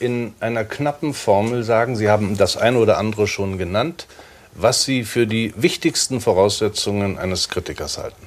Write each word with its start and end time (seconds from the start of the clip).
In 0.00 0.34
einer 0.40 0.64
knappen 0.64 1.14
Formel 1.14 1.62
sagen, 1.62 1.96
Sie 1.96 2.08
haben 2.08 2.36
das 2.36 2.56
eine 2.56 2.78
oder 2.78 2.98
andere 2.98 3.26
schon 3.26 3.58
genannt, 3.58 4.06
was 4.54 4.84
Sie 4.84 5.04
für 5.04 5.26
die 5.26 5.52
wichtigsten 5.56 6.20
Voraussetzungen 6.20 7.18
eines 7.18 7.48
Kritikers 7.48 7.98
halten? 7.98 8.26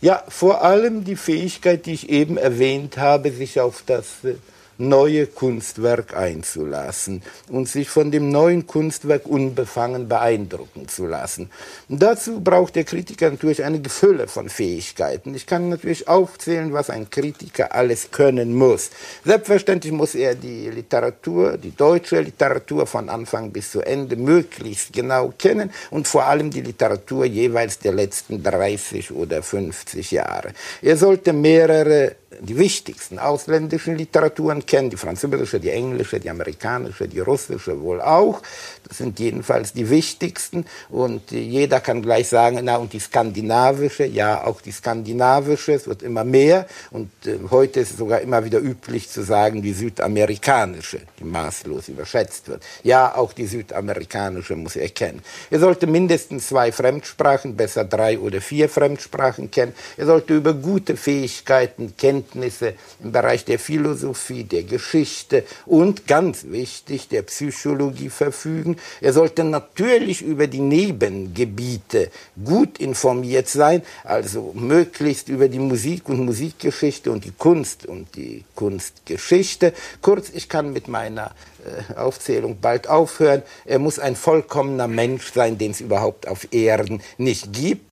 Ja, 0.00 0.22
vor 0.28 0.62
allem 0.62 1.04
die 1.04 1.16
Fähigkeit, 1.16 1.86
die 1.86 1.94
ich 1.94 2.10
eben 2.10 2.36
erwähnt 2.36 2.98
habe, 2.98 3.32
sich 3.32 3.60
auf 3.60 3.82
das 3.86 4.24
äh, 4.24 4.34
neue 4.78 5.26
Kunstwerk 5.26 6.16
einzulassen 6.16 7.22
und 7.48 7.68
sich 7.68 7.88
von 7.88 8.10
dem 8.10 8.30
neuen 8.30 8.66
Kunstwerk 8.66 9.26
unbefangen 9.26 10.08
beeindrucken 10.08 10.88
zu 10.88 11.06
lassen. 11.06 11.50
Und 11.88 12.02
dazu 12.02 12.40
braucht 12.40 12.76
der 12.76 12.84
Kritiker 12.84 13.30
natürlich 13.30 13.64
eine 13.64 13.80
Gefülle 13.80 14.28
von 14.28 14.48
Fähigkeiten. 14.48 15.34
Ich 15.34 15.46
kann 15.46 15.68
natürlich 15.68 16.08
aufzählen, 16.08 16.72
was 16.72 16.90
ein 16.90 17.10
Kritiker 17.10 17.74
alles 17.74 18.10
können 18.10 18.54
muss. 18.54 18.90
Selbstverständlich 19.24 19.92
muss 19.92 20.14
er 20.14 20.34
die 20.34 20.70
Literatur, 20.70 21.56
die 21.56 21.74
deutsche 21.74 22.20
Literatur 22.20 22.86
von 22.86 23.08
Anfang 23.08 23.50
bis 23.52 23.70
zu 23.70 23.80
Ende 23.80 24.16
möglichst 24.16 24.92
genau 24.92 25.32
kennen 25.38 25.70
und 25.90 26.08
vor 26.08 26.24
allem 26.24 26.50
die 26.50 26.62
Literatur 26.62 27.24
jeweils 27.24 27.78
der 27.78 27.92
letzten 27.92 28.42
30 28.42 29.12
oder 29.12 29.42
50 29.42 30.10
Jahre. 30.10 30.52
Er 30.82 30.96
sollte 30.96 31.32
mehrere 31.32 32.16
die 32.40 32.58
wichtigsten 32.58 33.20
ausländischen 33.20 33.96
Literaturen 33.96 34.66
kennen, 34.66 34.90
die 34.90 34.96
französische, 34.96 35.60
die 35.60 35.70
englische, 35.70 36.18
die 36.18 36.28
amerikanische, 36.28 37.06
die 37.06 37.20
russische 37.20 37.80
wohl 37.80 38.00
auch. 38.00 38.42
Das 38.88 38.98
sind 38.98 39.20
jedenfalls 39.20 39.72
die 39.72 39.88
wichtigsten 39.90 40.66
und 40.88 41.30
jeder 41.30 41.80
kann 41.80 42.02
gleich 42.02 42.28
sagen, 42.28 42.58
na 42.62 42.76
und 42.76 42.92
die 42.92 42.98
skandinavische, 42.98 44.04
ja 44.06 44.44
auch 44.44 44.60
die 44.60 44.72
skandinavische, 44.72 45.74
es 45.74 45.86
wird 45.86 46.02
immer 46.02 46.24
mehr 46.24 46.66
und 46.90 47.10
äh, 47.26 47.38
heute 47.50 47.80
ist 47.80 47.92
es 47.92 47.98
sogar 47.98 48.20
immer 48.20 48.44
wieder 48.44 48.58
üblich 48.58 49.08
zu 49.08 49.22
sagen, 49.22 49.62
die 49.62 49.72
südamerikanische, 49.72 51.00
die 51.20 51.24
maßlos 51.24 51.88
überschätzt 51.88 52.48
wird. 52.48 52.62
Ja, 52.82 53.14
auch 53.14 53.32
die 53.32 53.46
südamerikanische 53.46 54.56
muss 54.56 54.74
er 54.74 54.88
kennen. 54.88 55.22
Er 55.50 55.60
sollte 55.60 55.86
mindestens 55.86 56.48
zwei 56.48 56.72
Fremdsprachen, 56.72 57.56
besser 57.56 57.84
drei 57.84 58.18
oder 58.18 58.40
vier 58.40 58.68
Fremdsprachen 58.68 59.50
kennen. 59.50 59.74
Er 59.96 60.06
sollte 60.06 60.34
über 60.34 60.54
gute 60.54 60.96
Fähigkeiten, 60.96 61.94
Kenntnisse 62.16 62.74
im 63.02 63.12
Bereich 63.12 63.44
der 63.44 63.58
Philosophie, 63.58 64.44
der 64.44 64.62
Geschichte 64.62 65.44
und 65.66 66.06
ganz 66.06 66.46
wichtig 66.48 67.08
der 67.08 67.22
Psychologie 67.22 68.08
verfügen 68.08 68.76
er 69.00 69.12
sollte 69.12 69.44
natürlich 69.44 70.22
über 70.22 70.46
die 70.46 70.60
Nebengebiete 70.60 72.10
gut 72.42 72.78
informiert 72.78 73.48
sein, 73.48 73.82
also 74.04 74.52
möglichst 74.54 75.28
über 75.28 75.48
die 75.48 75.58
Musik 75.58 76.08
und 76.08 76.24
Musikgeschichte 76.24 77.10
und 77.10 77.24
die 77.24 77.32
Kunst 77.32 77.86
und 77.86 78.14
die 78.16 78.44
Kunstgeschichte. 78.54 79.72
Kurz, 80.00 80.30
ich 80.32 80.48
kann 80.48 80.72
mit 80.72 80.88
meiner 80.88 81.32
äh, 81.64 81.94
Aufzählung 81.94 82.58
bald 82.60 82.88
aufhören. 82.88 83.42
Er 83.64 83.78
muss 83.78 83.98
ein 83.98 84.16
vollkommener 84.16 84.88
Mensch 84.88 85.32
sein, 85.32 85.58
den 85.58 85.72
es 85.72 85.80
überhaupt 85.80 86.28
auf 86.28 86.52
Erden 86.52 87.02
nicht 87.18 87.52
gibt. 87.52 87.90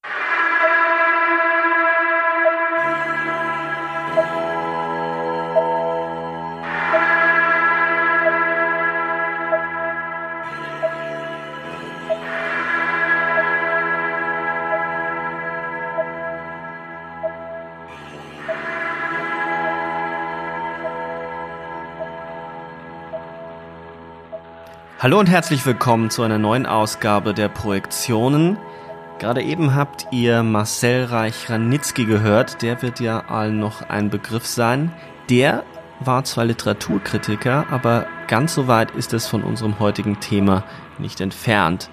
Hallo 25.04 25.20
und 25.20 25.28
herzlich 25.28 25.66
willkommen 25.66 26.08
zu 26.08 26.22
einer 26.22 26.38
neuen 26.38 26.64
Ausgabe 26.64 27.34
der 27.34 27.50
Projektionen. 27.50 28.56
Gerade 29.18 29.42
eben 29.42 29.74
habt 29.74 30.06
ihr 30.12 30.42
Marcel 30.42 31.04
Reich-Ranitzky 31.04 32.06
gehört, 32.06 32.62
der 32.62 32.80
wird 32.80 33.00
ja 33.00 33.26
allen 33.26 33.60
noch 33.60 33.82
ein 33.82 34.08
Begriff 34.08 34.46
sein. 34.46 34.94
Der 35.28 35.62
war 36.00 36.24
zwar 36.24 36.46
Literaturkritiker, 36.46 37.66
aber 37.70 38.06
ganz 38.28 38.54
so 38.54 38.66
weit 38.66 38.92
ist 38.92 39.12
es 39.12 39.26
von 39.26 39.42
unserem 39.42 39.78
heutigen 39.78 40.20
Thema 40.20 40.64
nicht 40.96 41.20
entfernt. 41.20 41.90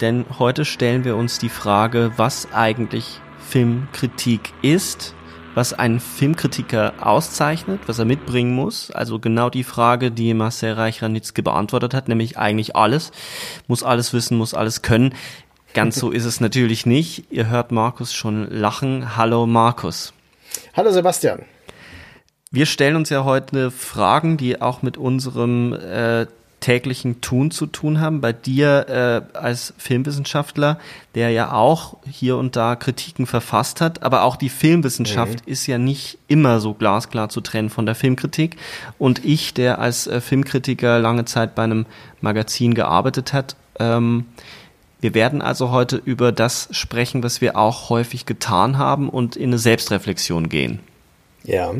Denn 0.00 0.24
heute 0.38 0.64
stellen 0.64 1.02
wir 1.02 1.16
uns 1.16 1.40
die 1.40 1.48
Frage, 1.48 2.12
was 2.14 2.52
eigentlich 2.52 3.20
Filmkritik 3.40 4.52
ist 4.62 5.16
was 5.54 5.72
einen 5.72 6.00
Filmkritiker 6.00 6.94
auszeichnet, 7.00 7.80
was 7.86 7.98
er 7.98 8.04
mitbringen 8.04 8.54
muss. 8.54 8.90
Also 8.90 9.18
genau 9.18 9.50
die 9.50 9.64
Frage, 9.64 10.10
die 10.10 10.34
Marcel 10.34 10.74
Reich-Ranitzky 10.74 11.42
beantwortet 11.42 11.94
hat, 11.94 12.08
nämlich 12.08 12.38
eigentlich 12.38 12.76
alles. 12.76 13.12
Muss 13.66 13.82
alles 13.82 14.12
wissen, 14.12 14.38
muss 14.38 14.54
alles 14.54 14.82
können. 14.82 15.14
Ganz 15.74 15.96
so 15.96 16.10
ist 16.10 16.24
es 16.24 16.40
natürlich 16.40 16.86
nicht. 16.86 17.30
Ihr 17.30 17.48
hört 17.48 17.72
Markus 17.72 18.12
schon 18.12 18.50
lachen. 18.50 19.16
Hallo 19.16 19.46
Markus. 19.46 20.12
Hallo 20.74 20.90
Sebastian. 20.90 21.42
Wir 22.50 22.66
stellen 22.66 22.96
uns 22.96 23.10
ja 23.10 23.22
heute 23.22 23.70
Fragen, 23.70 24.36
die 24.36 24.60
auch 24.60 24.82
mit 24.82 24.96
unserem 24.96 25.72
äh, 25.72 26.26
täglichen 26.60 27.20
Tun 27.20 27.50
zu 27.50 27.66
tun 27.66 28.00
haben. 28.00 28.20
Bei 28.20 28.32
dir 28.32 28.86
äh, 29.34 29.36
als 29.36 29.74
Filmwissenschaftler, 29.78 30.78
der 31.14 31.30
ja 31.30 31.52
auch 31.52 31.96
hier 32.08 32.36
und 32.36 32.56
da 32.56 32.76
Kritiken 32.76 33.26
verfasst 33.26 33.80
hat, 33.80 34.02
aber 34.02 34.22
auch 34.22 34.36
die 34.36 34.48
Filmwissenschaft 34.48 35.46
mhm. 35.46 35.52
ist 35.52 35.66
ja 35.66 35.78
nicht 35.78 36.18
immer 36.28 36.60
so 36.60 36.74
glasklar 36.74 37.28
zu 37.28 37.40
trennen 37.40 37.70
von 37.70 37.86
der 37.86 37.94
Filmkritik. 37.94 38.56
Und 38.98 39.24
ich, 39.24 39.54
der 39.54 39.78
als 39.78 40.06
äh, 40.06 40.20
Filmkritiker 40.20 40.98
lange 40.98 41.24
Zeit 41.24 41.54
bei 41.54 41.64
einem 41.64 41.86
Magazin 42.20 42.74
gearbeitet 42.74 43.32
hat, 43.32 43.56
ähm, 43.78 44.26
wir 45.00 45.14
werden 45.14 45.40
also 45.40 45.70
heute 45.70 45.96
über 45.96 46.30
das 46.30 46.68
sprechen, 46.72 47.22
was 47.22 47.40
wir 47.40 47.56
auch 47.56 47.88
häufig 47.88 48.26
getan 48.26 48.76
haben 48.76 49.08
und 49.08 49.34
in 49.34 49.50
eine 49.50 49.58
Selbstreflexion 49.58 50.50
gehen. 50.50 50.80
Ja. 51.42 51.72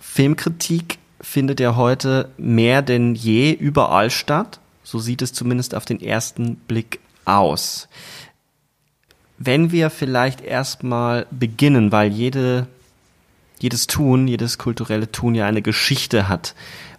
Filmkritik 0.00 0.98
findet 1.20 1.60
ja 1.60 1.76
heute 1.76 2.30
mehr 2.38 2.82
denn 2.82 3.14
je 3.14 3.52
überall 3.52 4.10
statt. 4.10 4.60
So 4.82 4.98
sieht 4.98 5.22
es 5.22 5.32
zumindest 5.32 5.74
auf 5.74 5.84
den 5.84 6.00
ersten 6.00 6.56
Blick 6.56 7.00
aus. 7.24 7.88
Wenn 9.38 9.70
wir 9.70 9.90
vielleicht 9.90 10.40
erstmal 10.40 11.26
beginnen, 11.30 11.92
weil 11.92 12.12
jede, 12.12 12.66
jedes 13.60 13.86
Tun, 13.86 14.26
jedes 14.26 14.58
kulturelle 14.58 15.12
Tun 15.12 15.34
ja 15.34 15.46
eine 15.46 15.62
Geschichte 15.62 16.28
hat. 16.28 16.54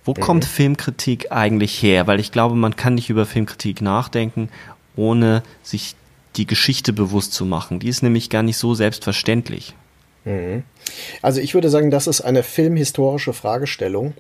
Wo 0.06 0.14
mhm. 0.14 0.20
kommt 0.22 0.46
Filmkritik 0.46 1.32
eigentlich 1.32 1.82
her? 1.82 2.08
Weil 2.08 2.20
ich 2.20 2.32
glaube, 2.32 2.56
man 2.56 2.76
kann 2.76 2.96
nicht 2.96 3.10
über 3.10 3.26
Filmkritik 3.26 3.82
nachdenken, 3.82 4.50
ohne 4.96 5.44
sich 5.64 5.96
die 6.36 6.46
Geschichte 6.46 6.94
bewusst 6.94 7.34
zu 7.34 7.46
machen. 7.46 7.80
Die 7.80 7.90
ist 7.90 8.04
nämlich 8.04 8.30
gar 8.30 8.44
nicht 8.44 8.58
so 8.58 8.76
selbstverständlich. 8.76 9.74
Mhm. 10.26 10.64
Also 11.22 11.42
ich 11.42 11.54
würde 11.54 11.70
sagen, 11.70 11.92
das 11.92 12.08
ist 12.08 12.22
eine 12.22 12.44
filmhistorische 12.44 13.34
Fragestellung. 13.34 14.14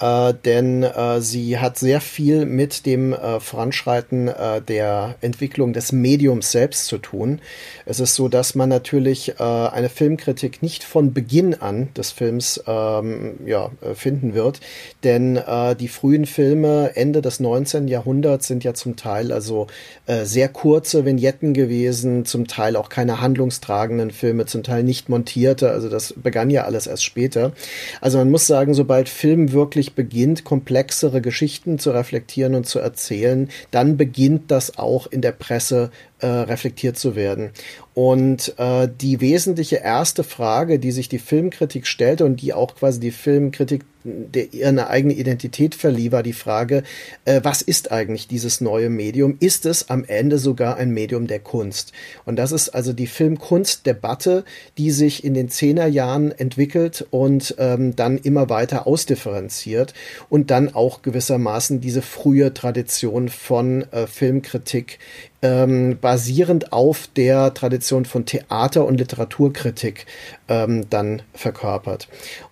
Äh, 0.00 0.34
denn 0.44 0.82
äh, 0.82 1.20
sie 1.20 1.58
hat 1.58 1.78
sehr 1.78 2.00
viel 2.00 2.46
mit 2.46 2.86
dem 2.86 3.12
äh, 3.12 3.38
Voranschreiten 3.38 4.28
äh, 4.28 4.62
der 4.62 5.16
Entwicklung 5.20 5.72
des 5.72 5.92
Mediums 5.92 6.50
selbst 6.52 6.86
zu 6.86 6.98
tun. 6.98 7.40
Es 7.84 8.00
ist 8.00 8.14
so, 8.14 8.28
dass 8.28 8.54
man 8.54 8.68
natürlich 8.68 9.38
äh, 9.38 9.42
eine 9.42 9.90
Filmkritik 9.90 10.62
nicht 10.62 10.84
von 10.84 11.12
Beginn 11.12 11.54
an 11.54 11.88
des 11.96 12.12
Films 12.12 12.62
ähm, 12.66 13.34
ja, 13.44 13.70
äh, 13.82 13.94
finden 13.94 14.34
wird, 14.34 14.60
denn 15.04 15.40
die 15.80 15.88
frühen 15.88 16.26
Filme 16.26 16.92
Ende 16.94 17.22
des 17.22 17.40
19. 17.40 17.88
Jahrhunderts 17.88 18.46
sind 18.46 18.64
ja 18.64 18.74
zum 18.74 18.96
Teil 18.96 19.32
also 19.32 19.66
sehr 20.06 20.48
kurze 20.48 21.04
Vignetten 21.04 21.54
gewesen, 21.54 22.24
zum 22.24 22.46
Teil 22.46 22.76
auch 22.76 22.88
keine 22.88 23.20
handlungstragenden 23.20 24.10
Filme, 24.10 24.46
zum 24.46 24.62
Teil 24.62 24.82
nicht 24.82 25.08
montierte, 25.08 25.70
also 25.70 25.88
das 25.88 26.14
begann 26.16 26.50
ja 26.50 26.64
alles 26.64 26.86
erst 26.86 27.04
später. 27.04 27.52
Also 28.00 28.18
man 28.18 28.30
muss 28.30 28.46
sagen, 28.46 28.74
sobald 28.74 29.08
Film 29.08 29.52
wirklich 29.52 29.89
beginnt, 29.94 30.44
komplexere 30.44 31.20
Geschichten 31.20 31.78
zu 31.78 31.90
reflektieren 31.90 32.54
und 32.54 32.66
zu 32.66 32.78
erzählen, 32.78 33.48
dann 33.70 33.96
beginnt 33.96 34.50
das 34.50 34.78
auch 34.78 35.06
in 35.06 35.20
der 35.20 35.32
Presse 35.32 35.90
äh, 36.20 36.26
reflektiert 36.26 36.98
zu 36.98 37.16
werden. 37.16 37.50
Und 37.94 38.54
äh, 38.58 38.88
die 39.00 39.20
wesentliche 39.20 39.76
erste 39.76 40.24
Frage, 40.24 40.78
die 40.78 40.92
sich 40.92 41.08
die 41.08 41.18
Filmkritik 41.18 41.86
stellte 41.86 42.24
und 42.24 42.40
die 42.40 42.52
auch 42.52 42.74
quasi 42.74 43.00
die 43.00 43.10
Filmkritik 43.10 43.84
der 44.04 44.54
ihr 44.54 44.68
eine 44.68 44.88
eigene 44.88 45.12
Identität 45.12 45.74
verlieh, 45.74 46.10
war 46.12 46.22
die 46.22 46.32
Frage, 46.32 46.82
äh, 47.24 47.40
was 47.42 47.60
ist 47.60 47.92
eigentlich 47.92 48.28
dieses 48.28 48.60
neue 48.60 48.88
Medium? 48.88 49.36
Ist 49.40 49.66
es 49.66 49.90
am 49.90 50.04
Ende 50.04 50.38
sogar 50.38 50.76
ein 50.76 50.90
Medium 50.90 51.26
der 51.26 51.40
Kunst? 51.40 51.92
Und 52.24 52.36
das 52.36 52.52
ist 52.52 52.70
also 52.70 52.92
die 52.92 53.06
Filmkunstdebatte, 53.06 54.44
die 54.78 54.90
sich 54.90 55.24
in 55.24 55.34
den 55.34 55.48
Zehnerjahren 55.50 56.32
entwickelt 56.32 57.06
und 57.10 57.54
ähm, 57.58 57.94
dann 57.94 58.16
immer 58.18 58.48
weiter 58.48 58.86
ausdifferenziert 58.86 59.92
und 60.28 60.50
dann 60.50 60.74
auch 60.74 61.02
gewissermaßen 61.02 61.80
diese 61.80 62.02
frühe 62.02 62.54
Tradition 62.54 63.28
von 63.28 63.82
äh, 63.92 64.06
Filmkritik 64.06 64.98
ähm, 65.42 65.98
basierend 66.00 66.72
auf 66.72 67.08
der 67.16 67.54
Tradition 67.54 68.04
von 68.04 68.26
Theater- 68.26 68.84
und 68.84 68.98
Literaturkritik 68.98 70.06
ähm, 70.48 70.88
dann 70.90 71.22
verkörpert. 71.34 72.08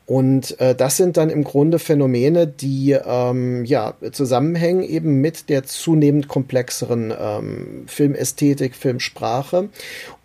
Und 0.07 0.59
äh, 0.59 0.75
das 0.75 0.97
sind 0.97 1.19
dann 1.19 1.29
im 1.29 1.45
Grunde 1.45 1.79
Phänomene, 1.79 2.47
die 2.47 2.93
ähm, 2.93 3.67
ja 3.67 3.95
zusammenhängen 4.13 4.83
eben 4.83 5.21
mit 5.21 5.51
der 5.51 5.65
zunehmend 5.65 6.29
komplexeren 6.29 7.13
ähm, 7.19 7.85
Filmästhetik, 7.87 8.75
Filmsprache. 8.75 9.69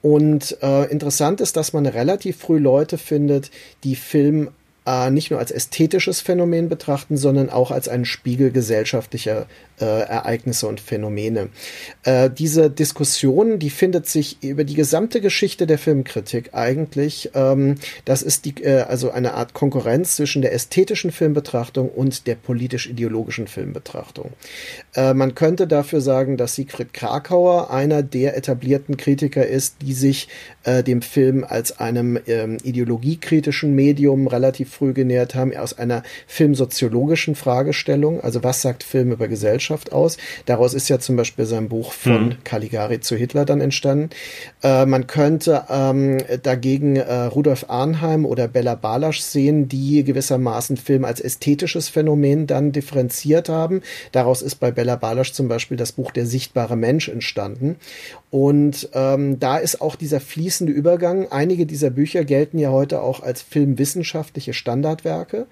Und 0.01 0.57
äh, 0.61 0.89
interessant 0.89 1.41
ist, 1.41 1.57
dass 1.57 1.73
man 1.73 1.85
relativ 1.85 2.37
früh 2.37 2.59
Leute 2.59 2.97
findet, 2.97 3.51
die 3.83 3.97
Film 3.97 4.51
äh, 4.85 5.09
nicht 5.09 5.31
nur 5.31 5.39
als 5.39 5.51
ästhetisches 5.51 6.21
Phänomen 6.21 6.69
betrachten, 6.69 7.17
sondern 7.17 7.49
auch 7.49 7.71
als 7.71 7.87
einen 7.87 8.05
Spiegel 8.05 8.51
gesellschaftlicher 8.51 9.47
äh, 9.79 9.85
Ereignisse 9.85 10.67
und 10.67 10.79
Phänomene. 10.79 11.49
Äh, 12.03 12.29
diese 12.29 12.69
Diskussion, 12.69 13.59
die 13.59 13.69
findet 13.69 14.07
sich 14.07 14.43
über 14.43 14.63
die 14.63 14.75
gesamte 14.75 15.21
Geschichte 15.21 15.67
der 15.67 15.77
Filmkritik 15.77 16.53
eigentlich. 16.53 17.31
Ähm, 17.33 17.75
das 18.05 18.21
ist 18.21 18.45
die, 18.45 18.63
äh, 18.63 18.81
also 18.81 19.11
eine 19.11 19.33
Art 19.33 19.53
Konkurrenz 19.53 20.15
zwischen 20.15 20.41
der 20.41 20.53
ästhetischen 20.53 21.11
Filmbetrachtung 21.11 21.89
und 21.89 22.27
der 22.27 22.35
politisch-ideologischen 22.35 23.47
Filmbetrachtung. 23.47 24.31
Äh, 24.95 25.13
man 25.13 25.33
könnte 25.35 25.67
dafür 25.67 26.01
sagen, 26.01 26.37
dass 26.37 26.55
Siegfried 26.55 26.93
Krakauer 26.93 27.71
einer 27.71 28.03
der 28.03 28.37
etablierten 28.37 28.97
Kritiker 28.97 29.45
ist, 29.45 29.77
die 29.81 29.93
sich 29.93 30.27
äh, 30.63 30.83
dem 30.83 31.01
Film 31.01 31.43
als 31.43 31.79
einem 31.79 32.19
ähm, 32.27 32.57
ideologiekritischen 32.63 33.73
Medium 33.73 34.27
relativ 34.27 34.72
früh 34.73 34.93
genähert 34.93 35.35
haben, 35.35 35.55
aus 35.55 35.77
einer 35.77 36.03
filmsoziologischen 36.27 37.35
Fragestellung. 37.35 38.21
Also 38.21 38.43
was 38.43 38.61
sagt 38.61 38.83
Film 38.83 39.11
über 39.11 39.27
Gesellschaft 39.27 39.93
aus? 39.93 40.17
Daraus 40.45 40.73
ist 40.73 40.89
ja 40.89 40.99
zum 40.99 41.15
Beispiel 41.15 41.45
sein 41.45 41.69
Buch 41.69 41.93
von 41.93 42.25
mhm. 42.25 42.43
Caligari 42.43 42.99
zu 42.99 43.15
Hitler 43.15 43.45
dann 43.45 43.61
entstanden. 43.61 44.09
Äh, 44.61 44.85
man 44.85 45.07
könnte 45.07 45.63
ähm, 45.69 46.17
dagegen 46.41 46.97
äh, 46.97 47.13
Rudolf 47.25 47.65
Arnheim 47.69 48.25
oder 48.25 48.47
Bella 48.47 48.75
Balasch 48.75 49.21
sehen, 49.21 49.67
die 49.67 50.03
gewissermaßen 50.03 50.77
Film 50.77 51.05
als 51.05 51.21
ästhetisches 51.21 51.89
Phänomen 51.89 52.47
dann 52.47 52.71
differenziert 52.71 53.49
haben. 53.49 53.81
Daraus 54.11 54.41
ist 54.41 54.55
bei 54.55 54.71
Bella 54.71 54.95
Balasch 54.95 55.33
zum 55.33 55.47
Beispiel 55.47 55.77
das 55.77 55.91
Buch 55.93 56.11
Der 56.11 56.25
sichtbare 56.25 56.75
Mensch 56.75 57.07
entstanden. 57.09 57.77
Und 58.29 58.89
ähm, 58.93 59.39
da 59.39 59.57
ist 59.57 59.79
auch 59.79 59.95
dieser 59.95 60.19
fließende 60.19 60.73
Übergang. 60.73 61.31
Einige 61.31 61.67
dieser 61.67 61.91
Bücher 61.91 62.25
gelten 62.25 62.57
ja 62.57 62.71
heute 62.71 63.01
auch 63.01 63.21
als 63.21 63.43
filmwissenschaftliche 63.43 64.53
Standardwerke. 64.63 65.47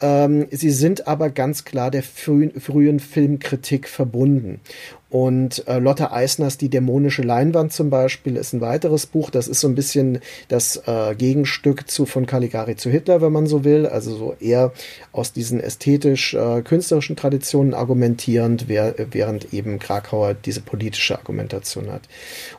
Ähm, 0.00 0.46
sie 0.50 0.70
sind 0.70 1.06
aber 1.06 1.28
ganz 1.30 1.64
klar 1.64 1.90
der 1.90 2.02
frühen, 2.02 2.58
frühen 2.58 3.00
Filmkritik 3.00 3.86
verbunden. 3.88 4.60
Und 5.08 5.66
äh, 5.68 5.78
Lotte 5.78 6.10
Eisners 6.10 6.58
Die 6.58 6.68
dämonische 6.68 7.22
Leinwand 7.22 7.72
zum 7.72 7.90
Beispiel 7.90 8.36
ist 8.36 8.52
ein 8.52 8.60
weiteres 8.60 9.06
Buch. 9.06 9.30
Das 9.30 9.46
ist 9.46 9.60
so 9.60 9.68
ein 9.68 9.74
bisschen 9.74 10.20
das 10.48 10.82
äh, 10.86 11.14
Gegenstück 11.14 11.88
zu 11.88 12.06
von 12.06 12.26
Caligari 12.26 12.76
zu 12.76 12.90
Hitler, 12.90 13.20
wenn 13.20 13.32
man 13.32 13.46
so 13.46 13.62
will. 13.64 13.86
Also 13.86 14.16
so 14.16 14.34
eher 14.40 14.72
aus 15.12 15.32
diesen 15.32 15.60
ästhetisch-künstlerischen 15.60 17.16
äh, 17.16 17.20
Traditionen 17.20 17.72
argumentierend, 17.72 18.68
wer, 18.68 18.94
während 19.10 19.54
eben 19.54 19.78
Krakauer 19.78 20.34
diese 20.34 20.60
politische 20.60 21.16
Argumentation 21.16 21.90
hat. 21.90 22.02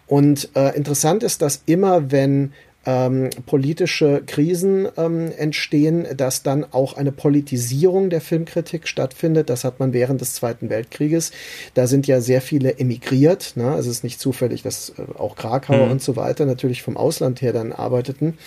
Und 0.07 0.49
äh, 0.55 0.75
interessant 0.75 1.23
ist, 1.23 1.41
dass 1.41 1.61
immer 1.65 2.11
wenn 2.11 2.53
ähm, 2.87 3.29
politische 3.45 4.23
Krisen 4.25 4.87
ähm, 4.95 5.29
entstehen, 5.37 6.07
dass 6.15 6.41
dann 6.41 6.65
auch 6.71 6.95
eine 6.95 7.11
Politisierung 7.11 8.09
der 8.09 8.21
Filmkritik 8.21 8.87
stattfindet. 8.87 9.49
Das 9.49 9.65
hat 9.65 9.81
man 9.81 9.91
während 9.91 10.21
des 10.21 10.33
Zweiten 10.33 10.69
Weltkrieges. 10.69 11.31
Da 11.73 11.85
sind 11.85 12.07
ja 12.07 12.21
sehr 12.21 12.41
viele 12.41 12.79
emigriert. 12.79 13.57
Ne? 13.57 13.69
Also 13.69 13.89
es 13.89 13.97
ist 13.97 14.03
nicht 14.05 14.21
zufällig, 14.21 14.63
dass 14.63 14.93
äh, 14.97 15.19
auch 15.19 15.35
Krakauer 15.35 15.87
mhm. 15.87 15.91
und 15.91 16.01
so 16.01 16.15
weiter 16.15 16.45
natürlich 16.45 16.81
vom 16.81 16.95
Ausland 16.95 17.41
her 17.41 17.51
dann 17.51 17.73
arbeiteten, 17.73 18.37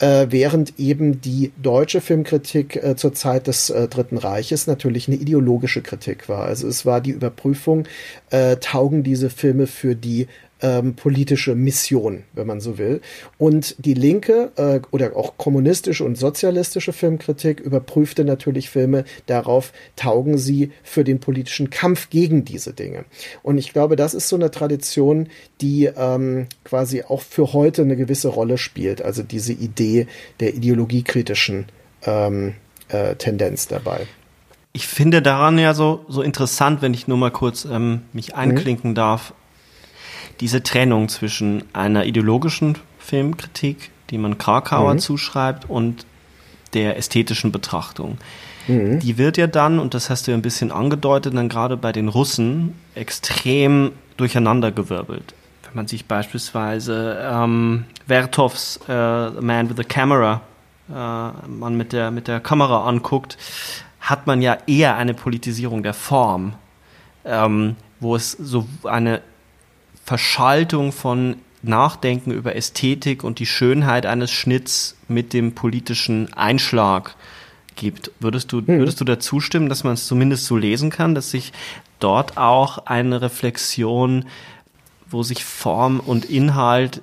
äh, 0.00 0.26
während 0.28 0.80
eben 0.80 1.20
die 1.20 1.52
deutsche 1.62 2.00
Filmkritik 2.00 2.74
äh, 2.74 2.96
zur 2.96 3.14
Zeit 3.14 3.46
des 3.46 3.70
äh, 3.70 3.86
Dritten 3.86 4.18
Reiches 4.18 4.66
natürlich 4.66 5.06
eine 5.06 5.18
ideologische 5.18 5.82
Kritik 5.82 6.28
war. 6.28 6.46
Also 6.46 6.66
es 6.66 6.84
war 6.84 7.00
die 7.00 7.12
Überprüfung, 7.12 7.86
äh, 8.30 8.56
taugen 8.56 9.04
diese 9.04 9.30
Filme 9.30 9.68
für 9.68 9.94
die 9.94 10.26
ähm, 10.64 10.94
politische 10.94 11.54
Mission, 11.54 12.24
wenn 12.32 12.46
man 12.46 12.60
so 12.60 12.78
will. 12.78 13.02
Und 13.36 13.76
die 13.78 13.92
linke 13.92 14.50
äh, 14.56 14.80
oder 14.90 15.14
auch 15.14 15.36
kommunistische 15.36 16.04
und 16.04 16.16
sozialistische 16.16 16.94
Filmkritik 16.94 17.60
überprüfte 17.60 18.24
natürlich 18.24 18.70
Filme 18.70 19.04
darauf, 19.26 19.72
taugen 19.94 20.38
sie 20.38 20.72
für 20.82 21.04
den 21.04 21.20
politischen 21.20 21.68
Kampf 21.68 22.08
gegen 22.08 22.46
diese 22.46 22.72
Dinge. 22.72 23.04
Und 23.42 23.58
ich 23.58 23.74
glaube, 23.74 23.94
das 23.94 24.14
ist 24.14 24.30
so 24.30 24.36
eine 24.36 24.50
Tradition, 24.50 25.28
die 25.60 25.84
ähm, 25.84 26.46
quasi 26.64 27.02
auch 27.02 27.20
für 27.20 27.52
heute 27.52 27.82
eine 27.82 27.96
gewisse 27.96 28.28
Rolle 28.28 28.56
spielt. 28.56 29.02
Also 29.02 29.22
diese 29.22 29.52
Idee 29.52 30.06
der 30.40 30.54
ideologiekritischen 30.54 31.66
ähm, 32.06 32.54
äh, 32.88 33.16
Tendenz 33.16 33.68
dabei. 33.68 34.06
Ich 34.72 34.86
finde 34.86 35.20
daran 35.20 35.58
ja 35.58 35.74
so, 35.74 36.06
so 36.08 36.22
interessant, 36.22 36.80
wenn 36.80 36.94
ich 36.94 37.06
nur 37.06 37.18
mal 37.18 37.30
kurz 37.30 37.66
ähm, 37.66 38.00
mich 38.14 38.28
mhm. 38.28 38.38
einklinken 38.38 38.90
mhm. 38.90 38.94
darf, 38.94 39.34
diese 40.40 40.62
Trennung 40.62 41.08
zwischen 41.08 41.64
einer 41.72 42.04
ideologischen 42.04 42.76
Filmkritik, 42.98 43.90
die 44.10 44.18
man 44.18 44.38
Krakauer 44.38 44.94
mhm. 44.94 44.98
zuschreibt, 44.98 45.68
und 45.68 46.06
der 46.74 46.96
ästhetischen 46.96 47.52
Betrachtung. 47.52 48.18
Mhm. 48.66 48.98
Die 49.00 49.18
wird 49.18 49.36
ja 49.36 49.46
dann, 49.46 49.78
und 49.78 49.94
das 49.94 50.10
hast 50.10 50.26
du 50.26 50.32
ja 50.32 50.36
ein 50.36 50.42
bisschen 50.42 50.72
angedeutet, 50.72 51.34
dann 51.34 51.48
gerade 51.48 51.76
bei 51.76 51.92
den 51.92 52.08
Russen 52.08 52.74
extrem 52.94 53.92
durcheinandergewirbelt. 54.16 55.34
Wenn 55.64 55.74
man 55.74 55.86
sich 55.86 56.06
beispielsweise 56.06 57.18
ähm, 57.22 57.84
Vertovs 58.06 58.80
äh, 58.88 59.30
Man 59.40 59.70
with 59.70 59.78
a 59.78 59.84
Camera, 59.84 60.40
äh, 60.88 60.92
man 60.92 61.76
mit 61.76 61.92
der, 61.92 62.10
mit 62.10 62.28
der 62.28 62.40
Kamera 62.40 62.86
anguckt, 62.86 63.36
hat 64.00 64.26
man 64.26 64.42
ja 64.42 64.58
eher 64.66 64.96
eine 64.96 65.14
Politisierung 65.14 65.82
der 65.82 65.94
Form, 65.94 66.54
ähm, 67.24 67.76
wo 68.00 68.16
es 68.16 68.32
so 68.32 68.66
eine 68.84 69.22
Verschaltung 70.04 70.92
von 70.92 71.36
Nachdenken 71.62 72.30
über 72.30 72.54
Ästhetik 72.54 73.24
und 73.24 73.38
die 73.38 73.46
Schönheit 73.46 74.04
eines 74.04 74.30
Schnitts 74.30 74.96
mit 75.08 75.32
dem 75.32 75.54
politischen 75.54 76.32
Einschlag 76.34 77.16
gibt. 77.74 78.10
Würdest 78.20 78.52
du, 78.52 78.58
mhm. 78.58 78.78
würdest 78.78 79.00
du 79.00 79.04
dazu 79.04 79.40
stimmen, 79.40 79.68
dass 79.68 79.82
man 79.82 79.94
es 79.94 80.06
zumindest 80.06 80.44
so 80.44 80.56
lesen 80.56 80.90
kann, 80.90 81.14
dass 81.14 81.30
sich 81.30 81.52
dort 82.00 82.36
auch 82.36 82.86
eine 82.86 83.22
Reflexion, 83.22 84.26
wo 85.08 85.22
sich 85.22 85.42
Form 85.44 86.00
und 86.00 86.26
Inhalt, 86.26 87.00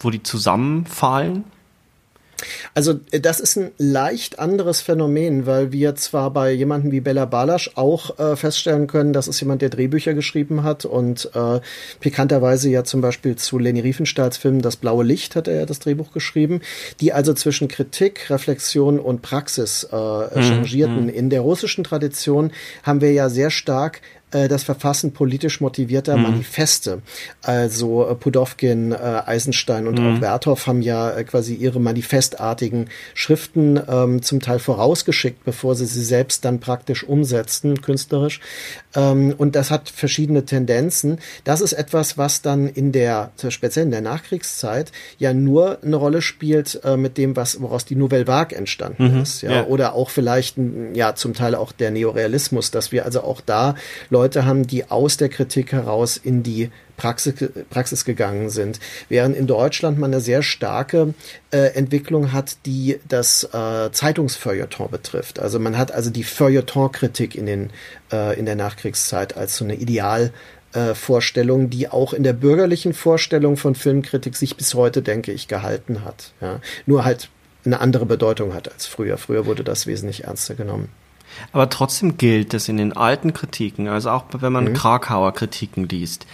wo 0.00 0.10
die 0.10 0.22
zusammenfallen? 0.22 1.44
Also 2.74 3.00
äh, 3.10 3.20
das 3.20 3.40
ist 3.40 3.56
ein 3.56 3.70
leicht 3.78 4.38
anderes 4.38 4.80
Phänomen, 4.80 5.46
weil 5.46 5.72
wir 5.72 5.94
zwar 5.96 6.32
bei 6.32 6.52
jemandem 6.52 6.92
wie 6.92 7.00
Bella 7.00 7.24
Balasch 7.24 7.72
auch 7.74 8.18
äh, 8.18 8.36
feststellen 8.36 8.86
können, 8.86 9.12
das 9.12 9.28
ist 9.28 9.40
jemand, 9.40 9.62
der 9.62 9.70
Drehbücher 9.70 10.14
geschrieben 10.14 10.62
hat 10.62 10.84
und 10.84 11.30
äh, 11.34 11.60
pikanterweise 12.00 12.70
ja 12.70 12.84
zum 12.84 13.00
Beispiel 13.00 13.36
zu 13.36 13.58
Leni 13.58 13.80
Riefenstahls 13.80 14.36
Film 14.36 14.62
Das 14.62 14.76
blaue 14.76 15.04
Licht 15.04 15.36
hat 15.36 15.48
er 15.48 15.56
ja 15.56 15.66
das 15.66 15.78
Drehbuch 15.78 16.12
geschrieben, 16.12 16.60
die 17.00 17.12
also 17.12 17.34
zwischen 17.34 17.68
Kritik, 17.68 18.30
Reflexion 18.30 18.98
und 18.98 19.22
Praxis 19.22 19.88
äh, 19.90 19.96
mhm. 19.96 20.42
changierten. 20.42 21.04
Mhm. 21.04 21.08
In 21.10 21.30
der 21.30 21.40
russischen 21.40 21.84
Tradition 21.84 22.52
haben 22.82 23.00
wir 23.00 23.12
ja 23.12 23.28
sehr 23.28 23.50
stark 23.50 24.00
das 24.30 24.62
Verfassen 24.62 25.12
politisch 25.12 25.60
motivierter 25.60 26.16
mhm. 26.16 26.22
Manifeste. 26.24 27.02
Also 27.42 28.08
äh, 28.08 28.14
Pudowkin, 28.14 28.92
äh, 28.92 29.22
Eisenstein 29.26 29.86
und 29.86 29.98
mhm. 29.98 30.16
auch 30.16 30.20
Werthoff 30.20 30.66
haben 30.66 30.82
ja 30.82 31.10
äh, 31.10 31.24
quasi 31.24 31.54
ihre 31.54 31.80
manifestartigen 31.80 32.88
Schriften 33.14 33.80
ähm, 33.88 34.22
zum 34.22 34.40
Teil 34.40 34.58
vorausgeschickt, 34.58 35.44
bevor 35.44 35.74
sie 35.74 35.86
sie 35.86 36.04
selbst 36.04 36.44
dann 36.44 36.60
praktisch 36.60 37.04
umsetzten, 37.04 37.80
künstlerisch. 37.80 38.40
Ähm, 38.94 39.34
und 39.36 39.54
das 39.54 39.70
hat 39.70 39.88
verschiedene 39.88 40.44
Tendenzen. 40.44 41.18
Das 41.44 41.60
ist 41.60 41.72
etwas, 41.72 42.18
was 42.18 42.42
dann 42.42 42.68
in 42.68 42.92
der, 42.92 43.32
speziell 43.48 43.84
in 43.84 43.90
der 43.90 44.00
Nachkriegszeit, 44.00 44.92
ja 45.18 45.34
nur 45.34 45.78
eine 45.82 45.96
Rolle 45.96 46.22
spielt 46.22 46.80
äh, 46.84 46.96
mit 46.96 47.18
dem, 47.18 47.36
was, 47.36 47.60
woraus 47.60 47.84
die 47.84 47.96
Nouvelle 47.96 48.26
Vague 48.26 48.56
entstanden 48.56 49.14
mhm. 49.14 49.22
ist. 49.22 49.42
Ja? 49.42 49.52
ja? 49.52 49.66
Oder 49.66 49.94
auch 49.94 50.10
vielleicht, 50.10 50.56
ja, 50.94 51.14
zum 51.14 51.34
Teil 51.34 51.54
auch 51.54 51.72
der 51.72 51.90
Neorealismus, 51.90 52.70
dass 52.70 52.92
wir 52.92 53.04
also 53.04 53.22
auch 53.22 53.40
da 53.40 53.74
Leute 54.10 54.44
haben, 54.44 54.66
die 54.66 54.90
aus 54.90 55.16
der 55.16 55.28
Kritik 55.28 55.72
heraus 55.72 56.16
in 56.16 56.42
die 56.42 56.70
Praxis, 56.98 57.34
Praxis 57.70 58.04
gegangen 58.04 58.50
sind. 58.50 58.78
Während 59.08 59.34
in 59.34 59.46
Deutschland 59.46 59.98
man 59.98 60.12
eine 60.12 60.20
sehr 60.20 60.42
starke 60.42 61.14
äh, 61.50 61.74
Entwicklung 61.74 62.32
hat, 62.32 62.58
die 62.66 63.00
das 63.08 63.44
äh, 63.44 63.90
Zeitungsfeuilleton 63.90 64.90
betrifft. 64.90 65.40
Also 65.40 65.58
man 65.58 65.78
hat 65.78 65.92
also 65.92 66.10
die 66.10 66.24
Feuilleton-Kritik 66.24 67.34
in, 67.34 67.46
den, 67.46 67.70
äh, 68.12 68.38
in 68.38 68.44
der 68.44 68.56
Nachkriegszeit 68.56 69.36
als 69.36 69.56
so 69.56 69.64
eine 69.64 69.76
Ideal 69.76 70.32
äh, 70.74 70.94
Vorstellung, 70.94 71.70
die 71.70 71.88
auch 71.88 72.12
in 72.12 72.24
der 72.24 72.34
bürgerlichen 72.34 72.92
Vorstellung 72.92 73.56
von 73.56 73.74
Filmkritik 73.74 74.36
sich 74.36 74.56
bis 74.56 74.74
heute, 74.74 75.00
denke 75.00 75.32
ich, 75.32 75.48
gehalten 75.48 76.04
hat. 76.04 76.32
Ja. 76.42 76.60
Nur 76.84 77.04
halt 77.04 77.30
eine 77.64 77.80
andere 77.80 78.06
Bedeutung 78.06 78.52
hat 78.52 78.70
als 78.70 78.86
früher. 78.86 79.16
Früher 79.16 79.46
wurde 79.46 79.64
das 79.64 79.86
wesentlich 79.86 80.24
ernster 80.24 80.54
genommen. 80.54 80.90
Aber 81.52 81.68
trotzdem 81.68 82.16
gilt 82.16 82.54
es 82.54 82.68
in 82.68 82.78
den 82.78 82.94
alten 82.94 83.32
Kritiken, 83.32 83.88
also 83.88 84.10
auch 84.10 84.24
wenn 84.32 84.52
man 84.52 84.64
mhm. 84.64 84.74
Krakauer 84.74 85.32
Kritiken 85.34 85.88
liest, 85.88 86.26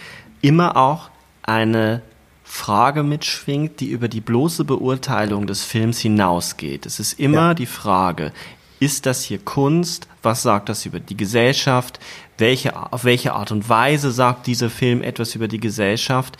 immer 0.45 0.77
auch 0.77 1.09
eine 1.43 2.01
Frage 2.43 3.01
mitschwingt, 3.01 3.79
die 3.79 3.87
über 3.87 4.07
die 4.07 4.21
bloße 4.21 4.63
Beurteilung 4.63 5.47
des 5.47 5.63
Films 5.63 5.99
hinausgeht. 5.99 6.85
Es 6.85 6.99
ist 6.99 7.19
immer 7.19 7.49
ja. 7.49 7.53
die 7.55 7.65
Frage, 7.65 8.31
ist 8.79 9.07
das 9.07 9.23
hier 9.23 9.39
Kunst? 9.39 10.07
Was 10.21 10.43
sagt 10.43 10.69
das 10.69 10.85
über 10.85 10.99
die 10.99 11.17
Gesellschaft? 11.17 11.99
Welche, 12.37 12.75
auf 12.93 13.03
welche 13.03 13.33
Art 13.33 13.51
und 13.51 13.67
Weise 13.69 14.11
sagt 14.11 14.45
dieser 14.45 14.69
Film 14.69 15.01
etwas 15.01 15.33
über 15.33 15.47
die 15.47 15.59
Gesellschaft? 15.59 16.37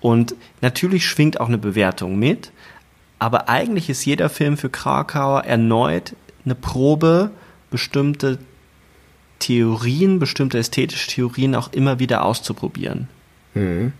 Und 0.00 0.36
natürlich 0.60 1.04
schwingt 1.06 1.40
auch 1.40 1.48
eine 1.48 1.58
Bewertung 1.58 2.16
mit, 2.16 2.52
aber 3.18 3.48
eigentlich 3.48 3.90
ist 3.90 4.04
jeder 4.04 4.28
Film 4.28 4.56
für 4.56 4.70
Krakauer 4.70 5.44
erneut 5.44 6.14
eine 6.44 6.54
Probe 6.54 7.32
bestimmte 7.70 8.38
Theorien, 9.40 10.20
bestimmte 10.20 10.58
ästhetische 10.58 11.10
Theorien 11.10 11.56
auch 11.56 11.72
immer 11.72 11.98
wieder 11.98 12.24
auszuprobieren. 12.24 13.08
Mhm. 13.54 13.92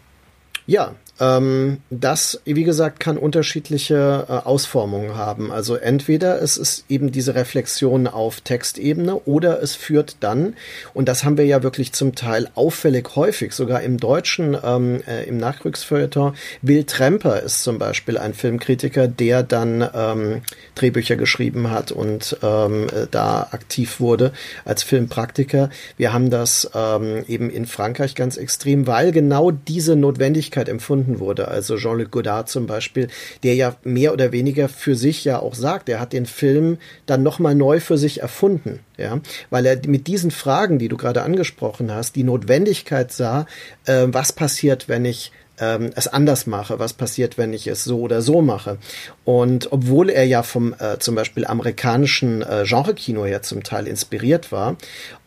Ja, 0.67 0.95
ähm, 1.21 1.79
das, 1.91 2.41
wie 2.45 2.65
gesagt, 2.65 3.01
kann 3.01 3.19
unterschiedliche 3.19 4.27
äh, 4.29 4.33
Ausformungen 4.33 5.17
haben. 5.17 5.51
Also 5.51 5.77
entweder 5.77 6.41
es 6.41 6.57
ist 6.57 6.85
eben 6.89 7.13
diese 7.13 7.35
Reflexion 7.35 8.07
auf 8.07 8.41
Textebene 8.41 9.17
oder 9.25 9.63
es 9.63 9.75
führt 9.75 10.17
dann, 10.21 10.55
und 10.95 11.09
das 11.09 11.25
haben 11.25 11.37
wir 11.37 11.47
ja 11.47 11.63
wirklich 11.63 11.93
zum 11.93 12.15
Teil 12.15 12.49
auffällig 12.55 13.17
häufig, 13.17 13.53
sogar 13.53 13.83
im 13.83 13.99
Deutschen, 13.99 14.57
ähm, 14.63 15.03
äh, 15.07 15.25
im 15.25 15.39
Nachkriegsfeuilleton. 15.39 16.35
Will 16.63 16.85
Tremper 16.85 17.43
ist 17.43 17.63
zum 17.63 17.79
Beispiel 17.79 18.19
ein 18.19 18.35
Filmkritiker, 18.35 19.09
der 19.09 19.43
dann 19.43 19.89
ähm, 19.95 20.43
Drehbücher 20.75 21.17
geschrieben 21.17 21.71
hat 21.71 21.93
und 21.93 22.37
ähm, 22.43 22.87
äh, 22.89 23.07
da 23.11 23.49
aktiv 23.51 24.01
wurde 24.01 24.33
als 24.65 24.83
Filmpraktiker. 24.83 25.71
Wir 25.97 26.13
haben 26.13 26.31
das 26.31 26.71
ähm, 26.75 27.25
eben 27.27 27.51
in 27.51 27.67
Frankreich 27.67 28.15
ganz 28.15 28.37
extrem, 28.37 28.87
weil 28.87 29.13
genau 29.13 29.51
diese 29.51 29.97
Notwendigkeit 29.97 30.69
empfunden 30.69 31.08
gefunden 31.09 31.21
wurde. 31.21 31.49
Also 31.49 31.77
Jean-Luc 31.77 32.11
Godard 32.11 32.49
zum 32.49 32.67
Beispiel, 32.67 33.09
der 33.43 33.55
ja 33.55 33.77
mehr 33.85 34.13
oder 34.13 34.33
weniger 34.33 34.69
für 34.69 34.95
sich 34.95 35.25
ja 35.25 35.41
auch 35.41 35.55
sagt, 35.55 35.89
er 35.89 36.01
hat 36.01 36.13
den 36.13 36.27
Film 36.27 36.79
dann 37.07 37.23
nochmal 37.23 37.55
neu 37.55 37.81
für 37.81 37.99
sich 37.99 38.21
erfunden, 38.21 38.81
ja, 38.97 39.21
weil 39.51 39.67
er 39.67 39.79
mit 39.87 40.07
diesen 40.07 40.31
Fragen, 40.31 40.79
die 40.79 40.89
du 40.89 40.97
gerade 40.97 41.23
angesprochen 41.23 41.93
hast, 41.93 42.17
die 42.17 42.25
Notwendigkeit 42.25 43.13
sah, 43.13 43.47
äh, 43.87 44.07
was 44.09 44.33
passiert, 44.33 44.89
wenn 44.89 45.05
ich 45.05 45.33
ähm, 45.61 45.91
es 45.95 46.09
anders 46.09 46.47
mache, 46.47 46.79
was 46.79 46.93
passiert, 46.93 47.39
wenn 47.39 47.53
ich 47.53 47.67
es 47.67 47.85
so 47.85 48.01
oder 48.01 48.23
so 48.23 48.43
mache. 48.43 48.79
Und 49.25 49.73
obwohl 49.73 50.11
er 50.11 50.25
ja 50.25 50.43
vom 50.43 50.75
äh, 50.79 50.99
zum 50.99 51.15
Beispiel 51.15 51.47
amerikanischen 51.47 52.43
äh, 52.43 52.65
Genre-Kino 52.65 53.27
ja 53.27 53.43
zum 53.43 53.63
Teil 53.63 53.87
inspiriert 53.87 54.53
war, 54.53 54.77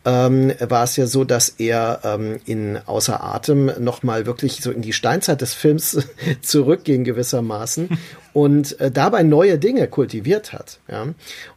ähm, 0.04 0.54
war 0.60 0.84
es 0.84 0.96
ja 0.96 1.06
so, 1.06 1.24
dass 1.24 1.50
er 1.50 2.02
ähm, 2.04 2.40
in 2.46 2.80
Außer 2.86 3.24
Atem 3.24 3.72
nochmal 3.80 4.26
wirklich 4.26 4.62
so 4.62 4.72
in 4.72 4.82
die 4.82 4.94
Steinzeit 4.94 5.42
des 5.42 5.54
Films 5.54 5.98
zurückging 6.42 7.04
gewissermaßen 7.04 7.90
und 8.34 8.80
äh, 8.80 8.90
dabei 8.90 9.24
neue 9.24 9.60
Dinge 9.60 9.88
kultiviert 9.88 10.54
hat. 10.54 10.80
Ja? 10.90 11.08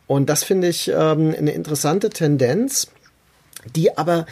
Und 0.07 0.29
das 0.29 0.45
finde 0.45 0.69
ich 0.69 0.89
ähm, 0.89 1.35
eine 1.37 1.53
interessante 1.53 2.11
Tendenz, 2.11 2.89
die 3.75 3.97
aber 3.97 4.27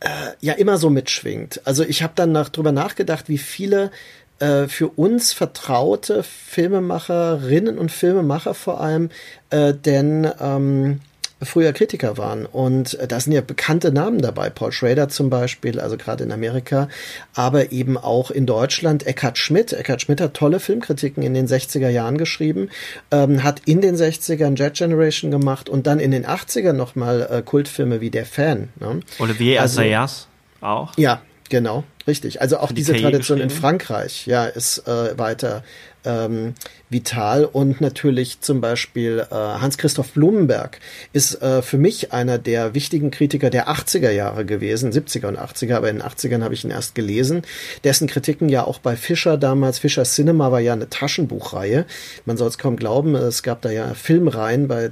äh, 0.00 0.08
ja 0.40 0.54
immer 0.54 0.78
so 0.78 0.90
mitschwingt. 0.90 1.60
Also 1.64 1.84
ich 1.84 2.02
habe 2.02 2.12
dann 2.16 2.32
nach, 2.32 2.48
drüber 2.48 2.72
nachgedacht, 2.72 3.28
wie 3.28 3.38
viele 3.38 3.90
äh, 4.38 4.68
für 4.68 4.88
uns 4.88 5.32
vertraute 5.32 6.22
Filmemacherinnen 6.22 7.78
und 7.78 7.92
Filmemacher 7.92 8.54
vor 8.54 8.80
allem 8.80 9.10
äh, 9.50 9.74
denn 9.74 10.30
ähm, 10.40 11.00
früher 11.42 11.72
Kritiker 11.72 12.18
waren. 12.18 12.46
Und 12.46 12.94
äh, 12.94 13.06
da 13.06 13.20
sind 13.20 13.32
ja 13.32 13.40
bekannte 13.40 13.92
Namen 13.92 14.20
dabei. 14.20 14.50
Paul 14.50 14.72
Schrader 14.72 15.08
zum 15.08 15.30
Beispiel, 15.30 15.80
also 15.80 15.96
gerade 15.96 16.24
in 16.24 16.32
Amerika, 16.32 16.88
aber 17.34 17.72
eben 17.72 17.96
auch 17.96 18.30
in 18.30 18.46
Deutschland. 18.46 19.06
Eckhard 19.06 19.38
Schmidt. 19.38 19.72
Eckhard 19.72 20.02
Schmidt 20.02 20.20
hat 20.20 20.34
tolle 20.34 20.60
Filmkritiken 20.60 21.22
in 21.22 21.34
den 21.34 21.46
60er 21.46 21.88
Jahren 21.88 22.18
geschrieben, 22.18 22.70
ähm, 23.10 23.42
hat 23.42 23.62
in 23.64 23.80
den 23.80 23.96
60ern 23.96 24.56
Jet 24.56 24.74
Generation 24.74 25.30
gemacht 25.30 25.68
und 25.68 25.86
dann 25.86 25.98
in 25.98 26.10
den 26.10 26.26
80ern 26.26 26.72
nochmal 26.72 27.28
äh, 27.30 27.42
Kultfilme 27.42 28.00
wie 28.00 28.10
Der 28.10 28.26
Fan. 28.26 28.68
Ne? 28.78 29.00
Olivier 29.18 29.60
also, 29.60 29.80
Assayas 29.80 30.28
auch. 30.60 30.92
Ja, 30.96 31.22
Genau, 31.50 31.82
richtig. 32.06 32.40
Also 32.40 32.58
auch 32.58 32.68
die 32.68 32.76
diese 32.76 32.94
Tradition 32.94 33.40
in 33.40 33.50
Frankreich, 33.50 34.24
ja, 34.26 34.44
ist 34.44 34.86
äh, 34.86 35.18
weiter 35.18 35.64
ähm, 36.04 36.54
vital 36.90 37.44
und 37.44 37.80
natürlich 37.80 38.40
zum 38.40 38.60
Beispiel 38.60 39.24
äh, 39.30 39.34
Hans-Christoph 39.34 40.10
Blumenberg 40.10 40.80
ist 41.12 41.40
äh, 41.40 41.62
für 41.62 41.78
mich 41.78 42.12
einer 42.12 42.36
der 42.36 42.74
wichtigen 42.74 43.12
Kritiker 43.12 43.48
der 43.48 43.68
80er 43.68 44.10
Jahre 44.10 44.44
gewesen, 44.44 44.90
70er 44.90 45.28
und 45.28 45.38
80er, 45.38 45.76
aber 45.76 45.88
in 45.88 45.98
den 45.98 46.06
80ern 46.06 46.42
habe 46.42 46.52
ich 46.52 46.64
ihn 46.64 46.72
erst 46.72 46.96
gelesen, 46.96 47.42
dessen 47.84 48.08
Kritiken 48.08 48.48
ja 48.48 48.64
auch 48.64 48.80
bei 48.80 48.96
Fischer 48.96 49.38
damals, 49.38 49.78
Fischer 49.78 50.02
Cinema 50.02 50.50
war 50.50 50.58
ja 50.58 50.72
eine 50.72 50.88
Taschenbuchreihe, 50.88 51.86
man 52.26 52.36
soll 52.36 52.48
es 52.48 52.58
kaum 52.58 52.74
glauben, 52.74 53.14
es 53.14 53.44
gab 53.44 53.62
da 53.62 53.70
ja 53.70 53.94
Filmreihen 53.94 54.66
bei 54.66 54.86
äh, 54.86 54.90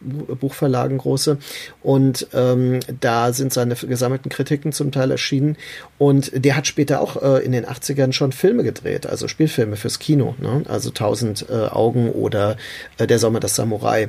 Buchverlagen 0.00 0.98
große 0.98 1.38
und 1.82 2.26
ähm, 2.34 2.80
da 3.00 3.32
sind 3.32 3.50
seine 3.50 3.76
gesammelten 3.76 4.28
Kritiken 4.28 4.72
zum 4.72 4.92
Teil 4.92 5.10
erschienen 5.10 5.56
und 5.96 6.32
der 6.34 6.54
hat 6.54 6.66
später 6.66 7.00
auch 7.00 7.22
äh, 7.22 7.42
in 7.42 7.52
den 7.52 7.64
80ern 7.64 8.12
schon 8.12 8.32
Filme 8.32 8.62
gedreht, 8.62 9.06
also 9.06 9.26
Spielfilme 9.26 9.76
fürs 9.76 9.98
Kino, 9.98 10.34
ne? 10.38 10.65
Also 10.66 10.90
Tausend 10.90 11.46
äh, 11.48 11.66
Augen 11.66 12.10
oder 12.10 12.56
äh, 12.98 13.06
Der 13.06 13.18
Sommer 13.18 13.40
des 13.40 13.54
Samurai. 13.54 14.08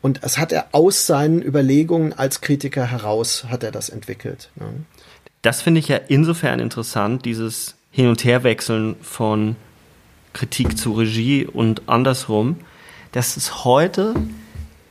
Und 0.00 0.22
das 0.22 0.38
hat 0.38 0.52
er 0.52 0.68
aus 0.72 1.06
seinen 1.06 1.42
Überlegungen 1.42 2.12
als 2.12 2.40
Kritiker 2.40 2.86
heraus, 2.86 3.44
hat 3.48 3.62
er 3.62 3.70
das 3.70 3.88
entwickelt. 3.88 4.50
Ne? 4.56 4.66
Das 5.42 5.62
finde 5.62 5.80
ich 5.80 5.88
ja 5.88 5.96
insofern 5.96 6.60
interessant, 6.60 7.24
dieses 7.24 7.76
Hin- 7.90 8.08
und 8.08 8.24
Herwechseln 8.24 8.96
von 9.00 9.56
Kritik 10.32 10.76
zu 10.76 10.92
Regie 10.92 11.46
und 11.46 11.88
andersrum, 11.88 12.56
dass 13.12 13.36
es 13.36 13.64
heute, 13.64 14.14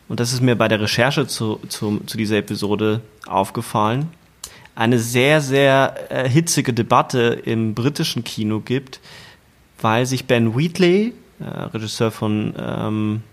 und 0.09 0.19
das 0.19 0.33
ist 0.33 0.41
mir 0.41 0.55
bei 0.55 0.67
der 0.67 0.81
Recherche 0.81 1.27
zu, 1.27 1.59
zu, 1.69 1.99
zu 2.05 2.17
dieser 2.17 2.37
Episode 2.37 3.01
aufgefallen, 3.25 4.09
eine 4.75 4.99
sehr, 4.99 5.41
sehr 5.41 5.95
äh, 6.09 6.29
hitzige 6.29 6.73
Debatte 6.73 7.41
im 7.45 7.73
britischen 7.73 8.23
Kino 8.23 8.59
gibt, 8.59 8.99
weil 9.81 10.05
sich 10.05 10.25
Ben 10.25 10.57
Wheatley, 10.57 11.13
äh, 11.39 11.43
Regisseur 11.43 12.11
von 12.11 12.53
ähm, 12.57 13.23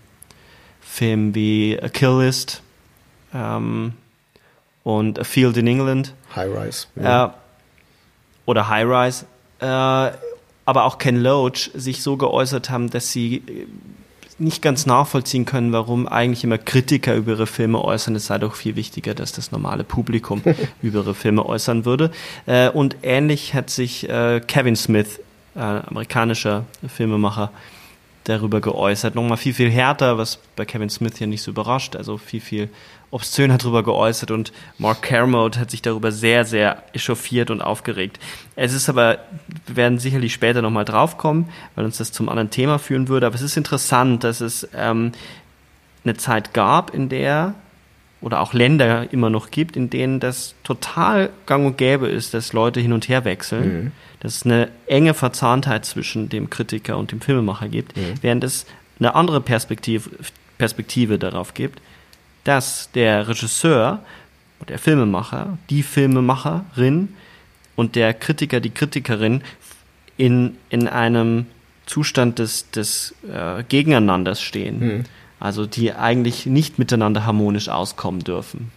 Filmen 0.81 1.35
wie 1.35 1.79
A 1.81 1.89
Kill 1.89 2.19
List 2.19 2.61
ähm, 3.33 3.93
und 4.83 5.19
A 5.19 5.23
Field 5.23 5.57
in 5.57 5.67
England, 5.67 6.13
High 6.35 6.49
Rise, 6.55 6.87
ja. 6.95 7.25
äh, 7.25 7.29
oder 8.45 8.69
High 8.69 8.85
Rise, 8.87 9.25
äh, 9.59 9.65
aber 10.65 10.83
auch 10.83 10.97
Ken 10.97 11.17
Loach 11.17 11.71
sich 11.73 12.01
so 12.01 12.17
geäußert 12.17 12.69
haben, 12.69 12.89
dass 12.89 13.11
sie 13.11 13.37
äh, 13.37 13.67
nicht 14.37 14.61
ganz 14.61 14.85
nachvollziehen 14.85 15.45
können, 15.45 15.71
warum 15.71 16.07
eigentlich 16.07 16.43
immer 16.43 16.57
Kritiker 16.57 17.15
über 17.15 17.33
ihre 17.33 17.47
Filme 17.47 17.81
äußern. 17.83 18.15
Es 18.15 18.25
sei 18.27 18.37
doch 18.37 18.55
viel 18.55 18.75
wichtiger, 18.75 19.13
dass 19.13 19.31
das 19.31 19.51
normale 19.51 19.83
Publikum 19.83 20.41
über 20.81 20.99
ihre 20.99 21.15
Filme 21.15 21.45
äußern 21.45 21.85
würde. 21.85 22.11
Äh, 22.45 22.69
und 22.69 22.97
ähnlich 23.01 23.53
hat 23.53 23.69
sich 23.69 24.09
äh, 24.09 24.41
Kevin 24.45 24.75
Smith, 24.75 25.21
äh, 25.55 25.59
amerikanischer 25.59 26.65
Filmemacher, 26.87 27.51
darüber 28.25 28.59
geäußert. 28.59 29.15
Nochmal 29.15 29.37
viel, 29.37 29.53
viel 29.53 29.69
härter, 29.69 30.17
was 30.17 30.39
bei 30.55 30.65
Kevin 30.65 30.89
Smith 30.89 31.19
ja 31.19 31.27
nicht 31.27 31.41
so 31.41 31.51
überrascht. 31.51 31.95
Also 31.95 32.17
viel, 32.17 32.41
viel 32.41 32.69
obszöner 33.11 33.57
darüber 33.57 33.83
geäußert 33.83 34.31
und 34.31 34.51
Mark 34.77 35.03
Kermode 35.03 35.59
hat 35.59 35.71
sich 35.71 35.81
darüber 35.81 36.11
sehr, 36.11 36.43
sehr 36.43 36.83
echauffiert 36.93 37.49
und 37.49 37.61
aufgeregt. 37.61 38.19
Es 38.55 38.73
ist 38.73 38.89
aber, 38.89 39.19
wir 39.67 39.75
werden 39.75 39.99
sicherlich 39.99 40.33
später 40.33 40.61
nochmal 40.61 40.85
draufkommen, 40.85 41.49
weil 41.75 41.85
uns 41.85 41.97
das 41.97 42.11
zum 42.11 42.27
anderen 42.27 42.49
Thema 42.49 42.79
führen 42.79 43.07
würde. 43.07 43.27
Aber 43.27 43.35
es 43.35 43.41
ist 43.41 43.57
interessant, 43.57 44.23
dass 44.23 44.41
es 44.41 44.67
ähm, 44.75 45.11
eine 46.03 46.17
Zeit 46.17 46.53
gab, 46.53 46.93
in 46.93 47.09
der 47.09 47.53
oder 48.21 48.41
auch 48.41 48.53
Länder 48.53 49.13
immer 49.13 49.29
noch 49.29 49.51
gibt, 49.51 49.77
in 49.77 49.91
denen 49.91 50.19
das 50.19 50.55
total 50.63 51.29
gang 51.45 51.67
und 51.67 51.77
gäbe 51.77 52.07
ist, 52.07 52.33
dass 52.33 52.53
Leute 52.53 52.79
hin 52.79 52.91
und 52.91 53.07
her 53.07 53.23
wechseln. 53.23 53.83
Mhm 53.83 53.91
dass 54.19 54.37
es 54.37 54.45
eine 54.45 54.69
enge 54.87 55.13
Verzahntheit 55.13 55.85
zwischen 55.85 56.29
dem 56.29 56.49
Kritiker 56.49 56.97
und 56.97 57.11
dem 57.11 57.21
Filmemacher 57.21 57.67
gibt, 57.67 57.95
mhm. 57.95 58.13
während 58.21 58.43
es 58.43 58.65
eine 58.99 59.15
andere 59.15 59.41
Perspektive, 59.41 60.09
Perspektive 60.57 61.19
darauf 61.19 61.53
gibt, 61.53 61.81
dass 62.43 62.89
der 62.93 63.27
Regisseur, 63.27 63.99
der 64.67 64.79
Filmemacher, 64.79 65.57
die 65.69 65.83
Filmemacherin 65.83 67.09
und 67.75 67.95
der 67.95 68.13
Kritiker, 68.13 68.59
die 68.59 68.69
Kritikerin 68.69 69.41
in, 70.17 70.57
in 70.69 70.87
einem 70.87 71.47
Zustand 71.85 72.39
des, 72.39 72.71
des 72.71 73.13
äh, 73.31 73.63
Gegeneinanders 73.63 74.41
stehen. 74.41 74.79
Mhm. 74.79 75.03
Also 75.39 75.65
die 75.65 75.93
eigentlich 75.93 76.45
nicht 76.45 76.79
miteinander 76.79 77.25
harmonisch 77.25 77.67
auskommen 77.67 78.21
dürfen. 78.21 78.71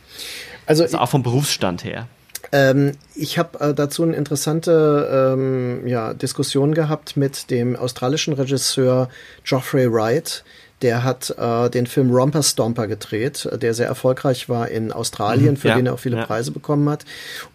Also, 0.66 0.82
also 0.82 0.98
auch 0.98 1.08
vom 1.08 1.22
Berufsstand 1.22 1.84
her. 1.84 2.08
Ähm, 2.52 2.92
ich 3.14 3.38
habe 3.38 3.60
äh, 3.60 3.74
dazu 3.74 4.02
eine 4.02 4.16
interessante 4.16 5.34
ähm, 5.34 5.86
ja, 5.86 6.14
Diskussion 6.14 6.74
gehabt 6.74 7.16
mit 7.16 7.50
dem 7.50 7.76
australischen 7.76 8.34
Regisseur 8.34 9.08
Geoffrey 9.44 9.92
Wright, 9.92 10.44
der 10.82 11.02
hat 11.02 11.34
äh, 11.36 11.68
den 11.70 11.86
Film 11.86 12.10
Romper 12.10 12.42
Stomper 12.42 12.86
gedreht, 12.86 13.48
der 13.60 13.74
sehr 13.74 13.88
erfolgreich 13.88 14.48
war 14.48 14.68
in 14.68 14.92
Australien, 14.92 15.54
mhm, 15.54 15.56
für 15.56 15.68
ja, 15.68 15.76
den 15.76 15.86
er 15.86 15.94
auch 15.94 15.98
viele 15.98 16.18
ja. 16.18 16.26
Preise 16.26 16.52
bekommen 16.52 16.88
hat. 16.88 17.04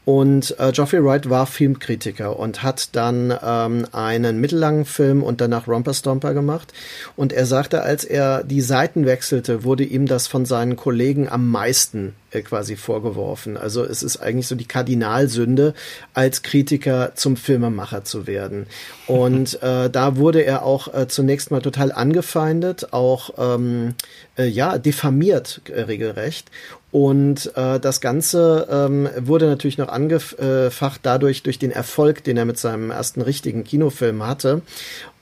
Und 0.06 0.56
äh, 0.60 0.72
Geoffrey 0.72 1.04
Wright 1.04 1.30
war 1.30 1.46
Filmkritiker 1.46 2.38
und 2.38 2.62
hat 2.62 2.90
dann 2.96 3.34
ähm, 3.42 3.86
einen 3.94 4.42
mittellangen 4.42 4.86
Film 4.86 5.24
und 5.24 5.40
danach 5.40 5.68
Romper 5.68 5.94
Stomper 5.94 6.34
gemacht. 6.34 6.74
Und 7.16 7.32
er 7.32 7.46
sagte, 7.46 7.84
als 7.84 8.04
er 8.04 8.44
die 8.44 8.62
Seiten 8.62 9.06
wechselte, 9.06 9.64
wurde 9.64 9.84
ihm 9.86 10.06
das 10.06 10.28
von 10.28 10.46
seinen 10.46 10.76
Kollegen 10.76 11.30
am 11.30 11.50
meisten 11.50 12.16
äh, 12.32 12.42
quasi 12.42 12.76
vorgeworfen. 12.76 13.56
Also 13.56 13.84
es 13.84 14.04
ist 14.04 14.18
eigentlich 14.18 14.48
so 14.48 14.56
die 14.56 14.68
Kardinalsünde, 14.68 15.74
als 16.14 16.42
Kritiker 16.42 17.14
zum 17.16 17.38
Filmemacher 17.38 18.04
zu 18.04 18.28
werden. 18.28 18.68
Und 19.08 19.62
äh, 19.64 19.90
da 19.90 20.18
wurde 20.18 20.42
er 20.42 20.64
auch 20.64 20.94
äh, 20.94 21.08
zunächst 21.08 21.52
mal 21.52 21.62
total 21.62 21.92
angefeindet, 21.92 22.92
auch 22.92 23.32
ähm, 23.38 23.96
äh, 24.38 24.46
ja 24.46 24.78
diffamiert 24.78 25.62
äh, 25.70 25.82
regelrecht. 25.82 26.50
Und 26.94 27.52
äh, 27.58 27.80
das 27.80 28.02
Ganze 28.02 28.68
ähm, 28.70 29.10
wurde 29.18 29.48
natürlich 29.48 29.80
noch 29.80 29.88
angefacht 29.88 31.00
dadurch 31.02 31.42
durch 31.42 31.58
den 31.58 31.72
Erfolg, 31.72 32.24
den 32.24 32.38
er 32.38 32.46
mit 32.46 32.60
seinem 32.60 32.92
ersten 32.92 33.22
richtigen 33.22 33.64
Kinofilm 33.64 34.28
hatte. 34.28 34.62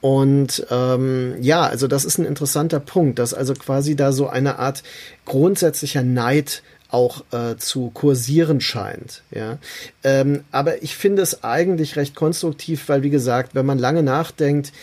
Und 0.02 0.68
ähm, 0.70 1.36
ja, 1.40 1.62
also 1.62 1.88
das 1.88 2.04
ist 2.04 2.18
ein 2.18 2.26
interessanter 2.26 2.82
Punkt, 2.82 3.20
dass 3.20 3.34
also 3.34 3.54
quasi 3.54 3.96
da 3.96 4.12
so 4.12 4.28
eine 4.28 4.60
Art 4.60 4.84
grundsätzlicher 5.24 6.04
Neid 6.04 6.62
auch 6.90 7.24
äh, 7.32 7.56
zu 7.56 7.90
kursieren 7.92 8.60
scheint. 8.60 9.22
Ja, 9.32 9.58
ähm, 10.04 10.44
aber 10.52 10.84
ich 10.84 10.98
finde 10.98 11.22
es 11.22 11.46
eigentlich 11.46 11.96
recht 11.96 12.16
konstruktiv, 12.16 12.90
weil 12.90 13.02
wie 13.02 13.10
gesagt, 13.10 13.56
wenn 13.56 13.66
man 13.66 13.80
lange 13.80 14.04
nachdenkt, 14.04 14.74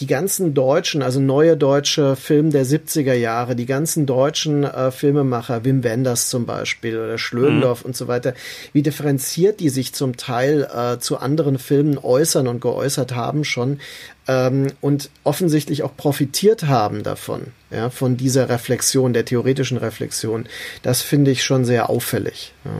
die 0.00 0.06
ganzen 0.06 0.54
deutschen, 0.54 1.02
also 1.02 1.18
neue 1.18 1.56
deutsche 1.56 2.14
Filme 2.14 2.50
der 2.50 2.64
70er 2.64 3.14
Jahre, 3.14 3.56
die 3.56 3.66
ganzen 3.66 4.06
deutschen 4.06 4.64
äh, 4.64 4.90
Filmemacher, 4.90 5.64
Wim 5.64 5.82
Wenders 5.82 6.28
zum 6.28 6.46
Beispiel 6.46 6.96
oder 6.96 7.18
Schlöndorff 7.18 7.82
mhm. 7.82 7.88
und 7.88 7.96
so 7.96 8.06
weiter, 8.06 8.34
wie 8.72 8.82
differenziert 8.82 9.60
die 9.60 9.70
sich 9.70 9.92
zum 9.94 10.16
Teil 10.16 10.68
äh, 10.72 10.98
zu 11.00 11.18
anderen 11.18 11.58
Filmen 11.58 11.98
äußern 11.98 12.46
und 12.46 12.60
geäußert 12.60 13.14
haben 13.14 13.44
schon 13.44 13.80
ähm, 14.28 14.68
und 14.80 15.10
offensichtlich 15.24 15.82
auch 15.82 15.96
profitiert 15.96 16.64
haben 16.64 17.02
davon, 17.02 17.48
ja, 17.70 17.90
von 17.90 18.16
dieser 18.16 18.48
Reflexion, 18.48 19.12
der 19.12 19.24
theoretischen 19.24 19.78
Reflexion. 19.78 20.46
Das 20.82 21.02
finde 21.02 21.32
ich 21.32 21.42
schon 21.42 21.64
sehr 21.64 21.90
auffällig. 21.90 22.52
Ja. 22.64 22.70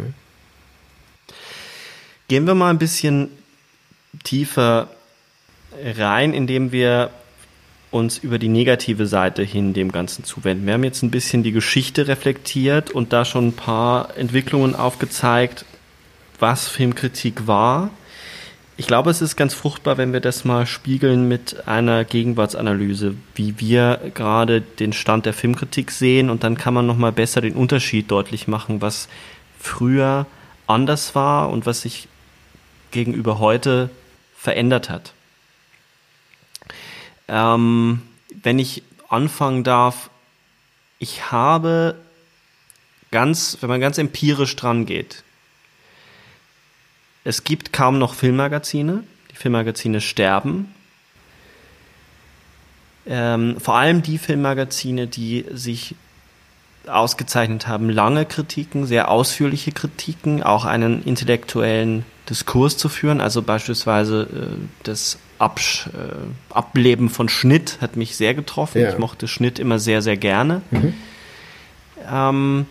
Gehen 2.29 2.47
wir 2.47 2.55
mal 2.55 2.71
ein 2.71 2.79
bisschen 2.79 3.31
tiefer 4.23 4.89
rein, 5.97 6.33
indem 6.35 6.73
wir 6.73 7.11
uns 7.91 8.19
über 8.19 8.39
die 8.39 8.49
negative 8.49 9.07
Seite 9.07 9.43
hin 9.43 9.73
dem 9.73 9.93
Ganzen 9.93 10.25
zuwenden. 10.25 10.67
Wir 10.67 10.75
haben 10.75 10.85
jetzt 10.85 11.03
ein 11.03 11.11
bisschen 11.11 11.43
die 11.43 11.53
Geschichte 11.53 12.07
reflektiert 12.07 12.91
und 12.91 13.13
da 13.13 13.25
schon 13.25 13.49
ein 13.49 13.53
paar 13.55 14.17
Entwicklungen 14.17 14.75
aufgezeigt, 14.75 15.65
was 16.39 16.69
Filmkritik 16.69 17.47
war. 17.47 17.91
Ich 18.77 18.87
glaube, 18.87 19.11
es 19.11 19.23
ist 19.23 19.37
ganz 19.37 19.55
fruchtbar, 19.55 19.99
wenn 19.99 20.13
wir 20.13 20.21
das 20.21 20.45
mal 20.45 20.65
spiegeln 20.67 21.27
mit 21.27 21.67
einer 21.67 22.05
Gegenwartsanalyse, 22.05 23.15
wie 23.35 23.59
wir 23.59 24.13
gerade 24.15 24.61
den 24.61 24.93
Stand 24.93 25.27
der 25.27 25.33
Filmkritik 25.33 25.91
sehen 25.91 26.31
und 26.31 26.45
dann 26.45 26.57
kann 26.57 26.75
man 26.75 26.87
nochmal 26.87 27.11
besser 27.11 27.41
den 27.41 27.55
Unterschied 27.55 28.11
deutlich 28.11 28.47
machen, 28.47 28.81
was 28.81 29.09
früher 29.59 30.27
anders 30.69 31.15
war 31.15 31.51
und 31.51 31.67
was 31.67 31.81
sich 31.81 32.07
gegenüber 32.93 33.41
heute 33.41 33.91
verändert 34.37 34.91
hat. 34.91 35.13
Ähm, 37.29 38.03
wenn 38.43 38.59
ich 38.59 38.83
anfangen 39.09 39.65
darf, 39.65 40.11
ich 40.99 41.31
habe 41.31 41.95
ganz, 43.11 43.59
wenn 43.61 43.69
man 43.69 43.81
ganz 43.81 43.99
empirisch 43.99 44.57
dran 44.57 44.87
geht, 44.87 45.23
es 47.25 47.45
gibt 47.45 47.73
kaum 47.73 47.99
noch 47.99 48.15
Filmmagazine. 48.15 49.05
Die 49.31 49.37
Filmmagazine 49.37 50.01
sterben. 50.01 50.75
Ähm, 53.07 53.61
vor 53.61 53.77
allem 53.77 54.03
die 54.03 54.19
Filmmagazine, 54.19 55.07
die 55.07 55.45
sich 55.53 55.95
ausgezeichnet 56.87 57.67
haben, 57.67 57.91
lange 57.91 58.25
Kritiken, 58.25 58.87
sehr 58.87 59.11
ausführliche 59.11 59.73
Kritiken, 59.73 60.43
auch 60.43 60.65
einen 60.65 61.05
intellektuellen 61.05 62.05
Diskurs 62.29 62.77
zu 62.77 62.89
führen. 62.89 63.21
Also 63.21 63.43
beispielsweise 63.43 64.23
äh, 64.23 64.57
das 64.83 65.19
Absch 65.39 65.89
äh, 65.89 66.55
Ableben 66.55 67.09
von 67.09 67.29
Schnitt 67.29 67.79
hat 67.81 67.97
mich 67.97 68.17
sehr 68.17 68.35
getroffen. 68.35 68.81
Ja. 68.81 68.91
Ich 68.91 68.99
mochte 68.99 69.29
Schnitt 69.29 69.59
immer 69.59 69.79
sehr, 69.79 70.03
sehr 70.03 70.17
gerne. 70.17 70.63
Mhm. 70.71 70.95
Ähm, 72.11 72.67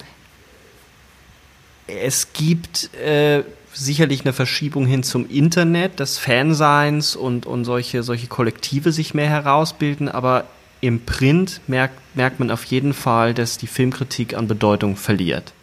es 1.88 2.34
gibt 2.34 2.94
äh, 2.96 3.44
sicherlich 3.74 4.22
eine 4.22 4.34
Verschiebung 4.34 4.86
hin 4.86 5.04
zum 5.04 5.30
Internet, 5.30 6.00
dass 6.00 6.18
Fanseins 6.18 7.16
und, 7.16 7.46
und 7.46 7.66
solche, 7.66 8.04
solche 8.04 8.28
Kollektive 8.28 8.92
sich 8.92 9.14
mehr 9.14 9.30
herausbilden, 9.30 10.10
aber 10.10 10.46
im 10.82 11.06
Print 11.06 11.62
merkt, 11.68 12.00
merkt 12.16 12.40
man 12.40 12.52
auf 12.52 12.64
jeden 12.66 12.94
Fall, 12.94 13.34
dass 13.34 13.58
die 13.58 13.68
Filmkritik 13.68 14.36
an 14.36 14.48
Bedeutung 14.48 14.96
verliert. 14.96 15.54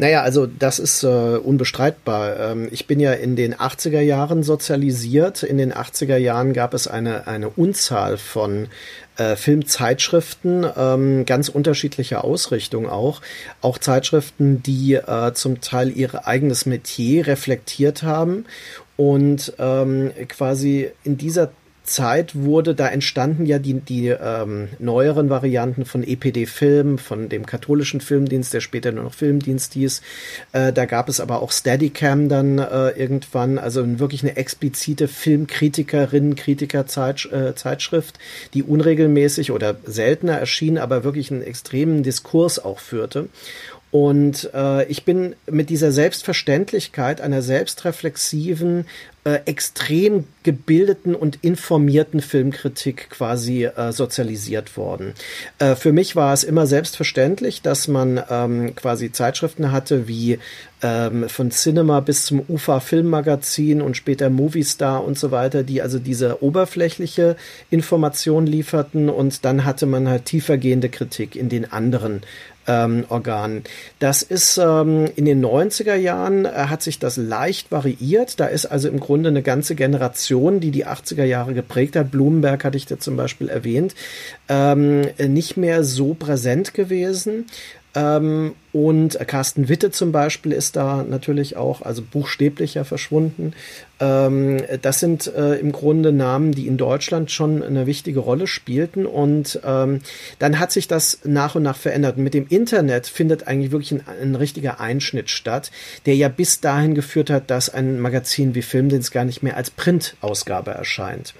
Naja, 0.00 0.22
also 0.22 0.46
das 0.46 0.78
ist 0.78 1.02
äh, 1.02 1.06
unbestreitbar. 1.36 2.40
Ähm, 2.40 2.68
ich 2.70 2.86
bin 2.86 3.00
ja 3.00 3.12
in 3.12 3.36
den 3.36 3.54
80er 3.54 4.00
Jahren 4.00 4.42
sozialisiert. 4.42 5.42
In 5.42 5.58
den 5.58 5.74
80er 5.74 6.16
Jahren 6.16 6.54
gab 6.54 6.72
es 6.72 6.88
eine, 6.88 7.26
eine 7.26 7.50
Unzahl 7.50 8.16
von 8.16 8.68
äh, 9.18 9.36
Filmzeitschriften, 9.36 10.66
ähm, 10.74 11.26
ganz 11.26 11.50
unterschiedlicher 11.50 12.24
Ausrichtung 12.24 12.88
auch. 12.88 13.20
Auch 13.60 13.76
Zeitschriften, 13.76 14.62
die 14.62 14.94
äh, 14.94 15.34
zum 15.34 15.60
Teil 15.60 15.94
ihr 15.94 16.26
eigenes 16.26 16.64
Metier 16.64 17.26
reflektiert 17.26 18.02
haben 18.02 18.46
und 18.96 19.52
ähm, 19.58 20.12
quasi 20.28 20.88
in 21.04 21.18
dieser 21.18 21.50
Zeit 21.90 22.34
wurde, 22.34 22.74
da 22.74 22.88
entstanden 22.88 23.46
ja 23.46 23.58
die, 23.58 23.74
die 23.74 24.08
ähm, 24.08 24.68
neueren 24.78 25.28
Varianten 25.28 25.84
von 25.84 26.02
EPD 26.02 26.46
Film, 26.46 26.98
von 26.98 27.28
dem 27.28 27.44
katholischen 27.46 28.00
Filmdienst, 28.00 28.54
der 28.54 28.60
später 28.60 28.92
nur 28.92 29.04
noch 29.04 29.14
Filmdienst 29.14 29.74
hieß. 29.74 30.00
Äh, 30.52 30.72
da 30.72 30.84
gab 30.84 31.08
es 31.08 31.20
aber 31.20 31.42
auch 31.42 31.50
Steadicam 31.50 32.28
dann 32.28 32.58
äh, 32.58 32.90
irgendwann, 32.90 33.58
also 33.58 33.98
wirklich 33.98 34.22
eine 34.22 34.36
explizite 34.36 35.08
Filmkritikerin, 35.08 36.36
Kritiker-Zeitschrift, 36.36 38.16
äh, 38.16 38.48
die 38.54 38.62
unregelmäßig 38.62 39.50
oder 39.50 39.76
seltener 39.84 40.38
erschien, 40.38 40.78
aber 40.78 41.02
wirklich 41.02 41.32
einen 41.32 41.42
extremen 41.42 42.02
Diskurs 42.02 42.64
auch 42.64 42.78
führte. 42.78 43.28
Und 43.90 44.50
äh, 44.54 44.84
ich 44.84 45.04
bin 45.04 45.34
mit 45.50 45.68
dieser 45.68 45.90
Selbstverständlichkeit 45.90 47.20
einer 47.20 47.42
selbstreflexiven, 47.42 48.86
äh, 49.24 49.40
extrem 49.44 50.24
gebildeten 50.44 51.14
und 51.14 51.40
informierten 51.42 52.20
Filmkritik 52.20 53.10
quasi 53.10 53.64
äh, 53.64 53.92
sozialisiert 53.92 54.78
worden. 54.78 55.12
Äh, 55.58 55.74
für 55.74 55.92
mich 55.92 56.16
war 56.16 56.32
es 56.32 56.42
immer 56.42 56.66
selbstverständlich, 56.66 57.60
dass 57.60 57.86
man 57.86 58.22
ähm, 58.30 58.74
quasi 58.76 59.12
Zeitschriften 59.12 59.72
hatte 59.72 60.08
wie 60.08 60.38
ähm, 60.82 61.28
von 61.28 61.50
Cinema 61.50 62.00
bis 62.00 62.24
zum 62.24 62.42
UFA 62.48 62.80
Filmmagazin 62.80 63.82
und 63.82 63.96
später 63.96 64.30
Movie 64.30 64.64
Star 64.64 65.04
und 65.04 65.18
so 65.18 65.30
weiter, 65.30 65.64
die 65.64 65.82
also 65.82 65.98
diese 65.98 66.42
oberflächliche 66.42 67.36
Information 67.68 68.46
lieferten 68.46 69.10
und 69.10 69.44
dann 69.44 69.66
hatte 69.66 69.84
man 69.84 70.08
halt 70.08 70.24
tiefergehende 70.24 70.88
Kritik 70.88 71.36
in 71.36 71.50
den 71.50 71.70
anderen 71.70 72.22
ähm, 72.70 73.04
Organen. 73.08 73.64
Das 73.98 74.22
ist 74.22 74.56
ähm, 74.58 75.08
in 75.16 75.24
den 75.24 75.44
90er 75.44 75.96
Jahren 75.96 76.44
äh, 76.44 76.50
hat 76.50 76.82
sich 76.82 77.00
das 77.00 77.16
leicht 77.16 77.72
variiert. 77.72 78.38
Da 78.38 78.46
ist 78.46 78.66
also 78.66 78.88
im 78.88 79.00
Grunde 79.00 79.30
eine 79.30 79.42
ganze 79.42 79.74
Generation, 79.74 80.60
die 80.60 80.70
die 80.70 80.86
80er 80.86 81.24
Jahre 81.24 81.52
geprägt 81.52 81.96
hat. 81.96 82.12
Blumenberg 82.12 82.64
hatte 82.64 82.76
ich 82.76 82.86
da 82.86 82.98
zum 82.98 83.16
Beispiel 83.16 83.48
erwähnt, 83.48 83.94
ähm, 84.48 85.02
nicht 85.18 85.56
mehr 85.56 85.82
so 85.82 86.14
präsent 86.14 86.72
gewesen. 86.72 87.46
Ähm, 87.96 88.52
und 88.72 89.18
Carsten 89.26 89.68
Witte 89.68 89.90
zum 89.90 90.12
Beispiel 90.12 90.52
ist 90.52 90.76
da 90.76 91.02
natürlich 91.02 91.56
auch, 91.56 91.82
also 91.82 92.02
buchstäblich 92.02 92.74
ja 92.74 92.84
verschwunden. 92.84 93.52
Ähm, 93.98 94.62
das 94.80 95.00
sind 95.00 95.26
äh, 95.26 95.56
im 95.56 95.72
Grunde 95.72 96.12
Namen, 96.12 96.52
die 96.52 96.68
in 96.68 96.76
Deutschland 96.76 97.32
schon 97.32 97.64
eine 97.64 97.86
wichtige 97.86 98.20
Rolle 98.20 98.46
spielten. 98.46 99.06
Und 99.06 99.60
ähm, 99.64 100.00
dann 100.38 100.60
hat 100.60 100.70
sich 100.70 100.86
das 100.86 101.18
nach 101.24 101.56
und 101.56 101.64
nach 101.64 101.76
verändert. 101.76 102.16
Und 102.16 102.22
mit 102.22 102.34
dem 102.34 102.46
Internet 102.48 103.08
findet 103.08 103.48
eigentlich 103.48 103.72
wirklich 103.72 103.92
ein, 103.92 104.02
ein, 104.06 104.34
richtiger 104.36 104.78
Einschnitt 104.78 105.30
statt, 105.30 105.72
der 106.06 106.14
ja 106.14 106.28
bis 106.28 106.60
dahin 106.60 106.94
geführt 106.94 107.28
hat, 107.28 107.50
dass 107.50 107.70
ein 107.70 108.00
Magazin 108.00 108.54
wie 108.54 108.62
Filmdienst 108.62 109.10
gar 109.10 109.24
nicht 109.24 109.42
mehr 109.42 109.56
als 109.56 109.70
Printausgabe 109.70 110.70
erscheint. 110.70 111.34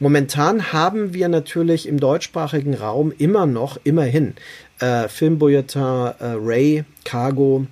Momentan 0.00 0.72
haben 0.72 1.14
wir 1.14 1.28
natürlich 1.28 1.88
im 1.88 2.00
deutschsprachigen 2.00 2.74
Raum 2.74 3.12
immer 3.16 3.46
noch, 3.46 3.78
immerhin, 3.84 4.34
äh, 4.82 5.08
Filmbulletin 5.08 5.80
äh, 5.80 6.14
Ray, 6.20 6.71
Cargo, 7.04 7.66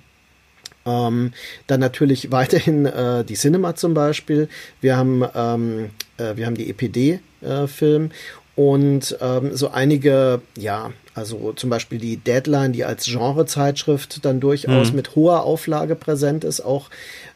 ähm, 0.85 1.33
dann 1.67 1.79
natürlich 1.79 2.31
weiterhin 2.31 2.85
äh, 2.85 3.23
die 3.23 3.35
Cinema 3.35 3.75
zum 3.75 3.93
Beispiel. 3.93 4.49
Wir 4.81 4.97
haben, 4.97 5.23
ähm, 5.35 5.89
äh, 6.17 6.35
wir 6.35 6.45
haben 6.45 6.55
die 6.55 6.69
EPD-Film 6.69 8.05
äh, 8.05 8.61
und 8.61 9.17
ähm, 9.21 9.55
so 9.55 9.69
einige, 9.69 10.41
ja, 10.57 10.91
also 11.13 11.53
zum 11.53 11.69
Beispiel 11.69 11.97
die 11.97 12.17
Deadline, 12.17 12.73
die 12.73 12.85
als 12.85 13.05
Genrezeitschrift 13.05 14.23
dann 14.25 14.39
durchaus 14.39 14.91
mhm. 14.91 14.95
mit 14.95 15.15
hoher 15.15 15.43
Auflage 15.43 15.95
präsent 15.95 16.43
ist, 16.43 16.61
auch 16.61 16.89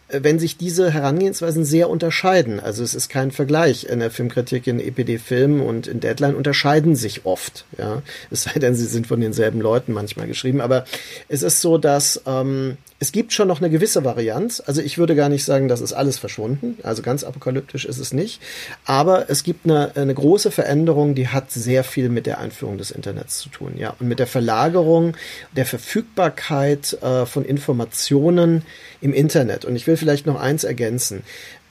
wenn 0.10 0.38
sich 0.38 0.58
diese 0.58 0.92
Herangehensweisen 0.92 1.66
sehr 1.66 1.90
unterscheiden. 1.90 2.60
Also 2.60 2.84
es 2.84 2.94
ist 2.94 3.10
kein 3.10 3.32
Vergleich. 3.32 3.86
In 3.86 4.00
der 4.00 4.12
Filmkritik 4.12 4.68
in 4.68 4.80
EPD 4.80 5.18
Film 5.18 5.62
und 5.62 5.88
in 5.88 6.00
Deadline 6.00 6.36
unterscheiden 6.36 6.96
sich 6.96 7.26
oft. 7.26 7.66
Ja, 7.78 8.04
es 8.30 8.44
sei 8.44 8.60
denn, 8.60 8.76
sie 8.76 8.86
sind 8.86 9.08
von 9.08 9.20
denselben 9.20 9.62
Leuten 9.62 9.94
manchmal 9.94 10.28
geschrieben. 10.28 10.62
Aber 10.62 10.86
es 11.28 11.42
ist 11.42 11.62
so, 11.62 11.78
dass 11.80 12.22
ähm, 12.28 12.78
es 12.98 13.12
gibt 13.12 13.34
schon 13.34 13.48
noch 13.48 13.60
eine 13.60 13.70
gewisse 13.70 14.04
Varianz. 14.06 14.64
Also 14.66 14.82
ich 14.82 14.98
würde 14.98 15.16
gar 15.16 15.28
nicht 15.28 15.44
sagen, 15.44 15.68
das 15.68 15.82
ist 15.82 15.92
alles 15.92 16.18
verschwunden. 16.18 16.78
Also 16.84 17.02
ganz 17.02 17.24
apokalyptisch 17.24 17.86
ist 17.86 17.98
es 17.98 18.14
nicht. 18.14 18.42
Aber 18.86 19.30
es 19.30 19.44
gibt 19.44 19.66
eine, 19.66 19.92
eine 19.96 20.14
große 20.14 20.50
Veränderung, 20.50 21.14
die 21.14 21.28
hat 21.28 21.52
sehr 21.52 21.84
viel 21.84 22.10
mit 22.10 22.26
der 22.26 22.40
Einführung 22.40 22.78
des 22.78 22.92
Internets 22.92 23.40
zu 23.40 23.50
tun. 23.50 23.74
Ja, 23.78 23.96
und 24.00 24.08
mit 24.08 24.20
der 24.20 24.28
Verlagerung, 24.28 25.18
der 25.56 25.66
Verfügbarkeit 25.66 26.98
äh, 27.02 27.26
von 27.26 27.44
Informationen 27.44 28.62
im 29.02 29.14
Internet. 29.14 29.66
Und 29.66 29.76
ich 29.76 29.88
will 29.88 29.95
vielleicht 29.98 30.26
noch 30.26 30.40
eins 30.40 30.64
ergänzen. 30.64 31.24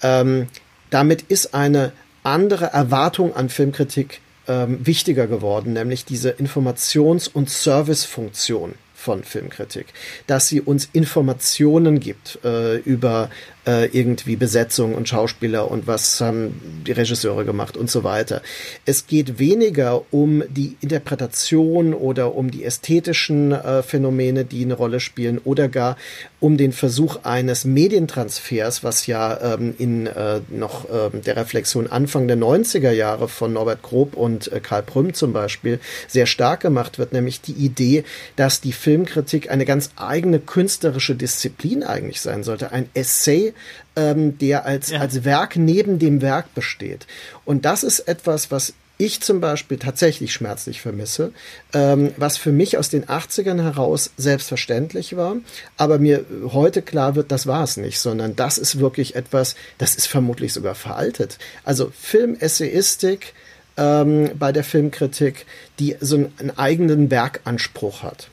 Ähm, 0.02 0.48
damit 0.90 1.22
ist 1.22 1.54
eine 1.54 1.92
andere 2.22 2.66
Erwartung 2.66 3.34
an 3.34 3.48
Filmkritik 3.48 4.20
ähm, 4.46 4.86
wichtiger 4.86 5.26
geworden, 5.26 5.72
nämlich 5.72 6.04
diese 6.04 6.30
Informations- 6.30 7.28
und 7.28 7.50
Servicefunktion 7.50 8.74
von 8.94 9.22
Filmkritik, 9.22 9.86
dass 10.26 10.48
sie 10.48 10.60
uns 10.60 10.88
Informationen 10.92 12.00
gibt 12.00 12.38
äh, 12.44 12.76
über 12.76 13.30
äh, 13.66 13.86
irgendwie 13.86 14.36
Besetzung 14.36 14.94
und 14.94 15.08
Schauspieler 15.08 15.70
und 15.70 15.86
was 15.86 16.20
haben 16.20 16.82
die 16.86 16.92
Regisseure 16.92 17.44
gemacht 17.44 17.76
und 17.76 17.90
so 17.90 18.04
weiter. 18.04 18.42
Es 18.84 19.06
geht 19.06 19.38
weniger 19.38 20.02
um 20.12 20.42
die 20.48 20.76
Interpretation 20.80 21.94
oder 21.94 22.34
um 22.34 22.50
die 22.50 22.64
ästhetischen 22.64 23.52
äh, 23.52 23.82
Phänomene, 23.82 24.44
die 24.44 24.64
eine 24.64 24.74
Rolle 24.74 25.00
spielen 25.00 25.40
oder 25.44 25.68
gar 25.68 25.96
um 26.40 26.58
den 26.58 26.72
Versuch 26.72 27.24
eines 27.24 27.64
Medientransfers, 27.64 28.84
was 28.84 29.06
ja 29.06 29.54
ähm, 29.54 29.74
in 29.78 30.06
äh, 30.06 30.40
noch 30.50 30.84
äh, 30.90 31.08
der 31.18 31.36
Reflexion 31.36 31.86
Anfang 31.86 32.28
der 32.28 32.36
90er 32.36 32.90
Jahre 32.90 33.28
von 33.28 33.54
Norbert 33.54 33.80
Grob 33.80 34.14
und 34.14 34.52
äh, 34.52 34.60
Karl 34.60 34.82
Prüm 34.82 35.14
zum 35.14 35.32
Beispiel 35.32 35.80
sehr 36.06 36.26
stark 36.26 36.60
gemacht 36.60 36.98
wird, 36.98 37.14
nämlich 37.14 37.40
die 37.40 37.52
Idee, 37.52 38.04
dass 38.36 38.60
die 38.60 38.72
Filmkritik 38.72 39.50
eine 39.50 39.64
ganz 39.64 39.90
eigene 39.96 40.38
künstlerische 40.38 41.14
Disziplin 41.14 41.82
eigentlich 41.82 42.20
sein 42.20 42.42
sollte, 42.42 42.72
ein 42.72 42.90
Essay 42.92 43.53
ähm, 43.96 44.38
der 44.38 44.64
als, 44.64 44.90
ja. 44.90 45.00
als 45.00 45.24
Werk 45.24 45.56
neben 45.56 45.98
dem 45.98 46.22
Werk 46.22 46.54
besteht. 46.54 47.06
Und 47.44 47.64
das 47.64 47.82
ist 47.82 48.00
etwas, 48.00 48.50
was 48.50 48.74
ich 48.96 49.20
zum 49.20 49.40
Beispiel 49.40 49.78
tatsächlich 49.78 50.32
schmerzlich 50.32 50.80
vermisse, 50.80 51.32
ähm, 51.72 52.12
was 52.16 52.36
für 52.36 52.52
mich 52.52 52.78
aus 52.78 52.90
den 52.90 53.04
80ern 53.04 53.60
heraus 53.60 54.10
selbstverständlich 54.16 55.16
war, 55.16 55.36
aber 55.76 55.98
mir 55.98 56.24
heute 56.52 56.80
klar 56.80 57.16
wird, 57.16 57.32
das 57.32 57.46
war 57.46 57.64
es 57.64 57.76
nicht, 57.76 57.98
sondern 57.98 58.36
das 58.36 58.56
ist 58.56 58.78
wirklich 58.78 59.16
etwas, 59.16 59.56
das 59.78 59.96
ist 59.96 60.06
vermutlich 60.06 60.52
sogar 60.52 60.76
veraltet. 60.76 61.38
Also 61.64 61.90
Filmessayistik 61.98 63.34
ähm, 63.76 64.30
bei 64.38 64.52
der 64.52 64.62
Filmkritik, 64.62 65.46
die 65.80 65.96
so 66.00 66.16
einen, 66.16 66.56
eigenen 66.56 67.10
Werkanspruch 67.10 68.02
hat. 68.04 68.28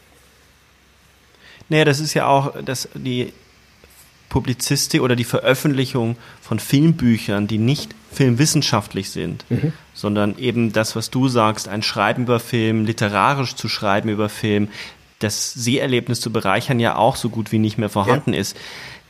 Naja, 1.70 1.86
das 1.86 2.00
ist 2.00 2.14
ja 2.14 2.28
auch 2.28 2.54
das, 2.64 2.90
die 2.94 3.34
Publizistik 4.32 5.02
oder 5.02 5.18
die 5.18 5.26
Veröffentlichung 5.26 6.16
von 6.42 6.58
Filmbüchern, 6.58 7.48
die 7.48 7.58
nicht 7.58 7.94
filmwissenschaftlich 8.14 9.10
sind, 9.10 9.44
mhm. 9.50 9.74
sondern 9.94 10.38
eben 10.38 10.72
das, 10.72 10.96
was 10.96 11.12
du 11.12 11.28
sagst, 11.28 11.68
ein 11.68 11.84
Schreiben 11.84 12.24
über 12.24 12.40
Film, 12.40 12.86
literarisch 12.86 13.56
zu 13.56 13.68
schreiben 13.68 14.10
über 14.10 14.30
Film, 14.30 14.70
das 15.20 15.54
Seherlebnis 15.54 16.22
zu 16.22 16.32
bereichern 16.32 16.80
ja 16.80 16.96
auch 16.96 17.18
so 17.18 17.30
gut 17.30 17.52
wie 17.52 17.60
nicht 17.60 17.78
mehr 17.78 17.90
vorhanden 17.90 18.34
ja. 18.34 18.40
ist. 18.40 18.58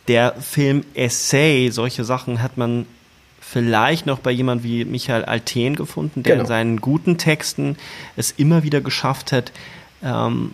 Der 0.08 0.34
Film 0.42 0.84
Essay, 0.96 1.70
solche 1.70 2.04
Sachen 2.04 2.42
hat 2.42 2.58
man 2.58 2.88
vielleicht 3.40 4.08
noch 4.08 4.20
bei 4.20 4.32
jemand 4.32 4.64
wie 4.64 4.86
Michael 4.86 5.26
Alten 5.26 5.76
gefunden, 5.76 6.24
der 6.24 6.34
genau. 6.34 6.44
in 6.44 6.48
seinen 6.48 6.82
guten 6.82 7.20
Texten 7.20 7.78
es 8.16 8.32
immer 8.32 8.64
wieder 8.64 8.82
geschafft 8.82 9.32
hat, 9.32 9.52
ähm, 10.04 10.54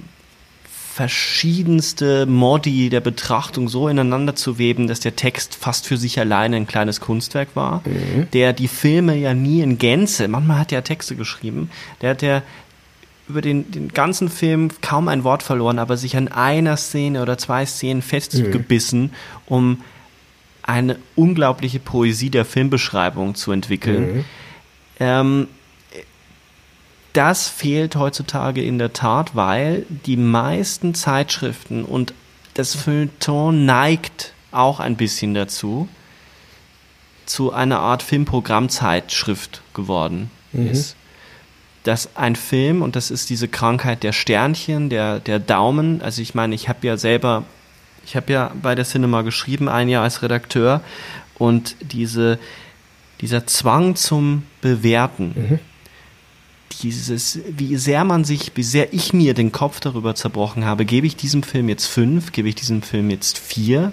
verschiedenste 0.98 2.26
Modi 2.26 2.90
der 2.90 3.02
Betrachtung 3.02 3.70
so 3.70 3.88
ineinander 3.88 4.36
zu 4.36 4.58
weben, 4.58 4.88
dass 4.88 5.00
der 5.00 5.16
Text 5.16 5.54
fast 5.54 5.86
für 5.86 5.96
sich 5.96 6.20
alleine 6.20 6.56
ein 6.56 6.66
kleines 6.66 7.02
Kunstwerk 7.02 7.50
war, 7.54 7.84
mhm. 7.86 8.28
der 8.34 8.52
die 8.52 8.68
Filme 8.68 9.16
ja 9.16 9.36
nie 9.36 9.62
in 9.62 9.78
Gänze, 9.78 10.28
manchmal 10.28 10.58
hat 10.58 10.72
er 10.72 10.84
Texte 10.84 11.16
geschrieben, 11.16 11.70
der 12.02 12.10
hat 12.10 12.24
ja 12.24 12.42
über 13.30 13.42
den, 13.42 13.70
den 13.70 13.90
ganzen 13.90 14.28
Film 14.28 14.70
kaum 14.82 15.08
ein 15.08 15.24
Wort 15.24 15.44
verloren, 15.44 15.78
aber 15.78 15.98
sich 15.98 16.18
an 16.18 16.30
einer 16.30 16.78
Szene 16.78 17.22
oder 17.22 17.38
zwei 17.38 17.68
Szenen 17.68 18.02
festgebissen, 18.02 19.02
mhm. 19.02 19.12
um 19.46 19.82
eine 20.64 20.98
unglaubliche 21.16 21.80
Poesie 21.80 22.32
der 22.32 22.44
Filmbeschreibung 22.44 23.36
zu 23.36 23.52
entwickeln. 23.52 24.16
Mhm. 24.16 24.26
Ähm, 25.00 25.48
das 27.18 27.50
fehlt 27.50 27.96
heutzutage 27.96 28.62
in 28.62 28.78
der 28.78 28.94
Tat, 28.94 29.36
weil 29.36 29.88
die 30.06 30.18
meisten 30.18 30.94
Zeitschriften 30.94 31.84
und 31.84 32.14
das 32.54 32.76
Feuilleton 32.76 33.66
neigt 33.66 34.34
auch 34.52 34.80
ein 34.80 34.98
bisschen 34.98 35.34
dazu, 35.34 35.90
zu 37.26 37.52
einer 37.52 37.80
Art 37.80 38.04
Filmprogrammzeitschrift 38.04 39.64
geworden 39.74 40.30
mhm. 40.54 40.70
ist. 40.70 40.96
Dass 41.82 42.16
ein 42.16 42.36
Film, 42.36 42.84
und 42.84 42.96
das 42.96 43.10
ist 43.10 43.32
diese 43.32 43.48
Krankheit 43.48 44.04
der 44.04 44.12
Sternchen, 44.12 44.90
der, 44.92 45.20
der 45.20 45.40
Daumen, 45.40 46.04
also 46.04 46.22
ich 46.22 46.36
meine, 46.36 46.54
ich 46.54 46.70
habe 46.70 46.86
ja 46.86 46.98
selber, 46.98 47.46
ich 48.06 48.16
habe 48.16 48.32
ja 48.32 48.52
bei 48.62 48.76
der 48.76 48.86
Cinema 48.86 49.24
geschrieben, 49.24 49.70
ein 49.70 49.90
Jahr 49.90 50.04
als 50.04 50.22
Redakteur, 50.22 50.82
und 51.40 51.76
diese, 51.82 52.38
dieser 53.22 53.48
Zwang 53.48 53.96
zum 53.96 54.44
Bewerten, 54.62 55.34
mhm 55.36 55.60
dieses, 56.82 57.40
wie 57.50 57.76
sehr 57.78 58.04
man 58.04 58.24
sich, 58.24 58.52
wie 58.56 58.64
sehr 58.64 58.94
ich 58.94 59.14
mir 59.14 59.34
den 59.34 59.52
Kopf 59.52 59.80
darüber 59.80 60.16
zerbrochen 60.16 60.66
habe, 60.66 60.86
gebe 60.86 61.08
ich 61.08 61.16
diesem 61.16 61.44
Film 61.44 61.70
jetzt 61.70 61.86
fünf, 61.86 62.32
gebe 62.32 62.50
ich 62.50 62.56
diesem 62.56 62.82
Film 62.82 63.10
jetzt 63.10 63.38
vier 63.38 63.92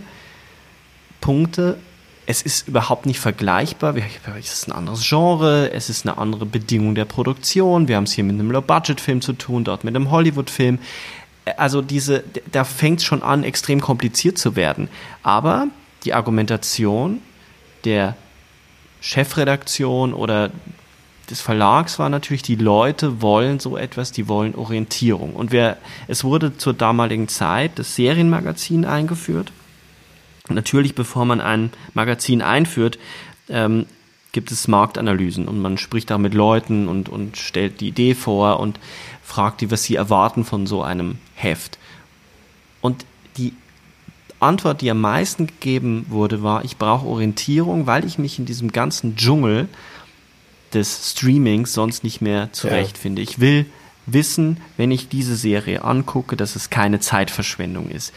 Punkte. 1.20 1.78
Es 2.26 2.42
ist 2.42 2.68
überhaupt 2.68 3.06
nicht 3.06 3.20
vergleichbar. 3.20 3.94
Es 4.38 4.52
ist 4.52 4.68
ein 4.68 4.72
anderes 4.72 5.06
Genre, 5.06 5.70
es 5.72 5.90
ist 5.90 6.06
eine 6.06 6.16
andere 6.18 6.46
Bedingung 6.46 6.94
der 6.94 7.04
Produktion. 7.04 7.88
Wir 7.88 7.96
haben 7.96 8.04
es 8.04 8.12
hier 8.12 8.24
mit 8.24 8.34
einem 8.34 8.50
Low-Budget-Film 8.50 9.20
zu 9.20 9.34
tun, 9.34 9.64
dort 9.64 9.84
mit 9.84 9.94
einem 9.94 10.10
Hollywood-Film. 10.10 10.78
Also 11.58 11.82
diese, 11.82 12.24
da 12.50 12.64
fängt 12.64 13.00
es 13.00 13.04
schon 13.04 13.22
an, 13.22 13.44
extrem 13.44 13.80
kompliziert 13.80 14.38
zu 14.38 14.56
werden. 14.56 14.88
Aber 15.22 15.68
die 16.04 16.14
Argumentation 16.14 17.20
der 17.84 18.16
Chefredaktion 19.00 20.14
oder 20.14 20.50
des 21.26 21.40
Verlags 21.40 21.98
war 21.98 22.08
natürlich, 22.08 22.42
die 22.42 22.56
Leute 22.56 23.22
wollen 23.22 23.60
so 23.60 23.76
etwas, 23.76 24.12
die 24.12 24.28
wollen 24.28 24.54
Orientierung. 24.54 25.34
Und 25.34 25.52
wer, 25.52 25.78
es 26.08 26.24
wurde 26.24 26.56
zur 26.56 26.74
damaligen 26.74 27.28
Zeit 27.28 27.78
das 27.78 27.94
Serienmagazin 27.96 28.84
eingeführt. 28.84 29.52
Natürlich, 30.48 30.94
bevor 30.94 31.24
man 31.24 31.40
ein 31.40 31.72
Magazin 31.94 32.42
einführt, 32.42 32.98
ähm, 33.48 33.86
gibt 34.32 34.50
es 34.50 34.68
Marktanalysen 34.68 35.48
und 35.48 35.60
man 35.60 35.78
spricht 35.78 36.10
da 36.10 36.18
mit 36.18 36.34
Leuten 36.34 36.88
und, 36.88 37.08
und 37.08 37.36
stellt 37.36 37.80
die 37.80 37.88
Idee 37.88 38.14
vor 38.14 38.60
und 38.60 38.78
fragt 39.22 39.60
die, 39.60 39.70
was 39.70 39.84
sie 39.84 39.94
erwarten 39.94 40.44
von 40.44 40.66
so 40.66 40.82
einem 40.82 41.18
Heft. 41.34 41.78
Und 42.80 43.06
die 43.38 43.54
Antwort, 44.40 44.82
die 44.82 44.90
am 44.90 45.00
meisten 45.00 45.46
gegeben 45.46 46.04
wurde, 46.08 46.42
war, 46.42 46.64
ich 46.64 46.76
brauche 46.76 47.06
Orientierung, 47.06 47.86
weil 47.86 48.04
ich 48.04 48.18
mich 48.18 48.38
in 48.38 48.44
diesem 48.44 48.72
ganzen 48.72 49.16
Dschungel 49.16 49.68
des 50.74 51.12
Streamings 51.12 51.72
sonst 51.72 52.04
nicht 52.04 52.20
mehr 52.20 52.50
zurechtfinde. 52.52 53.22
Ja. 53.22 53.28
Ich 53.28 53.40
will 53.40 53.66
wissen, 54.06 54.60
wenn 54.76 54.90
ich 54.90 55.08
diese 55.08 55.36
Serie 55.36 55.82
angucke, 55.82 56.36
dass 56.36 56.56
es 56.56 56.70
keine 56.70 57.00
Zeitverschwendung 57.00 57.90
ist. 57.90 58.12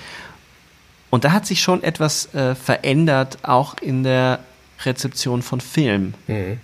Und 1.09 1.23
da 1.23 1.31
hat 1.31 1.45
sich 1.45 1.61
schon 1.61 1.83
etwas 1.83 2.33
äh, 2.33 2.55
verändert, 2.55 3.39
auch 3.43 3.75
in 3.79 4.03
der 4.03 4.39
Rezeption 4.83 5.41
von 5.41 5.61
Film. 5.61 6.13
Mhm. 6.27 6.59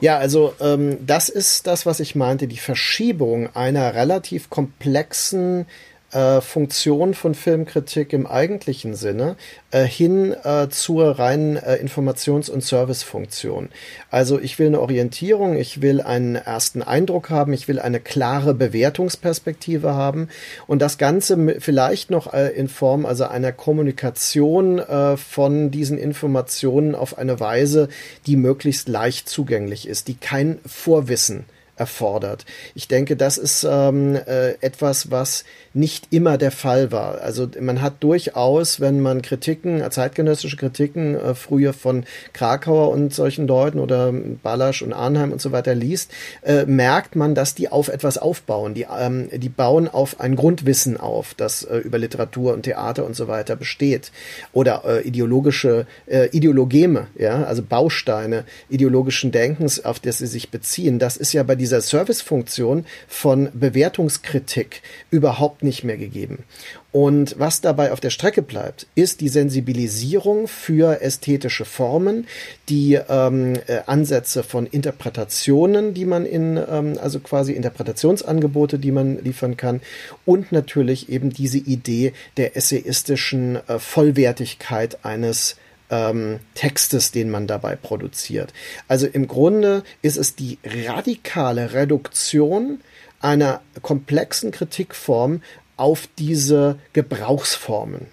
Ja, 0.00 0.18
also 0.18 0.54
ähm, 0.60 0.98
das 1.06 1.28
ist 1.28 1.66
das, 1.66 1.86
was 1.86 2.00
ich 2.00 2.14
meinte, 2.14 2.46
die 2.46 2.58
Verschiebung 2.58 3.54
einer 3.54 3.94
relativ 3.94 4.50
komplexen 4.50 5.66
äh, 6.12 6.40
Funktion 6.40 7.14
von 7.14 7.34
Filmkritik 7.34 8.12
im 8.12 8.26
eigentlichen 8.26 8.94
Sinne 8.94 9.36
äh, 9.70 9.84
hin 9.84 10.34
äh, 10.44 10.68
zur 10.68 11.18
reinen 11.18 11.56
äh, 11.56 11.76
Informations- 11.76 12.50
und 12.50 12.62
Servicefunktion. 12.62 13.70
Also 14.10 14.38
ich 14.38 14.58
will 14.58 14.68
eine 14.68 14.80
Orientierung, 14.80 15.56
ich 15.56 15.80
will 15.80 16.00
einen 16.00 16.36
ersten 16.36 16.82
Eindruck 16.82 17.30
haben, 17.30 17.52
ich 17.52 17.68
will 17.68 17.78
eine 17.78 18.00
klare 18.00 18.54
Bewertungsperspektive 18.54 19.94
haben 19.94 20.28
und 20.66 20.80
das 20.80 20.98
Ganze 20.98 21.56
vielleicht 21.60 22.10
noch 22.10 22.32
äh, 22.32 22.48
in 22.48 22.68
Form 22.68 23.06
also 23.06 23.24
einer 23.24 23.52
Kommunikation 23.52 24.82
von 25.16 25.70
diesen 25.70 25.98
Informationen 25.98 26.94
auf 26.94 27.18
eine 27.18 27.40
Weise, 27.40 27.88
die 28.26 28.36
möglichst 28.36 28.88
leicht 28.88 29.28
zugänglich 29.28 29.88
ist, 29.88 30.08
die 30.08 30.14
kein 30.14 30.58
Vorwissen 30.66 31.44
erfordert. 31.76 32.44
Ich 32.74 32.86
denke, 32.86 33.16
das 33.16 33.38
ist 33.38 33.66
ähm, 33.68 34.14
äh, 34.14 34.52
etwas, 34.60 35.10
was 35.10 35.44
nicht 35.74 36.08
immer 36.10 36.38
der 36.38 36.50
Fall 36.50 36.92
war. 36.92 37.20
Also 37.20 37.48
man 37.60 37.80
hat 37.80 38.02
durchaus, 38.02 38.80
wenn 38.80 39.00
man 39.00 39.22
Kritiken, 39.22 39.82
zeitgenössische 39.90 40.56
Kritiken 40.56 41.14
äh, 41.14 41.34
früher 41.34 41.72
von 41.72 42.04
Krakauer 42.32 42.90
und 42.90 43.14
solchen 43.14 43.46
Leuten 43.46 43.78
oder 43.78 44.12
Ballasch 44.12 44.82
und 44.82 44.92
Arnheim 44.92 45.32
und 45.32 45.40
so 45.40 45.52
weiter 45.52 45.74
liest, 45.74 46.10
äh, 46.42 46.66
merkt 46.66 47.16
man, 47.16 47.34
dass 47.34 47.54
die 47.54 47.68
auf 47.68 47.88
etwas 47.88 48.18
aufbauen. 48.18 48.74
Die, 48.74 48.86
ähm, 48.98 49.28
die 49.32 49.48
bauen 49.48 49.88
auf 49.88 50.20
ein 50.20 50.36
Grundwissen 50.36 50.96
auf, 50.98 51.34
das 51.34 51.62
äh, 51.64 51.78
über 51.78 51.98
Literatur 51.98 52.52
und 52.52 52.62
Theater 52.62 53.04
und 53.06 53.16
so 53.16 53.28
weiter 53.28 53.56
besteht. 53.56 54.12
Oder 54.52 54.82
äh, 54.86 55.06
ideologische 55.06 55.86
äh, 56.06 56.28
Ideologeme, 56.28 57.06
ja, 57.16 57.44
also 57.44 57.62
Bausteine 57.62 58.44
ideologischen 58.68 59.32
Denkens, 59.32 59.84
auf 59.84 60.00
das 60.00 60.18
sie 60.18 60.26
sich 60.26 60.50
beziehen. 60.50 60.98
Das 60.98 61.16
ist 61.16 61.32
ja 61.32 61.42
bei 61.42 61.54
dieser 61.54 61.80
Servicefunktion 61.80 62.84
von 63.08 63.48
Bewertungskritik 63.54 64.82
überhaupt 65.10 65.61
nicht 65.62 65.84
mehr 65.84 65.96
gegeben. 65.96 66.44
Und 66.90 67.36
was 67.38 67.60
dabei 67.60 67.92
auf 67.92 68.00
der 68.00 68.10
Strecke 68.10 68.42
bleibt, 68.42 68.86
ist 68.94 69.20
die 69.20 69.28
Sensibilisierung 69.28 70.48
für 70.48 71.00
ästhetische 71.00 71.64
Formen, 71.64 72.26
die 72.68 72.98
ähm, 73.08 73.54
äh, 73.66 73.80
Ansätze 73.86 74.42
von 74.42 74.66
Interpretationen, 74.66 75.94
die 75.94 76.04
man 76.04 76.26
in, 76.26 76.56
ähm, 76.56 76.98
also 77.00 77.20
quasi 77.20 77.52
Interpretationsangebote, 77.52 78.78
die 78.78 78.92
man 78.92 79.22
liefern 79.22 79.56
kann, 79.56 79.80
und 80.26 80.52
natürlich 80.52 81.08
eben 81.08 81.30
diese 81.30 81.58
Idee 81.58 82.12
der 82.36 82.56
essayistischen 82.56 83.56
äh, 83.68 83.78
Vollwertigkeit 83.78 85.04
eines 85.04 85.56
ähm, 85.92 86.40
Textes, 86.54 87.12
den 87.12 87.30
man 87.30 87.46
dabei 87.46 87.76
produziert. 87.76 88.52
Also 88.88 89.06
im 89.06 89.28
Grunde 89.28 89.84
ist 90.00 90.16
es 90.16 90.34
die 90.34 90.58
radikale 90.64 91.74
Reduktion 91.74 92.80
einer 93.22 93.60
komplexen 93.80 94.50
Kritikform 94.50 95.42
auf 95.76 96.08
diese 96.18 96.78
Gebrauchsformen. 96.92 98.06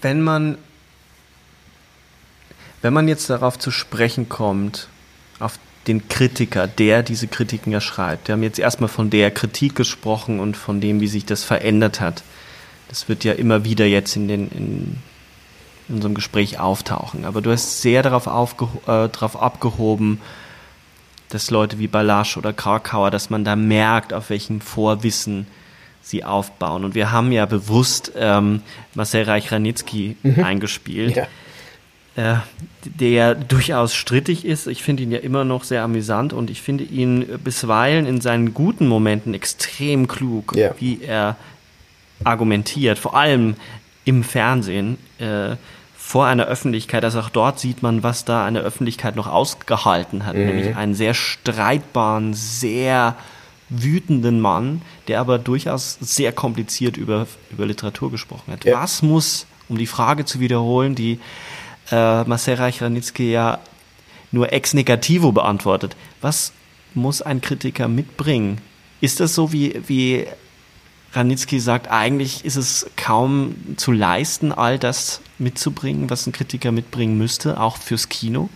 Wenn 0.00 0.20
man, 0.20 0.58
wenn 2.82 2.92
man 2.92 3.08
jetzt 3.08 3.30
darauf 3.30 3.58
zu 3.58 3.70
sprechen 3.70 4.28
kommt, 4.28 4.88
auf 5.38 5.58
den 5.86 6.08
Kritiker, 6.08 6.66
der 6.66 7.02
diese 7.02 7.26
Kritiken 7.26 7.72
ja 7.72 7.80
schreibt. 7.80 8.28
Wir 8.28 8.34
haben 8.34 8.42
jetzt 8.42 8.58
erstmal 8.58 8.88
von 8.88 9.10
der 9.10 9.30
Kritik 9.30 9.74
gesprochen 9.74 10.38
und 10.38 10.56
von 10.56 10.80
dem, 10.80 11.00
wie 11.00 11.08
sich 11.08 11.24
das 11.24 11.44
verändert 11.44 12.00
hat. 12.00 12.22
Das 12.88 13.08
wird 13.08 13.24
ja 13.24 13.32
immer 13.32 13.64
wieder 13.64 13.86
jetzt 13.86 14.14
in, 14.16 14.28
den, 14.28 14.50
in, 14.50 14.98
in 15.88 15.96
unserem 15.96 16.14
Gespräch 16.14 16.58
auftauchen. 16.58 17.24
Aber 17.24 17.40
du 17.40 17.50
hast 17.50 17.82
sehr 17.82 18.02
darauf, 18.02 18.26
äh, 18.26 19.08
darauf 19.08 19.40
abgehoben, 19.40 20.20
dass 21.28 21.50
Leute 21.50 21.78
wie 21.78 21.88
Balasch 21.88 22.36
oder 22.36 22.52
Krakauer, 22.52 23.10
dass 23.10 23.30
man 23.30 23.44
da 23.44 23.56
merkt, 23.56 24.12
auf 24.12 24.30
welchen 24.30 24.60
Vorwissen 24.60 25.46
sie 26.00 26.24
aufbauen. 26.24 26.84
Und 26.84 26.94
wir 26.94 27.12
haben 27.12 27.32
ja 27.32 27.44
bewusst 27.46 28.12
ähm, 28.16 28.62
Marcel 28.94 29.24
Reich-Ranitzky 29.24 30.16
mhm. 30.22 30.42
eingespielt. 30.42 31.16
Ja. 31.16 31.26
Äh, 32.16 32.38
der 32.84 33.34
durchaus 33.34 33.94
strittig 33.94 34.44
ist. 34.44 34.66
Ich 34.66 34.82
finde 34.82 35.02
ihn 35.02 35.12
ja 35.12 35.18
immer 35.18 35.44
noch 35.44 35.62
sehr 35.62 35.82
amüsant 35.82 36.32
und 36.32 36.50
ich 36.50 36.62
finde 36.62 36.84
ihn 36.84 37.24
bisweilen 37.44 38.06
in 38.06 38.20
seinen 38.20 38.54
guten 38.54 38.88
Momenten 38.88 39.34
extrem 39.34 40.08
klug, 40.08 40.54
ja. 40.56 40.74
wie 40.78 41.02
er 41.02 41.36
argumentiert, 42.24 42.98
vor 42.98 43.14
allem 43.14 43.54
im 44.04 44.24
Fernsehen, 44.24 44.98
äh, 45.18 45.56
vor 46.08 46.24
einer 46.24 46.46
Öffentlichkeit, 46.46 47.04
also 47.04 47.20
auch 47.20 47.28
dort 47.28 47.60
sieht 47.60 47.82
man, 47.82 48.02
was 48.02 48.24
da 48.24 48.46
eine 48.46 48.60
Öffentlichkeit 48.60 49.14
noch 49.14 49.26
ausgehalten 49.26 50.24
hat, 50.24 50.36
mhm. 50.36 50.46
nämlich 50.46 50.74
einen 50.74 50.94
sehr 50.94 51.12
streitbaren, 51.12 52.32
sehr 52.32 53.14
wütenden 53.68 54.40
Mann, 54.40 54.80
der 55.08 55.20
aber 55.20 55.38
durchaus 55.38 55.98
sehr 56.00 56.32
kompliziert 56.32 56.96
über, 56.96 57.26
über 57.50 57.66
Literatur 57.66 58.10
gesprochen 58.10 58.54
hat. 58.54 58.64
Ja. 58.64 58.80
Was 58.80 59.02
muss, 59.02 59.44
um 59.68 59.76
die 59.76 59.86
Frage 59.86 60.24
zu 60.24 60.40
wiederholen, 60.40 60.94
die 60.94 61.20
äh, 61.90 62.24
Marcel 62.24 62.54
Reich-Ranitzky 62.54 63.30
ja 63.30 63.58
nur 64.32 64.50
ex 64.50 64.72
negativo 64.72 65.32
beantwortet, 65.32 65.94
was 66.22 66.54
muss 66.94 67.20
ein 67.20 67.42
Kritiker 67.42 67.86
mitbringen? 67.86 68.62
Ist 69.02 69.20
das 69.20 69.34
so 69.34 69.52
wie, 69.52 69.78
wie 69.88 70.26
Ranitzky 71.12 71.60
sagt, 71.60 71.90
eigentlich 71.90 72.46
ist 72.46 72.56
es 72.56 72.86
kaum 72.96 73.56
zu 73.76 73.92
leisten, 73.92 74.52
all 74.52 74.78
das 74.78 75.20
mitzubringen, 75.38 76.10
was 76.10 76.26
ein 76.26 76.32
Kritiker 76.32 76.72
mitbringen 76.72 77.18
müsste, 77.18 77.60
auch 77.60 77.76
fürs 77.78 78.08
Kino? 78.08 78.48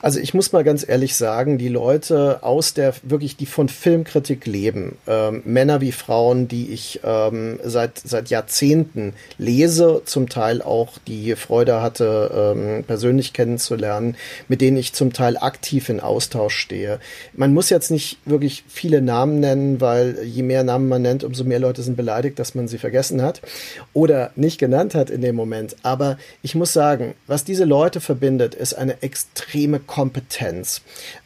Also 0.00 0.18
ich 0.20 0.34
muss 0.34 0.52
mal 0.52 0.64
ganz 0.64 0.86
ehrlich 0.88 1.16
sagen, 1.16 1.58
die 1.58 1.68
Leute 1.68 2.42
aus 2.42 2.74
der 2.74 2.94
wirklich, 3.02 3.36
die 3.36 3.46
von 3.46 3.68
Filmkritik 3.68 4.46
leben, 4.46 4.96
ähm, 5.06 5.42
Männer 5.44 5.80
wie 5.80 5.92
Frauen, 5.92 6.48
die 6.48 6.70
ich 6.70 7.00
ähm, 7.04 7.58
seit 7.64 7.98
seit 7.98 8.30
Jahrzehnten 8.30 9.14
lese, 9.38 10.02
zum 10.04 10.28
Teil 10.28 10.62
auch 10.62 10.98
die 11.06 11.36
Freude 11.36 11.82
hatte, 11.82 12.54
ähm, 12.56 12.84
persönlich 12.84 13.32
kennenzulernen, 13.32 14.16
mit 14.48 14.60
denen 14.60 14.76
ich 14.76 14.92
zum 14.92 15.12
Teil 15.12 15.36
aktiv 15.36 15.88
in 15.88 16.00
Austausch 16.00 16.56
stehe. 16.56 17.00
Man 17.34 17.54
muss 17.54 17.70
jetzt 17.70 17.90
nicht 17.90 18.18
wirklich 18.24 18.64
viele 18.68 19.02
Namen 19.02 19.40
nennen, 19.40 19.80
weil 19.80 20.18
je 20.24 20.42
mehr 20.42 20.64
Namen 20.64 20.88
man 20.88 21.02
nennt, 21.02 21.24
umso 21.24 21.44
mehr 21.44 21.58
Leute 21.58 21.82
sind 21.82 21.96
beleidigt, 21.96 22.38
dass 22.38 22.54
man 22.54 22.68
sie 22.68 22.78
vergessen 22.78 23.22
hat 23.22 23.40
oder 23.92 24.30
nicht 24.36 24.58
genannt 24.58 24.94
hat 24.94 25.10
in 25.10 25.20
dem 25.20 25.36
Moment. 25.36 25.76
Ich 26.42 26.54
muss 26.54 26.72
sagen, 26.72 27.14
was 27.26 27.44
diese 27.44 27.64
Leute 27.64 28.00
verbindet, 28.00 28.54
ist 28.54 28.74
eine 28.74 29.02
extreme 29.02 29.80
Kompetenz. 29.80 30.82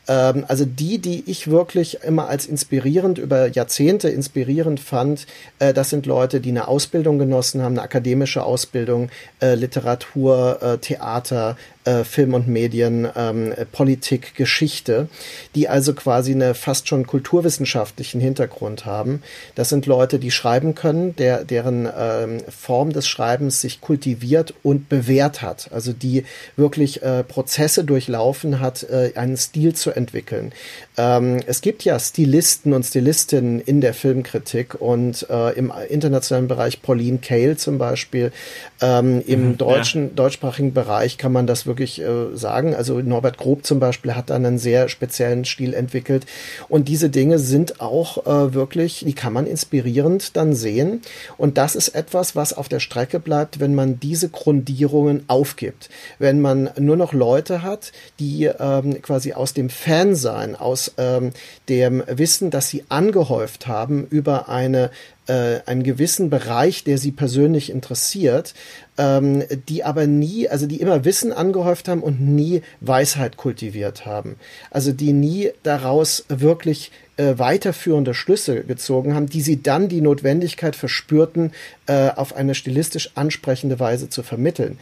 Ähm, 0.08 0.44
also 0.48 0.64
die, 0.64 0.98
die 0.98 1.24
ich 1.26 1.50
wirklich 1.50 2.02
immer 2.02 2.28
als 2.28 2.46
inspirierend 2.46 3.18
über 3.18 3.48
Jahrzehnte 3.48 4.08
inspirierend 4.08 4.80
fand, 4.80 5.26
äh, 5.58 5.72
das 5.72 5.90
sind 5.90 6.06
Leute, 6.06 6.40
die 6.40 6.50
eine 6.50 6.68
Ausbildung 6.68 7.18
genossen 7.18 7.62
haben, 7.62 7.72
eine 7.72 7.82
akademische 7.82 8.44
Ausbildung, 8.44 9.10
äh, 9.40 9.54
Literatur, 9.54 10.62
äh, 10.62 10.78
Theater, 10.78 11.56
äh, 11.86 12.04
Film 12.04 12.34
und 12.34 12.46
Medien, 12.46 13.08
ähm, 13.16 13.54
Politik, 13.72 14.34
Geschichte, 14.34 15.08
die 15.54 15.68
also 15.68 15.94
quasi 15.94 16.32
eine 16.32 16.54
fast 16.54 16.88
schon 16.88 17.06
kulturwissenschaftlichen 17.06 18.20
Hintergrund 18.20 18.84
haben. 18.84 19.22
Das 19.54 19.70
sind 19.70 19.86
Leute, 19.86 20.18
die 20.18 20.30
schreiben 20.30 20.74
können, 20.74 21.16
der, 21.16 21.44
deren 21.44 21.88
ähm, 21.98 22.40
Form 22.48 22.92
des 22.92 23.08
Schreibens 23.08 23.62
sich 23.62 23.80
kultiviert 23.80 24.52
und 24.62 24.90
bewährt 24.90 25.40
hat. 25.40 25.70
Also 25.72 25.94
die 25.94 26.24
wirklich 26.56 27.02
äh, 27.02 27.24
Prozesse 27.24 27.82
durchlaufen 27.82 28.60
hat, 28.60 28.82
äh, 28.82 29.12
einen 29.14 29.38
Stil 29.38 29.74
zu 29.74 29.86
weiterzuentwickeln. 29.86 30.52
Ähm, 30.96 31.40
es 31.46 31.60
gibt 31.60 31.84
ja 31.84 31.98
Stilisten 31.98 32.72
und 32.72 32.84
Stilistinnen 32.84 33.60
in 33.60 33.80
der 33.80 33.94
Filmkritik 33.94 34.80
und 34.80 35.26
äh, 35.30 35.52
im 35.56 35.72
internationalen 35.88 36.48
Bereich 36.48 36.82
Pauline 36.82 37.18
Kael 37.18 37.56
zum 37.56 37.78
Beispiel. 37.78 38.32
Ähm, 38.80 39.22
Im 39.26 39.50
mhm, 39.50 39.58
deutschen, 39.58 40.04
ja. 40.04 40.10
deutschsprachigen 40.14 40.72
Bereich 40.72 41.18
kann 41.18 41.32
man 41.32 41.46
das 41.46 41.66
wirklich 41.66 41.75
äh, 41.80 42.34
sagen. 42.34 42.74
Also 42.74 43.00
Norbert 43.00 43.38
Grob 43.38 43.64
zum 43.64 43.80
Beispiel 43.80 44.14
hat 44.14 44.30
dann 44.30 44.44
einen 44.44 44.58
sehr 44.58 44.88
speziellen 44.88 45.44
Stil 45.44 45.74
entwickelt. 45.74 46.26
Und 46.68 46.88
diese 46.88 47.10
Dinge 47.10 47.38
sind 47.38 47.80
auch 47.80 48.26
äh, 48.26 48.54
wirklich, 48.54 49.04
die 49.06 49.14
kann 49.14 49.32
man 49.32 49.46
inspirierend 49.46 50.36
dann 50.36 50.54
sehen. 50.54 51.02
Und 51.36 51.58
das 51.58 51.76
ist 51.76 51.88
etwas, 51.88 52.36
was 52.36 52.52
auf 52.52 52.68
der 52.68 52.80
Strecke 52.80 53.20
bleibt, 53.20 53.60
wenn 53.60 53.74
man 53.74 54.00
diese 54.00 54.28
Grundierungen 54.28 55.24
aufgibt. 55.28 55.88
Wenn 56.18 56.40
man 56.40 56.70
nur 56.78 56.96
noch 56.96 57.12
Leute 57.12 57.62
hat, 57.62 57.92
die 58.18 58.44
ähm, 58.44 59.00
quasi 59.02 59.32
aus 59.32 59.54
dem 59.54 59.70
Fansein, 59.70 60.56
aus 60.56 60.92
ähm, 60.98 61.30
dem 61.68 62.02
Wissen, 62.08 62.50
das 62.50 62.68
sie 62.68 62.84
angehäuft 62.88 63.66
haben 63.66 64.06
über 64.08 64.48
eine 64.48 64.90
äh, 65.28 65.60
einen 65.66 65.82
gewissen 65.82 66.30
Bereich, 66.30 66.84
der 66.84 66.98
sie 66.98 67.12
persönlich 67.12 67.70
interessiert, 67.70 68.54
ähm, 68.98 69.44
die 69.68 69.84
aber 69.84 70.06
nie, 70.06 70.48
also 70.48 70.66
die 70.66 70.80
immer 70.80 71.04
Wissen 71.04 71.32
angehäuft 71.32 71.88
haben 71.88 72.02
und 72.02 72.20
nie 72.20 72.62
Weisheit 72.80 73.36
kultiviert 73.36 74.06
haben. 74.06 74.36
Also 74.70 74.92
die 74.92 75.12
nie 75.12 75.50
daraus 75.62 76.24
wirklich 76.28 76.90
äh, 77.16 77.34
weiterführende 77.38 78.14
Schlüsse 78.14 78.62
gezogen 78.64 79.14
haben, 79.14 79.26
die 79.26 79.40
sie 79.40 79.62
dann 79.62 79.88
die 79.88 80.00
Notwendigkeit 80.00 80.76
verspürten, 80.76 81.52
äh, 81.86 82.10
auf 82.10 82.34
eine 82.34 82.54
stilistisch 82.54 83.10
ansprechende 83.14 83.80
Weise 83.80 84.08
zu 84.08 84.22
vermitteln. 84.22 84.78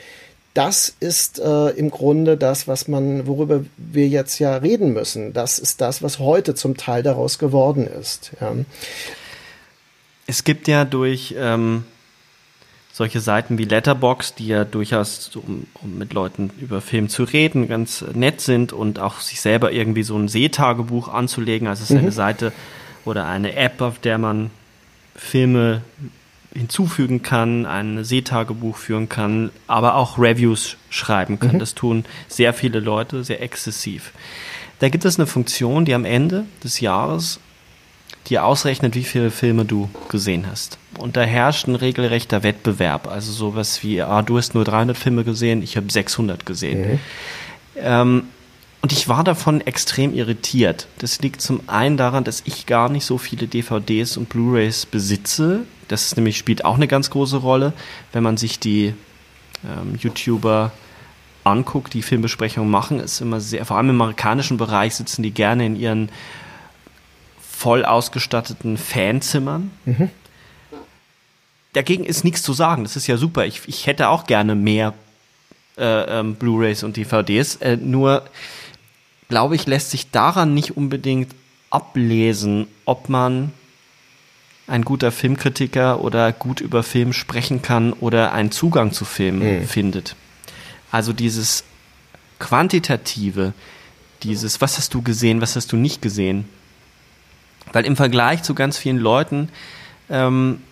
Das 0.54 0.94
ist 1.00 1.40
äh, 1.40 1.70
im 1.70 1.90
Grunde 1.90 2.36
das, 2.36 2.68
was 2.68 2.86
man, 2.86 3.26
worüber 3.26 3.64
wir 3.76 4.06
jetzt 4.06 4.38
ja 4.38 4.56
reden 4.56 4.92
müssen. 4.92 5.32
Das 5.32 5.58
ist 5.58 5.80
das, 5.80 6.00
was 6.00 6.20
heute 6.20 6.54
zum 6.54 6.76
Teil 6.76 7.02
daraus 7.02 7.40
geworden 7.40 7.88
ist. 7.88 8.30
Ja. 8.40 8.54
Es 10.28 10.44
gibt 10.44 10.68
ja 10.68 10.84
durch 10.84 11.34
ähm, 11.36 11.84
solche 12.94 13.18
Seiten 13.18 13.58
wie 13.58 13.64
Letterbox, 13.64 14.36
die 14.36 14.46
ja 14.46 14.64
durchaus, 14.64 15.34
um, 15.34 15.66
um 15.82 15.98
mit 15.98 16.12
Leuten 16.12 16.52
über 16.60 16.80
Film 16.80 17.08
zu 17.08 17.24
reden, 17.24 17.66
ganz 17.66 18.04
nett 18.14 18.40
sind 18.40 18.72
und 18.72 19.00
auch 19.00 19.18
sich 19.18 19.40
selber 19.40 19.72
irgendwie 19.72 20.04
so 20.04 20.16
ein 20.16 20.28
Seetagebuch 20.28 21.08
anzulegen. 21.08 21.66
Also 21.66 21.82
es 21.82 21.90
ist 21.90 21.96
mhm. 21.96 22.02
eine 22.02 22.12
Seite 22.12 22.52
oder 23.04 23.26
eine 23.26 23.56
App, 23.56 23.80
auf 23.80 23.98
der 23.98 24.18
man 24.18 24.52
Filme 25.16 25.80
hinzufügen 26.52 27.22
kann, 27.22 27.66
ein 27.66 28.04
Seetagebuch 28.04 28.76
führen 28.76 29.08
kann, 29.08 29.50
aber 29.66 29.96
auch 29.96 30.16
Reviews 30.16 30.76
schreiben 30.88 31.40
kann. 31.40 31.56
Mhm. 31.56 31.58
Das 31.58 31.74
tun 31.74 32.04
sehr 32.28 32.54
viele 32.54 32.78
Leute, 32.78 33.24
sehr 33.24 33.42
exzessiv. 33.42 34.12
Da 34.78 34.88
gibt 34.88 35.04
es 35.04 35.18
eine 35.18 35.26
Funktion, 35.26 35.84
die 35.84 35.94
am 35.94 36.04
Ende 36.04 36.44
des 36.62 36.78
Jahres 36.78 37.40
dir 38.28 38.44
ausrechnet, 38.44 38.94
wie 38.94 39.04
viele 39.04 39.30
Filme 39.30 39.64
du 39.64 39.88
gesehen 40.08 40.46
hast. 40.50 40.78
Und 40.98 41.16
da 41.16 41.22
herrscht 41.22 41.66
ein 41.66 41.74
regelrechter 41.74 42.42
Wettbewerb. 42.42 43.08
Also 43.08 43.32
sowas 43.32 43.82
wie, 43.82 44.00
ah, 44.02 44.22
du 44.22 44.38
hast 44.38 44.54
nur 44.54 44.64
300 44.64 44.96
Filme 44.96 45.24
gesehen, 45.24 45.62
ich 45.62 45.76
habe 45.76 45.90
600 45.90 46.46
gesehen. 46.46 46.92
Mhm. 46.92 46.98
Ähm, 47.76 48.22
und 48.80 48.92
ich 48.92 49.08
war 49.08 49.24
davon 49.24 49.62
extrem 49.62 50.14
irritiert. 50.14 50.88
Das 50.98 51.20
liegt 51.20 51.40
zum 51.40 51.62
einen 51.68 51.96
daran, 51.96 52.22
dass 52.22 52.42
ich 52.44 52.66
gar 52.66 52.90
nicht 52.90 53.06
so 53.06 53.16
viele 53.16 53.46
DVDs 53.46 54.16
und 54.16 54.28
Blu-rays 54.28 54.84
besitze. 54.84 55.60
Das 55.88 56.04
ist 56.04 56.16
nämlich 56.16 56.36
spielt 56.36 56.64
auch 56.64 56.74
eine 56.74 56.86
ganz 56.86 57.10
große 57.10 57.38
Rolle, 57.38 57.72
wenn 58.12 58.22
man 58.22 58.36
sich 58.36 58.58
die 58.58 58.94
ähm, 59.64 59.98
YouTuber 59.98 60.70
anguckt, 61.44 61.94
die 61.94 62.02
Filmbesprechungen 62.02 62.70
machen, 62.70 63.00
ist 63.00 63.20
immer 63.20 63.40
sehr, 63.40 63.64
vor 63.64 63.76
allem 63.76 63.90
im 63.90 64.00
amerikanischen 64.00 64.56
Bereich 64.56 64.94
sitzen 64.94 65.22
die 65.22 65.30
gerne 65.30 65.66
in 65.66 65.76
ihren 65.76 66.08
voll 67.64 67.86
ausgestatteten 67.86 68.76
Fanzimmern. 68.76 69.70
Mhm. 69.86 70.10
Dagegen 71.72 72.04
ist 72.04 72.22
nichts 72.22 72.42
zu 72.42 72.52
sagen. 72.52 72.82
Das 72.82 72.94
ist 72.94 73.06
ja 73.06 73.16
super. 73.16 73.46
Ich, 73.46 73.62
ich 73.66 73.86
hätte 73.86 74.10
auch 74.10 74.26
gerne 74.26 74.54
mehr 74.54 74.92
äh, 75.78 76.20
ähm, 76.20 76.34
Blu-rays 76.34 76.82
und 76.82 76.98
DVDs. 76.98 77.56
Äh, 77.56 77.78
nur 77.78 78.22
glaube 79.30 79.54
ich, 79.56 79.64
lässt 79.64 79.92
sich 79.92 80.10
daran 80.10 80.52
nicht 80.52 80.76
unbedingt 80.76 81.34
ablesen, 81.70 82.66
ob 82.84 83.08
man 83.08 83.54
ein 84.66 84.84
guter 84.84 85.10
Filmkritiker 85.10 86.04
oder 86.04 86.32
gut 86.32 86.60
über 86.60 86.82
Film 86.82 87.14
sprechen 87.14 87.62
kann 87.62 87.94
oder 87.94 88.34
einen 88.34 88.50
Zugang 88.50 88.92
zu 88.92 89.06
Filmen 89.06 89.60
mhm. 89.60 89.66
findet. 89.66 90.16
Also 90.90 91.14
dieses 91.14 91.64
quantitative, 92.38 93.54
dieses, 94.22 94.60
was 94.60 94.76
hast 94.76 94.92
du 94.92 95.00
gesehen, 95.00 95.40
was 95.40 95.56
hast 95.56 95.72
du 95.72 95.78
nicht 95.78 96.02
gesehen, 96.02 96.46
weil 97.74 97.84
im 97.84 97.96
Vergleich 97.96 98.42
zu 98.42 98.54
ganz 98.54 98.78
vielen 98.78 98.98
Leuten 98.98 99.48
ähm, 100.08 100.62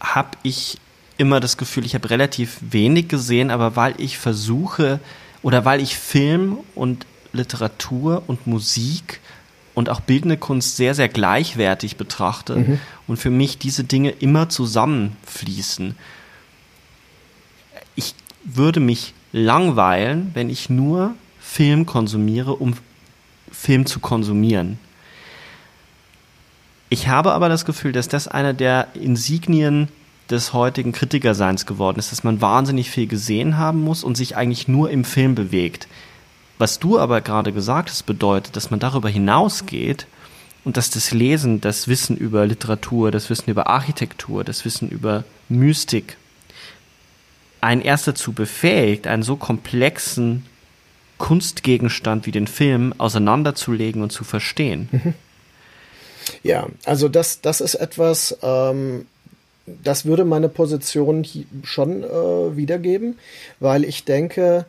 habe 0.00 0.30
ich 0.42 0.78
immer 1.18 1.40
das 1.40 1.56
Gefühl, 1.56 1.84
ich 1.84 1.94
habe 1.94 2.10
relativ 2.10 2.58
wenig 2.60 3.08
gesehen, 3.08 3.50
aber 3.50 3.76
weil 3.76 3.94
ich 3.98 4.18
versuche 4.18 5.00
oder 5.42 5.64
weil 5.64 5.80
ich 5.80 5.96
Film 5.96 6.58
und 6.74 7.06
Literatur 7.32 8.22
und 8.26 8.46
Musik 8.46 9.20
und 9.74 9.90
auch 9.90 10.00
bildende 10.00 10.36
Kunst 10.36 10.76
sehr, 10.76 10.94
sehr 10.94 11.08
gleichwertig 11.08 11.96
betrachte 11.96 12.56
mhm. 12.56 12.80
und 13.06 13.18
für 13.18 13.30
mich 13.30 13.58
diese 13.58 13.84
Dinge 13.84 14.10
immer 14.10 14.48
zusammenfließen. 14.48 15.96
Ich 17.94 18.14
würde 18.42 18.80
mich 18.80 19.12
langweilen, 19.32 20.30
wenn 20.34 20.48
ich 20.48 20.70
nur 20.70 21.14
Film 21.40 21.84
konsumiere, 21.84 22.54
um 22.54 22.74
Film 23.52 23.86
zu 23.86 24.00
konsumieren. 24.00 24.78
Ich 26.88 27.08
habe 27.08 27.32
aber 27.32 27.48
das 27.48 27.64
Gefühl, 27.64 27.92
dass 27.92 28.08
das 28.08 28.28
einer 28.28 28.54
der 28.54 28.88
Insignien 28.94 29.88
des 30.30 30.52
heutigen 30.52 30.92
Kritikerseins 30.92 31.66
geworden 31.66 31.98
ist, 31.98 32.12
dass 32.12 32.24
man 32.24 32.40
wahnsinnig 32.40 32.90
viel 32.90 33.06
gesehen 33.06 33.58
haben 33.58 33.82
muss 33.82 34.04
und 34.04 34.16
sich 34.16 34.36
eigentlich 34.36 34.68
nur 34.68 34.90
im 34.90 35.04
Film 35.04 35.34
bewegt. 35.34 35.88
Was 36.58 36.78
du 36.78 36.98
aber 36.98 37.20
gerade 37.20 37.52
gesagt 37.52 37.90
hast, 37.90 38.04
bedeutet, 38.04 38.56
dass 38.56 38.70
man 38.70 38.80
darüber 38.80 39.08
hinausgeht 39.08 40.06
und 40.64 40.76
dass 40.76 40.90
das 40.90 41.12
Lesen, 41.12 41.60
das 41.60 41.86
Wissen 41.86 42.16
über 42.16 42.46
Literatur, 42.46 43.10
das 43.10 43.30
Wissen 43.30 43.50
über 43.50 43.68
Architektur, 43.68 44.42
das 44.42 44.64
Wissen 44.64 44.88
über 44.88 45.24
Mystik 45.48 46.16
einen 47.60 47.82
erst 47.82 48.06
dazu 48.06 48.32
befähigt, 48.32 49.06
einen 49.06 49.22
so 49.22 49.36
komplexen 49.36 50.44
Kunstgegenstand 51.18 52.26
wie 52.26 52.30
den 52.30 52.46
Film 52.46 52.94
auseinanderzulegen 52.98 54.02
und 54.02 54.12
zu 54.12 54.24
verstehen. 54.24 54.88
Mhm. 54.92 55.14
Ja, 56.42 56.66
also 56.84 57.08
das, 57.08 57.40
das 57.40 57.60
ist 57.60 57.74
etwas, 57.74 58.36
ähm, 58.42 59.06
das 59.66 60.04
würde 60.04 60.24
meine 60.24 60.48
Position 60.48 61.26
schon 61.64 62.04
äh, 62.04 62.56
wiedergeben, 62.56 63.18
weil 63.60 63.84
ich 63.84 64.04
denke, 64.04 64.64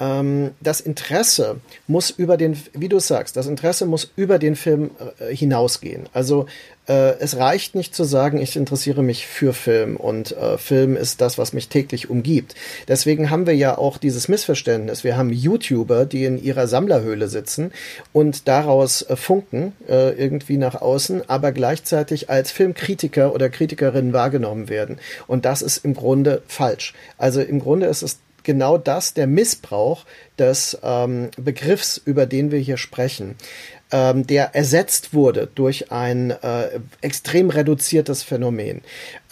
das 0.00 0.80
Interesse 0.80 1.60
muss 1.86 2.08
über 2.08 2.38
den, 2.38 2.56
wie 2.72 2.88
du 2.88 2.98
sagst, 2.98 3.36
das 3.36 3.46
Interesse 3.46 3.84
muss 3.84 4.10
über 4.16 4.38
den 4.38 4.56
Film 4.56 4.92
äh, 5.18 5.34
hinausgehen. 5.34 6.08
Also 6.14 6.46
äh, 6.90 7.18
es 7.20 7.36
reicht 7.36 7.74
nicht 7.74 7.94
zu 7.94 8.04
sagen, 8.04 8.40
ich 8.40 8.56
interessiere 8.56 9.02
mich 9.02 9.26
für 9.26 9.52
Film 9.52 9.96
und 9.96 10.32
äh, 10.32 10.58
Film 10.58 10.96
ist 10.96 11.20
das, 11.20 11.38
was 11.38 11.52
mich 11.52 11.68
täglich 11.68 12.10
umgibt. 12.10 12.54
Deswegen 12.88 13.30
haben 13.30 13.46
wir 13.46 13.54
ja 13.54 13.78
auch 13.78 13.98
dieses 13.98 14.26
Missverständnis. 14.28 15.04
Wir 15.04 15.16
haben 15.16 15.30
YouTuber, 15.30 16.04
die 16.04 16.24
in 16.24 16.42
ihrer 16.42 16.66
Sammlerhöhle 16.66 17.28
sitzen 17.28 17.70
und 18.12 18.48
daraus 18.48 19.02
äh, 19.02 19.14
funken 19.14 19.72
äh, 19.88 20.14
irgendwie 20.20 20.56
nach 20.56 20.80
außen, 20.80 21.28
aber 21.28 21.52
gleichzeitig 21.52 22.28
als 22.28 22.50
Filmkritiker 22.50 23.34
oder 23.34 23.50
Kritikerin 23.50 24.12
wahrgenommen 24.12 24.68
werden. 24.68 24.98
Und 25.26 25.44
das 25.44 25.62
ist 25.62 25.84
im 25.84 25.94
Grunde 25.94 26.42
falsch. 26.48 26.94
Also 27.18 27.40
im 27.40 27.60
Grunde 27.60 27.86
ist 27.86 28.02
es 28.02 28.18
genau 28.44 28.78
das, 28.78 29.14
der 29.14 29.26
Missbrauch 29.26 30.04
des 30.38 30.78
ähm, 30.82 31.30
Begriffs, 31.36 32.00
über 32.04 32.26
den 32.26 32.50
wir 32.50 32.58
hier 32.58 32.76
sprechen, 32.76 33.36
ähm, 33.92 34.26
der 34.26 34.54
ersetzt 34.54 35.14
wurde 35.14 35.48
durch 35.54 35.90
ein 35.90 36.30
äh, 36.30 36.80
extrem 37.00 37.50
reduziertes 37.50 38.22
Phänomen. 38.22 38.82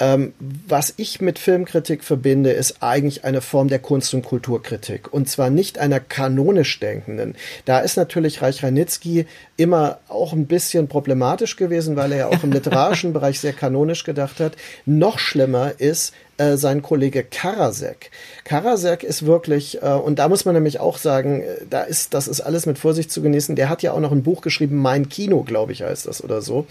Ähm, 0.01 0.35
was 0.67 0.95
ich 0.97 1.21
mit 1.21 1.39
Filmkritik 1.39 2.03
verbinde, 2.03 2.51
ist 2.51 2.83
eigentlich 2.83 3.25
eine 3.25 3.41
Form 3.41 3.69
der 3.69 3.79
Kunst- 3.79 4.15
und 4.15 4.23
Kulturkritik. 4.23 5.13
Und 5.13 5.29
zwar 5.29 5.51
nicht 5.51 5.79
einer 5.79 6.01
kanonisch 6.01 6.81
denkenden. 6.81 7.37
Da 7.65 7.81
ist 7.81 7.97
natürlich 7.97 8.43
Reich 8.43 8.63
Ranitzky 8.63 9.27
immer 9.57 9.99
auch 10.09 10.33
ein 10.33 10.47
bisschen 10.47 10.89
problematisch 10.89 11.57
gewesen, 11.57 11.97
weil 11.97 12.13
er 12.13 12.19
ja 12.19 12.27
auch 12.27 12.43
im 12.43 12.53
literarischen 12.59 13.13
Bereich 13.13 13.41
sehr 13.41 13.53
kanonisch 13.53 14.05
gedacht 14.05 14.41
hat. 14.41 14.57
Noch 14.87 15.19
schlimmer 15.19 15.73
ist, 15.79 16.13
äh, 16.39 16.57
sein 16.57 16.83
Kollege 16.83 17.25
Karasek. 17.25 18.11
Karasek 18.45 19.03
ist 19.03 19.27
wirklich, 19.27 19.83
äh, 19.83 19.91
und 19.91 20.19
da 20.19 20.29
muss 20.29 20.45
man 20.45 20.55
nämlich 20.55 20.81
auch 20.81 20.99
sagen, 20.99 21.43
äh, 21.43 21.67
da 21.69 21.83
ist, 21.83 22.15
das 22.15 22.29
ist 22.29 22.41
alles 22.41 22.65
mit 22.65 22.79
Vorsicht 22.79 23.11
zu 23.11 23.23
genießen. 23.23 23.57
Der 23.57 23.69
hat 23.69 23.83
ja 23.83 23.93
auch 23.93 24.01
noch 24.01 24.13
ein 24.13 24.23
Buch 24.23 24.41
geschrieben, 24.41 24.77
Mein 24.77 25.09
Kino, 25.09 25.43
glaube 25.43 25.73
ich, 25.73 25.83
heißt 25.83 26.07
das 26.07 26.23
oder 26.25 26.41
so. 26.41 26.67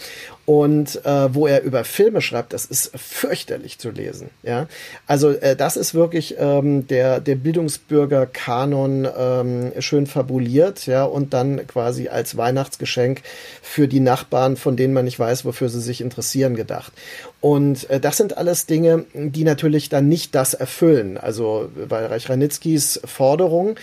Und 0.48 1.06
äh, 1.06 1.36
wo 1.36 1.46
er 1.46 1.62
über 1.64 1.84
Filme 1.84 2.22
schreibt, 2.22 2.54
das 2.54 2.64
ist 2.64 2.98
fürchterlich 2.98 3.80
zu 3.80 3.90
lesen. 3.90 4.30
Ja, 4.44 4.68
also 5.06 5.32
äh, 5.32 5.58
das 5.58 5.76
ist 5.76 5.94
wirklich 5.94 6.36
ähm, 6.40 6.88
der 6.88 7.20
der 7.20 7.36
Bildungsbürger 7.36 8.26
Kanon 8.26 9.06
ähm, 9.18 9.74
schön 9.80 10.08
fabuliert, 10.08 10.88
ja, 10.88 11.04
und 11.04 11.34
dann 11.34 11.68
quasi 11.68 12.08
als 12.08 12.38
Weihnachtsgeschenk 12.38 13.24
für 13.62 13.90
die 13.90 14.00
Nachbarn, 14.00 14.56
von 14.56 14.78
denen 14.78 14.94
man 14.94 15.04
nicht 15.04 15.20
weiß, 15.20 15.44
wofür 15.44 15.68
sie 15.68 15.82
sich 15.82 16.00
interessieren, 16.00 16.56
gedacht. 16.56 16.94
Und 17.42 17.90
äh, 17.90 18.00
das 18.00 18.16
sind 18.16 18.38
alles 18.38 18.66
Dinge, 18.66 19.04
die 19.14 19.44
natürlich 19.44 19.90
dann 19.90 20.08
nicht 20.08 20.34
das 20.34 20.54
erfüllen. 20.54 21.18
Also 21.18 21.70
bei 21.90 22.06
Reich 22.06 22.30
Ranitzkis 22.30 23.02
Forderung 23.04 23.76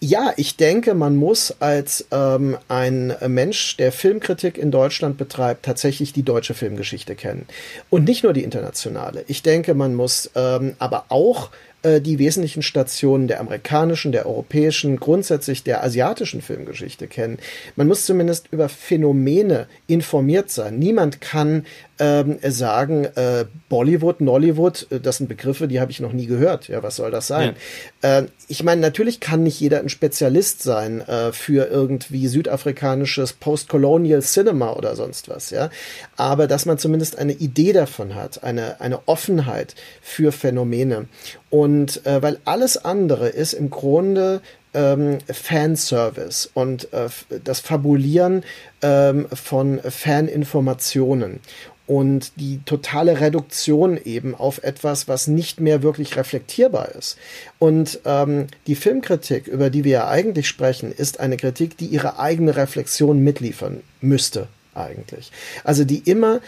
ja, 0.00 0.32
ich 0.36 0.56
denke, 0.56 0.94
man 0.94 1.16
muss 1.16 1.54
als 1.60 2.06
ähm, 2.12 2.56
ein 2.68 3.16
Mensch, 3.26 3.76
der 3.78 3.90
Filmkritik 3.90 4.56
in 4.56 4.70
Deutschland 4.70 5.18
betreibt, 5.18 5.64
tatsächlich 5.64 6.12
die 6.12 6.22
deutsche 6.22 6.54
Filmgeschichte 6.54 7.16
kennen. 7.16 7.46
Und 7.90 8.04
nicht 8.04 8.22
nur 8.22 8.32
die 8.32 8.44
internationale. 8.44 9.24
Ich 9.26 9.42
denke, 9.42 9.74
man 9.74 9.94
muss 9.94 10.30
ähm, 10.36 10.76
aber 10.78 11.06
auch 11.08 11.50
äh, 11.82 12.00
die 12.00 12.18
wesentlichen 12.18 12.62
Stationen 12.62 13.28
der 13.28 13.38
amerikanischen, 13.38 14.10
der 14.10 14.26
europäischen, 14.26 14.98
grundsätzlich 14.98 15.62
der 15.62 15.84
asiatischen 15.84 16.42
Filmgeschichte 16.42 17.06
kennen. 17.06 17.38
Man 17.76 17.86
muss 17.86 18.04
zumindest 18.04 18.48
über 18.50 18.68
Phänomene 18.68 19.68
informiert 19.86 20.50
sein. 20.50 20.78
Niemand 20.80 21.20
kann 21.20 21.64
ähm, 22.00 22.38
sagen, 22.42 23.04
äh, 23.04 23.44
Bollywood, 23.68 24.20
Nollywood, 24.20 24.88
äh, 24.90 24.98
das 24.98 25.18
sind 25.18 25.28
Begriffe, 25.28 25.68
die 25.68 25.80
habe 25.80 25.92
ich 25.92 26.00
noch 26.00 26.12
nie 26.12 26.26
gehört. 26.26 26.66
Ja, 26.66 26.82
was 26.82 26.96
soll 26.96 27.10
das 27.10 27.28
sein? 27.28 27.54
Ja. 28.02 28.18
Äh, 28.18 28.26
ich 28.48 28.64
meine, 28.64 28.80
natürlich 28.80 29.20
kann 29.20 29.44
nicht 29.44 29.60
jeder 29.60 29.78
ein 29.78 29.88
Spezialist 29.88 30.62
sein 30.62 31.00
äh, 31.02 31.32
für 31.32 31.68
irgendwie 31.68 32.26
südafrikanisches 32.26 33.34
Postcolonial 33.34 34.22
Cinema 34.22 34.72
oder 34.72 34.96
sonst 34.96 35.28
was, 35.28 35.50
ja. 35.50 35.70
Aber 36.16 36.48
dass 36.48 36.66
man 36.66 36.78
zumindest 36.78 37.18
eine 37.18 37.34
Idee 37.34 37.72
davon 37.72 38.14
hat, 38.14 38.42
eine, 38.42 38.80
eine 38.80 39.06
Offenheit 39.06 39.74
für 40.02 40.32
Phänomene. 40.32 41.06
Und 41.50 41.67
äh, 42.06 42.22
weil 42.22 42.38
alles 42.44 42.76
andere 42.76 43.28
ist 43.28 43.52
im 43.52 43.70
Grunde 43.70 44.40
ähm, 44.74 45.18
Fanservice 45.32 46.50
und 46.54 46.92
äh, 46.92 47.08
das 47.44 47.60
Fabulieren 47.60 48.44
ähm, 48.82 49.26
von 49.32 49.80
Faninformationen 49.80 51.40
und 51.88 52.32
die 52.36 52.60
totale 52.66 53.20
Reduktion 53.20 53.98
eben 54.04 54.34
auf 54.34 54.62
etwas, 54.62 55.08
was 55.08 55.26
nicht 55.26 55.58
mehr 55.58 55.82
wirklich 55.82 56.16
reflektierbar 56.16 56.90
ist. 56.90 57.16
Und 57.58 58.00
ähm, 58.04 58.46
die 58.66 58.74
Filmkritik, 58.74 59.48
über 59.48 59.70
die 59.70 59.84
wir 59.84 59.92
ja 59.92 60.08
eigentlich 60.08 60.46
sprechen, 60.46 60.92
ist 60.92 61.18
eine 61.18 61.38
Kritik, 61.38 61.78
die 61.78 61.86
ihre 61.86 62.18
eigene 62.18 62.56
Reflexion 62.56 63.20
mitliefern 63.20 63.80
müsste 64.02 64.48
eigentlich. 64.74 65.32
Also 65.64 65.84
die 65.84 66.00
immer, 66.00 66.40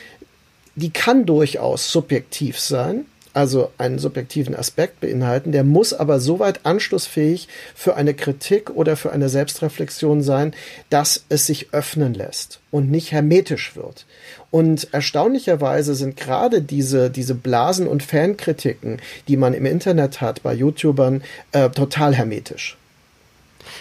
die 0.75 0.91
kann 0.91 1.25
durchaus 1.25 1.91
subjektiv 1.91 2.61
sein, 2.61 3.07
also 3.33 3.71
einen 3.79 3.99
subjektiven 3.99 4.55
Aspekt 4.55 5.01
beinhalten, 5.01 5.53
der 5.53 5.65
muss 5.65 5.93
aber 5.93 6.21
soweit 6.21 6.67
anschlussfähig 6.67 7.49
für 7.75 7.97
eine 7.97 8.15
Kritik 8.15 8.71
oder 8.71 8.97
für 8.97 9.13
eine 9.13 9.29
Selbstreflexion 9.29 10.23
sein, 10.23 10.55
dass 10.89 11.25
es 11.29 11.47
sich 11.47 11.73
öffnen 11.73 12.15
lässt 12.15 12.61
und 12.71 12.91
nicht 12.91 13.13
hermetisch 13.13 13.77
wird. 13.77 14.07
Und 14.51 14.93
erstaunlicherweise 14.93 15.95
sind 15.95 16.17
gerade 16.17 16.61
diese, 16.61 17.11
diese 17.11 17.35
Blasen- 17.35 17.87
und 17.87 18.03
Fankritiken, 18.03 19.01
die 19.29 19.37
man 19.37 19.55
im 19.55 19.67
Internet 19.67 20.21
hat 20.21 20.43
bei 20.43 20.53
YouTubern, 20.55 21.23
äh, 21.53 21.71
total 21.71 22.15
hermetisch. 22.15 22.77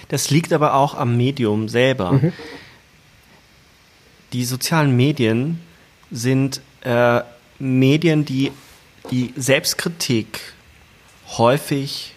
Das 0.09 0.29
liegt 0.29 0.53
aber 0.53 0.75
auch 0.75 0.93
am 0.93 1.17
Medium 1.17 1.69
selber. 1.69 2.13
Mhm. 2.13 2.33
Die 4.33 4.45
sozialen 4.45 4.95
Medien 4.95 5.59
sind 6.11 6.61
äh, 6.81 7.21
Medien, 7.57 8.25
die 8.25 8.51
die 9.11 9.33
Selbstkritik 9.35 10.39
häufig 11.37 12.13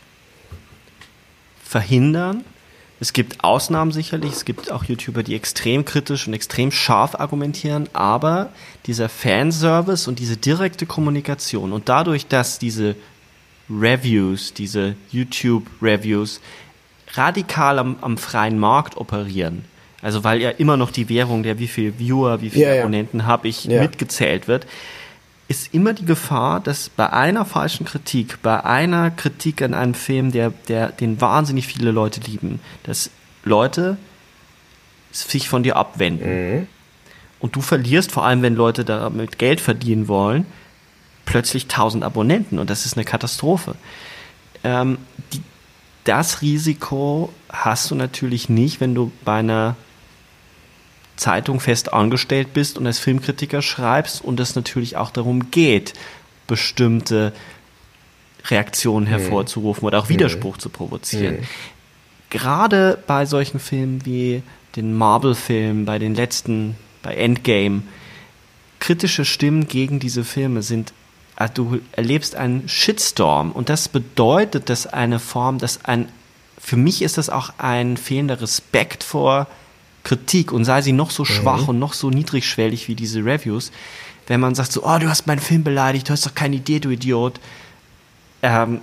verhindern. 1.62 2.44
Es 3.00 3.12
gibt 3.12 3.42
Ausnahmen 3.42 3.90
sicherlich, 3.90 4.32
es 4.32 4.44
gibt 4.44 4.70
auch 4.70 4.84
YouTuber, 4.84 5.22
die 5.22 5.34
extrem 5.34 5.84
kritisch 5.84 6.28
und 6.28 6.34
extrem 6.34 6.70
scharf 6.70 7.16
argumentieren, 7.16 7.88
aber 7.94 8.50
dieser 8.86 9.08
Fanservice 9.08 10.06
und 10.06 10.20
diese 10.20 10.36
direkte 10.36 10.86
Kommunikation 10.86 11.72
und 11.72 11.88
dadurch, 11.88 12.26
dass 12.28 12.60
diese 12.60 12.94
Reviews, 13.68 14.54
diese 14.54 14.94
YouTube-Reviews 15.10 16.40
radikal 17.14 17.78
am, 17.78 17.96
am, 18.00 18.18
freien 18.18 18.58
Markt 18.58 18.96
operieren, 18.96 19.64
also 20.00 20.22
weil 20.22 20.40
ja 20.40 20.50
immer 20.50 20.76
noch 20.76 20.90
die 20.90 21.08
Währung 21.08 21.42
der 21.42 21.58
wie 21.58 21.68
viel 21.68 21.98
Viewer, 21.98 22.40
wie 22.40 22.50
viele 22.50 22.76
ja, 22.76 22.82
Abonnenten 22.82 23.20
ja. 23.20 23.26
habe 23.26 23.48
ich 23.48 23.64
ja. 23.64 23.82
mitgezählt 23.82 24.46
wird, 24.46 24.66
ist 25.48 25.74
immer 25.74 25.92
die 25.92 26.04
Gefahr, 26.04 26.60
dass 26.60 26.88
bei 26.88 27.12
einer 27.12 27.44
falschen 27.44 27.84
Kritik, 27.84 28.40
bei 28.42 28.64
einer 28.64 29.10
Kritik 29.10 29.62
an 29.62 29.74
einem 29.74 29.94
Film, 29.94 30.32
der, 30.32 30.50
der, 30.68 30.90
den 30.90 31.20
wahnsinnig 31.20 31.66
viele 31.66 31.90
Leute 31.90 32.20
lieben, 32.20 32.60
dass 32.84 33.10
Leute 33.44 33.96
sich 35.10 35.48
von 35.48 35.62
dir 35.62 35.76
abwenden. 35.76 36.58
Mhm. 36.60 36.66
Und 37.40 37.56
du 37.56 37.60
verlierst, 37.60 38.12
vor 38.12 38.24
allem 38.24 38.42
wenn 38.42 38.54
Leute 38.54 38.84
damit 38.84 39.38
Geld 39.38 39.60
verdienen 39.60 40.08
wollen, 40.08 40.46
plötzlich 41.24 41.64
1000 41.64 42.04
Abonnenten 42.04 42.58
und 42.58 42.70
das 42.70 42.86
ist 42.86 42.96
eine 42.96 43.04
Katastrophe. 43.04 43.74
Ähm, 44.64 44.98
die, 45.32 45.42
das 46.04 46.42
Risiko 46.42 47.32
hast 47.48 47.90
du 47.90 47.94
natürlich 47.94 48.48
nicht, 48.48 48.80
wenn 48.80 48.94
du 48.94 49.12
bei 49.24 49.38
einer 49.40 49.76
Zeitung 51.16 51.60
fest 51.60 51.92
angestellt 51.92 52.54
bist 52.54 52.78
und 52.78 52.86
als 52.86 52.98
Filmkritiker 52.98 53.62
schreibst 53.62 54.24
und 54.24 54.40
es 54.40 54.54
natürlich 54.54 54.96
auch 54.96 55.10
darum 55.10 55.50
geht, 55.50 55.94
bestimmte 56.46 57.32
Reaktionen 58.46 59.06
mhm. 59.06 59.10
hervorzurufen 59.10 59.84
oder 59.84 59.98
auch 59.98 60.08
Widerspruch 60.08 60.56
mhm. 60.56 60.60
zu 60.60 60.68
provozieren. 60.68 61.36
Mhm. 61.36 61.46
Gerade 62.30 62.98
bei 63.06 63.26
solchen 63.26 63.60
Filmen 63.60 64.04
wie 64.06 64.42
den 64.76 64.96
Marvel-Film, 64.96 65.84
bei 65.84 65.98
den 65.98 66.14
letzten, 66.14 66.76
bei 67.02 67.14
Endgame, 67.14 67.82
kritische 68.80 69.24
Stimmen 69.24 69.68
gegen 69.68 70.00
diese 70.00 70.24
Filme 70.24 70.62
sind, 70.62 70.92
also 71.36 71.52
du 71.54 71.80
erlebst 71.92 72.34
einen 72.36 72.68
Shitstorm 72.68 73.52
und 73.52 73.68
das 73.68 73.88
bedeutet, 73.88 74.68
dass 74.68 74.86
eine 74.86 75.18
Form, 75.18 75.58
dass 75.58 75.84
ein, 75.84 76.08
für 76.58 76.76
mich 76.76 77.02
ist 77.02 77.18
das 77.18 77.30
auch 77.30 77.52
ein 77.58 77.96
fehlender 77.96 78.40
Respekt 78.40 79.04
vor 79.04 79.46
Kritik 80.04 80.52
und 80.52 80.64
sei 80.64 80.82
sie 80.82 80.92
noch 80.92 81.10
so 81.10 81.24
schwach 81.24 81.62
mhm. 81.62 81.68
und 81.70 81.78
noch 81.78 81.92
so 81.92 82.10
niedrigschwellig 82.10 82.88
wie 82.88 82.94
diese 82.94 83.24
Reviews, 83.24 83.72
wenn 84.26 84.40
man 84.40 84.54
sagt 84.54 84.72
so, 84.72 84.84
oh, 84.84 84.98
du 84.98 85.08
hast 85.08 85.26
meinen 85.26 85.40
Film 85.40 85.64
beleidigt, 85.64 86.08
du 86.08 86.12
hast 86.12 86.26
doch 86.26 86.34
keine 86.34 86.56
Idee, 86.56 86.80
du 86.80 86.90
Idiot. 86.90 87.40
Ähm, 88.42 88.80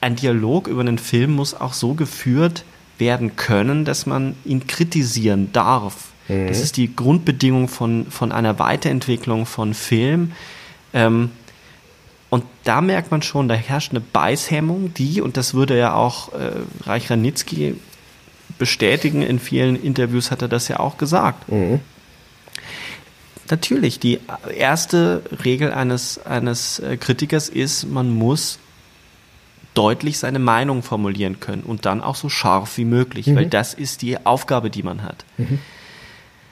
ein 0.00 0.16
Dialog 0.16 0.66
über 0.66 0.80
einen 0.80 0.98
Film 0.98 1.34
muss 1.34 1.54
auch 1.54 1.72
so 1.72 1.94
geführt 1.94 2.64
werden 2.98 3.36
können, 3.36 3.84
dass 3.84 4.06
man 4.06 4.34
ihn 4.44 4.66
kritisieren 4.66 5.52
darf. 5.52 6.08
Mhm. 6.28 6.48
Das 6.48 6.60
ist 6.60 6.76
die 6.76 6.94
Grundbedingung 6.94 7.68
von, 7.68 8.06
von 8.10 8.32
einer 8.32 8.58
Weiterentwicklung 8.58 9.46
von 9.46 9.74
Film. 9.74 10.32
Ähm, 10.92 11.30
und 12.30 12.44
da 12.64 12.80
merkt 12.80 13.10
man 13.10 13.22
schon, 13.22 13.48
da 13.48 13.54
herrscht 13.54 13.90
eine 13.90 14.00
Beißhemmung, 14.00 14.94
die, 14.94 15.20
und 15.20 15.36
das 15.36 15.54
würde 15.54 15.78
ja 15.78 15.94
auch 15.94 16.32
äh, 16.32 16.52
Reich 16.84 17.10
Ranitzky 17.10 17.74
bestätigen. 18.62 19.22
In 19.22 19.40
vielen 19.40 19.74
Interviews 19.74 20.30
hat 20.30 20.40
er 20.40 20.46
das 20.46 20.68
ja 20.68 20.78
auch 20.78 20.96
gesagt. 20.96 21.50
Mhm. 21.50 21.80
Natürlich, 23.50 23.98
die 23.98 24.20
erste 24.56 25.24
Regel 25.44 25.72
eines, 25.72 26.24
eines 26.24 26.78
äh, 26.78 26.96
Kritikers 26.96 27.48
ist, 27.48 27.86
man 27.90 28.08
muss 28.08 28.60
deutlich 29.74 30.16
seine 30.20 30.38
Meinung 30.38 30.84
formulieren 30.84 31.40
können 31.40 31.64
und 31.64 31.86
dann 31.86 32.02
auch 32.02 32.14
so 32.14 32.28
scharf 32.28 32.78
wie 32.78 32.84
möglich, 32.84 33.26
mhm. 33.26 33.34
weil 33.34 33.46
das 33.46 33.74
ist 33.74 34.00
die 34.00 34.24
Aufgabe, 34.24 34.70
die 34.70 34.84
man 34.84 35.02
hat. 35.02 35.24
Mhm. 35.38 35.58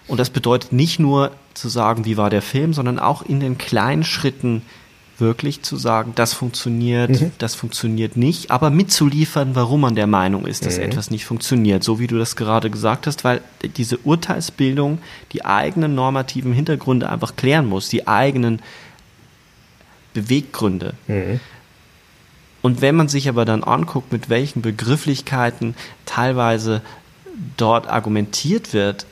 Und 0.09 0.19
das 0.19 0.31
bedeutet 0.31 0.73
nicht 0.73 0.99
nur 0.99 1.31
zu 1.55 1.69
sagen, 1.69 2.07
wie 2.07 2.17
war 2.17 2.29
der 2.29 2.43
Film, 2.43 2.75
sondern 2.75 2.99
auch 2.99 3.23
in 3.23 3.39
den 3.39 3.57
kleinen 3.57 4.03
Schritten 4.03 4.63
wirklich 5.21 5.63
zu 5.63 5.77
sagen, 5.77 6.13
das 6.15 6.33
funktioniert, 6.33 7.21
mhm. 7.21 7.33
das 7.39 7.55
funktioniert 7.55 8.17
nicht, 8.17 8.51
aber 8.51 8.71
mitzuliefern, 8.71 9.55
warum 9.55 9.83
man 9.83 9.95
der 9.95 10.07
Meinung 10.07 10.47
ist, 10.47 10.67
dass 10.67 10.79
mhm. 10.79 10.85
etwas 10.85 11.11
nicht 11.11 11.25
funktioniert, 11.25 11.85
so 11.85 11.99
wie 11.99 12.07
du 12.07 12.19
das 12.19 12.37
gerade 12.37 12.71
gesagt 12.71 13.07
hast, 13.07 13.25
weil 13.25 13.41
diese 13.77 13.99
Urteilsbildung 13.99 14.99
die 15.33 15.45
eigenen 15.45 15.95
normativen 15.95 16.53
Hintergründe 16.53 17.09
einfach 17.09 17.37
klären 17.37 17.67
muss, 17.67 17.89
die 17.89 18.09
eigenen 18.09 18.61
Beweggründe. 20.15 20.95
Mhm. 21.07 21.41
Und 22.63 22.83
wenn 22.83 22.95
man 22.95 23.09
sich 23.09 23.29
aber 23.29 23.45
dann 23.45 23.65
anguckt, 23.65 24.13
mit 24.13 24.29
welchen 24.29 24.63
Begrifflichkeiten 24.63 25.75
teilweise 26.05 26.83
dort 27.57 27.89
argumentiert 27.89 28.73
wird, 28.73 29.07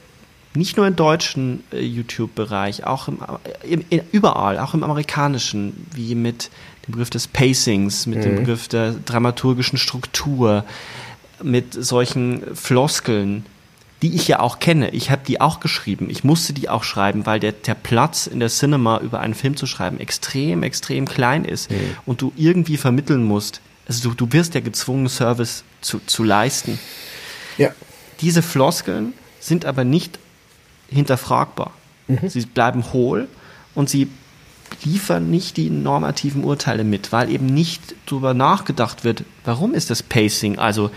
nicht 0.54 0.76
nur 0.76 0.86
im 0.86 0.96
deutschen 0.96 1.62
äh, 1.72 1.80
YouTube-Bereich, 1.80 2.84
auch 2.84 3.08
im, 3.08 3.18
im, 3.62 3.84
im, 3.90 4.00
überall, 4.12 4.58
auch 4.58 4.74
im 4.74 4.82
amerikanischen, 4.82 5.86
wie 5.94 6.14
mit 6.14 6.50
dem 6.86 6.92
Begriff 6.92 7.10
des 7.10 7.26
Pacings, 7.26 8.06
mit 8.06 8.18
mhm. 8.18 8.22
dem 8.22 8.36
Begriff 8.36 8.68
der 8.68 8.92
dramaturgischen 8.92 9.78
Struktur, 9.78 10.64
mit 11.42 11.74
solchen 11.74 12.56
Floskeln, 12.56 13.44
die 14.02 14.14
ich 14.14 14.28
ja 14.28 14.40
auch 14.40 14.58
kenne. 14.58 14.90
Ich 14.90 15.10
habe 15.10 15.22
die 15.26 15.40
auch 15.40 15.60
geschrieben. 15.60 16.08
Ich 16.08 16.24
musste 16.24 16.52
die 16.52 16.68
auch 16.68 16.84
schreiben, 16.84 17.26
weil 17.26 17.40
der, 17.40 17.52
der 17.52 17.74
Platz 17.74 18.26
in 18.26 18.40
der 18.40 18.48
Cinema 18.48 18.98
über 18.98 19.20
einen 19.20 19.34
Film 19.34 19.56
zu 19.56 19.66
schreiben 19.66 19.98
extrem, 19.98 20.62
extrem 20.62 21.06
klein 21.06 21.44
ist 21.44 21.70
mhm. 21.70 21.76
und 22.06 22.22
du 22.22 22.32
irgendwie 22.36 22.76
vermitteln 22.76 23.24
musst. 23.24 23.60
Also 23.86 24.10
du, 24.10 24.14
du 24.14 24.32
wirst 24.32 24.54
ja 24.54 24.60
gezwungen, 24.60 25.08
Service 25.08 25.64
zu, 25.80 26.00
zu 26.06 26.22
leisten. 26.22 26.78
Ja. 27.56 27.70
Diese 28.20 28.42
Floskeln 28.42 29.14
sind 29.40 29.64
aber 29.64 29.84
nicht 29.84 30.18
hinterfragbar. 30.88 31.72
Mhm. 32.06 32.28
Sie 32.28 32.46
bleiben 32.46 32.92
hohl 32.92 33.28
und 33.74 33.88
sie 33.88 34.08
liefern 34.84 35.30
nicht 35.30 35.56
die 35.56 35.70
normativen 35.70 36.44
Urteile 36.44 36.84
mit, 36.84 37.12
weil 37.12 37.30
eben 37.30 37.46
nicht 37.46 37.94
darüber 38.06 38.34
nachgedacht 38.34 39.04
wird, 39.04 39.24
warum 39.44 39.74
ist 39.74 39.90
das 39.90 40.02
Pacing, 40.02 40.58
also 40.58 40.90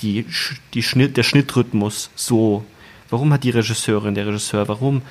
die, 0.00 0.26
die 0.74 0.82
Schnitt, 0.82 1.16
der 1.16 1.22
Schnittrhythmus 1.22 2.10
so, 2.14 2.64
warum 3.10 3.32
hat 3.32 3.44
die 3.44 3.50
Regisseurin, 3.50 4.14
der 4.14 4.26
Regisseur, 4.26 4.68
warum 4.68 5.02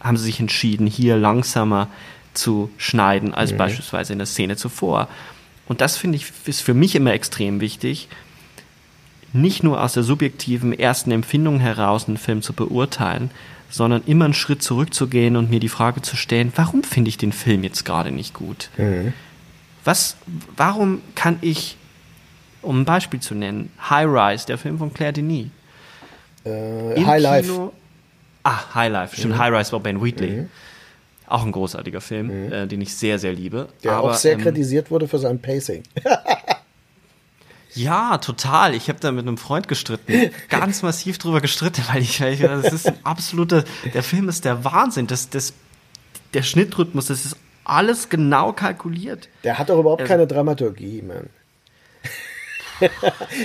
haben 0.00 0.16
sie 0.16 0.24
sich 0.24 0.40
entschieden, 0.40 0.86
hier 0.86 1.16
langsamer 1.16 1.88
zu 2.34 2.70
schneiden 2.76 3.34
als 3.34 3.52
mhm. 3.52 3.58
beispielsweise 3.58 4.12
in 4.12 4.18
der 4.18 4.26
Szene 4.26 4.56
zuvor. 4.56 5.08
Und 5.66 5.80
das 5.80 5.96
finde 5.96 6.16
ich 6.16 6.32
ist 6.46 6.62
für 6.62 6.74
mich 6.74 6.94
immer 6.94 7.12
extrem 7.12 7.60
wichtig, 7.60 8.08
nicht 9.32 9.62
nur 9.62 9.82
aus 9.82 9.92
der 9.92 10.02
subjektiven 10.02 10.78
ersten 10.78 11.10
Empfindung 11.10 11.60
heraus 11.60 12.08
einen 12.08 12.16
Film 12.16 12.42
zu 12.42 12.52
beurteilen, 12.52 13.30
sondern 13.70 14.02
immer 14.06 14.24
einen 14.24 14.34
Schritt 14.34 14.62
zurückzugehen 14.62 15.36
und 15.36 15.50
mir 15.50 15.60
die 15.60 15.68
Frage 15.68 16.02
zu 16.02 16.16
stellen, 16.16 16.52
warum 16.56 16.82
finde 16.82 17.10
ich 17.10 17.18
den 17.18 17.32
Film 17.32 17.62
jetzt 17.64 17.84
gerade 17.84 18.10
nicht 18.10 18.34
gut? 18.34 18.70
Mhm. 18.78 19.12
Was, 19.84 20.16
warum 20.56 21.02
kann 21.14 21.38
ich, 21.40 21.76
um 22.62 22.80
ein 22.80 22.84
Beispiel 22.84 23.20
zu 23.20 23.34
nennen, 23.34 23.70
High 23.88 24.06
Rise, 24.06 24.46
der 24.46 24.58
Film 24.58 24.78
von 24.78 24.92
Claire 24.92 25.12
Denis. 25.12 25.46
Äh, 26.44 27.04
High 27.04 27.22
Life. 27.22 27.70
Ah, 28.42 28.74
High 28.74 28.92
Life, 28.92 29.16
stimmt, 29.16 29.34
mhm. 29.34 29.38
High 29.38 29.52
Rise 29.52 29.72
war 29.72 29.80
Ben 29.80 30.02
Wheatley. 30.02 30.30
Mhm. 30.30 30.50
Auch 31.26 31.44
ein 31.44 31.52
großartiger 31.52 32.00
Film, 32.00 32.46
mhm. 32.46 32.52
äh, 32.52 32.66
den 32.66 32.80
ich 32.80 32.94
sehr, 32.94 33.18
sehr 33.18 33.34
liebe. 33.34 33.68
Der 33.84 33.92
Aber, 33.92 34.10
auch 34.10 34.14
sehr 34.14 34.32
ähm, 34.32 34.40
kritisiert 34.40 34.90
wurde 34.90 35.06
für 35.06 35.18
sein 35.18 35.38
Pacing. 35.38 35.82
Ja, 37.78 38.18
total. 38.18 38.74
Ich 38.74 38.88
habe 38.88 38.98
da 38.98 39.12
mit 39.12 39.26
einem 39.26 39.38
Freund 39.38 39.68
gestritten, 39.68 40.30
ganz 40.48 40.82
massiv 40.82 41.18
drüber 41.18 41.40
gestritten, 41.40 41.82
weil 41.92 42.02
ich, 42.02 42.20
weil 42.20 42.32
ich 42.32 42.40
das 42.40 42.72
ist 42.72 42.88
ein 42.88 42.98
absoluter, 43.04 43.64
der 43.94 44.02
Film 44.02 44.28
ist 44.28 44.44
der 44.44 44.64
Wahnsinn. 44.64 45.06
Das, 45.06 45.30
das, 45.30 45.52
der 46.34 46.42
Schnittrhythmus, 46.42 47.06
das 47.06 47.24
ist 47.24 47.36
alles 47.64 48.08
genau 48.08 48.52
kalkuliert. 48.52 49.28
Der 49.44 49.58
hat 49.58 49.68
doch 49.68 49.78
überhaupt 49.78 50.02
also, 50.02 50.10
keine 50.10 50.26
Dramaturgie, 50.26 51.02
man. 51.02 51.30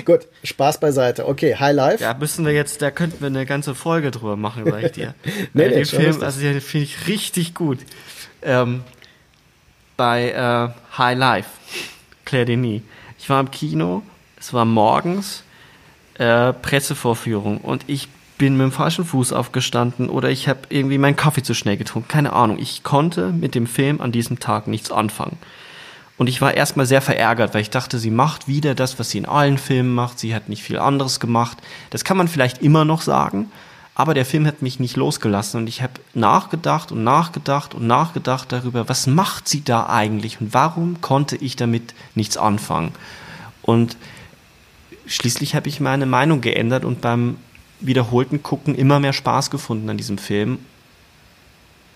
Gut, 0.05 0.27
Spaß 0.43 0.79
beiseite. 0.79 1.27
Okay, 1.27 1.55
High 1.55 1.75
Life. 1.75 2.03
Ja, 2.03 2.15
müssen 2.15 2.45
wir 2.45 2.53
jetzt, 2.53 2.81
da 2.81 2.89
könnten 2.89 3.21
wir 3.21 3.27
eine 3.27 3.45
ganze 3.45 3.75
Folge 3.75 4.09
drüber 4.09 4.35
machen, 4.35 4.65
sag 4.65 4.83
ich 4.83 4.91
dir. 4.93 5.13
nee, 5.53 5.67
nee, 5.67 5.69
den 5.69 5.85
Film, 5.85 6.23
also 6.23 6.39
den 6.39 6.59
finde 6.59 6.85
ich 6.85 7.07
richtig 7.07 7.53
gut. 7.53 7.79
Ähm, 8.41 8.83
bei 9.95 10.31
äh, 10.31 10.97
High 10.97 11.17
Life, 11.19 11.49
Claire 12.25 12.45
Denis. 12.45 12.81
Ich 13.19 13.29
war 13.29 13.39
im 13.39 13.51
Kino 13.51 14.01
es 14.43 14.51
war 14.51 14.65
morgens 14.65 15.43
äh, 16.15 16.51
Pressevorführung 16.51 17.59
und 17.59 17.85
ich 17.87 18.09
bin 18.37 18.57
mit 18.57 18.65
dem 18.65 18.71
falschen 18.73 19.05
Fuß 19.05 19.31
aufgestanden 19.31 20.09
oder 20.09 20.29
ich 20.29 20.49
habe 20.49 20.59
irgendwie 20.67 20.97
meinen 20.97 21.15
Kaffee 21.15 21.43
zu 21.43 21.53
schnell 21.53 21.77
getrunken. 21.77 22.09
Keine 22.09 22.33
Ahnung. 22.33 22.59
Ich 22.59 22.83
konnte 22.83 23.31
mit 23.31 23.55
dem 23.55 23.67
Film 23.67 24.01
an 24.01 24.11
diesem 24.11 24.39
Tag 24.39 24.67
nichts 24.67 24.91
anfangen. 24.91 25.37
Und 26.17 26.27
ich 26.27 26.41
war 26.41 26.53
erstmal 26.53 26.85
sehr 26.85 27.01
verärgert, 27.01 27.53
weil 27.53 27.61
ich 27.61 27.69
dachte, 27.69 27.99
sie 27.99 28.11
macht 28.11 28.49
wieder 28.49 28.75
das, 28.75 28.99
was 28.99 29.11
sie 29.11 29.19
in 29.19 29.25
allen 29.25 29.57
Filmen 29.57 29.95
macht. 29.95 30.19
Sie 30.19 30.35
hat 30.35 30.49
nicht 30.49 30.61
viel 30.61 30.77
anderes 30.77 31.21
gemacht. 31.21 31.59
Das 31.89 32.03
kann 32.03 32.17
man 32.17 32.27
vielleicht 32.27 32.61
immer 32.61 32.83
noch 32.83 33.01
sagen, 33.01 33.49
aber 33.95 34.13
der 34.13 34.25
Film 34.25 34.45
hat 34.45 34.61
mich 34.61 34.77
nicht 34.77 34.97
losgelassen 34.97 35.61
und 35.61 35.67
ich 35.67 35.81
habe 35.81 35.93
nachgedacht 36.13 36.91
und 36.91 37.05
nachgedacht 37.05 37.75
und 37.75 37.87
nachgedacht 37.87 38.51
darüber, 38.51 38.89
was 38.89 39.07
macht 39.07 39.47
sie 39.47 39.63
da 39.63 39.87
eigentlich 39.87 40.41
und 40.41 40.53
warum 40.53 40.99
konnte 40.99 41.37
ich 41.37 41.55
damit 41.55 41.93
nichts 42.13 42.35
anfangen. 42.35 42.91
Und 43.61 43.95
schließlich 45.05 45.55
habe 45.55 45.69
ich 45.69 45.79
meine 45.79 46.05
Meinung 46.05 46.41
geändert 46.41 46.85
und 46.85 47.01
beim 47.01 47.37
wiederholten 47.79 48.43
Gucken 48.43 48.75
immer 48.75 48.99
mehr 48.99 49.13
Spaß 49.13 49.49
gefunden 49.49 49.89
an 49.89 49.97
diesem 49.97 50.17
Film. 50.17 50.59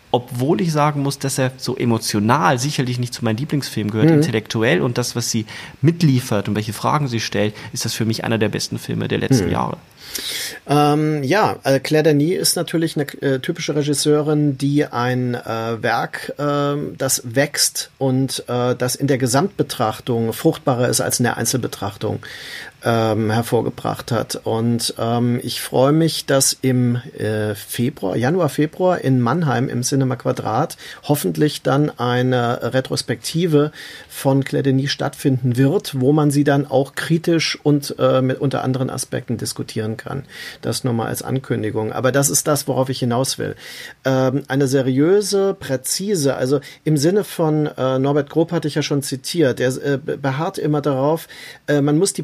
Obwohl 0.10 0.62
ich 0.62 0.72
sagen 0.72 1.02
muss, 1.02 1.20
dass 1.20 1.38
er 1.38 1.52
so 1.58 1.76
emotional 1.76 2.60
sicherlich 2.60 2.98
nicht 2.98 3.14
zu 3.14 3.26
meinen 3.26 3.38
Lieblingsfilmen 3.38 3.92
gehört, 3.92 4.10
mhm. 4.10 4.16
intellektuell 4.16 4.82
und 4.82 4.98
das, 4.98 5.16
was 5.18 5.30
sie 5.30 5.46
mitliefert 5.82 6.48
und 6.48 6.56
welche 6.56 6.72
Fragen 6.74 7.08
sie 7.08 7.20
stellt, 7.20 7.54
ist 7.74 7.84
das 7.84 7.94
für 7.94 8.06
mich 8.06 8.24
einer 8.24 8.38
der 8.38 8.50
besten 8.50 8.80
Filme 8.80 9.10
der 9.10 9.18
letzten 9.18 9.48
mhm. 9.48 9.52
Jahre. 9.52 9.78
Ähm, 10.68 11.24
ja, 11.24 11.58
äh, 11.64 11.80
Claire 11.80 12.04
Denis 12.04 12.40
ist 12.40 12.56
natürlich 12.56 12.96
eine 12.96 13.06
äh, 13.22 13.40
typische 13.40 13.76
Regisseurin, 13.76 14.58
die 14.58 14.86
ein 14.86 15.36
äh, 15.36 15.82
Werk, 15.82 16.34
äh, 16.38 16.76
das 16.98 17.22
wächst 17.26 17.92
und 17.98 18.44
äh, 18.48 18.76
das 18.76 18.96
in 18.96 19.08
der 19.08 19.18
Gesamtbetrachtung 19.18 20.34
fruchtbarer 20.34 20.88
ist 20.88 21.02
als 21.02 21.20
in 21.20 21.24
der 21.24 21.38
Einzelbetrachtung 21.38 22.20
ähm, 22.88 23.30
hervorgebracht 23.30 24.14
hat. 24.14 24.40
Und 24.44 24.94
ähm, 24.98 25.42
ich 25.44 25.60
freue 25.62 25.92
mich, 25.92 26.26
dass 26.26 26.58
im 26.62 26.96
äh, 27.18 27.54
Februar, 27.54 28.16
Januar, 28.16 28.48
Februar 28.48 29.02
in 29.02 29.20
Mannheim 29.20 29.68
im 29.68 29.82
Cinema 29.82 30.16
Quadrat 30.16 30.78
hoffentlich 31.04 31.64
dann 31.64 31.92
eine 32.00 32.74
Retrospektive 32.74 33.74
von 34.08 34.46
Claire 34.46 34.64
Denis 34.64 34.92
stattfinden 34.92 35.58
wird, 35.58 36.00
wo 36.00 36.14
man 36.14 36.32
sie 36.32 36.46
dann 36.46 36.66
auch 36.66 36.96
kritisch 36.96 37.60
und 37.62 37.94
äh, 38.00 38.22
mit 38.22 38.40
unter 38.40 38.64
anderen 38.64 38.90
Aspekten 38.90 39.36
diskutieren 39.38 39.98
kann. 39.98 40.24
Das 40.62 40.86
nur 40.86 40.94
mal 40.94 41.08
als 41.08 41.24
Ankündigung. 41.24 41.92
Aber 41.92 42.14
das 42.14 42.30
ist 42.30 42.48
das, 42.48 42.70
worauf 42.70 42.88
ich 42.88 43.00
hinaus 43.00 43.38
will. 43.38 43.58
Ähm, 44.06 44.44
eine 44.48 44.68
seriöse, 44.68 45.58
präzise, 45.60 46.36
also 46.36 46.62
im 46.86 46.96
Sinne 46.96 47.26
von 47.26 47.66
äh, 47.66 48.00
Norbert 48.00 48.30
Grob 48.30 48.54
hatte 48.54 48.70
ich 48.70 48.76
ja 48.76 48.82
schon 48.82 49.04
zitiert, 49.04 49.60
er 49.60 49.76
äh, 49.84 49.98
beharrt 49.98 50.58
immer 50.58 50.80
darauf, 50.80 51.28
äh, 51.68 51.82
man 51.82 51.98
muss 51.98 52.14
die 52.14 52.24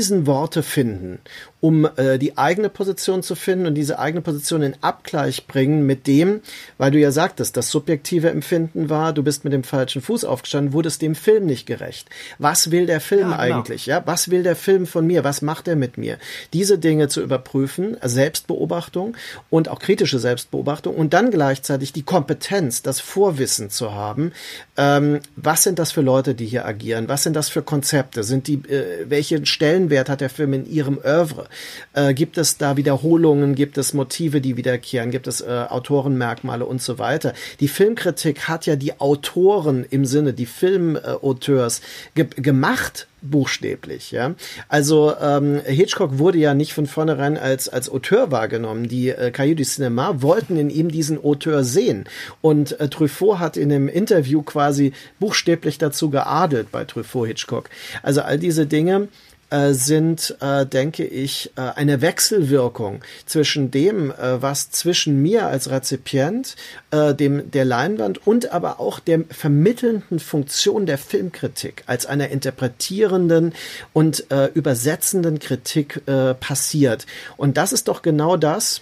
präzisen 0.00 0.26
Worte 0.26 0.62
finden 0.62 1.18
um 1.60 1.88
äh, 1.96 2.18
die 2.18 2.38
eigene 2.38 2.70
Position 2.70 3.22
zu 3.22 3.34
finden 3.34 3.66
und 3.66 3.74
diese 3.74 3.98
eigene 3.98 4.22
Position 4.22 4.62
in 4.62 4.74
Abgleich 4.80 5.46
bringen 5.46 5.84
mit 5.84 6.06
dem, 6.06 6.40
weil 6.78 6.90
du 6.90 6.98
ja 6.98 7.10
sagtest, 7.10 7.56
das 7.56 7.70
subjektive 7.70 8.30
Empfinden 8.30 8.88
war, 8.88 9.12
du 9.12 9.22
bist 9.22 9.44
mit 9.44 9.52
dem 9.52 9.62
falschen 9.62 10.00
Fuß 10.00 10.24
aufgestanden, 10.24 10.72
wurdest 10.72 11.02
dem 11.02 11.14
Film 11.14 11.46
nicht 11.46 11.66
gerecht. 11.66 12.08
Was 12.38 12.70
will 12.70 12.86
der 12.86 13.00
Film 13.00 13.30
ja, 13.30 13.44
genau. 13.44 13.58
eigentlich? 13.58 13.86
Ja, 13.86 14.02
was 14.06 14.30
will 14.30 14.42
der 14.42 14.56
Film 14.56 14.86
von 14.86 15.06
mir? 15.06 15.22
Was 15.22 15.42
macht 15.42 15.68
er 15.68 15.76
mit 15.76 15.98
mir? 15.98 16.18
Diese 16.54 16.78
Dinge 16.78 17.08
zu 17.08 17.20
überprüfen, 17.20 17.96
Selbstbeobachtung 18.02 19.16
und 19.50 19.68
auch 19.68 19.80
kritische 19.80 20.18
Selbstbeobachtung 20.18 20.94
und 20.96 21.12
dann 21.12 21.30
gleichzeitig 21.30 21.92
die 21.92 22.02
Kompetenz, 22.02 22.82
das 22.82 23.00
Vorwissen 23.00 23.68
zu 23.68 23.92
haben. 23.92 24.32
Ähm, 24.78 25.20
was 25.36 25.62
sind 25.62 25.78
das 25.78 25.92
für 25.92 26.00
Leute, 26.00 26.34
die 26.34 26.46
hier 26.46 26.64
agieren? 26.64 27.08
Was 27.08 27.22
sind 27.22 27.34
das 27.36 27.50
für 27.50 27.62
Konzepte? 27.62 28.24
Sind 28.24 28.46
die, 28.46 28.54
äh, 28.54 29.04
welchen 29.10 29.44
Stellenwert 29.44 30.08
hat 30.08 30.22
der 30.22 30.30
Film 30.30 30.54
in 30.54 30.70
ihrem 30.70 30.98
Oeuvre? 30.98 31.49
Äh, 31.92 32.14
gibt 32.14 32.38
es 32.38 32.58
da 32.58 32.76
Wiederholungen? 32.76 33.54
Gibt 33.54 33.78
es 33.78 33.94
Motive, 33.94 34.40
die 34.40 34.56
wiederkehren? 34.56 35.10
Gibt 35.10 35.26
es 35.26 35.40
äh, 35.40 35.66
Autorenmerkmale 35.68 36.64
und 36.64 36.82
so 36.82 36.98
weiter? 36.98 37.34
Die 37.60 37.68
Filmkritik 37.68 38.48
hat 38.48 38.66
ja 38.66 38.76
die 38.76 39.00
Autoren 39.00 39.84
im 39.88 40.04
Sinne, 40.04 40.32
die 40.32 40.46
Filmauteurs 40.46 41.80
ge 42.14 42.26
gemacht 42.36 43.06
buchstäblich, 43.22 44.12
ja. 44.12 44.34
Also 44.68 45.14
ähm, 45.20 45.60
Hitchcock 45.64 46.18
wurde 46.18 46.38
ja 46.38 46.54
nicht 46.54 46.72
von 46.72 46.86
vornherein 46.86 47.36
als 47.36 47.68
als 47.68 47.90
Auteur 47.90 48.30
wahrgenommen. 48.30 48.88
Die 48.88 49.10
äh, 49.10 49.30
Cahiers 49.30 49.56
du 49.56 49.64
Cinema 49.64 50.22
wollten 50.22 50.56
in 50.56 50.70
ihm 50.70 50.90
diesen 50.90 51.22
Auteur 51.22 51.64
sehen 51.64 52.04
und 52.40 52.78
äh, 52.80 52.88
Truffaut 52.88 53.38
hat 53.38 53.56
in 53.56 53.72
einem 53.72 53.88
Interview 53.88 54.42
quasi 54.42 54.92
buchstäblich 55.18 55.78
dazu 55.78 56.10
geadelt 56.10 56.70
bei 56.70 56.84
Truffaut 56.84 57.26
Hitchcock. 57.26 57.68
Also 58.02 58.22
all 58.22 58.38
diese 58.38 58.66
Dinge 58.66 59.08
äh, 59.50 59.72
sind, 59.72 60.36
äh, 60.40 60.64
denke 60.64 61.04
ich, 61.04 61.52
äh, 61.56 61.60
eine 61.60 62.00
Wechselwirkung 62.00 63.02
zwischen 63.26 63.70
dem, 63.70 64.10
äh, 64.10 64.40
was 64.40 64.70
zwischen 64.70 65.20
mir 65.20 65.46
als 65.46 65.70
Rezipient, 65.70 66.56
äh, 66.90 67.14
dem 67.14 67.50
der 67.50 67.64
Leinwand 67.64 68.26
und 68.26 68.52
aber 68.52 68.80
auch 68.80 69.00
der 69.00 69.24
vermittelnden 69.30 70.20
Funktion 70.20 70.86
der 70.86 70.98
Filmkritik 70.98 71.82
als 71.86 72.06
einer 72.06 72.28
interpretierenden 72.28 73.52
und 73.92 74.30
äh, 74.30 74.46
übersetzenden 74.46 75.38
Kritik 75.38 76.02
äh, 76.06 76.34
passiert. 76.34 77.06
Und 77.36 77.56
das 77.56 77.72
ist 77.72 77.88
doch 77.88 78.02
genau 78.02 78.36
das, 78.36 78.80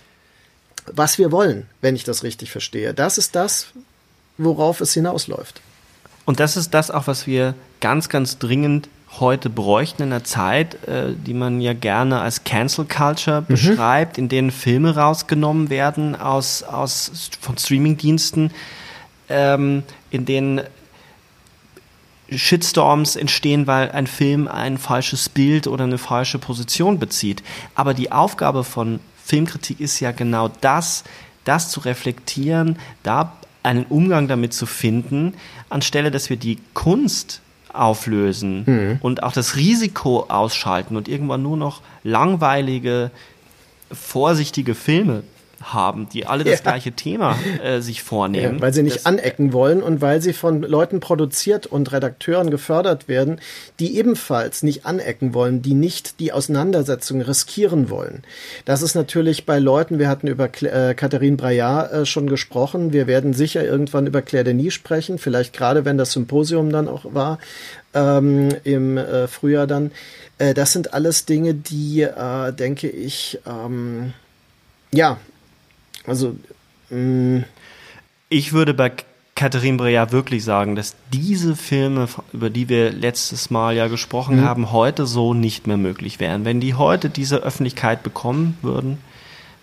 was 0.86 1.18
wir 1.18 1.32
wollen, 1.32 1.66
wenn 1.80 1.96
ich 1.96 2.04
das 2.04 2.22
richtig 2.22 2.50
verstehe. 2.50 2.94
Das 2.94 3.18
ist 3.18 3.34
das, 3.34 3.68
worauf 4.36 4.80
es 4.80 4.94
hinausläuft. 4.94 5.60
Und 6.24 6.40
das 6.40 6.56
ist 6.56 6.74
das 6.74 6.90
auch, 6.90 7.06
was 7.06 7.26
wir 7.26 7.54
ganz, 7.80 8.08
ganz 8.10 8.38
dringend 8.38 8.88
heute 9.20 9.50
bräuchten 9.50 10.02
in 10.02 10.12
einer 10.12 10.24
Zeit, 10.24 10.86
äh, 10.86 11.14
die 11.14 11.34
man 11.34 11.60
ja 11.60 11.72
gerne 11.72 12.20
als 12.20 12.44
Cancel 12.44 12.84
Culture 12.84 13.42
mhm. 13.42 13.46
beschreibt, 13.46 14.18
in 14.18 14.28
denen 14.28 14.50
Filme 14.50 14.94
rausgenommen 14.94 15.70
werden 15.70 16.14
aus, 16.14 16.62
aus 16.62 17.30
von 17.40 17.56
Streamingdiensten, 17.56 18.50
ähm, 19.28 19.82
in 20.10 20.24
denen 20.24 20.60
Shitstorms 22.30 23.16
entstehen, 23.16 23.66
weil 23.66 23.90
ein 23.90 24.06
Film 24.06 24.48
ein 24.48 24.76
falsches 24.76 25.28
Bild 25.28 25.66
oder 25.66 25.84
eine 25.84 25.98
falsche 25.98 26.38
Position 26.38 26.98
bezieht. 26.98 27.42
Aber 27.74 27.94
die 27.94 28.12
Aufgabe 28.12 28.64
von 28.64 29.00
Filmkritik 29.24 29.80
ist 29.80 30.00
ja 30.00 30.12
genau 30.12 30.48
das, 30.60 31.04
das 31.44 31.70
zu 31.70 31.80
reflektieren, 31.80 32.78
da 33.02 33.32
einen 33.62 33.86
Umgang 33.86 34.28
damit 34.28 34.52
zu 34.52 34.66
finden, 34.66 35.34
anstelle 35.70 36.10
dass 36.10 36.30
wir 36.30 36.36
die 36.36 36.58
Kunst 36.74 37.40
auflösen 37.72 38.64
mhm. 38.66 38.98
und 39.00 39.22
auch 39.22 39.32
das 39.32 39.56
Risiko 39.56 40.26
ausschalten 40.28 40.96
und 40.96 41.08
irgendwann 41.08 41.42
nur 41.42 41.56
noch 41.56 41.82
langweilige, 42.02 43.10
vorsichtige 43.92 44.74
Filme 44.74 45.22
haben, 45.72 46.08
die 46.08 46.26
alle 46.26 46.44
das 46.44 46.60
ja. 46.60 46.70
gleiche 46.70 46.92
Thema 46.92 47.38
äh, 47.62 47.80
sich 47.80 48.02
vornehmen. 48.02 48.56
Ja, 48.56 48.62
weil 48.62 48.72
sie 48.72 48.82
nicht 48.82 48.96
das, 48.96 49.06
anecken 49.06 49.52
wollen 49.52 49.82
und 49.82 50.00
weil 50.00 50.20
sie 50.22 50.32
von 50.32 50.62
Leuten 50.62 51.00
produziert 51.00 51.66
und 51.66 51.92
Redakteuren 51.92 52.50
gefördert 52.50 53.08
werden, 53.08 53.40
die 53.78 53.96
ebenfalls 53.96 54.62
nicht 54.62 54.86
anecken 54.86 55.34
wollen, 55.34 55.62
die 55.62 55.74
nicht 55.74 56.20
die 56.20 56.32
Auseinandersetzung 56.32 57.20
riskieren 57.20 57.90
wollen. 57.90 58.22
Das 58.64 58.82
ist 58.82 58.94
natürlich 58.94 59.46
bei 59.46 59.58
Leuten, 59.58 59.98
wir 59.98 60.08
hatten 60.08 60.26
über 60.26 60.44
äh, 60.62 60.94
Catherine 60.94 61.36
Breillat 61.36 61.92
äh, 61.92 62.06
schon 62.06 62.28
gesprochen, 62.28 62.92
wir 62.92 63.06
werden 63.06 63.32
sicher 63.32 63.64
irgendwann 63.64 64.06
über 64.06 64.22
Claire 64.22 64.44
Denis 64.44 64.74
sprechen, 64.74 65.18
vielleicht 65.18 65.52
gerade 65.52 65.84
wenn 65.84 65.98
das 65.98 66.12
Symposium 66.12 66.70
dann 66.70 66.88
auch 66.88 67.04
war, 67.14 67.38
ähm, 67.94 68.54
im 68.64 68.96
äh, 68.96 69.28
Frühjahr 69.28 69.66
dann. 69.66 69.90
Äh, 70.38 70.54
das 70.54 70.72
sind 70.72 70.94
alles 70.94 71.24
Dinge, 71.24 71.54
die, 71.54 72.02
äh, 72.02 72.52
denke 72.52 72.88
ich, 72.88 73.40
ähm, 73.46 74.12
ja, 74.92 75.18
also, 76.08 76.36
mh. 76.90 76.96
Mm, 76.98 77.44
ich 78.30 78.52
würde 78.52 78.74
bei 78.74 78.92
Catherine 79.38 79.76
Breillat 79.76 80.10
wirklich 80.10 80.42
sagen, 80.42 80.74
dass 80.74 80.96
diese 81.12 81.54
Filme, 81.54 82.08
über 82.32 82.50
die 82.50 82.68
wir 82.68 82.90
letztes 82.90 83.50
Mal 83.50 83.76
ja 83.76 83.86
gesprochen 83.86 84.40
mhm. 84.40 84.44
haben, 84.44 84.72
heute 84.72 85.06
so 85.06 85.32
nicht 85.32 85.66
mehr 85.68 85.76
möglich 85.76 86.18
wären. 86.18 86.44
Wenn 86.44 86.60
die 86.60 86.74
heute 86.74 87.08
diese 87.08 87.36
Öffentlichkeit 87.36 88.02
bekommen 88.02 88.58
würden, 88.62 88.98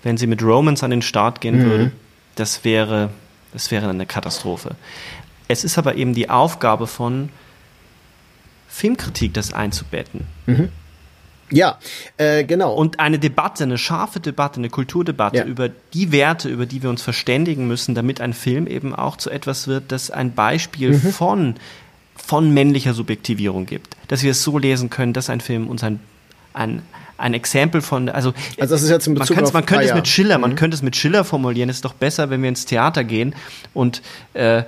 wenn 0.01 0.17
sie 0.17 0.27
mit 0.27 0.41
Romans 0.41 0.81
an 0.81 0.91
den 0.91 1.01
Start 1.01 1.41
gehen 1.41 1.59
mhm. 1.59 1.69
würde, 1.69 1.91
das 2.35 2.63
wäre, 2.63 3.09
das 3.51 3.69
wäre 3.69 3.89
eine 3.89 4.05
Katastrophe. 4.05 4.75
Es 5.47 5.63
ist 5.63 5.77
aber 5.77 5.95
eben 5.95 6.13
die 6.13 6.29
Aufgabe 6.29 6.87
von 6.87 7.29
Filmkritik, 8.69 9.33
das 9.33 9.53
einzubetten. 9.53 10.21
Mhm. 10.45 10.69
Ja, 11.51 11.77
äh, 12.17 12.43
genau. 12.43 12.73
Und 12.73 12.99
eine 12.99 13.19
Debatte, 13.19 13.63
eine 13.63 13.77
scharfe 13.77 14.19
Debatte, 14.19 14.57
eine 14.57 14.69
Kulturdebatte 14.69 15.37
ja. 15.37 15.45
über 15.45 15.69
die 15.69 16.11
Werte, 16.11 16.49
über 16.49 16.65
die 16.65 16.81
wir 16.81 16.89
uns 16.89 17.01
verständigen 17.01 17.67
müssen, 17.67 17.93
damit 17.93 18.19
ein 18.19 18.33
Film 18.33 18.65
eben 18.67 18.95
auch 18.95 19.17
zu 19.17 19.29
etwas 19.29 19.67
wird, 19.67 19.91
das 19.91 20.09
ein 20.09 20.33
Beispiel 20.33 20.93
mhm. 20.93 21.11
von, 21.11 21.55
von 22.15 22.51
männlicher 22.51 22.93
Subjektivierung 22.93 23.67
gibt. 23.67 23.95
Dass 24.07 24.23
wir 24.23 24.31
es 24.31 24.43
so 24.43 24.57
lesen 24.57 24.89
können, 24.89 25.13
dass 25.13 25.29
ein 25.29 25.39
Film 25.39 25.67
uns 25.67 25.83
ein, 25.83 25.99
ein, 26.53 26.81
ein 27.18 27.34
Exempel 27.34 27.82
von, 27.82 28.09
also, 28.09 28.34
also 28.59 28.76
das 28.76 28.84
ist 28.84 28.89
jetzt 28.89 29.07
in 29.07 29.16
Bezug 29.16 29.38
man, 29.38 29.51
man 29.51 29.66
könnte 29.66 29.86
es 29.86 29.93
mit 29.93 30.07
Schiller, 30.07 30.38
mhm. 30.38 30.41
man 30.41 30.55
könnte 30.55 30.76
es 30.76 30.82
mit 30.82 30.95
Schiller 30.95 31.24
formulieren. 31.24 31.70
Es 31.70 31.78
ist 31.78 31.86
doch 31.86 31.93
besser, 31.93 32.30
wenn 32.30 32.41
wir 32.41 32.49
ins 32.49 32.66
Theater 32.66 33.03
gehen 33.03 33.36
und 33.74 34.01
äh, 34.34 34.63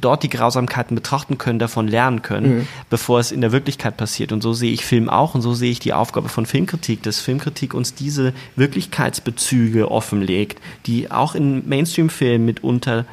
dort 0.00 0.22
die 0.22 0.28
Grausamkeiten 0.28 0.94
betrachten 0.94 1.38
können, 1.38 1.58
davon 1.58 1.88
lernen 1.88 2.22
können, 2.22 2.58
mhm. 2.58 2.68
bevor 2.90 3.20
es 3.20 3.32
in 3.32 3.40
der 3.40 3.52
Wirklichkeit 3.52 3.96
passiert. 3.96 4.32
Und 4.32 4.42
so 4.42 4.52
sehe 4.52 4.72
ich 4.72 4.84
Film 4.84 5.08
auch 5.08 5.34
und 5.34 5.42
so 5.42 5.54
sehe 5.54 5.70
ich 5.70 5.80
die 5.80 5.92
Aufgabe 5.92 6.28
von 6.28 6.46
Filmkritik, 6.46 7.02
dass 7.02 7.20
Filmkritik 7.20 7.74
uns 7.74 7.94
diese 7.94 8.32
Wirklichkeitsbezüge 8.56 9.90
offenlegt, 9.90 10.60
die 10.86 11.10
auch 11.10 11.34
in 11.34 11.68
Mainstream-Filmen 11.68 12.44
mitunter 12.44 13.06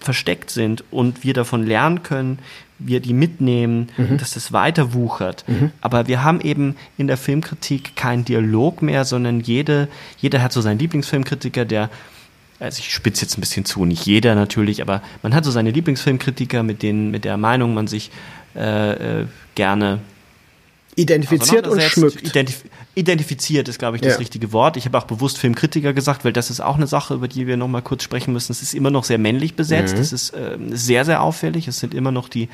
versteckt 0.00 0.50
sind 0.50 0.84
und 0.90 1.24
wir 1.24 1.34
davon 1.34 1.66
lernen 1.66 2.02
können, 2.02 2.38
wir 2.78 3.00
die 3.00 3.14
mitnehmen, 3.14 3.88
mhm. 3.96 4.18
dass 4.18 4.34
das 4.34 4.52
weiter 4.52 4.94
wuchert. 4.94 5.44
Mhm. 5.46 5.70
Aber 5.80 6.08
wir 6.08 6.22
haben 6.24 6.40
eben 6.40 6.76
in 6.98 7.06
der 7.06 7.16
Filmkritik 7.16 7.96
keinen 7.96 8.24
Dialog 8.24 8.82
mehr, 8.82 9.04
sondern 9.04 9.40
jede, 9.40 9.88
jeder 10.18 10.42
hat 10.42 10.52
so 10.52 10.60
seinen 10.60 10.78
Lieblingsfilmkritiker, 10.78 11.64
der 11.64 11.90
also 12.60 12.78
ich 12.78 12.94
spitze 12.94 13.22
jetzt 13.22 13.36
ein 13.36 13.40
bisschen 13.40 13.64
zu, 13.64 13.84
nicht 13.84 14.06
jeder 14.06 14.34
natürlich, 14.34 14.80
aber 14.80 15.02
man 15.22 15.34
hat 15.34 15.44
so 15.44 15.50
seine 15.50 15.70
Lieblingsfilmkritiker, 15.70 16.62
mit 16.62 16.82
denen, 16.82 17.10
mit 17.10 17.24
der 17.24 17.36
Meinung 17.36 17.74
man 17.74 17.88
sich 17.88 18.10
äh, 18.54 19.22
äh, 19.22 19.26
gerne 19.54 19.98
identifiziert 20.96 21.66
und 21.66 21.80
schmückt. 21.82 22.22
Identif 22.22 22.64
identifiziert 22.96 23.68
ist, 23.68 23.78
glaube 23.78 23.96
ich, 23.96 24.02
das 24.02 24.12
ja. 24.12 24.18
richtige 24.18 24.52
Wort. 24.52 24.76
Ich 24.76 24.84
habe 24.84 24.96
auch 24.96 25.04
bewusst 25.04 25.38
Filmkritiker 25.38 25.92
gesagt, 25.92 26.24
weil 26.24 26.32
das 26.32 26.50
ist 26.50 26.60
auch 26.60 26.76
eine 26.76 26.86
Sache, 26.86 27.14
über 27.14 27.26
die 27.26 27.46
wir 27.46 27.56
noch 27.56 27.66
mal 27.66 27.82
kurz 27.82 28.04
sprechen 28.04 28.32
müssen. 28.32 28.52
Es 28.52 28.62
ist 28.62 28.72
immer 28.72 28.90
noch 28.90 29.04
sehr 29.04 29.18
männlich 29.18 29.56
besetzt. 29.56 29.98
Es 29.98 30.12
mhm. 30.12 30.14
ist 30.14 30.30
äh, 30.30 30.58
sehr, 30.76 31.04
sehr 31.04 31.22
auffällig. 31.22 31.66
Es 31.66 31.80
sind 31.80 31.92
immer 31.92 32.12
noch 32.12 32.28
die 32.28 32.48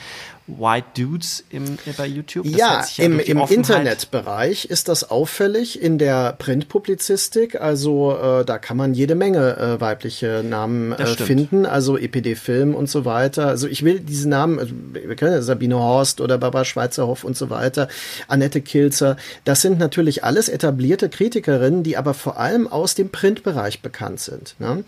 White 0.58 0.86
Dudes 0.94 1.44
im, 1.50 1.74
äh, 1.86 1.92
bei 1.96 2.06
YouTube. 2.06 2.44
Das 2.44 2.56
ja, 2.56 2.84
ja 2.96 3.04
im, 3.04 3.20
im 3.20 3.38
Internetbereich 3.38 4.64
ist 4.64 4.88
das 4.88 5.10
auffällig 5.10 5.80
in 5.80 5.98
der 5.98 6.32
Printpublizistik. 6.32 7.60
Also 7.60 8.16
äh, 8.16 8.44
da 8.44 8.58
kann 8.58 8.76
man 8.76 8.94
jede 8.94 9.14
Menge 9.14 9.56
äh, 9.56 9.80
weibliche 9.80 10.42
Namen 10.44 10.92
äh, 10.92 11.06
finden, 11.06 11.66
also 11.66 11.98
EPD 11.98 12.34
Film 12.34 12.74
und 12.74 12.88
so 12.88 13.04
weiter. 13.04 13.46
Also 13.46 13.68
ich 13.68 13.84
will 13.84 14.00
diese 14.00 14.28
Namen, 14.28 14.58
also, 14.58 14.74
wir 14.92 15.16
kennen 15.16 15.32
ja 15.32 15.42
Sabine 15.42 15.78
Horst 15.78 16.20
oder 16.20 16.38
Barbara 16.38 16.64
Schweizerhoff 16.64 17.24
und 17.24 17.36
so 17.36 17.50
weiter, 17.50 17.88
Annette 18.30 18.60
Kilzer. 18.60 19.16
Das 19.44 19.62
sind 19.62 19.78
natürlich 19.78 20.24
alles 20.24 20.48
etablierte 20.48 21.08
Kritikerinnen, 21.08 21.82
die 21.82 21.96
aber 21.96 22.14
vor 22.14 22.38
allem 22.38 22.68
aus 22.68 22.94
dem 22.94 23.10
Printbereich 23.10 23.82
bekannt 23.82 24.20
sind. 24.20 24.54
Ne? 24.58 24.84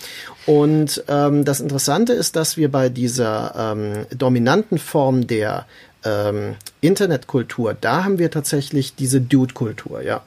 Und 0.47 1.05
ähm, 1.09 1.45
das 1.45 1.61
Interessante 1.61 2.12
ist, 2.12 2.36
dass 2.36 2.57
wir 2.57 2.70
bei 2.70 2.88
dieser 2.88 3.74
ähm, 3.74 4.07
dominanten 4.16 4.78
Form 4.78 5.26
der 5.26 5.66
ähm, 6.05 6.57
Internetkultur, 6.80 7.76
da 7.80 8.05
haben 8.05 8.18
wir 8.18 8.30
tatsächlich 8.30 8.95
diese 8.95 9.20
Dude-Kultur, 9.20 10.03
ja. 10.03 10.22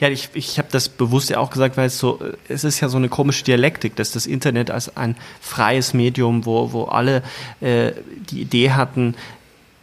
Ja, 0.00 0.08
ich, 0.08 0.30
ich 0.34 0.58
habe 0.58 0.68
das 0.72 0.88
bewusst 0.88 1.30
ja 1.30 1.38
auch 1.38 1.50
gesagt, 1.50 1.76
weil 1.76 1.86
es 1.86 1.98
so, 1.98 2.18
es 2.48 2.64
ist 2.64 2.80
ja 2.80 2.88
so 2.88 2.96
eine 2.96 3.08
komische 3.08 3.44
Dialektik, 3.44 3.94
dass 3.96 4.10
das 4.10 4.26
Internet 4.26 4.70
als 4.70 4.96
ein 4.96 5.16
freies 5.40 5.94
Medium, 5.94 6.46
wo, 6.46 6.72
wo 6.72 6.84
alle 6.84 7.22
äh, 7.60 7.92
die 8.30 8.40
Idee 8.40 8.72
hatten, 8.72 9.14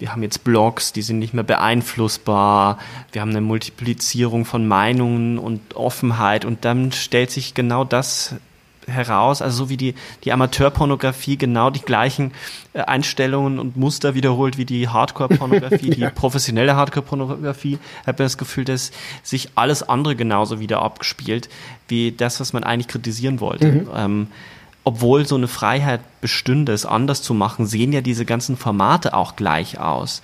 wir 0.01 0.11
haben 0.11 0.23
jetzt 0.23 0.43
Blogs, 0.43 0.91
die 0.93 1.03
sind 1.03 1.19
nicht 1.19 1.33
mehr 1.33 1.43
beeinflussbar, 1.43 2.79
wir 3.11 3.21
haben 3.21 3.29
eine 3.29 3.41
Multiplizierung 3.41 4.45
von 4.45 4.67
Meinungen 4.67 5.37
und 5.37 5.75
Offenheit 5.75 6.43
und 6.43 6.65
dann 6.65 6.91
stellt 6.91 7.29
sich 7.29 7.53
genau 7.53 7.83
das 7.83 8.35
heraus, 8.87 9.43
also 9.43 9.65
so 9.65 9.69
wie 9.69 9.77
die, 9.77 9.93
die 10.23 10.31
Amateurpornografie 10.33 11.37
genau 11.37 11.69
die 11.69 11.81
gleichen 11.81 12.31
äh, 12.73 12.79
Einstellungen 12.79 13.59
und 13.59 13.77
Muster 13.77 14.15
wiederholt 14.15 14.57
wie 14.57 14.65
die 14.65 14.89
Hardcore-Pornografie, 14.89 15.89
die 15.95 16.07
professionelle 16.07 16.75
Hardcore-Pornografie, 16.75 17.77
hat 18.07 18.17
man 18.17 18.25
das 18.25 18.39
Gefühl, 18.39 18.65
dass 18.65 18.91
sich 19.21 19.49
alles 19.53 19.83
andere 19.83 20.15
genauso 20.15 20.59
wieder 20.59 20.81
abgespielt, 20.81 21.47
wie 21.87 22.11
das, 22.11 22.39
was 22.39 22.53
man 22.53 22.63
eigentlich 22.63 22.87
kritisieren 22.87 23.39
wollte. 23.39 23.71
Mhm. 23.71 23.89
Ähm, 23.95 24.27
obwohl 24.83 25.27
so 25.27 25.35
eine 25.35 25.47
Freiheit 25.47 26.01
bestünde, 26.21 26.73
es 26.73 26.85
anders 26.85 27.21
zu 27.21 27.33
machen, 27.33 27.65
sehen 27.65 27.93
ja 27.93 28.01
diese 28.01 28.25
ganzen 28.25 28.57
Formate 28.57 29.13
auch 29.13 29.35
gleich 29.35 29.79
aus. 29.79 30.21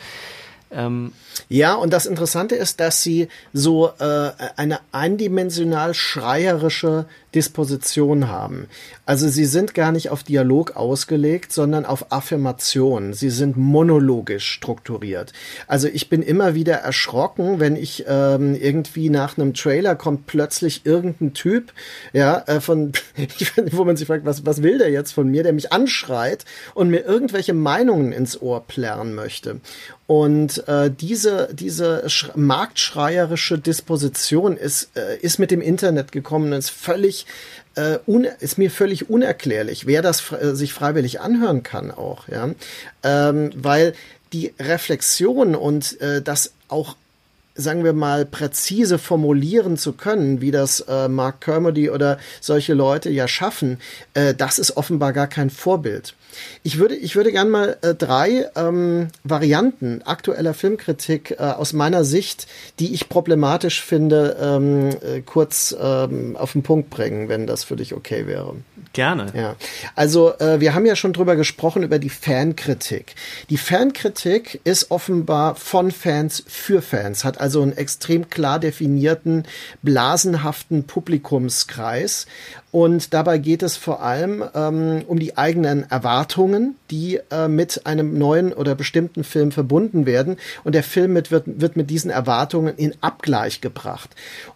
Ähm, 0.71 1.11
ja, 1.49 1.75
und 1.75 1.93
das 1.93 2.05
Interessante 2.05 2.55
ist, 2.55 2.79
dass 2.79 3.03
sie 3.03 3.27
so 3.53 3.89
äh, 3.99 4.31
eine 4.55 4.79
eindimensional 4.91 5.93
schreierische 5.93 7.05
Disposition 7.35 8.29
haben. 8.29 8.67
Also 9.05 9.27
sie 9.27 9.45
sind 9.45 9.73
gar 9.73 9.91
nicht 9.91 10.09
auf 10.09 10.23
Dialog 10.23 10.75
ausgelegt, 10.75 11.51
sondern 11.53 11.85
auf 11.85 12.11
Affirmation. 12.11 13.13
Sie 13.13 13.29
sind 13.29 13.57
monologisch 13.57 14.49
strukturiert. 14.49 15.33
Also 15.67 15.87
ich 15.87 16.09
bin 16.09 16.23
immer 16.23 16.55
wieder 16.55 16.75
erschrocken, 16.75 17.59
wenn 17.59 17.75
ich 17.75 18.05
ähm, 18.07 18.55
irgendwie 18.55 19.09
nach 19.09 19.37
einem 19.37 19.53
Trailer 19.53 19.95
kommt 19.95 20.25
plötzlich 20.25 20.85
irgendein 20.85 21.33
Typ, 21.33 21.73
ja, 22.11 22.43
äh, 22.47 22.59
von, 22.59 22.93
wo 23.71 23.85
man 23.85 23.97
sich 23.97 24.07
fragt, 24.07 24.25
was, 24.25 24.45
was 24.45 24.63
will 24.63 24.77
der 24.79 24.89
jetzt 24.89 25.11
von 25.11 25.29
mir, 25.29 25.43
der 25.43 25.53
mich 25.53 25.71
anschreit 25.71 26.43
und 26.73 26.89
mir 26.89 27.05
irgendwelche 27.05 27.53
Meinungen 27.53 28.13
ins 28.13 28.41
Ohr 28.41 28.65
plärren 28.65 29.13
möchte. 29.13 29.61
Und 30.07 30.65
äh, 30.69 30.89
diese, 30.89 31.26
diese 31.51 32.07
marktschreierische 32.35 33.57
Disposition 33.57 34.57
ist, 34.57 34.89
äh, 34.95 35.17
ist 35.17 35.39
mit 35.39 35.51
dem 35.51 35.61
Internet 35.61 36.11
gekommen 36.11 36.51
und 36.51 36.59
ist 36.59 36.69
völlig 36.69 37.25
äh, 37.75 37.99
ist 38.39 38.57
mir 38.57 38.71
völlig 38.71 39.09
unerklärlich, 39.09 39.85
wer 39.85 40.01
das 40.01 40.31
äh, 40.31 40.55
sich 40.55 40.73
freiwillig 40.73 41.21
anhören 41.21 41.63
kann 41.63 41.91
auch, 41.91 42.27
ja, 42.27 42.49
ähm, 43.03 43.51
weil 43.55 43.93
die 44.33 44.53
Reflexion 44.59 45.55
und 45.55 45.99
äh, 46.01 46.21
das 46.21 46.53
auch 46.67 46.95
sagen 47.57 47.83
wir 47.83 47.93
mal, 47.93 48.25
präzise 48.25 48.99
formulieren 48.99 49.77
zu 49.77 49.93
können, 49.93 50.41
wie 50.41 50.51
das 50.51 50.81
äh, 50.81 51.07
Mark 51.07 51.41
Kermody 51.41 51.89
oder 51.89 52.19
solche 52.39 52.73
Leute 52.73 53.09
ja 53.09 53.27
schaffen, 53.27 53.79
äh, 54.13 54.33
das 54.33 54.59
ist 54.59 54.77
offenbar 54.77 55.11
gar 55.11 55.27
kein 55.27 55.49
Vorbild. 55.49 56.13
Ich 56.63 56.77
würde, 56.77 56.95
ich 56.95 57.15
würde 57.15 57.31
gern 57.31 57.49
mal 57.49 57.77
äh, 57.81 57.93
drei 57.93 58.49
ähm, 58.55 59.07
Varianten 59.23 60.01
aktueller 60.03 60.53
Filmkritik 60.53 61.31
äh, 61.31 61.43
aus 61.43 61.73
meiner 61.73 62.03
Sicht, 62.03 62.47
die 62.79 62.93
ich 62.93 63.09
problematisch 63.09 63.81
finde, 63.81 64.37
ähm, 64.41 64.89
äh, 64.89 65.21
kurz 65.21 65.75
ähm, 65.79 66.35
auf 66.35 66.53
den 66.53 66.63
Punkt 66.63 66.89
bringen, 66.89 67.29
wenn 67.29 67.47
das 67.47 67.63
für 67.63 67.75
dich 67.75 67.93
okay 67.93 68.27
wäre. 68.27 68.55
Gerne. 68.93 69.31
Ja, 69.35 69.55
also 69.95 70.33
äh, 70.39 70.59
wir 70.59 70.73
haben 70.73 70.85
ja 70.85 70.95
schon 70.95 71.13
drüber 71.13 71.35
gesprochen 71.35 71.83
über 71.83 71.99
die 71.99 72.09
Fankritik. 72.09 73.15
Die 73.49 73.57
Fankritik 73.57 74.59
ist 74.63 74.91
offenbar 74.91 75.55
von 75.55 75.91
Fans 75.91 76.43
für 76.47 76.81
Fans, 76.81 77.23
hat 77.23 77.39
also 77.39 77.61
einen 77.61 77.77
extrem 77.77 78.29
klar 78.29 78.59
definierten, 78.59 79.43
blasenhaften 79.83 80.85
Publikumskreis 80.85 82.25
und 82.77 83.15
dabei 83.15 83.39
geht 83.39 83.63
es 83.63 83.75
vor 83.75 84.03
allem 84.03 84.43
ähm, 84.53 85.01
um 85.07 85.17
die 85.17 85.35
eigenen 85.35 85.89
Erwartungen, 85.89 86.75
die 86.91 87.19
äh, 87.31 87.47
mit 87.47 87.87
einem 87.87 88.19
neuen 88.19 88.53
oder 88.53 88.75
bestimmten 88.75 89.23
Film 89.23 89.51
verbunden 89.51 90.05
werden. 90.05 90.37
Und 90.63 90.75
der 90.75 90.83
Film 90.83 91.13
mit, 91.13 91.31
wird, 91.31 91.45
wird 91.59 91.75
mit 91.75 91.89
diesen 91.89 92.11
Erwartungen 92.11 92.77
in 92.77 92.93
Abgleich 93.01 93.61
gebracht. 93.61 94.11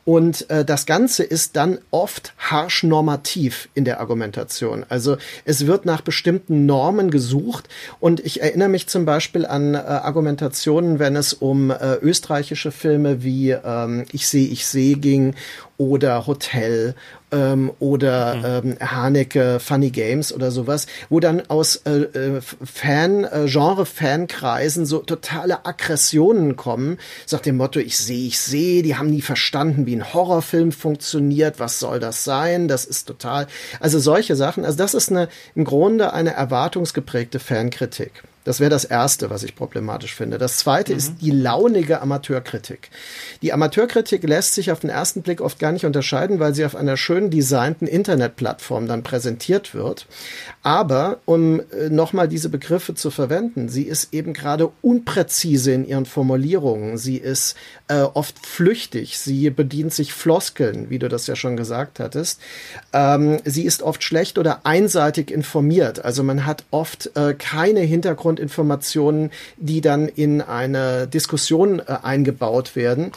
Und 0.05 0.47
äh, 0.51 0.63
das 0.63 0.85
Ganze 0.85 1.23
ist 1.23 1.55
dann 1.55 1.79
oft 1.89 2.35
harsch 2.37 2.83
normativ 2.83 3.69
in 3.73 3.85
der 3.85 3.99
Argumentation. 3.99 4.85
Also 4.87 5.17
es 5.43 5.65
wird 5.65 5.87
nach 5.87 6.01
bestimmten 6.01 6.67
Normen 6.67 7.09
gesucht. 7.09 7.69
Und 7.99 8.19
ich 8.19 8.43
erinnere 8.43 8.69
mich 8.69 8.85
zum 8.85 9.03
Beispiel 9.03 9.47
an 9.47 9.73
äh, 9.73 9.77
Argumentationen, 9.79 10.99
wenn 10.99 11.15
es 11.15 11.33
um 11.33 11.71
äh, 11.71 11.95
österreichische 11.95 12.71
Filme 12.71 13.23
wie 13.23 13.49
ähm, 13.49 14.05
Ich 14.11 14.27
sehe, 14.27 14.47
ich 14.47 14.67
sehe 14.67 14.97
ging 14.97 15.33
oder 15.79 16.27
Hotel 16.27 16.93
ähm, 17.31 17.71
oder 17.79 18.61
mhm. 18.61 18.71
ähm, 18.71 18.77
Haneke 18.79 19.59
Funny 19.59 19.89
Games 19.89 20.33
oder 20.33 20.51
sowas, 20.51 20.87
wo 21.09 21.19
dann 21.19 21.43
aus 21.49 21.77
äh, 21.85 22.01
äh, 22.01 22.41
Fan, 22.41 23.23
äh, 23.23 23.45
Genre-Fankreisen 23.47 24.85
so 24.85 24.99
totale 24.99 25.65
Aggressionen 25.65 26.55
kommen, 26.55 26.97
sagt 27.25 27.45
dem 27.45 27.57
Motto, 27.57 27.79
ich 27.79 27.97
sehe, 27.97 28.27
ich 28.27 28.39
sehe, 28.39 28.83
die 28.83 28.95
haben 28.95 29.09
nie 29.09 29.21
verstanden, 29.21 29.85
wie 29.85 29.95
ein 29.95 30.13
Horrorfilm 30.13 30.71
funktioniert, 30.71 31.59
was 31.59 31.79
soll 31.79 31.99
das 31.99 32.23
sein, 32.23 32.67
das 32.67 32.85
ist 32.85 33.05
total, 33.05 33.47
also 33.79 33.99
solche 33.99 34.35
Sachen, 34.35 34.65
also 34.65 34.77
das 34.77 34.93
ist 34.93 35.09
eine, 35.09 35.29
im 35.55 35.65
Grunde 35.65 36.13
eine 36.13 36.33
erwartungsgeprägte 36.33 37.39
Fankritik. 37.39 38.23
Das 38.43 38.59
wäre 38.59 38.69
das 38.69 38.85
Erste, 38.85 39.29
was 39.29 39.43
ich 39.43 39.55
problematisch 39.55 40.15
finde. 40.15 40.37
Das 40.37 40.57
Zweite 40.57 40.93
mhm. 40.93 40.97
ist 40.97 41.13
die 41.21 41.31
launige 41.31 42.01
Amateurkritik. 42.01 42.89
Die 43.41 43.53
Amateurkritik 43.53 44.23
lässt 44.23 44.55
sich 44.55 44.71
auf 44.71 44.79
den 44.79 44.89
ersten 44.89 45.21
Blick 45.21 45.41
oft 45.41 45.59
gar 45.59 45.71
nicht 45.71 45.85
unterscheiden, 45.85 46.39
weil 46.39 46.55
sie 46.55 46.65
auf 46.65 46.75
einer 46.75 46.97
schön 46.97 47.29
designten 47.29 47.87
Internetplattform 47.87 48.87
dann 48.87 49.03
präsentiert 49.03 49.75
wird. 49.75 50.07
Aber 50.63 51.19
um 51.25 51.59
äh, 51.59 51.89
nochmal 51.89 52.27
diese 52.27 52.49
Begriffe 52.49 52.95
zu 52.95 53.11
verwenden, 53.11 53.69
sie 53.69 53.83
ist 53.83 54.13
eben 54.13 54.33
gerade 54.33 54.71
unpräzise 54.81 55.71
in 55.71 55.87
ihren 55.87 56.05
Formulierungen. 56.05 56.97
Sie 56.97 57.17
ist 57.17 57.55
äh, 57.87 58.01
oft 58.01 58.45
flüchtig. 58.45 59.19
Sie 59.19 59.49
bedient 59.49 59.93
sich 59.93 60.13
Floskeln, 60.13 60.89
wie 60.89 60.99
du 60.99 61.09
das 61.09 61.27
ja 61.27 61.35
schon 61.35 61.57
gesagt 61.57 61.99
hattest. 61.99 62.39
Ähm, 62.93 63.39
sie 63.45 63.65
ist 63.65 63.83
oft 63.83 64.03
schlecht 64.03 64.37
oder 64.37 64.61
einseitig 64.65 65.29
informiert. 65.29 66.03
Also 66.03 66.23
man 66.23 66.45
hat 66.45 66.63
oft 66.71 67.11
äh, 67.15 67.33
keine 67.33 67.81
Hintergrund 67.81 68.30
Hintergrundinformationen, 68.31 69.31
die 69.57 69.81
dann 69.81 70.07
in 70.07 70.41
eine 70.41 71.07
Diskussion 71.07 71.79
äh, 71.79 71.97
eingebaut 72.01 72.75
werden. 72.75 73.11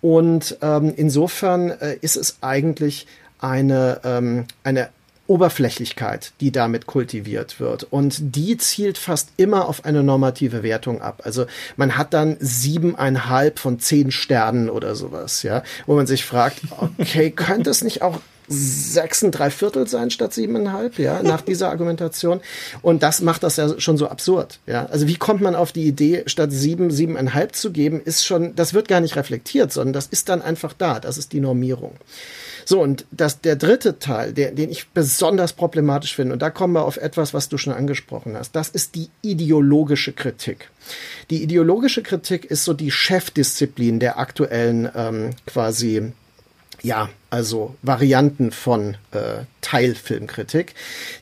Und 0.00 0.58
ähm, 0.62 0.92
insofern 0.96 1.70
äh, 1.70 1.96
ist 2.00 2.16
es 2.16 2.38
eigentlich 2.40 3.06
eine, 3.40 4.00
ähm, 4.04 4.46
eine 4.64 4.88
Oberflächlichkeit, 5.26 6.32
die 6.40 6.50
damit 6.50 6.86
kultiviert 6.86 7.60
wird. 7.60 7.84
Und 7.84 8.34
die 8.34 8.56
zielt 8.56 8.98
fast 8.98 9.28
immer 9.36 9.68
auf 9.68 9.84
eine 9.84 10.02
normative 10.02 10.62
Wertung 10.64 11.02
ab. 11.02 11.22
Also 11.24 11.46
man 11.76 11.96
hat 11.96 12.14
dann 12.14 12.36
siebeneinhalb 12.40 13.60
von 13.60 13.78
zehn 13.78 14.10
Sternen 14.10 14.68
oder 14.68 14.96
sowas, 14.96 15.44
ja, 15.44 15.62
wo 15.86 15.94
man 15.94 16.08
sich 16.08 16.24
fragt, 16.24 16.62
okay, 16.98 17.30
könnte 17.30 17.70
es 17.70 17.84
nicht 17.84 18.02
auch 18.02 18.18
sechs 18.50 19.22
und 19.22 19.30
drei 19.30 19.48
Viertel 19.48 19.86
sein 19.86 20.10
statt 20.10 20.34
siebeneinhalb, 20.34 20.98
ja, 20.98 21.22
nach 21.22 21.40
dieser 21.40 21.70
Argumentation. 21.70 22.40
Und 22.82 23.02
das 23.02 23.20
macht 23.20 23.44
das 23.44 23.56
ja 23.56 23.78
schon 23.78 23.96
so 23.96 24.08
absurd, 24.08 24.58
ja. 24.66 24.86
Also 24.86 25.06
wie 25.06 25.16
kommt 25.16 25.40
man 25.40 25.54
auf 25.54 25.70
die 25.72 25.86
Idee, 25.86 26.24
statt 26.26 26.50
sieben, 26.52 26.90
siebeneinhalb 26.90 27.54
zu 27.54 27.70
geben, 27.70 28.00
ist 28.04 28.26
schon, 28.26 28.56
das 28.56 28.74
wird 28.74 28.88
gar 28.88 29.00
nicht 29.00 29.16
reflektiert, 29.16 29.72
sondern 29.72 29.92
das 29.92 30.08
ist 30.08 30.28
dann 30.28 30.42
einfach 30.42 30.72
da. 30.72 30.98
Das 30.98 31.16
ist 31.16 31.32
die 31.32 31.40
Normierung. 31.40 31.94
So, 32.64 32.80
und 32.80 33.06
das, 33.10 33.40
der 33.40 33.56
dritte 33.56 33.98
Teil, 33.98 34.32
der, 34.32 34.52
den 34.52 34.70
ich 34.70 34.88
besonders 34.90 35.52
problematisch 35.52 36.14
finde, 36.14 36.34
und 36.34 36.42
da 36.42 36.50
kommen 36.50 36.74
wir 36.74 36.84
auf 36.84 36.96
etwas, 36.96 37.34
was 37.34 37.48
du 37.48 37.58
schon 37.58 37.72
angesprochen 37.72 38.36
hast, 38.36 38.52
das 38.52 38.68
ist 38.68 38.94
die 38.94 39.08
ideologische 39.22 40.12
Kritik. 40.12 40.70
Die 41.30 41.42
ideologische 41.42 42.02
Kritik 42.02 42.44
ist 42.44 42.64
so 42.64 42.72
die 42.72 42.90
Chefdisziplin 42.90 44.00
der 44.00 44.18
aktuellen 44.18 44.88
ähm, 44.94 45.30
quasi 45.46 46.12
ja, 46.82 47.08
also 47.30 47.74
Varianten 47.82 48.50
von 48.50 48.96
äh, 49.12 49.44
Teilfilmkritik. 49.60 50.74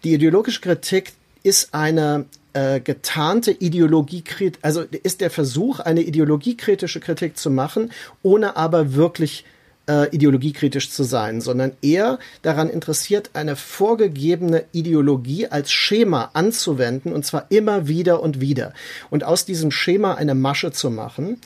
Die 0.05 0.15
ideologische 0.15 0.61
Kritik 0.61 1.13
ist 1.43 1.75
eine 1.75 2.27
äh, 2.53 2.81
getarnte 2.81 3.51
Ideologiekritik, 3.51 4.59
also 4.63 4.83
ist 4.83 5.21
der 5.21 5.31
Versuch, 5.31 5.81
eine 5.81 6.03
ideologiekritische 6.03 7.01
Kritik 7.01 7.37
zu 7.37 7.51
machen, 7.51 7.93
ohne 8.23 8.57
aber 8.57 8.95
wirklich 8.95 9.45
äh, 9.89 10.15
ideologiekritisch 10.15 10.91
zu 10.91 11.03
sein, 11.03 11.41
sondern 11.41 11.73
eher 11.83 12.19
daran 12.43 12.69
interessiert, 12.69 13.31
eine 13.33 13.57
vorgegebene 13.57 14.65
Ideologie 14.73 15.47
als 15.47 15.73
Schema 15.73 16.31
anzuwenden, 16.35 17.13
und 17.13 17.25
zwar 17.25 17.47
immer 17.51 17.89
wieder 17.89 18.23
und 18.23 18.41
wieder. 18.41 18.75
Und 19.11 19.25
aus 19.25 19.45
diesem 19.45 19.71
Schema 19.71 20.15
eine 20.15 20.35
Masche 20.35 20.73
zu 20.73 20.91
machen. 20.91 21.41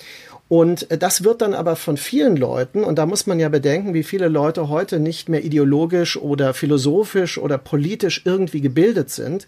Und 0.52 0.90
äh, 0.90 0.98
das 0.98 1.24
wird 1.24 1.40
dann 1.40 1.54
aber 1.54 1.76
von 1.76 1.96
vielen 1.96 2.36
Leuten, 2.36 2.84
und 2.84 2.98
da 2.98 3.06
muss 3.06 3.26
man 3.26 3.40
ja 3.40 3.48
bedenken, 3.48 3.94
wie 3.94 4.02
viele 4.02 4.28
Leute 4.28 4.68
heute 4.68 5.00
nicht 5.00 5.30
mehr 5.30 5.42
ideologisch 5.42 6.18
oder 6.18 6.52
philosophisch 6.52 7.38
oder 7.38 7.56
politisch 7.56 8.20
irgendwie 8.26 8.60
gebildet 8.60 9.08
sind. 9.08 9.46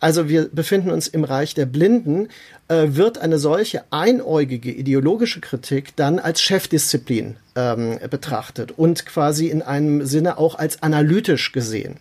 Also 0.00 0.28
wir 0.28 0.48
befinden 0.48 0.90
uns 0.90 1.06
im 1.06 1.22
Reich 1.22 1.54
der 1.54 1.66
Blinden, 1.66 2.26
äh, 2.66 2.88
wird 2.96 3.18
eine 3.18 3.38
solche 3.38 3.84
einäugige 3.92 4.72
ideologische 4.72 5.40
Kritik 5.40 5.94
dann 5.94 6.18
als 6.18 6.42
Chefdisziplin 6.42 7.36
ähm, 7.54 8.00
betrachtet 8.10 8.72
und 8.76 9.06
quasi 9.06 9.46
in 9.46 9.62
einem 9.62 10.04
Sinne 10.04 10.36
auch 10.36 10.56
als 10.56 10.82
analytisch 10.82 11.52
gesehen. 11.52 11.96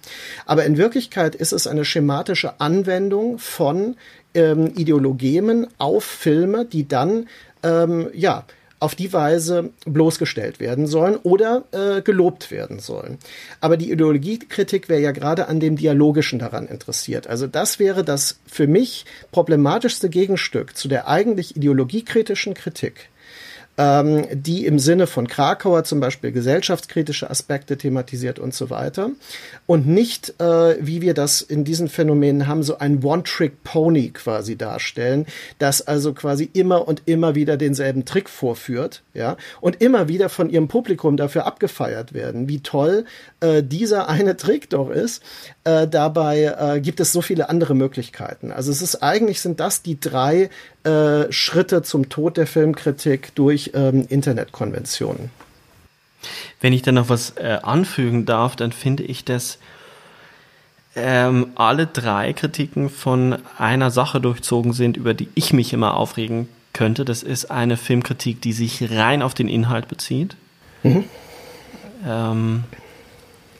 Aber 0.47 0.65
in 0.65 0.75
Wirklichkeit 0.77 1.35
ist 1.35 1.53
es 1.53 1.67
eine 1.67 1.85
schematische 1.85 2.59
Anwendung 2.59 3.37
von 3.37 3.95
ähm, 4.33 4.71
Ideologemen 4.75 5.67
auf 5.77 6.03
Filme, 6.03 6.65
die 6.65 6.87
dann 6.87 7.27
ähm, 7.63 8.09
ja, 8.13 8.45
auf 8.79 8.95
die 8.95 9.11
Weise 9.11 9.71
bloßgestellt 9.85 10.59
werden 10.59 10.87
sollen 10.87 11.17
oder 11.17 11.65
äh, 11.71 12.01
gelobt 12.01 12.49
werden 12.49 12.79
sollen. 12.79 13.17
Aber 13.59 13.75
die 13.75 13.91
Ideologiekritik 13.91 14.87
wäre 14.87 15.01
ja 15.01 15.11
gerade 15.11 15.47
an 15.47 15.59
dem 15.59 15.75
Dialogischen 15.75 16.39
daran 16.39 16.67
interessiert. 16.67 17.27
Also 17.27 17.45
das 17.47 17.79
wäre 17.79 18.03
das 18.03 18.39
für 18.47 18.67
mich 18.67 19.05
problematischste 19.31 20.09
Gegenstück 20.09 20.77
zu 20.77 20.87
der 20.87 21.07
eigentlich 21.07 21.57
ideologiekritischen 21.57 22.53
Kritik 22.53 23.09
ähm, 23.79 24.27
die 24.33 24.65
im 24.65 24.77
Sinne 24.77 25.07
von 25.07 25.27
Krakauer 25.27 25.85
zum 25.85 26.01
Beispiel 26.01 26.33
gesellschaftskritische 26.33 27.29
Aspekte 27.29 27.77
thematisiert 27.77 28.37
und 28.37 28.53
so 28.53 28.69
weiter. 28.69 29.11
Und 29.67 29.87
nicht, 29.87 30.35
äh, 30.41 30.75
wie 30.85 31.01
wir 31.01 31.13
das 31.13 31.41
in 31.41 31.63
diesen 31.63 31.87
Phänomenen 31.87 32.45
haben, 32.45 32.61
so 32.61 32.77
ein 32.77 33.01
One-Trick-Pony 33.01 34.09
quasi 34.09 34.57
darstellen, 34.57 35.25
das 35.59 35.87
also 35.87 36.13
quasi 36.13 36.49
immer 36.51 36.89
und 36.89 37.03
immer 37.05 37.35
wieder 37.35 37.55
denselben 37.55 38.03
Trick 38.03 38.29
vorführt, 38.29 39.01
ja, 39.13 39.37
und 39.61 39.81
immer 39.81 40.09
wieder 40.09 40.27
von 40.27 40.49
ihrem 40.49 40.67
Publikum 40.67 41.15
dafür 41.15 41.45
abgefeiert 41.45 42.13
werden, 42.13 42.49
wie 42.49 42.59
toll 42.59 43.05
äh, 43.39 43.63
dieser 43.63 44.09
eine 44.09 44.35
Trick 44.35 44.69
doch 44.69 44.89
ist. 44.89 45.23
Äh, 45.65 45.87
dabei 45.87 46.55
äh, 46.57 46.79
gibt 46.79 46.99
es 46.99 47.11
so 47.11 47.21
viele 47.21 47.49
andere 47.49 47.75
Möglichkeiten. 47.75 48.51
Also 48.51 48.71
es 48.71 48.81
ist 48.81 49.03
eigentlich 49.03 49.41
sind 49.41 49.59
das 49.59 49.81
die 49.81 49.99
drei 49.99 50.49
äh, 50.83 51.31
Schritte 51.31 51.81
zum 51.83 52.09
Tod 52.09 52.37
der 52.37 52.47
Filmkritik 52.47 53.35
durch 53.35 53.71
ähm, 53.73 54.05
Internetkonventionen. 54.07 55.31
Wenn 56.61 56.73
ich 56.73 56.81
da 56.81 56.91
noch 56.91 57.09
was 57.09 57.31
äh, 57.37 57.59
anfügen 57.61 58.25
darf, 58.25 58.55
dann 58.55 58.71
finde 58.71 59.03
ich, 59.03 59.25
dass 59.25 59.57
ähm, 60.95 61.47
alle 61.55 61.87
drei 61.87 62.33
Kritiken 62.33 62.89
von 62.89 63.37
einer 63.57 63.91
Sache 63.91 64.19
durchzogen 64.19 64.73
sind, 64.73 64.97
über 64.97 65.13
die 65.13 65.29
ich 65.35 65.53
mich 65.53 65.73
immer 65.73 65.95
aufregen 65.95 66.49
könnte. 66.73 67.05
Das 67.05 67.23
ist 67.23 67.51
eine 67.51 67.77
Filmkritik, 67.77 68.41
die 68.41 68.53
sich 68.53 68.91
rein 68.91 69.21
auf 69.21 69.33
den 69.33 69.47
Inhalt 69.47 69.87
bezieht. 69.87 70.35
Mhm. 70.83 71.05
Ähm, 72.05 72.63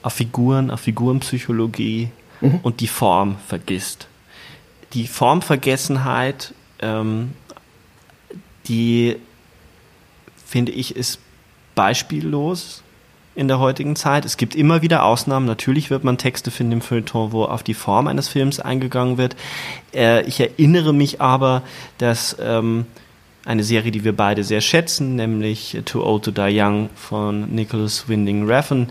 auf 0.02 0.14
Figuren, 0.14 0.70
auf 0.70 0.80
Figurenpsychologie 0.80 2.10
mhm. 2.40 2.60
und 2.62 2.80
die 2.80 2.88
Form 2.88 3.36
vergisst. 3.46 4.08
Die 4.92 5.06
Formvergessenheit, 5.06 6.54
ähm, 6.80 7.32
die 8.66 9.16
finde 10.44 10.72
ich, 10.72 10.96
ist 10.96 11.20
beispiellos 11.74 12.82
in 13.36 13.46
der 13.46 13.60
heutigen 13.60 13.94
Zeit. 13.94 14.24
Es 14.24 14.36
gibt 14.36 14.54
immer 14.56 14.82
wieder 14.82 15.04
Ausnahmen. 15.04 15.46
Natürlich 15.46 15.90
wird 15.90 16.02
man 16.02 16.18
Texte 16.18 16.50
finden 16.50 16.72
im 16.72 16.80
Feuilleton, 16.80 17.32
wo 17.32 17.44
auf 17.44 17.62
die 17.62 17.74
Form 17.74 18.08
eines 18.08 18.28
Films 18.28 18.58
eingegangen 18.58 19.16
wird. 19.16 19.36
Äh, 19.94 20.26
ich 20.26 20.40
erinnere 20.40 20.92
mich 20.92 21.20
aber, 21.20 21.62
dass 21.98 22.36
ähm, 22.40 22.86
eine 23.44 23.62
Serie, 23.62 23.92
die 23.92 24.04
wir 24.04 24.14
beide 24.14 24.44
sehr 24.44 24.60
schätzen, 24.60 25.16
nämlich 25.16 25.78
Too 25.84 26.04
Old 26.04 26.24
to 26.24 26.30
Die 26.32 26.60
Young 26.60 26.90
von 26.94 27.54
Nicholas 27.54 28.08
Winding 28.08 28.46
Refn, 28.46 28.88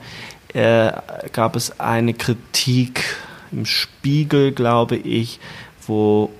äh, 0.54 0.92
gab 1.32 1.56
es 1.56 1.80
eine 1.80 2.14
Kritik 2.14 3.04
im 3.52 3.66
Spiegel, 3.66 4.52
glaube 4.52 4.96
ich, 4.96 5.40
wo 5.86 6.32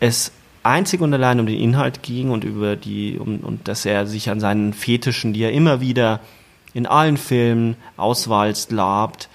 es 0.00 0.32
einzig 0.62 1.00
und 1.00 1.12
allein 1.14 1.40
um 1.40 1.46
den 1.46 1.58
Inhalt 1.58 2.02
ging 2.02 2.30
und 2.30 2.44
über 2.44 2.76
die, 2.76 3.18
um, 3.18 3.38
und 3.38 3.68
dass 3.68 3.84
er 3.84 4.06
sich 4.06 4.30
an 4.30 4.40
seinen 4.40 4.72
Fetischen, 4.72 5.32
die 5.32 5.42
er 5.42 5.52
immer 5.52 5.80
wieder 5.80 6.20
in 6.74 6.86
allen 6.86 7.16
Filmen 7.16 7.76
auswalzt, 7.96 8.70
labt. 8.70 9.28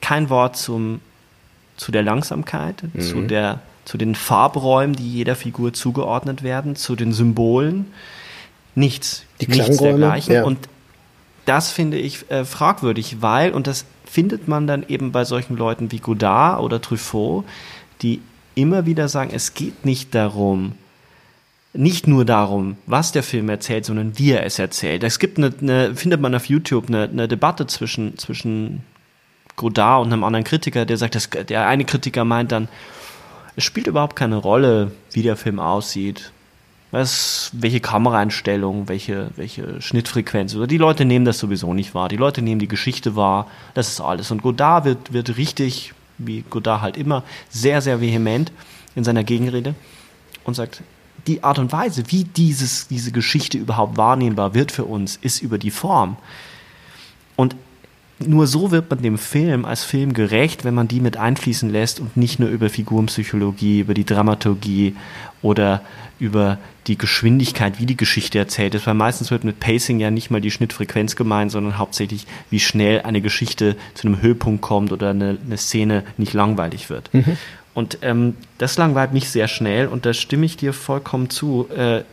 Kein 0.00 0.28
Wort 0.28 0.56
zum, 0.56 1.00
zu 1.76 1.92
der 1.92 2.02
Langsamkeit, 2.02 2.82
mhm. 2.92 3.00
zu, 3.00 3.22
der, 3.22 3.60
zu 3.84 3.96
den 3.96 4.14
Farbräumen, 4.14 4.96
die 4.96 5.10
jeder 5.10 5.36
Figur 5.36 5.72
zugeordnet 5.72 6.42
werden, 6.42 6.76
zu 6.76 6.96
den 6.96 7.12
Symbolen. 7.12 7.86
Nichts. 8.74 9.24
Die 9.40 9.48
nichts 9.48 9.78
dergleichen. 9.78 10.34
Ja. 10.34 10.44
Und 10.44 10.68
das 11.46 11.70
finde 11.70 11.98
ich 11.98 12.30
äh, 12.30 12.44
fragwürdig, 12.44 13.22
weil, 13.22 13.52
und 13.52 13.66
das 13.66 13.86
findet 14.04 14.48
man 14.48 14.66
dann 14.66 14.84
eben 14.88 15.12
bei 15.12 15.24
solchen 15.24 15.56
Leuten 15.56 15.92
wie 15.92 15.98
Godard 15.98 16.60
oder 16.60 16.80
Truffaut, 16.80 17.44
die 18.02 18.20
immer 18.54 18.86
wieder 18.86 19.08
sagen, 19.08 19.30
es 19.32 19.54
geht 19.54 19.84
nicht 19.84 20.14
darum, 20.14 20.72
nicht 21.72 22.06
nur 22.06 22.24
darum, 22.24 22.76
was 22.86 23.12
der 23.12 23.22
Film 23.22 23.48
erzählt, 23.48 23.84
sondern 23.84 24.18
wie 24.18 24.32
er 24.32 24.44
es 24.44 24.58
erzählt. 24.58 25.04
Es 25.04 25.18
gibt 25.18 25.38
eine, 25.38 25.52
eine 25.60 25.94
findet 25.94 26.20
man 26.20 26.34
auf 26.34 26.46
YouTube 26.46 26.88
eine, 26.88 27.04
eine 27.04 27.28
Debatte 27.28 27.66
zwischen, 27.66 28.16
zwischen 28.18 28.82
Godard 29.56 30.04
und 30.04 30.12
einem 30.12 30.24
anderen 30.24 30.44
Kritiker, 30.44 30.84
der 30.84 30.96
sagt, 30.96 31.14
dass, 31.14 31.30
der 31.30 31.66
eine 31.66 31.84
Kritiker 31.84 32.24
meint 32.24 32.52
dann, 32.52 32.68
es 33.56 33.64
spielt 33.64 33.86
überhaupt 33.86 34.16
keine 34.16 34.36
Rolle, 34.36 34.92
wie 35.12 35.22
der 35.22 35.36
Film 35.36 35.58
aussieht. 35.58 36.32
Was, 36.92 37.50
welche 37.52 37.80
Kameraeinstellung, 37.80 38.88
welche, 38.88 39.30
welche 39.36 39.82
Schnittfrequenz. 39.82 40.54
Oder 40.54 40.66
die 40.66 40.78
Leute 40.78 41.04
nehmen 41.04 41.24
das 41.24 41.38
sowieso 41.38 41.74
nicht 41.74 41.94
wahr. 41.94 42.08
Die 42.08 42.16
Leute 42.16 42.42
nehmen 42.42 42.60
die 42.60 42.68
Geschichte 42.68 43.16
wahr. 43.16 43.48
Das 43.74 43.88
ist 43.88 44.00
alles. 44.00 44.30
Und 44.30 44.42
Godard 44.42 44.84
wird, 44.84 45.12
wird 45.12 45.36
richtig, 45.36 45.94
wie 46.18 46.44
Godard 46.48 46.82
halt 46.82 46.96
immer, 46.96 47.24
sehr, 47.50 47.82
sehr 47.82 48.00
vehement 48.00 48.52
in 48.94 49.04
seiner 49.04 49.24
Gegenrede 49.24 49.74
und 50.44 50.54
sagt, 50.54 50.82
die 51.26 51.42
Art 51.42 51.58
und 51.58 51.72
Weise, 51.72 52.04
wie 52.08 52.24
dieses, 52.24 52.86
diese 52.88 53.10
Geschichte 53.10 53.58
überhaupt 53.58 53.96
wahrnehmbar 53.96 54.54
wird 54.54 54.70
für 54.70 54.84
uns, 54.84 55.16
ist 55.16 55.42
über 55.42 55.58
die 55.58 55.70
Form. 55.70 56.16
Nur 58.26 58.46
so 58.46 58.70
wird 58.70 58.90
man 58.90 59.02
dem 59.02 59.18
Film 59.18 59.64
als 59.64 59.84
Film 59.84 60.12
gerecht, 60.12 60.64
wenn 60.64 60.74
man 60.74 60.88
die 60.88 61.00
mit 61.00 61.16
einfließen 61.16 61.70
lässt 61.70 62.00
und 62.00 62.16
nicht 62.16 62.38
nur 62.38 62.48
über 62.48 62.68
Figurenpsychologie, 62.68 63.80
über 63.80 63.94
die 63.94 64.04
Dramaturgie 64.04 64.96
oder 65.42 65.82
über 66.18 66.58
die 66.86 66.96
Geschwindigkeit, 66.96 67.78
wie 67.78 67.86
die 67.86 67.96
Geschichte 67.96 68.38
erzählt 68.38 68.74
ist. 68.74 68.86
Weil 68.86 68.94
meistens 68.94 69.30
wird 69.30 69.44
mit 69.44 69.60
Pacing 69.60 70.00
ja 70.00 70.10
nicht 70.10 70.30
mal 70.30 70.40
die 70.40 70.50
Schnittfrequenz 70.50 71.16
gemeint, 71.16 71.50
sondern 71.50 71.78
hauptsächlich, 71.78 72.26
wie 72.50 72.60
schnell 72.60 73.02
eine 73.02 73.20
Geschichte 73.20 73.76
zu 73.94 74.06
einem 74.06 74.22
Höhepunkt 74.22 74.62
kommt 74.62 74.92
oder 74.92 75.10
eine, 75.10 75.38
eine 75.44 75.56
Szene 75.56 76.04
nicht 76.16 76.32
langweilig 76.32 76.90
wird. 76.90 77.12
Mhm. 77.12 77.36
Und 77.74 77.98
ähm, 78.02 78.34
das 78.56 78.78
langweilt 78.78 79.12
mich 79.12 79.28
sehr 79.28 79.48
schnell 79.48 79.88
und 79.88 80.06
da 80.06 80.14
stimme 80.14 80.46
ich 80.46 80.56
dir 80.56 80.72
vollkommen 80.72 81.28
zu, 81.28 81.68
äh, 81.76 82.04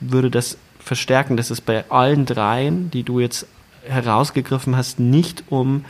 würde 0.00 0.30
das 0.30 0.56
verstärken, 0.78 1.36
dass 1.36 1.50
es 1.50 1.60
bei 1.60 1.84
allen 1.90 2.24
dreien, 2.24 2.90
die 2.90 3.02
du 3.02 3.20
jetzt 3.20 3.46
herausgegriffen 3.86 4.76
hast, 4.76 5.00
nicht 5.00 5.44
um 5.48 5.84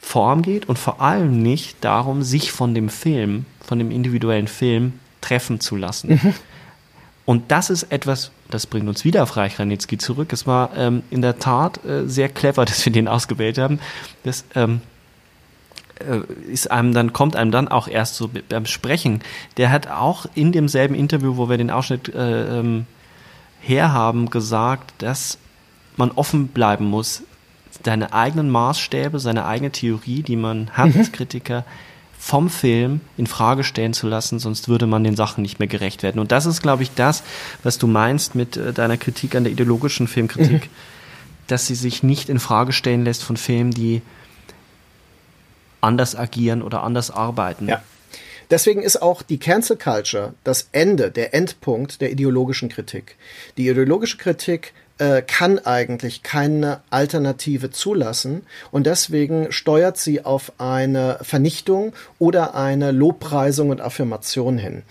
Form 0.00 0.42
geht 0.42 0.68
und 0.68 0.78
vor 0.78 1.00
allem 1.00 1.42
nicht 1.42 1.84
darum, 1.84 2.22
sich 2.22 2.52
von 2.52 2.74
dem 2.74 2.88
Film, 2.88 3.46
von 3.64 3.78
dem 3.78 3.90
individuellen 3.90 4.48
Film 4.48 4.94
treffen 5.20 5.60
zu 5.60 5.76
lassen. 5.76 6.20
Mhm. 6.22 6.34
Und 7.24 7.52
das 7.52 7.70
ist 7.70 7.84
etwas, 7.84 8.32
das 8.50 8.66
bringt 8.66 8.88
uns 8.88 9.04
wieder 9.04 9.22
auf 9.22 9.36
Reich 9.36 9.58
Ranitzky 9.58 9.96
zurück. 9.96 10.32
Es 10.32 10.46
war 10.46 10.76
ähm, 10.76 11.04
in 11.10 11.22
der 11.22 11.38
Tat 11.38 11.84
äh, 11.84 12.08
sehr 12.08 12.28
clever, 12.28 12.64
dass 12.66 12.84
wir 12.84 12.92
den 12.92 13.08
ausgewählt 13.08 13.58
haben. 13.58 13.78
Das 14.24 14.44
ähm, 14.54 14.80
äh, 16.00 16.20
ist 16.50 16.70
einem 16.70 16.92
dann, 16.92 17.12
kommt 17.12 17.36
einem 17.36 17.52
dann 17.52 17.68
auch 17.68 17.86
erst 17.86 18.16
so 18.16 18.28
beim 18.48 18.66
Sprechen. 18.66 19.20
Der 19.56 19.70
hat 19.70 19.86
auch 19.86 20.26
in 20.34 20.52
demselben 20.52 20.94
Interview, 20.94 21.36
wo 21.36 21.48
wir 21.48 21.58
den 21.58 21.70
Ausschnitt 21.70 22.12
äh, 22.12 22.58
ähm, 22.58 22.86
herhaben, 23.60 24.28
gesagt, 24.30 24.92
dass 24.98 25.38
man 25.96 26.10
offen 26.12 26.48
bleiben 26.48 26.86
muss, 26.86 27.22
seine 27.84 28.12
eigenen 28.12 28.50
Maßstäbe, 28.50 29.18
seine 29.18 29.46
eigene 29.46 29.72
Theorie, 29.72 30.22
die 30.22 30.36
man 30.36 30.70
hat 30.70 30.94
mhm. 30.94 31.00
als 31.00 31.12
Kritiker, 31.12 31.64
vom 32.18 32.50
Film 32.50 33.00
in 33.16 33.26
Frage 33.26 33.64
stellen 33.64 33.94
zu 33.94 34.06
lassen, 34.06 34.38
sonst 34.38 34.68
würde 34.68 34.86
man 34.86 35.02
den 35.02 35.16
Sachen 35.16 35.42
nicht 35.42 35.58
mehr 35.58 35.66
gerecht 35.66 36.04
werden. 36.04 36.20
Und 36.20 36.30
das 36.30 36.46
ist, 36.46 36.62
glaube 36.62 36.84
ich, 36.84 36.94
das, 36.94 37.24
was 37.64 37.78
du 37.78 37.88
meinst 37.88 38.36
mit 38.36 38.56
äh, 38.56 38.72
deiner 38.72 38.96
Kritik 38.96 39.34
an 39.34 39.42
der 39.42 39.52
ideologischen 39.52 40.06
Filmkritik, 40.06 40.66
mhm. 40.66 40.70
dass 41.48 41.66
sie 41.66 41.74
sich 41.74 42.04
nicht 42.04 42.28
in 42.28 42.38
Frage 42.38 42.72
stellen 42.72 43.04
lässt 43.04 43.24
von 43.24 43.36
Filmen, 43.36 43.72
die 43.72 44.02
anders 45.80 46.14
agieren 46.14 46.62
oder 46.62 46.84
anders 46.84 47.10
arbeiten. 47.10 47.68
Ja. 47.68 47.82
Deswegen 48.50 48.82
ist 48.82 49.02
auch 49.02 49.22
die 49.22 49.38
Cancel 49.38 49.76
Culture 49.76 50.34
das 50.44 50.68
Ende, 50.72 51.10
der 51.10 51.34
Endpunkt 51.34 52.00
der 52.00 52.12
ideologischen 52.12 52.68
Kritik. 52.68 53.16
Die 53.56 53.66
ideologische 53.66 54.18
Kritik 54.18 54.74
äh, 55.02 55.20
kann 55.20 55.58
eigentlich 55.58 56.22
keine 56.22 56.80
Alternative 56.90 57.72
zulassen 57.72 58.42
und 58.70 58.86
deswegen 58.86 59.50
steuert 59.50 59.96
sie 59.96 60.24
auf 60.24 60.52
eine 60.58 61.18
Vernichtung 61.22 61.92
oder 62.20 62.54
eine 62.54 62.92
Lobpreisung 62.92 63.70
und 63.70 63.80
Affirmation 63.80 64.58
hin. 64.58 64.82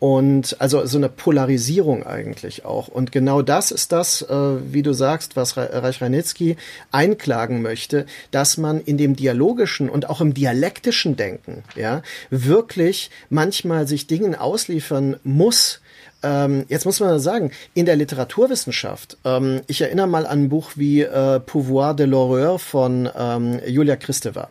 Und 0.00 0.56
also 0.58 0.86
so 0.86 0.96
eine 0.96 1.08
Polarisierung 1.08 2.04
eigentlich 2.04 2.64
auch. 2.64 2.88
Und 2.88 3.12
genau 3.12 3.42
das 3.42 3.70
ist 3.70 3.92
das, 3.92 4.22
äh, 4.22 4.34
wie 4.72 4.82
du 4.82 4.92
sagst, 4.92 5.36
was 5.36 5.56
Reich 5.56 6.02
Ranitzky 6.02 6.56
einklagen 6.90 7.62
möchte, 7.62 8.06
dass 8.32 8.56
man 8.56 8.80
in 8.80 8.98
dem 8.98 9.14
dialogischen 9.14 9.88
und 9.88 10.08
auch 10.08 10.20
im 10.20 10.34
dialektischen 10.34 11.14
Denken, 11.14 11.62
ja, 11.76 12.02
wirklich 12.30 13.10
manchmal 13.28 13.86
sich 13.86 14.08
Dingen 14.08 14.34
ausliefern 14.34 15.16
muss, 15.22 15.80
ähm, 16.22 16.64
jetzt 16.68 16.84
muss 16.84 17.00
man 17.00 17.18
sagen, 17.18 17.50
in 17.74 17.86
der 17.86 17.96
Literaturwissenschaft, 17.96 19.16
ähm, 19.24 19.62
ich 19.66 19.80
erinnere 19.80 20.06
mal 20.06 20.26
an 20.26 20.40
ein 20.40 20.48
Buch 20.48 20.72
wie 20.76 21.02
äh, 21.02 21.40
Pouvoir 21.40 21.94
de 21.94 22.06
l'horreur 22.06 22.58
von 22.58 23.08
ähm, 23.16 23.60
Julia 23.66 23.96
Kristeva. 23.96 24.50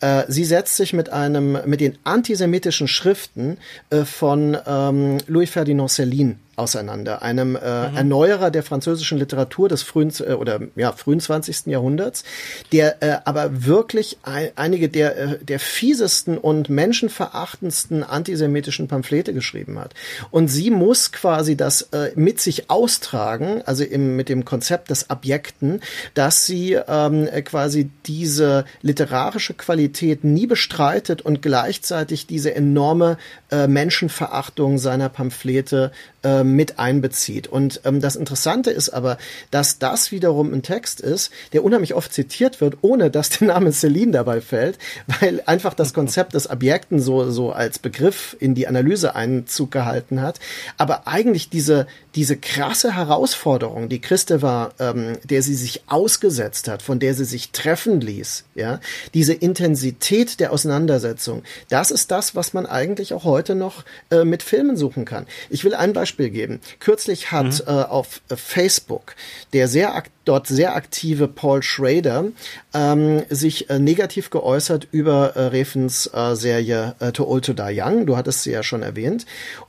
Äh, 0.00 0.24
sie 0.28 0.44
setzt 0.44 0.76
sich 0.76 0.92
mit 0.92 1.10
einem, 1.10 1.58
mit 1.66 1.80
den 1.80 1.98
antisemitischen 2.04 2.88
Schriften 2.88 3.58
äh, 3.90 4.04
von 4.04 4.56
ähm, 4.66 5.18
Louis 5.26 5.50
Ferdinand 5.50 5.90
Céline 5.90 6.36
auseinander, 6.56 7.22
einem 7.22 7.56
äh, 7.56 7.58
mhm. 7.90 7.96
Erneuerer 7.96 8.50
der 8.50 8.62
französischen 8.62 9.18
Literatur 9.18 9.68
des 9.68 9.82
frühen 9.82 10.12
äh, 10.20 10.32
oder 10.32 10.60
ja 10.76 10.92
frühen 10.92 11.20
20. 11.20 11.66
Jahrhunderts, 11.66 12.24
der 12.72 13.02
äh, 13.02 13.18
aber 13.24 13.66
wirklich 13.66 14.18
ein, 14.22 14.50
einige 14.56 14.88
der 14.88 15.16
äh, 15.16 15.38
der 15.38 15.58
fiesesten 15.58 16.38
und 16.38 16.68
menschenverachtendsten 16.68 18.02
antisemitischen 18.04 18.88
Pamphlete 18.88 19.34
geschrieben 19.34 19.78
hat. 19.78 19.94
Und 20.30 20.48
sie 20.48 20.70
muss 20.70 21.12
quasi 21.12 21.56
das 21.56 21.82
äh, 21.92 22.12
mit 22.14 22.40
sich 22.40 22.70
austragen, 22.70 23.62
also 23.66 23.84
im, 23.84 24.16
mit 24.16 24.28
dem 24.28 24.44
Konzept 24.44 24.90
des 24.90 25.10
Abjekten, 25.10 25.80
dass 26.14 26.46
sie 26.46 26.78
ähm, 26.86 27.28
quasi 27.44 27.90
diese 28.06 28.64
literarische 28.82 29.54
Qualität 29.54 30.24
nie 30.24 30.46
bestreitet 30.46 31.22
und 31.22 31.42
gleichzeitig 31.42 32.26
diese 32.26 32.54
enorme 32.54 33.18
äh, 33.50 33.66
Menschenverachtung 33.66 34.78
seiner 34.78 35.08
Pamphlete 35.08 35.92
äh, 36.22 36.43
mit 36.44 36.78
einbezieht. 36.78 37.48
Und 37.48 37.80
ähm, 37.84 38.00
das 38.00 38.16
Interessante 38.16 38.70
ist 38.70 38.90
aber, 38.90 39.18
dass 39.50 39.78
das 39.78 40.12
wiederum 40.12 40.52
ein 40.52 40.62
Text 40.62 41.00
ist, 41.00 41.30
der 41.52 41.64
unheimlich 41.64 41.94
oft 41.94 42.12
zitiert 42.12 42.60
wird, 42.60 42.78
ohne 42.82 43.10
dass 43.10 43.30
der 43.30 43.48
Name 43.48 43.72
Celine 43.72 44.12
dabei 44.12 44.40
fällt, 44.40 44.78
weil 45.20 45.42
einfach 45.46 45.74
das 45.74 45.94
Konzept 45.94 46.34
des 46.34 46.48
Objekten 46.48 47.00
so, 47.00 47.30
so 47.30 47.52
als 47.52 47.78
Begriff 47.78 48.36
in 48.38 48.54
die 48.54 48.68
Analyse 48.68 49.14
Einzug 49.14 49.70
gehalten 49.70 50.20
hat. 50.20 50.38
Aber 50.76 51.06
eigentlich 51.06 51.48
diese, 51.48 51.86
diese 52.14 52.36
krasse 52.36 52.94
Herausforderung, 52.94 53.88
die 53.88 54.00
Christeva, 54.00 54.72
ähm, 54.78 55.18
der 55.24 55.42
sie 55.42 55.54
sich 55.54 55.82
ausgesetzt 55.86 56.68
hat, 56.68 56.82
von 56.82 56.98
der 56.98 57.14
sie 57.14 57.24
sich 57.24 57.50
treffen 57.50 58.00
ließ, 58.00 58.44
ja, 58.54 58.80
diese 59.14 59.34
Intensität 59.34 60.40
der 60.40 60.52
Auseinandersetzung, 60.52 61.42
das 61.68 61.90
ist 61.90 62.10
das, 62.10 62.34
was 62.34 62.52
man 62.52 62.66
eigentlich 62.66 63.12
auch 63.14 63.24
heute 63.24 63.54
noch 63.54 63.84
äh, 64.10 64.24
mit 64.24 64.42
Filmen 64.42 64.76
suchen 64.76 65.04
kann. 65.04 65.26
Ich 65.50 65.64
will 65.64 65.74
ein 65.74 65.92
Beispiel 65.92 66.30
geben. 66.34 66.60
Kürzlich 66.80 67.32
hat 67.32 67.66
mhm. 67.66 67.68
äh, 67.68 67.82
auf 67.82 68.20
Facebook 68.28 69.14
der 69.52 69.68
sehr 69.68 69.94
aktiv 69.94 70.12
dort 70.24 70.46
sehr 70.46 70.74
aktive 70.74 71.28
Paul 71.28 71.62
Schrader 71.62 72.26
ähm, 72.72 73.22
sich 73.30 73.70
äh, 73.70 73.78
negativ 73.78 74.30
geäußert 74.30 74.88
über 74.90 75.36
äh, 75.36 75.46
Refens 75.46 76.10
äh, 76.12 76.34
Serie 76.34 76.94
äh, 77.00 77.12
To 77.12 77.26
Old 77.26 77.44
to 77.46 77.52
Die 77.52 77.80
Young. 77.80 78.06
Du 78.06 78.16
hattest 78.16 78.42
sie 78.42 78.52
ja 78.52 78.62
schon 78.62 78.82
erwähnt. 78.82 79.26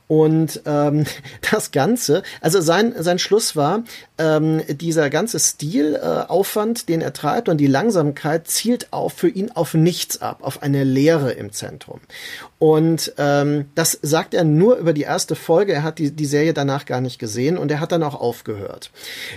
Und 0.08 0.62
ähm, 0.66 1.04
das 1.50 1.70
Ganze, 1.70 2.22
also 2.40 2.60
sein, 2.60 2.94
sein 2.98 3.18
Schluss 3.18 3.56
war, 3.56 3.82
ähm, 4.18 4.62
dieser 4.68 5.10
ganze 5.10 5.38
Stilaufwand, 5.38 6.82
äh, 6.82 6.86
den 6.86 7.00
er 7.00 7.12
treibt 7.12 7.48
und 7.48 7.58
die 7.58 7.66
Langsamkeit 7.66 8.48
zielt 8.48 8.92
auf 8.92 9.12
für 9.12 9.28
ihn 9.28 9.50
auf 9.52 9.74
nichts 9.74 10.20
ab, 10.22 10.38
auf 10.42 10.62
eine 10.62 10.84
Leere 10.84 11.32
im 11.32 11.52
Zentrum. 11.52 12.00
Und 12.58 13.12
ähm, 13.18 13.66
das 13.74 13.98
sagt 14.02 14.34
er 14.34 14.44
nur 14.44 14.76
über 14.76 14.92
die 14.92 15.02
erste 15.02 15.34
Folge. 15.34 15.72
Er 15.72 15.82
hat 15.82 15.98
die, 15.98 16.10
die 16.10 16.26
Serie 16.26 16.54
danach 16.54 16.86
gar 16.86 17.00
nicht 17.00 17.18
gesehen 17.18 17.58
und 17.58 17.70
er 17.70 17.80
hat 17.80 17.92
dann 17.92 18.02
auch 18.02 18.14
aufgehört. 18.14 18.90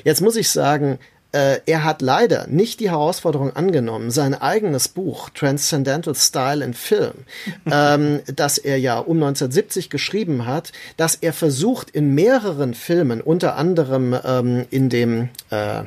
Jetzt 0.03 0.21
muss 0.21 0.35
ich 0.35 0.49
sagen, 0.49 0.99
er 1.31 1.83
hat 1.83 2.01
leider 2.01 2.47
nicht 2.47 2.79
die 2.79 2.89
Herausforderung 2.89 3.55
angenommen, 3.55 4.09
sein 4.09 4.33
eigenes 4.33 4.87
Buch 4.87 5.29
Transcendental 5.29 6.15
Style 6.15 6.65
in 6.65 6.73
Film, 6.73 7.13
ähm, 7.71 8.21
das 8.25 8.57
er 8.57 8.79
ja 8.79 8.97
um 8.97 9.17
1970 9.17 9.89
geschrieben 9.89 10.45
hat, 10.47 10.71
dass 10.97 11.15
er 11.15 11.33
versucht 11.33 11.91
in 11.91 12.15
mehreren 12.15 12.73
Filmen, 12.73 13.21
unter 13.21 13.55
anderem 13.57 14.17
ähm, 14.23 14.65
in 14.71 14.89
dem 14.89 15.29
äh, 15.51 15.83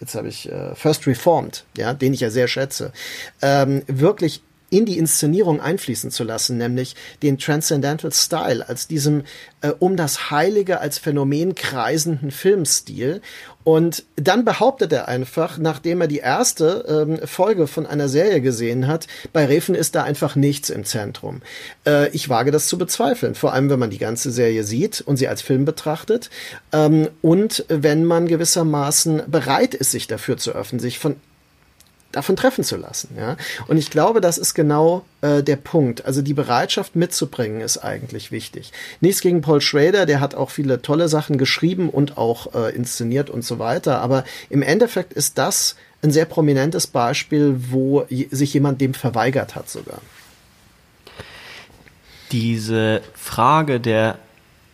jetzt 0.00 0.14
habe 0.14 0.28
ich 0.28 0.50
äh, 0.50 0.74
First 0.74 1.06
Reformed, 1.06 1.64
ja, 1.76 1.94
den 1.94 2.12
ich 2.12 2.20
ja 2.20 2.30
sehr 2.30 2.48
schätze, 2.48 2.92
ähm, 3.42 3.82
wirklich 3.86 4.42
in 4.74 4.86
die 4.86 4.98
Inszenierung 4.98 5.60
einfließen 5.60 6.10
zu 6.10 6.24
lassen, 6.24 6.58
nämlich 6.58 6.96
den 7.22 7.38
Transcendental 7.38 8.12
Style 8.12 8.68
als 8.68 8.88
diesem 8.88 9.22
äh, 9.60 9.68
um 9.78 9.96
das 9.96 10.32
Heilige 10.32 10.80
als 10.80 10.98
Phänomen 10.98 11.54
kreisenden 11.54 12.32
Filmstil. 12.32 13.20
Und 13.62 14.02
dann 14.16 14.44
behauptet 14.44 14.92
er 14.92 15.06
einfach, 15.06 15.58
nachdem 15.58 16.00
er 16.00 16.08
die 16.08 16.18
erste 16.18 17.06
ähm, 17.08 17.26
Folge 17.26 17.68
von 17.68 17.86
einer 17.86 18.08
Serie 18.08 18.40
gesehen 18.40 18.88
hat, 18.88 19.06
bei 19.32 19.46
Refen 19.46 19.76
ist 19.76 19.94
da 19.94 20.02
einfach 20.02 20.34
nichts 20.34 20.70
im 20.70 20.84
Zentrum. 20.84 21.40
Äh, 21.86 22.08
ich 22.10 22.28
wage 22.28 22.50
das 22.50 22.66
zu 22.66 22.76
bezweifeln, 22.76 23.36
vor 23.36 23.52
allem 23.52 23.70
wenn 23.70 23.78
man 23.78 23.90
die 23.90 23.98
ganze 23.98 24.32
Serie 24.32 24.64
sieht 24.64 25.02
und 25.02 25.18
sie 25.18 25.28
als 25.28 25.40
Film 25.40 25.64
betrachtet 25.64 26.30
ähm, 26.72 27.08
und 27.22 27.64
wenn 27.68 28.04
man 28.04 28.26
gewissermaßen 28.26 29.22
bereit 29.28 29.74
ist, 29.74 29.92
sich 29.92 30.08
dafür 30.08 30.36
zu 30.36 30.50
öffnen, 30.50 30.80
sich 30.80 30.98
von 30.98 31.14
davon 32.16 32.36
treffen 32.36 32.64
zu 32.64 32.76
lassen. 32.76 33.16
Ja? 33.16 33.36
Und 33.66 33.76
ich 33.76 33.90
glaube, 33.90 34.20
das 34.20 34.38
ist 34.38 34.54
genau 34.54 35.04
äh, 35.20 35.42
der 35.42 35.56
Punkt. 35.56 36.04
Also 36.04 36.22
die 36.22 36.34
Bereitschaft 36.34 36.96
mitzubringen 36.96 37.60
ist 37.60 37.78
eigentlich 37.78 38.30
wichtig. 38.30 38.72
Nichts 39.00 39.20
gegen 39.20 39.40
Paul 39.40 39.60
Schrader, 39.60 40.06
der 40.06 40.20
hat 40.20 40.34
auch 40.34 40.50
viele 40.50 40.82
tolle 40.82 41.08
Sachen 41.08 41.38
geschrieben 41.38 41.90
und 41.90 42.16
auch 42.16 42.54
äh, 42.54 42.74
inszeniert 42.74 43.30
und 43.30 43.44
so 43.44 43.58
weiter. 43.58 44.00
Aber 44.00 44.24
im 44.50 44.62
Endeffekt 44.62 45.12
ist 45.12 45.38
das 45.38 45.76
ein 46.02 46.10
sehr 46.10 46.26
prominentes 46.26 46.86
Beispiel, 46.86 47.56
wo 47.70 48.06
sich 48.30 48.54
jemand 48.54 48.80
dem 48.80 48.94
verweigert 48.94 49.54
hat 49.54 49.70
sogar. 49.70 50.00
Diese 52.30 53.00
Frage 53.14 53.80
der 53.80 54.18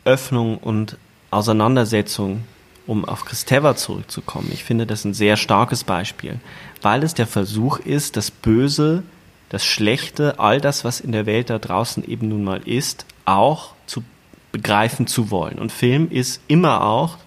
Öffnung 0.05 0.59
und 0.59 0.97
Auseinandersetzung 1.30 2.43
um 2.91 3.05
auf 3.05 3.24
Kristeva 3.24 3.76
zurückzukommen, 3.76 4.51
ich 4.53 4.64
finde 4.64 4.84
das 4.84 5.05
ein 5.05 5.14
sehr 5.14 5.36
starkes 5.36 5.84
Beispiel, 5.84 6.41
weil 6.82 7.05
es 7.05 7.14
der 7.14 7.28
Versuch 7.28 7.78
ist, 7.78 8.16
das 8.16 8.32
Böse, 8.32 9.05
das 9.49 9.64
Schlechte, 9.64 10.41
all 10.41 10.61
das, 10.61 10.84
was 10.84 10.99
in 10.99 11.12
der 11.12 11.24
Welt 11.24 11.51
da 11.51 11.61
draußen 11.61 12.03
eben 12.05 12.28
nun 12.28 12.43
mal 12.43 12.66
ist, 12.66 13.07
auch 13.26 13.74
zu 13.86 14.03
begreifen 14.51 15.07
zu 15.07 15.30
wollen. 15.30 15.61
Und 15.61 15.70
Film 15.70 16.11
ist 16.11 16.43
immer 16.49 16.84
auch 16.84 17.18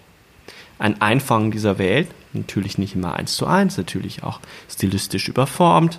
ein 0.78 1.00
Einfangen 1.00 1.50
dieser 1.50 1.78
Welt, 1.78 2.08
natürlich 2.34 2.76
nicht 2.76 2.94
immer 2.94 3.14
eins 3.14 3.34
zu 3.34 3.46
eins, 3.46 3.78
natürlich 3.78 4.22
auch 4.22 4.40
stilistisch 4.68 5.28
überformt, 5.28 5.98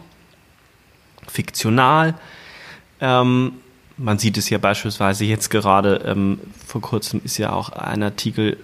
fiktional. 1.27 2.13
Ähm, 3.01 3.53
man 3.97 4.19
sieht 4.19 4.37
es 4.37 4.47
ja 4.47 4.59
beispielsweise 4.59 5.25
jetzt 5.25 5.49
gerade, 5.49 6.03
ähm, 6.05 6.39
vor 6.67 6.81
kurzem 6.81 7.19
ist 7.23 7.39
ja 7.39 7.51
auch 7.51 7.69
ein 7.69 8.03
Artikel 8.03 8.59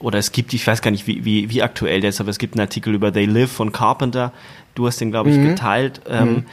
oder 0.00 0.18
es 0.18 0.32
gibt, 0.32 0.52
ich 0.54 0.66
weiß 0.66 0.82
gar 0.82 0.90
nicht, 0.90 1.06
wie, 1.06 1.24
wie, 1.24 1.50
wie 1.50 1.62
aktuell 1.62 2.00
der 2.00 2.10
ist, 2.10 2.20
aber 2.20 2.30
es 2.30 2.38
gibt 2.38 2.54
einen 2.54 2.62
Artikel 2.62 2.94
über 2.94 3.12
They 3.12 3.26
Live 3.26 3.52
von 3.52 3.70
Carpenter. 3.70 4.32
Du 4.74 4.86
hast 4.86 5.00
den, 5.00 5.10
glaube 5.10 5.30
ich, 5.30 5.36
mhm. 5.36 5.48
geteilt, 5.48 6.00
ähm, 6.08 6.28
mhm. 6.28 6.44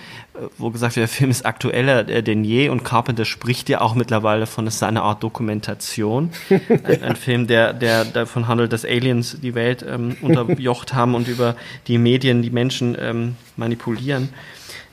wo 0.58 0.70
gesagt 0.70 0.98
wird, 0.98 1.04
der 1.04 1.16
Film 1.16 1.32
ist 1.32 1.46
aktueller 1.46 2.10
äh, 2.10 2.22
denn 2.22 2.44
je 2.44 2.68
und 2.68 2.84
Carpenter 2.84 3.24
spricht 3.24 3.70
ja 3.70 3.80
auch 3.80 3.96
mittlerweile 3.96 4.48
von, 4.48 4.68
es 4.68 4.80
sei 4.80 4.88
eine 4.88 5.02
Art 5.02 5.24
Dokumentation. 5.24 6.32
ein, 6.50 7.04
ein, 7.04 7.16
Film, 7.16 7.48
der, 7.48 7.74
der 7.74 8.04
davon 8.04 8.50
handelt, 8.50 8.74
dass 8.74 8.84
Aliens 8.84 9.38
die 9.42 9.56
Welt 9.56 9.86
ähm, 9.88 10.18
unterjocht 10.22 10.94
haben 10.94 11.16
und 11.16 11.30
über 11.30 11.56
die 11.88 11.98
Medien 11.98 12.42
die 12.42 12.50
Menschen 12.50 12.98
ähm, 13.00 13.38
manipulieren. 13.56 14.30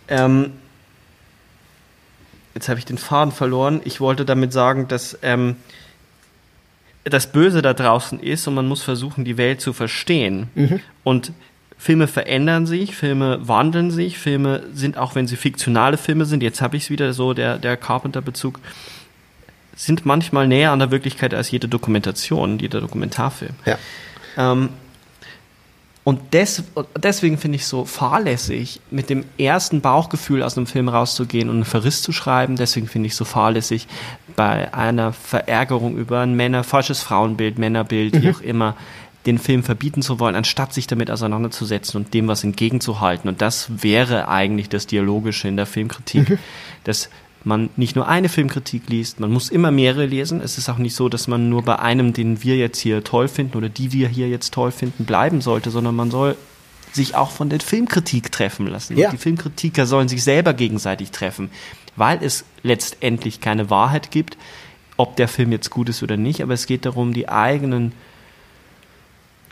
Ähm, 0.06 0.52
jetzt 2.54 2.68
habe 2.68 2.78
ich 2.78 2.84
den 2.84 2.98
Faden 2.98 3.32
verloren. 3.32 3.80
Ich 3.84 4.00
wollte 4.00 4.24
damit 4.24 4.52
sagen, 4.52 4.86
dass 4.86 5.18
ähm, 5.22 5.56
das 7.04 7.30
Böse 7.30 7.62
da 7.62 7.74
draußen 7.74 8.18
ist 8.18 8.46
und 8.46 8.54
man 8.54 8.66
muss 8.66 8.82
versuchen, 8.82 9.24
die 9.24 9.36
Welt 9.36 9.60
zu 9.60 9.72
verstehen. 9.72 10.48
Mhm. 10.54 10.80
Und 11.02 11.32
Filme 11.76 12.06
verändern 12.06 12.66
sich, 12.66 12.96
Filme 12.96 13.46
wandeln 13.46 13.90
sich, 13.90 14.18
Filme 14.18 14.62
sind, 14.72 14.96
auch 14.96 15.14
wenn 15.14 15.26
sie 15.26 15.36
fiktionale 15.36 15.98
Filme 15.98 16.24
sind, 16.24 16.42
jetzt 16.42 16.62
habe 16.62 16.76
ich 16.76 16.84
es 16.84 16.90
wieder 16.90 17.12
so, 17.12 17.34
der, 17.34 17.58
der 17.58 17.76
Carpenter-Bezug, 17.76 18.58
sind 19.76 20.06
manchmal 20.06 20.46
näher 20.46 20.70
an 20.70 20.78
der 20.78 20.90
Wirklichkeit 20.90 21.34
als 21.34 21.50
jede 21.50 21.68
Dokumentation, 21.68 22.58
jeder 22.58 22.80
Dokumentarfilm. 22.80 23.54
Ja. 23.66 23.78
Ähm, 24.38 24.70
und 26.04 26.34
des, 26.34 26.62
deswegen 26.98 27.38
finde 27.38 27.56
ich 27.56 27.66
so 27.66 27.86
fahrlässig, 27.86 28.80
mit 28.90 29.08
dem 29.08 29.24
ersten 29.38 29.80
Bauchgefühl 29.80 30.42
aus 30.42 30.56
einem 30.56 30.66
Film 30.66 30.90
rauszugehen 30.90 31.48
und 31.48 31.56
einen 31.56 31.64
Verriss 31.64 32.02
zu 32.02 32.12
schreiben. 32.12 32.56
Deswegen 32.56 32.88
finde 32.88 33.06
ich 33.06 33.16
so 33.16 33.24
fahrlässig, 33.24 33.88
bei 34.36 34.72
einer 34.74 35.14
Verärgerung 35.14 35.96
über 35.96 36.20
ein 36.20 36.34
Männer, 36.34 36.62
falsches 36.62 37.02
Frauenbild, 37.02 37.58
Männerbild, 37.58 38.14
mhm. 38.14 38.22
wie 38.22 38.30
auch 38.30 38.40
immer, 38.42 38.76
den 39.24 39.38
Film 39.38 39.62
verbieten 39.62 40.02
zu 40.02 40.20
wollen, 40.20 40.34
anstatt 40.34 40.74
sich 40.74 40.86
damit 40.86 41.10
auseinanderzusetzen 41.10 41.98
und 41.98 42.12
dem 42.12 42.28
was 42.28 42.44
entgegenzuhalten. 42.44 43.28
Und 43.28 43.40
das 43.40 43.82
wäre 43.82 44.28
eigentlich 44.28 44.68
das 44.68 44.86
Dialogische 44.86 45.48
in 45.48 45.56
der 45.56 45.64
Filmkritik, 45.64 46.28
mhm. 46.28 46.38
dass 46.84 47.08
man 47.44 47.70
nicht 47.76 47.94
nur 47.94 48.08
eine 48.08 48.28
Filmkritik 48.28 48.88
liest, 48.88 49.20
man 49.20 49.30
muss 49.30 49.50
immer 49.50 49.70
mehrere 49.70 50.06
lesen. 50.06 50.40
Es 50.40 50.58
ist 50.58 50.68
auch 50.68 50.78
nicht 50.78 50.94
so, 50.94 51.08
dass 51.08 51.28
man 51.28 51.48
nur 51.48 51.62
bei 51.62 51.78
einem, 51.78 52.12
den 52.12 52.42
wir 52.42 52.56
jetzt 52.56 52.78
hier 52.78 53.04
toll 53.04 53.28
finden 53.28 53.56
oder 53.56 53.68
die 53.68 53.92
wir 53.92 54.08
hier 54.08 54.28
jetzt 54.28 54.54
toll 54.54 54.72
finden, 54.72 55.04
bleiben 55.04 55.40
sollte, 55.40 55.70
sondern 55.70 55.94
man 55.94 56.10
soll 56.10 56.36
sich 56.92 57.14
auch 57.14 57.30
von 57.30 57.48
der 57.48 57.60
Filmkritik 57.60 58.32
treffen 58.32 58.66
lassen. 58.66 58.96
Ja. 58.96 59.10
Die 59.10 59.18
Filmkritiker 59.18 59.84
sollen 59.84 60.08
sich 60.08 60.22
selber 60.22 60.54
gegenseitig 60.54 61.10
treffen, 61.10 61.50
weil 61.96 62.22
es 62.22 62.44
letztendlich 62.62 63.40
keine 63.40 63.68
Wahrheit 63.68 64.10
gibt, 64.10 64.38
ob 64.96 65.16
der 65.16 65.28
Film 65.28 65.52
jetzt 65.52 65.70
gut 65.70 65.88
ist 65.88 66.02
oder 66.02 66.16
nicht, 66.16 66.40
aber 66.40 66.54
es 66.54 66.66
geht 66.66 66.86
darum, 66.86 67.12
die 67.12 67.28
eigenen 67.28 67.92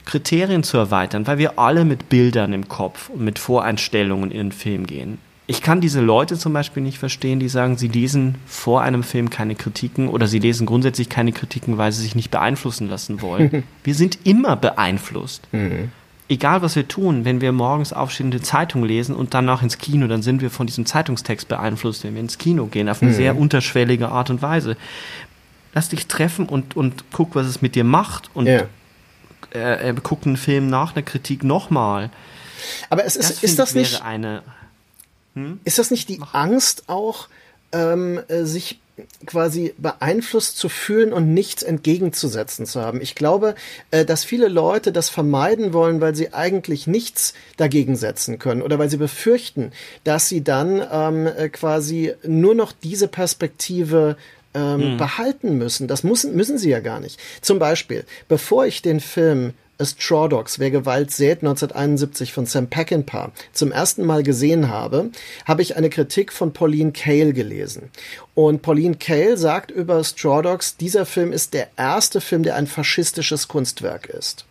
Kriterien 0.04 0.62
zu 0.62 0.76
erweitern, 0.76 1.26
weil 1.26 1.38
wir 1.38 1.58
alle 1.58 1.84
mit 1.84 2.08
Bildern 2.08 2.52
im 2.52 2.68
Kopf 2.68 3.10
und 3.10 3.22
mit 3.22 3.38
Voreinstellungen 3.38 4.30
in 4.30 4.38
den 4.38 4.52
Film 4.52 4.86
gehen 4.86 5.18
ich 5.46 5.60
kann 5.60 5.80
diese 5.80 6.00
Leute 6.00 6.38
zum 6.38 6.52
Beispiel 6.52 6.82
nicht 6.82 6.98
verstehen, 6.98 7.40
die 7.40 7.48
sagen, 7.48 7.76
sie 7.76 7.88
lesen 7.88 8.36
vor 8.46 8.82
einem 8.82 9.02
Film 9.02 9.28
keine 9.28 9.54
Kritiken 9.54 10.08
oder 10.08 10.28
sie 10.28 10.38
lesen 10.38 10.66
grundsätzlich 10.66 11.08
keine 11.08 11.32
Kritiken, 11.32 11.78
weil 11.78 11.90
sie 11.90 12.02
sich 12.02 12.14
nicht 12.14 12.30
beeinflussen 12.30 12.88
lassen 12.88 13.20
wollen. 13.20 13.64
wir 13.84 13.94
sind 13.94 14.20
immer 14.24 14.56
beeinflusst. 14.56 15.48
Mhm. 15.52 15.90
Egal 16.28 16.62
was 16.62 16.76
wir 16.76 16.86
tun, 16.86 17.24
wenn 17.24 17.40
wir 17.40 17.50
morgens 17.52 17.92
aufstehen 17.92 18.26
und 18.26 18.34
die 18.34 18.40
Zeitung 18.40 18.84
lesen 18.84 19.16
und 19.16 19.34
danach 19.34 19.62
ins 19.62 19.78
Kino, 19.78 20.06
dann 20.06 20.22
sind 20.22 20.40
wir 20.40 20.50
von 20.50 20.66
diesem 20.66 20.86
Zeitungstext 20.86 21.48
beeinflusst, 21.48 22.04
wenn 22.04 22.14
wir 22.14 22.20
ins 22.20 22.38
Kino 22.38 22.66
gehen, 22.66 22.88
auf 22.88 23.02
eine 23.02 23.10
mhm. 23.10 23.16
sehr 23.16 23.36
unterschwellige 23.36 24.08
Art 24.08 24.30
und 24.30 24.42
Weise. 24.42 24.76
Lass 25.74 25.88
dich 25.88 26.06
treffen 26.06 26.46
und, 26.46 26.76
und 26.76 27.04
guck, 27.12 27.34
was 27.34 27.46
es 27.46 27.60
mit 27.60 27.74
dir 27.74 27.84
macht 27.84 28.30
und 28.32 28.46
ja. 28.46 28.62
äh, 29.54 29.90
äh, 29.90 29.94
guck 30.00 30.24
einen 30.24 30.36
Film 30.36 30.70
nach 30.70 30.94
einer 30.94 31.02
Kritik 31.02 31.42
nochmal. 31.42 32.10
Aber 32.88 33.04
es 33.04 33.16
ist, 33.16 33.28
das 33.28 33.42
ist 33.42 33.58
das 33.58 33.74
nicht 33.74 34.02
eine 34.02 34.42
hm? 35.34 35.60
Ist 35.64 35.78
das 35.78 35.90
nicht 35.90 36.08
die 36.08 36.20
Angst 36.32 36.84
auch, 36.88 37.28
ähm, 37.72 38.20
äh, 38.28 38.44
sich 38.44 38.80
quasi 39.24 39.74
beeinflusst 39.78 40.58
zu 40.58 40.68
fühlen 40.68 41.12
und 41.12 41.32
nichts 41.32 41.62
entgegenzusetzen 41.62 42.66
zu 42.66 42.82
haben. 42.82 43.00
Ich 43.00 43.14
glaube, 43.14 43.54
äh, 43.90 44.04
dass 44.04 44.22
viele 44.22 44.48
Leute 44.48 44.92
das 44.92 45.08
vermeiden 45.08 45.72
wollen, 45.72 46.00
weil 46.02 46.14
sie 46.14 46.34
eigentlich 46.34 46.86
nichts 46.86 47.32
dagegen 47.56 47.96
setzen 47.96 48.38
können 48.38 48.60
oder 48.60 48.78
weil 48.78 48.90
sie 48.90 48.98
befürchten, 48.98 49.72
dass 50.04 50.28
sie 50.28 50.44
dann 50.44 50.86
ähm, 50.92 51.26
äh, 51.26 51.48
quasi 51.48 52.12
nur 52.22 52.54
noch 52.54 52.72
diese 52.72 53.08
Perspektive 53.08 54.16
ähm, 54.54 54.92
mhm. 54.92 54.96
behalten 54.98 55.56
müssen. 55.56 55.88
Das 55.88 56.04
müssen, 56.04 56.36
müssen 56.36 56.58
sie 56.58 56.68
ja 56.68 56.80
gar 56.80 57.00
nicht. 57.00 57.18
Zum 57.40 57.58
Beispiel, 57.58 58.04
bevor 58.28 58.66
ich 58.66 58.82
den 58.82 59.00
Film 59.00 59.54
Straw 59.84 60.28
Dogs, 60.28 60.58
Wer 60.58 60.70
Gewalt 60.70 61.10
sät, 61.10 61.38
1971 61.38 62.32
von 62.32 62.46
Sam 62.46 62.68
Peckinpah 62.68 63.32
zum 63.52 63.72
ersten 63.72 64.04
Mal 64.04 64.22
gesehen 64.22 64.68
habe, 64.68 65.10
habe 65.44 65.62
ich 65.62 65.76
eine 65.76 65.90
Kritik 65.90 66.32
von 66.32 66.52
Pauline 66.52 66.92
Kael 66.92 67.32
gelesen. 67.32 67.90
Und 68.34 68.62
Pauline 68.62 68.96
Kael 68.96 69.36
sagt 69.36 69.70
über 69.70 70.02
Straw 70.04 70.42
Dogs, 70.42 70.76
dieser 70.76 71.06
Film 71.06 71.32
ist 71.32 71.54
der 71.54 71.68
erste 71.76 72.20
Film, 72.20 72.42
der 72.42 72.56
ein 72.56 72.66
faschistisches 72.66 73.48
Kunstwerk 73.48 74.06
ist. 74.06 74.44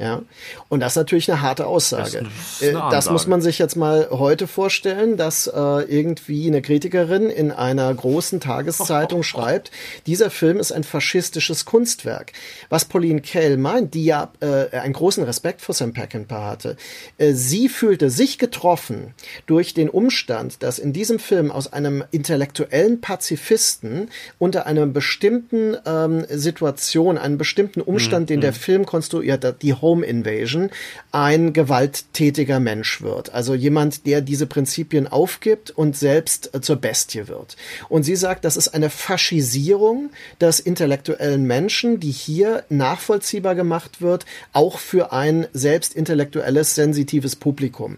Ja, 0.00 0.22
und 0.70 0.80
das 0.80 0.92
ist 0.92 0.96
natürlich 0.96 1.30
eine 1.30 1.42
harte 1.42 1.66
Aussage. 1.66 2.22
Das, 2.22 2.62
eine 2.62 2.70
äh, 2.70 2.90
das 2.90 3.10
muss 3.10 3.26
man 3.26 3.42
sich 3.42 3.58
jetzt 3.58 3.76
mal 3.76 4.08
heute 4.10 4.46
vorstellen, 4.46 5.18
dass 5.18 5.46
äh, 5.46 5.50
irgendwie 5.50 6.46
eine 6.46 6.62
Kritikerin 6.62 7.28
in 7.28 7.52
einer 7.52 7.92
großen 7.92 8.40
Tageszeitung 8.40 9.22
schreibt, 9.24 9.70
dieser 10.06 10.30
Film 10.30 10.58
ist 10.58 10.72
ein 10.72 10.84
faschistisches 10.84 11.66
Kunstwerk. 11.66 12.32
Was 12.70 12.86
Pauline 12.86 13.20
Kael 13.20 13.58
meint, 13.58 13.92
die 13.92 14.06
ja 14.06 14.32
äh, 14.40 14.74
einen 14.74 14.94
großen 14.94 15.22
Respekt 15.22 15.60
vor 15.60 15.74
Sam 15.74 15.92
Peckinpah 15.92 16.46
hatte, 16.46 16.76
äh, 17.18 17.34
sie 17.34 17.68
fühlte 17.68 18.08
sich 18.08 18.38
getroffen 18.38 19.12
durch 19.44 19.74
den 19.74 19.90
Umstand, 19.90 20.62
dass 20.62 20.78
in 20.78 20.94
diesem 20.94 21.18
Film 21.18 21.50
aus 21.50 21.70
einem 21.70 22.04
intellektuellen 22.10 23.02
Pazifisten 23.02 24.08
unter 24.38 24.64
einer 24.64 24.86
bestimmten 24.86 25.76
ähm, 25.84 26.24
Situation, 26.30 27.18
einem 27.18 27.36
bestimmten 27.36 27.82
Umstand, 27.82 28.22
mhm. 28.22 28.34
den 28.34 28.40
der 28.40 28.52
mhm. 28.52 28.56
Film 28.56 28.86
konstruiert 28.86 29.44
hat, 29.44 29.60
die 29.60 29.74
Home 29.90 30.06
Invasion 30.06 30.70
ein 31.10 31.52
gewalttätiger 31.52 32.60
Mensch 32.60 33.02
wird. 33.02 33.34
Also 33.34 33.54
jemand, 33.54 34.06
der 34.06 34.20
diese 34.20 34.46
Prinzipien 34.46 35.08
aufgibt 35.08 35.72
und 35.72 35.96
selbst 35.96 36.54
äh, 36.54 36.60
zur 36.60 36.76
Bestie 36.76 37.26
wird. 37.26 37.56
Und 37.88 38.04
sie 38.04 38.14
sagt, 38.14 38.44
das 38.44 38.56
ist 38.56 38.68
eine 38.68 38.88
Faschisierung 38.88 40.10
des 40.40 40.60
intellektuellen 40.60 41.42
Menschen, 41.42 41.98
die 41.98 42.12
hier 42.12 42.62
nachvollziehbar 42.68 43.56
gemacht 43.56 44.00
wird, 44.00 44.26
auch 44.52 44.78
für 44.78 45.12
ein 45.12 45.48
selbst 45.52 45.94
intellektuelles, 45.94 46.76
sensitives 46.76 47.34
Publikum. 47.34 47.96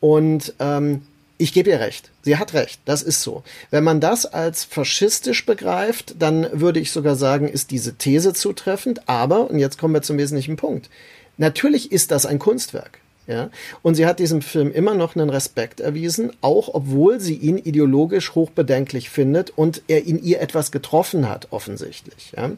Und 0.00 0.54
ähm, 0.60 1.02
ich 1.36 1.52
gebe 1.52 1.68
ihr 1.68 1.80
recht. 1.80 2.10
Sie 2.22 2.38
hat 2.38 2.54
recht. 2.54 2.80
Das 2.84 3.02
ist 3.02 3.20
so. 3.22 3.42
Wenn 3.70 3.84
man 3.84 4.00
das 4.00 4.24
als 4.24 4.64
faschistisch 4.64 5.44
begreift, 5.44 6.14
dann 6.18 6.48
würde 6.52 6.80
ich 6.80 6.92
sogar 6.92 7.16
sagen, 7.16 7.48
ist 7.48 7.70
diese 7.70 7.96
These 7.96 8.32
zutreffend. 8.32 9.08
Aber, 9.08 9.50
und 9.50 9.58
jetzt 9.58 9.78
kommen 9.78 9.92
wir 9.92 10.02
zum 10.02 10.16
wesentlichen 10.16 10.56
Punkt. 10.56 10.88
Natürlich 11.36 11.90
ist 11.90 12.10
das 12.10 12.26
ein 12.26 12.38
Kunstwerk. 12.38 13.00
Ja? 13.26 13.50
Und 13.82 13.94
sie 13.94 14.06
hat 14.06 14.18
diesem 14.18 14.42
Film 14.42 14.70
immer 14.72 14.94
noch 14.94 15.16
einen 15.16 15.30
Respekt 15.30 15.80
erwiesen, 15.80 16.32
auch 16.40 16.68
obwohl 16.72 17.20
sie 17.20 17.36
ihn 17.36 17.58
ideologisch 17.58 18.34
hochbedenklich 18.34 19.10
findet 19.10 19.50
und 19.50 19.82
er 19.88 20.04
in 20.06 20.22
ihr 20.22 20.40
etwas 20.40 20.72
getroffen 20.72 21.28
hat, 21.28 21.48
offensichtlich. 21.50 22.32
Ja? 22.36 22.52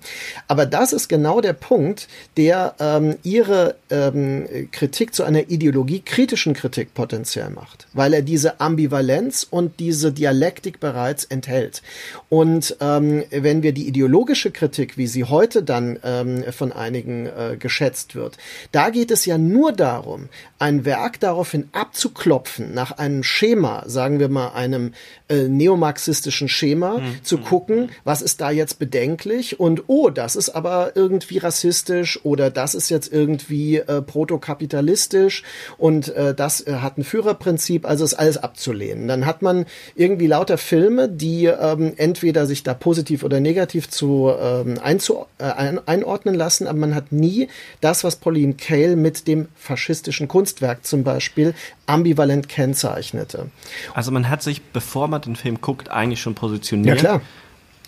Aber 0.49 0.67
das 0.67 0.93
ist 0.93 1.09
genau 1.09 1.41
der 1.41 1.53
Punkt, 1.53 2.09
der 2.37 2.75
ähm, 2.81 3.17
ihre 3.23 3.77
ähm, 3.91 4.49
Kritik 4.73 5.15
zu 5.15 5.25
einer 5.25 5.51
ideologiekritischen 5.51 6.55
Kritik 6.55 6.95
potenziell 6.95 7.51
macht, 7.51 7.87
weil 7.93 8.13
er 8.15 8.23
diese 8.23 8.61
Ambivalenz 8.61 9.47
und 9.49 9.79
diese 9.79 10.13
Dialektik 10.13 10.81
bereits 10.81 11.25
enthält. 11.25 11.83
Und 12.29 12.77
ähm, 12.81 13.25
wenn 13.31 13.63
wir 13.63 13.73
die 13.73 13.87
ideologische 13.87 14.51
Kritik, 14.51 14.99
wie 14.99 15.07
sie 15.07 15.25
heute 15.25 15.63
dann 15.63 15.99
ähm, 16.03 16.45
von 16.53 16.73
einigen 16.73 17.27
äh, 17.27 17.57
geschätzt 17.59 18.15
wird, 18.15 18.37
da 18.73 18.91
geht 18.91 19.11
es 19.11 19.27
ja 19.27 19.39
nur 19.39 19.73
darum, 19.73 20.29
ein 20.59 20.85
Werk 20.85 21.21
daraufhin 21.21 21.69
abzuklopfen, 21.73 22.73
nach 22.73 22.93
einem 22.93 23.23
Schema, 23.23 23.85
sagen 23.87 24.21
wir 24.21 24.29
mal 24.29 24.49
einem 24.51 24.93
äh, 25.29 25.49
neomarxistischen 25.49 26.49
Schema, 26.49 26.99
mhm. 26.99 27.23
zu 27.23 27.39
gucken, 27.39 27.91
was 28.05 28.23
ist 28.23 28.41
da 28.41 28.51
jetzt 28.51 28.79
bedenklich 28.79 29.61
und 29.61 29.85
oh, 29.89 30.09
das 30.09 30.35
ist 30.35 30.51
aber 30.51 30.93
irgendwie 30.95 31.39
rassistisch 31.39 32.25
oder 32.25 32.51
das 32.51 32.75
ist 32.75 32.89
jetzt 32.89 33.13
irgendwie 33.13 33.77
äh, 33.77 34.01
protokapitalistisch 34.01 35.43
und 35.77 36.09
äh, 36.15 36.35
das 36.35 36.67
äh, 36.67 36.77
hat 36.77 36.97
ein 36.97 37.05
Führerprinzip, 37.05 37.87
also 37.87 38.05
ist 38.05 38.15
alles 38.15 38.39
abzulehnen. 38.39 39.09
Dann 39.09 39.27
hat 39.27 39.43
man 39.43 39.67
irgendwie 39.95 40.27
lauter 40.27 40.59
Filme, 40.59 41.09
die 41.09 41.47
ähm, 41.47 41.93
entweder 41.97 42.47
sich 42.47 42.63
da 42.63 42.73
positiv 42.73 43.25
oder 43.25 43.41
negativ 43.41 43.91
zu 43.91 44.33
ähm, 44.41 44.79
einzu, 44.83 45.27
äh, 45.39 45.45
ein, 45.45 45.87
einordnen 45.87 46.35
lassen, 46.35 46.67
aber 46.67 46.79
man 46.79 46.95
hat 46.95 47.13
nie 47.13 47.49
das, 47.81 48.05
was 48.05 48.17
Pauline 48.17 48.55
Kael 48.55 48.97
mit 48.97 49.29
dem 49.29 49.49
faschistischen 49.57 50.29
Kunst 50.29 50.46
Kunstwerk 50.47 50.87
zum 50.87 51.03
Beispiel 51.03 51.55
ambivalent 51.87 52.49
kennzeichnete. 52.49 53.51
Also 53.95 54.13
man 54.13 54.29
hat 54.29 54.43
sich, 54.43 54.63
bevor 54.63 55.09
man 55.09 55.21
den 55.21 55.35
Film 55.35 55.61
guckt, 55.61 55.91
eigentlich 55.91 56.21
schon 56.21 56.37
positioniert. 56.37 56.97
Ja 56.97 57.01
klar, 57.01 57.21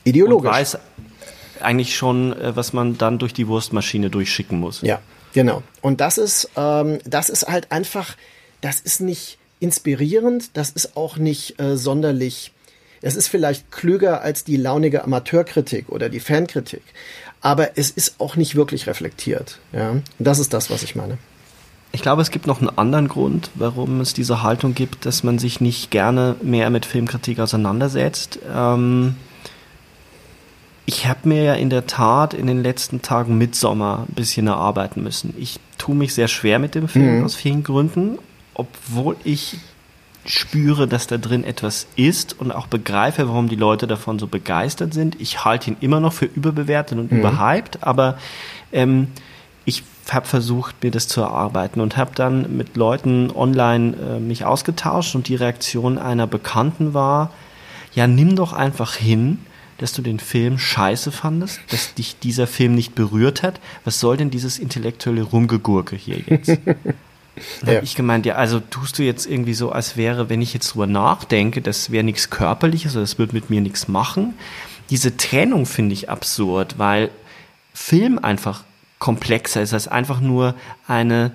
ideologisch. 0.03 0.49
Und 0.49 0.55
weiß 0.57 0.79
eigentlich 1.61 1.97
schon, 1.97 2.33
äh, 2.33 2.57
was 2.57 2.73
man 2.73 2.99
dann 2.99 3.19
durch 3.21 3.33
die 3.33 3.47
Wurstmaschine 3.47 4.11
durchschicken 4.11 4.59
muss. 4.59 4.83
Ja, 4.83 5.01
genau. 5.33 5.63
Und 5.83 6.01
das 6.01 6.19
ist, 6.19 6.51
ähm, 6.57 6.99
das 7.05 7.29
ist 7.29 7.47
halt 7.47 7.71
einfach, 7.71 8.17
das 8.61 8.81
ist 8.81 9.01
nicht 9.01 9.39
inspirierend, 9.61 10.57
das 10.57 10.71
ist 10.71 10.97
auch 10.97 11.17
nicht 11.17 11.61
äh, 11.61 11.77
sonderlich 11.77 12.53
es 13.01 13.15
ist 13.15 13.29
vielleicht 13.29 13.71
klüger 13.71 14.23
als 14.23 14.43
die 14.43 14.57
launige 14.57 15.05
Amateurkritik 15.05 15.89
oder 15.89 16.09
die 16.09 16.19
Fankritik, 16.19 16.83
aber 17.41 17.79
es 17.79 17.91
ist 17.91 18.17
auch 18.19 18.35
nicht 18.35 18.57
wirklich 18.57 18.89
reflektiert. 18.89 19.61
Ja? 19.73 19.91
Und 19.91 20.05
das 20.19 20.41
ist 20.41 20.53
das, 20.53 20.69
was 20.69 20.83
ich 20.83 20.97
meine. 20.97 21.17
Ich 21.91 22.03
glaube, 22.03 22.23
es 22.23 22.31
gibt 22.31 22.47
noch 22.47 22.61
einen 22.61 22.77
anderen 22.79 23.09
Grund, 23.09 23.51
warum 23.55 24.01
es 24.01 24.13
diese 24.13 24.43
Haltung 24.43 24.75
gibt, 24.75 25.07
dass 25.07 25.23
man 25.23 25.39
sich 25.39 25.61
nicht 25.61 25.91
gerne 25.91 26.37
mehr 26.43 26.71
mit 26.71 26.85
Filmkritik 26.85 27.41
auseinandersetzt. 27.41 28.39
Ähm 28.55 29.17
ich 30.89 31.07
habe 31.07 31.29
mir 31.29 31.43
ja 31.43 31.53
in 31.53 31.69
der 31.69 31.87
Tat 31.87 32.33
in 32.33 32.47
den 32.47 32.63
letzten 32.63 33.03
Tagen 33.03 33.37
Midsommer 33.37 34.07
ein 34.09 34.15
bisschen 34.15 34.47
erarbeiten 34.47 35.03
müssen. 35.03 35.35
Ich 35.37 35.61
tue 35.77 35.95
mich 35.95 36.15
sehr 36.15 36.29
schwer 36.29 36.59
mit 36.59 36.75
dem 36.75 36.89
Film 36.89 37.19
mhm. 37.19 37.25
aus 37.27 37.35
vielen 37.35 37.63
Gründen, 37.63 38.19
obwohl 38.55 39.17
ich 39.23 39.59
spüre, 40.25 40.89
dass 40.89 41.07
da 41.07 41.19
drin 41.19 41.45
etwas 41.45 41.89
ist 41.97 42.41
und 42.41 42.53
auch 42.53 42.69
begreife, 42.69 43.29
warum 43.29 43.51
die 43.51 43.57
Leute 43.57 43.87
davon 43.87 44.19
so 44.19 44.27
begeistert 44.29 44.95
sind. 44.95 45.21
Ich 45.21 45.45
halte 45.45 45.71
ihn 45.71 45.77
immer 45.81 46.01
noch 46.01 46.15
für 46.15 46.25
überbewertet 46.25 46.99
und 46.99 47.13
mhm. 47.13 47.19
überhyped, 47.19 47.83
aber 47.83 48.17
ähm, 48.73 49.09
habe 50.13 50.27
versucht, 50.27 50.83
mir 50.83 50.91
das 50.91 51.09
zu 51.09 51.21
erarbeiten 51.21 51.81
und 51.81 51.97
habe 51.97 52.13
dann 52.15 52.57
mit 52.57 52.77
Leuten 52.77 53.31
online 53.31 53.97
äh, 53.97 54.21
mich 54.21 54.45
ausgetauscht 54.45 55.15
und 55.15 55.29
die 55.29 55.35
Reaktion 55.35 55.99
einer 55.99 56.27
Bekannten 56.27 56.95
war, 56.95 57.31
ja, 57.95 58.07
nimm 58.07 58.37
doch 58.37 58.53
einfach 58.53 58.95
hin, 58.95 59.39
dass 59.79 59.93
du 59.93 60.03
den 60.03 60.19
Film 60.19 60.59
scheiße 60.59 61.13
fandest, 61.13 61.61
dass 61.71 61.95
dich 61.95 62.19
dieser 62.19 62.47
Film 62.47 62.75
nicht 62.75 62.95
berührt 62.95 63.43
hat. 63.43 63.61
Was 63.85 64.01
soll 64.01 64.17
denn 64.17 64.31
dieses 64.31 64.59
intellektuelle 64.59 65.23
Rumgegurke 65.23 65.97
hier 65.97 66.19
jetzt? 66.19 66.49
ja. 67.67 67.83
ich 67.83 67.95
gemeint, 67.95 68.27
ja, 68.27 68.35
also 68.35 68.61
tust 68.61 68.99
du 68.99 69.05
jetzt 69.05 69.27
irgendwie 69.27 69.55
so, 69.55 69.71
als 69.71 69.97
wäre, 69.97 70.29
wenn 70.29 70.43
ich 70.43 70.53
jetzt 70.53 70.75
drüber 70.75 70.87
nachdenke, 70.87 71.63
das 71.63 71.91
wäre 71.91 72.05
nichts 72.05 72.29
Körperliches 72.29 72.93
oder 72.93 73.03
das 73.03 73.19
würde 73.19 73.35
mit 73.35 73.51
mir 73.51 73.61
nichts 73.61 73.89
machen. 73.89 74.35
Diese 74.91 75.17
Trennung 75.17 75.67
finde 75.67 75.93
ich 75.93 76.11
absurd, 76.11 76.79
weil 76.79 77.11
Film 77.73 78.19
einfach 78.19 78.65
komplexer 78.99 79.63
ist 79.63 79.75
als 79.75 79.89
einfach 79.89 80.21
nur 80.21 80.55
eine 80.87 81.33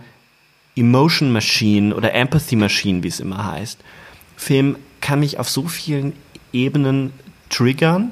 Emotion 0.76 1.32
Machine 1.32 1.95
oder 1.95 2.14
Empathy 2.14 2.55
Machine, 2.55 3.03
wie 3.03 3.07
es 3.07 3.20
immer 3.20 3.45
heißt. 3.45 3.80
Film 4.36 4.78
kann 5.01 5.20
mich 5.20 5.39
auf 5.39 5.49
so 5.49 5.68
vielen 5.68 6.14
Ebenen 6.51 7.14
triggern. 7.49 8.11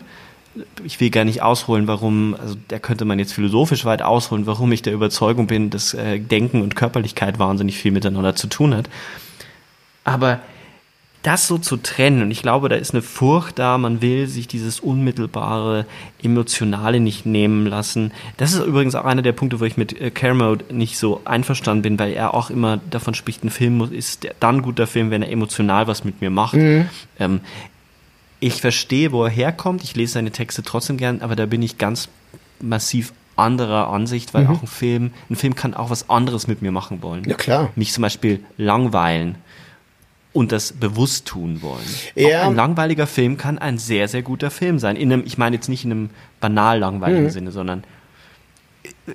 Ich 0.83 0.99
will 0.99 1.09
gar 1.09 1.23
nicht 1.23 1.41
ausholen, 1.41 1.87
warum, 1.87 2.35
also 2.35 2.55
da 2.67 2.77
könnte 2.77 3.05
man 3.05 3.19
jetzt 3.19 3.33
philosophisch 3.33 3.85
weit 3.85 4.01
ausholen, 4.01 4.45
warum 4.45 4.71
ich 4.71 4.81
der 4.81 4.93
Überzeugung 4.93 5.47
bin, 5.47 5.69
dass 5.69 5.93
äh, 5.93 6.19
Denken 6.19 6.61
und 6.61 6.75
Körperlichkeit 6.75 7.39
wahnsinnig 7.39 7.77
viel 7.77 7.91
miteinander 7.91 8.35
zu 8.35 8.47
tun 8.47 8.75
hat. 8.75 8.89
Aber 10.03 10.41
das 11.23 11.47
so 11.47 11.57
zu 11.57 11.77
trennen, 11.77 12.23
und 12.23 12.31
ich 12.31 12.41
glaube, 12.41 12.67
da 12.67 12.75
ist 12.75 12.93
eine 12.93 13.03
Furcht 13.03 13.59
da, 13.59 13.77
man 13.77 14.01
will 14.01 14.27
sich 14.27 14.47
dieses 14.47 14.79
unmittelbare, 14.79 15.85
emotionale 16.21 16.99
nicht 16.99 17.25
nehmen 17.25 17.67
lassen. 17.67 18.11
Das 18.37 18.53
ist 18.53 18.65
übrigens 18.65 18.95
auch 18.95 19.05
einer 19.05 19.21
der 19.21 19.33
Punkte, 19.33 19.59
wo 19.59 19.65
ich 19.65 19.77
mit 19.77 19.99
äh, 19.99 20.09
Kermode 20.09 20.73
nicht 20.73 20.97
so 20.97 21.21
einverstanden 21.25 21.83
bin, 21.83 21.99
weil 21.99 22.13
er 22.13 22.33
auch 22.33 22.49
immer 22.49 22.79
davon 22.89 23.13
spricht, 23.13 23.43
ein 23.43 23.51
Film 23.51 23.81
ist 23.91 24.27
dann 24.39 24.57
ein 24.57 24.61
guter 24.63 24.87
Film, 24.87 25.11
wenn 25.11 25.21
er 25.21 25.31
emotional 25.31 25.87
was 25.87 26.03
mit 26.03 26.21
mir 26.21 26.31
macht. 26.31 26.55
Mhm. 26.55 26.89
Ähm, 27.19 27.41
ich 28.39 28.59
verstehe, 28.59 29.11
wo 29.11 29.23
er 29.23 29.29
herkommt, 29.29 29.83
ich 29.83 29.95
lese 29.95 30.13
seine 30.13 30.31
Texte 30.31 30.63
trotzdem 30.63 30.97
gern, 30.97 31.21
aber 31.21 31.35
da 31.35 31.45
bin 31.45 31.61
ich 31.61 31.77
ganz 31.77 32.09
massiv 32.59 33.13
anderer 33.35 33.89
Ansicht, 33.89 34.33
weil 34.33 34.45
mhm. 34.45 34.49
auch 34.49 34.61
ein 34.61 34.67
Film, 34.67 35.11
ein 35.29 35.35
Film 35.35 35.55
kann 35.55 35.73
auch 35.75 35.91
was 35.91 36.09
anderes 36.09 36.47
mit 36.47 36.61
mir 36.63 36.71
machen 36.71 37.03
wollen. 37.03 37.23
Ja, 37.25 37.35
klar. 37.35 37.69
Mich 37.75 37.93
zum 37.93 38.01
Beispiel 38.01 38.43
langweilen 38.57 39.35
und 40.33 40.51
das 40.51 40.73
bewusst 40.73 41.25
tun 41.25 41.61
wollen. 41.61 41.85
Ja. 42.15 42.43
Auch 42.43 42.49
ein 42.49 42.55
langweiliger 42.55 43.07
Film 43.07 43.37
kann 43.37 43.57
ein 43.57 43.77
sehr, 43.77 44.07
sehr 44.07 44.21
guter 44.21 44.49
Film 44.49 44.79
sein. 44.79 44.95
In 44.95 45.11
einem, 45.11 45.23
ich 45.25 45.37
meine 45.37 45.55
jetzt 45.55 45.67
nicht 45.67 45.83
in 45.83 45.91
einem 45.91 46.09
banal 46.39 46.79
langweiligen 46.79 47.25
mhm. 47.25 47.29
Sinne, 47.29 47.51
sondern 47.51 47.83
äh, 48.83 49.13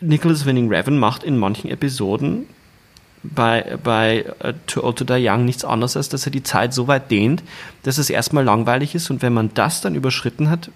Nicholas 0.00 0.44
Winning 0.44 0.68
Revan 0.68 0.98
macht 0.98 1.24
in 1.24 1.38
manchen 1.38 1.70
Episoden 1.70 2.46
bei, 3.24 3.78
bei 3.82 4.26
uh, 4.44 4.52
Too 4.66 4.84
Old 4.84 4.98
to 4.98 5.04
Die 5.04 5.26
Young 5.26 5.44
nichts 5.44 5.64
anderes, 5.64 5.96
als 5.96 6.10
dass 6.10 6.26
er 6.26 6.32
die 6.32 6.42
Zeit 6.42 6.74
so 6.74 6.86
weit 6.86 7.10
dehnt, 7.10 7.42
dass 7.82 7.98
es 7.98 8.10
erstmal 8.10 8.44
langweilig 8.44 8.94
ist 8.94 9.10
und 9.10 9.22
wenn 9.22 9.32
man 9.32 9.52
das 9.54 9.80
dann 9.80 9.94
überschritten 9.94 10.50
hat, 10.50 10.70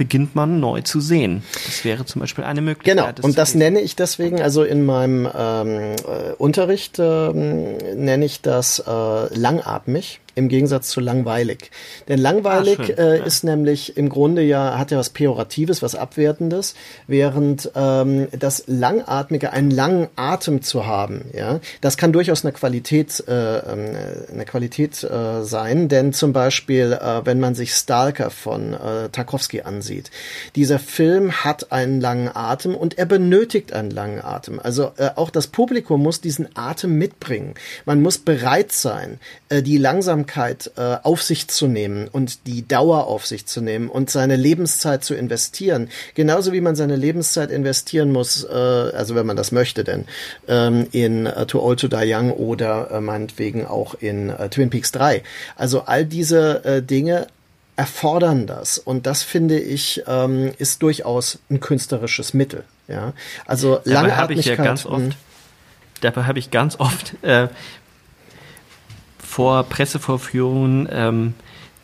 beginnt 0.00 0.34
man 0.34 0.60
neu 0.60 0.80
zu 0.80 0.98
sehen. 0.98 1.42
Das 1.66 1.84
wäre 1.84 2.06
zum 2.06 2.20
Beispiel 2.20 2.42
eine 2.42 2.62
Möglichkeit. 2.62 3.16
Genau, 3.16 3.26
und 3.26 3.36
das 3.36 3.54
nenne 3.54 3.82
ich 3.82 3.96
deswegen, 3.96 4.40
also 4.40 4.62
in 4.62 4.86
meinem 4.86 5.28
ähm, 5.36 5.68
äh, 5.78 6.32
Unterricht 6.38 6.98
ähm, 6.98 7.76
nenne 7.96 8.24
ich 8.24 8.40
das 8.40 8.78
äh, 8.78 9.38
langatmig. 9.38 10.20
Im 10.34 10.48
Gegensatz 10.48 10.88
zu 10.88 11.00
langweilig. 11.00 11.70
Denn 12.08 12.18
langweilig 12.18 12.78
Ah, 12.80 12.84
schön, 12.84 12.98
äh, 12.98 13.18
ja. 13.18 13.24
ist 13.24 13.44
nämlich 13.44 13.96
im 13.96 14.08
Grunde 14.08 14.42
ja, 14.42 14.78
hat 14.78 14.90
ja 14.90 14.98
was 14.98 15.10
Pejoratives, 15.10 15.82
was 15.82 15.94
Abwertendes, 15.94 16.74
während 17.06 17.70
ähm, 17.74 18.28
das 18.38 18.64
Langatmige, 18.66 19.52
einen 19.52 19.70
langen 19.70 20.08
Atem 20.16 20.62
zu 20.62 20.86
haben, 20.86 21.26
ja, 21.34 21.60
das 21.80 21.96
kann 21.96 22.12
durchaus 22.12 22.44
eine 22.44 22.52
Qualität, 22.52 23.24
äh, 23.28 23.58
ähm, 23.58 23.96
eine 24.32 24.44
Qualität 24.44 25.02
äh, 25.02 25.42
sein, 25.42 25.88
denn 25.88 26.12
zum 26.12 26.32
Beispiel, 26.32 26.92
äh, 26.92 27.24
wenn 27.24 27.40
man 27.40 27.54
sich 27.54 27.72
Stalker 27.72 28.30
von 28.30 28.74
äh, 28.74 29.08
Tarkovsky 29.10 29.62
ansieht, 29.62 30.10
dieser 30.56 30.78
Film 30.78 31.44
hat 31.44 31.72
einen 31.72 32.00
langen 32.00 32.30
Atem 32.34 32.74
und 32.74 32.98
er 32.98 33.06
benötigt 33.06 33.72
einen 33.72 33.90
langen 33.90 34.22
Atem. 34.22 34.60
Also 34.60 34.92
äh, 34.96 35.10
auch 35.16 35.30
das 35.30 35.46
Publikum 35.46 36.02
muss 36.02 36.20
diesen 36.20 36.48
Atem 36.56 36.96
mitbringen. 36.98 37.54
Man 37.84 38.02
muss 38.02 38.18
bereit 38.18 38.72
sein, 38.72 39.18
äh, 39.50 39.62
die 39.62 39.78
Langsamkeit 39.78 40.70
äh, 40.76 40.96
auf 41.02 41.22
sich 41.22 41.48
zu 41.48 41.66
nehmen 41.66 42.08
und 42.08 42.46
die 42.46 42.66
Dauer 42.66 43.06
auf 43.06 43.26
sich 43.26 43.46
zu 43.46 43.60
nehmen 43.60 43.88
und 43.88 44.08
seine 44.08 44.36
Lebenszeit 44.36 45.04
zu 45.04 45.14
investieren. 45.14 45.88
Genauso 46.14 46.52
wie 46.52 46.60
man 46.60 46.76
seine 46.76 46.96
Lebenszeit 46.96 47.50
investieren 47.50 48.12
muss, 48.12 48.44
äh, 48.44 48.48
also 48.54 49.14
wenn 49.14 49.26
man 49.26 49.36
das 49.36 49.52
möchte, 49.52 49.84
denn 49.84 50.06
ähm, 50.48 50.86
in 50.92 51.26
äh, 51.26 51.46
Too 51.46 51.60
Old 51.60 51.80
to 51.80 51.88
Die 51.88 51.96
Young 52.14 52.32
oder 52.32 52.90
äh, 52.90 53.00
meinetwegen 53.00 53.66
auch 53.66 53.94
in 53.94 54.30
äh, 54.30 54.48
Twin 54.48 54.70
Peaks 54.70 54.92
3. 54.92 55.22
Also 55.56 55.82
all 55.82 56.04
diese 56.04 56.64
äh, 56.64 56.82
Dinge 56.82 57.26
erfordern 57.76 58.46
das 58.46 58.78
und 58.78 59.06
das 59.06 59.22
finde 59.22 59.58
ich 59.58 60.02
ähm, 60.06 60.52
ist 60.58 60.82
durchaus 60.82 61.38
ein 61.50 61.60
künstlerisches 61.60 62.34
Mittel. 62.34 62.64
Ja, 62.88 63.14
also 63.46 63.80
Dabei 63.84 64.12
habe 64.12 64.34
ich 64.34 64.44
ja 64.44 64.56
ganz 64.56 64.84
oft, 64.84 65.16
dabei 66.02 66.24
habe 66.24 66.38
ich 66.38 66.50
ganz 66.50 66.78
oft 66.78 67.14
äh, 67.22 67.48
vor 69.30 69.62
Pressevorführungen 69.62 70.88
ähm, 70.90 71.34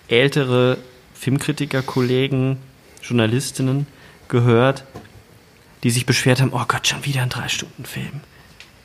ältere 0.09 0.79
Filmkritiker-Kollegen, 1.15 2.59
Journalistinnen 3.01 3.87
gehört, 4.27 4.83
die 5.85 5.91
sich 5.91 6.07
beschwert 6.07 6.41
haben, 6.41 6.51
oh 6.53 6.65
Gott, 6.67 6.89
schon 6.89 7.05
wieder 7.05 7.23
ein 7.23 7.29
Drei-Stunden-Film. 7.29 8.21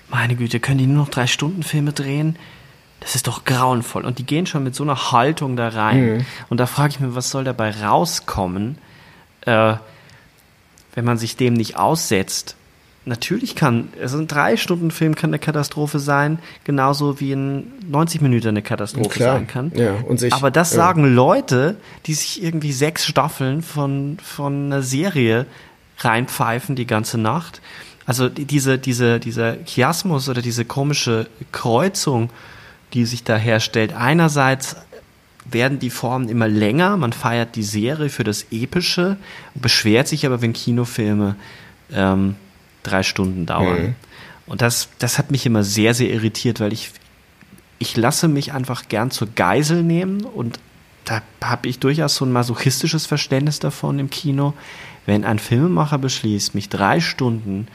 Meine 0.10 0.36
Güte, 0.36 0.60
können 0.60 0.78
die 0.78 0.86
nur 0.86 1.06
noch 1.06 1.10
Drei-Stunden-Filme 1.10 1.94
drehen? 1.94 2.38
Das 3.00 3.16
ist 3.16 3.26
doch 3.26 3.46
grauenvoll. 3.46 4.06
Und 4.06 4.20
die 4.20 4.28
gehen 4.28 4.46
schon 4.46 4.64
mit 4.64 4.76
so 4.76 4.84
einer 4.84 5.12
Haltung 5.12 5.56
da 5.56 5.70
rein. 5.70 6.24
Und 6.50 6.60
da 6.60 6.68
frage 6.68 6.92
ich 6.92 7.00
mich, 7.00 7.16
was 7.16 7.32
soll 7.32 7.44
dabei 7.44 7.72
rauskommen, 7.72 8.78
äh, 9.48 9.74
wenn 10.94 11.06
man 11.06 11.18
sich 11.18 11.36
dem 11.36 11.56
nicht 11.56 11.78
aussetzt? 11.78 12.56
Natürlich 13.04 13.56
kann, 13.56 13.90
also 14.00 14.20
ein 14.20 14.28
Drei-Stunden-Film 14.28 15.16
kann 15.16 15.32
eine 15.32 15.40
Katastrophe 15.40 15.98
sein, 15.98 16.38
genauso 16.66 17.20
wie 17.20 17.34
ein 17.34 17.72
90 17.90 18.22
Minuten 18.22 18.50
eine 18.50 18.62
Katastrophe 18.62 19.10
Klar. 19.10 19.38
sein 19.38 19.48
kann. 19.48 19.72
Ja, 19.76 19.94
und 20.08 20.20
sich- 20.20 20.32
Aber 20.34 20.52
das 20.52 20.72
ja. 20.72 20.78
sagen 20.78 21.16
Leute, 21.16 21.78
die 22.06 22.14
sich 22.14 22.44
irgendwie 22.44 22.72
sechs 22.72 23.08
Staffeln 23.08 23.64
von, 23.64 24.18
von 24.24 24.66
einer 24.68 24.84
Serie 24.84 25.48
reinpfeifen 25.98 26.76
die 26.76 26.86
ganze 26.86 27.18
Nacht. 27.18 27.60
Also 28.06 28.30
die- 28.30 28.46
diese, 28.46 28.78
diese, 28.78 29.20
dieser 29.20 29.58
Chiasmus 29.66 30.30
oder 30.30 30.44
diese 30.44 30.66
komische 30.66 31.28
Kreuzung, 31.52 32.30
die 32.94 33.06
sich 33.06 33.24
da 33.24 33.36
herstellt. 33.36 33.94
Einerseits 33.94 34.76
werden 35.50 35.80
die 35.80 35.90
Formen 35.90 36.30
immer 36.30 36.48
länger, 36.48 36.98
man 36.98 37.14
feiert 37.14 37.56
die 37.56 37.64
Serie 37.64 38.10
für 38.10 38.24
das 38.24 38.46
Epische, 38.52 39.18
beschwert 39.56 40.08
sich 40.08 40.26
aber, 40.28 40.44
wenn 40.44 40.54
Kinofilme 40.54 41.36
ähm, 41.92 42.36
drei 42.84 43.04
Stunden 43.04 43.46
dauern. 43.46 43.96
Und 44.46 44.62
das, 44.62 44.90
das 45.00 45.18
hat 45.18 45.32
mich 45.32 45.46
immer 45.46 45.64
sehr, 45.64 45.94
sehr 45.94 46.10
irritiert, 46.10 46.60
weil 46.60 46.74
ich, 46.74 46.92
ich 47.80 47.96
lasse 47.96 48.28
mich 48.28 48.54
einfach 48.54 48.88
gern 48.90 49.12
zur 49.12 49.28
Geisel 49.34 49.84
nehmen 49.84 50.24
und 50.24 50.60
da 51.06 51.22
habe 51.44 51.68
ich 51.68 51.80
durchaus 51.80 52.16
so 52.16 52.26
ein 52.26 52.32
masochistisches 52.32 53.06
Verständnis 53.06 53.60
davon 53.60 53.98
im 54.00 54.10
Kino, 54.10 54.54
wenn 55.06 55.26
ein 55.26 55.40
Filmemacher 55.40 55.98
beschließt, 55.98 56.54
mich 56.54 56.70
drei 56.70 57.00
Stunden 57.00 57.68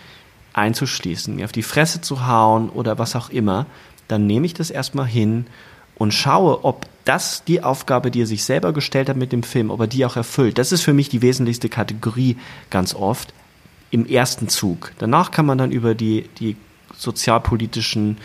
einzuschließen, 0.53 1.35
mir 1.37 1.45
auf 1.45 1.53
die 1.53 1.63
Fresse 1.63 2.01
zu 2.01 2.27
hauen 2.27 2.71
oder 2.71 2.99
was 2.99 3.17
auch 3.17 3.31
immer, 3.31 3.67
dann 4.09 4.27
nehme 4.27 4.47
ich 4.47 4.55
das 4.55 4.71
erstmal 4.71 5.07
hin 5.07 5.47
und 5.97 6.15
schaue, 6.15 6.65
ob 6.65 6.87
das 7.05 7.45
die 7.45 7.63
Aufgabe, 7.63 8.11
die 8.11 8.23
er 8.23 8.27
sich 8.27 8.45
selber 8.45 8.73
gestellt 8.73 9.09
hat 9.09 9.17
mit 9.17 9.33
dem 9.33 9.43
Film, 9.43 9.71
ob 9.71 9.81
er 9.81 9.87
die 9.87 10.05
auch 10.05 10.17
erfüllt. 10.17 10.59
Das 10.59 10.73
ist 10.73 10.83
für 10.83 10.93
mich 10.93 11.09
die 11.09 11.23
wesentlichste 11.23 11.69
Kategorie 11.69 12.37
ganz 12.71 12.95
oft 12.95 13.33
im 13.91 14.07
ersten 14.07 14.49
Zug. 14.49 14.93
Danach 14.99 15.31
kann 15.31 15.47
man 15.47 15.59
dann 15.59 15.73
über 15.73 15.95
die, 15.95 16.29
die 16.39 16.57
sozialpolitischen 16.97 18.17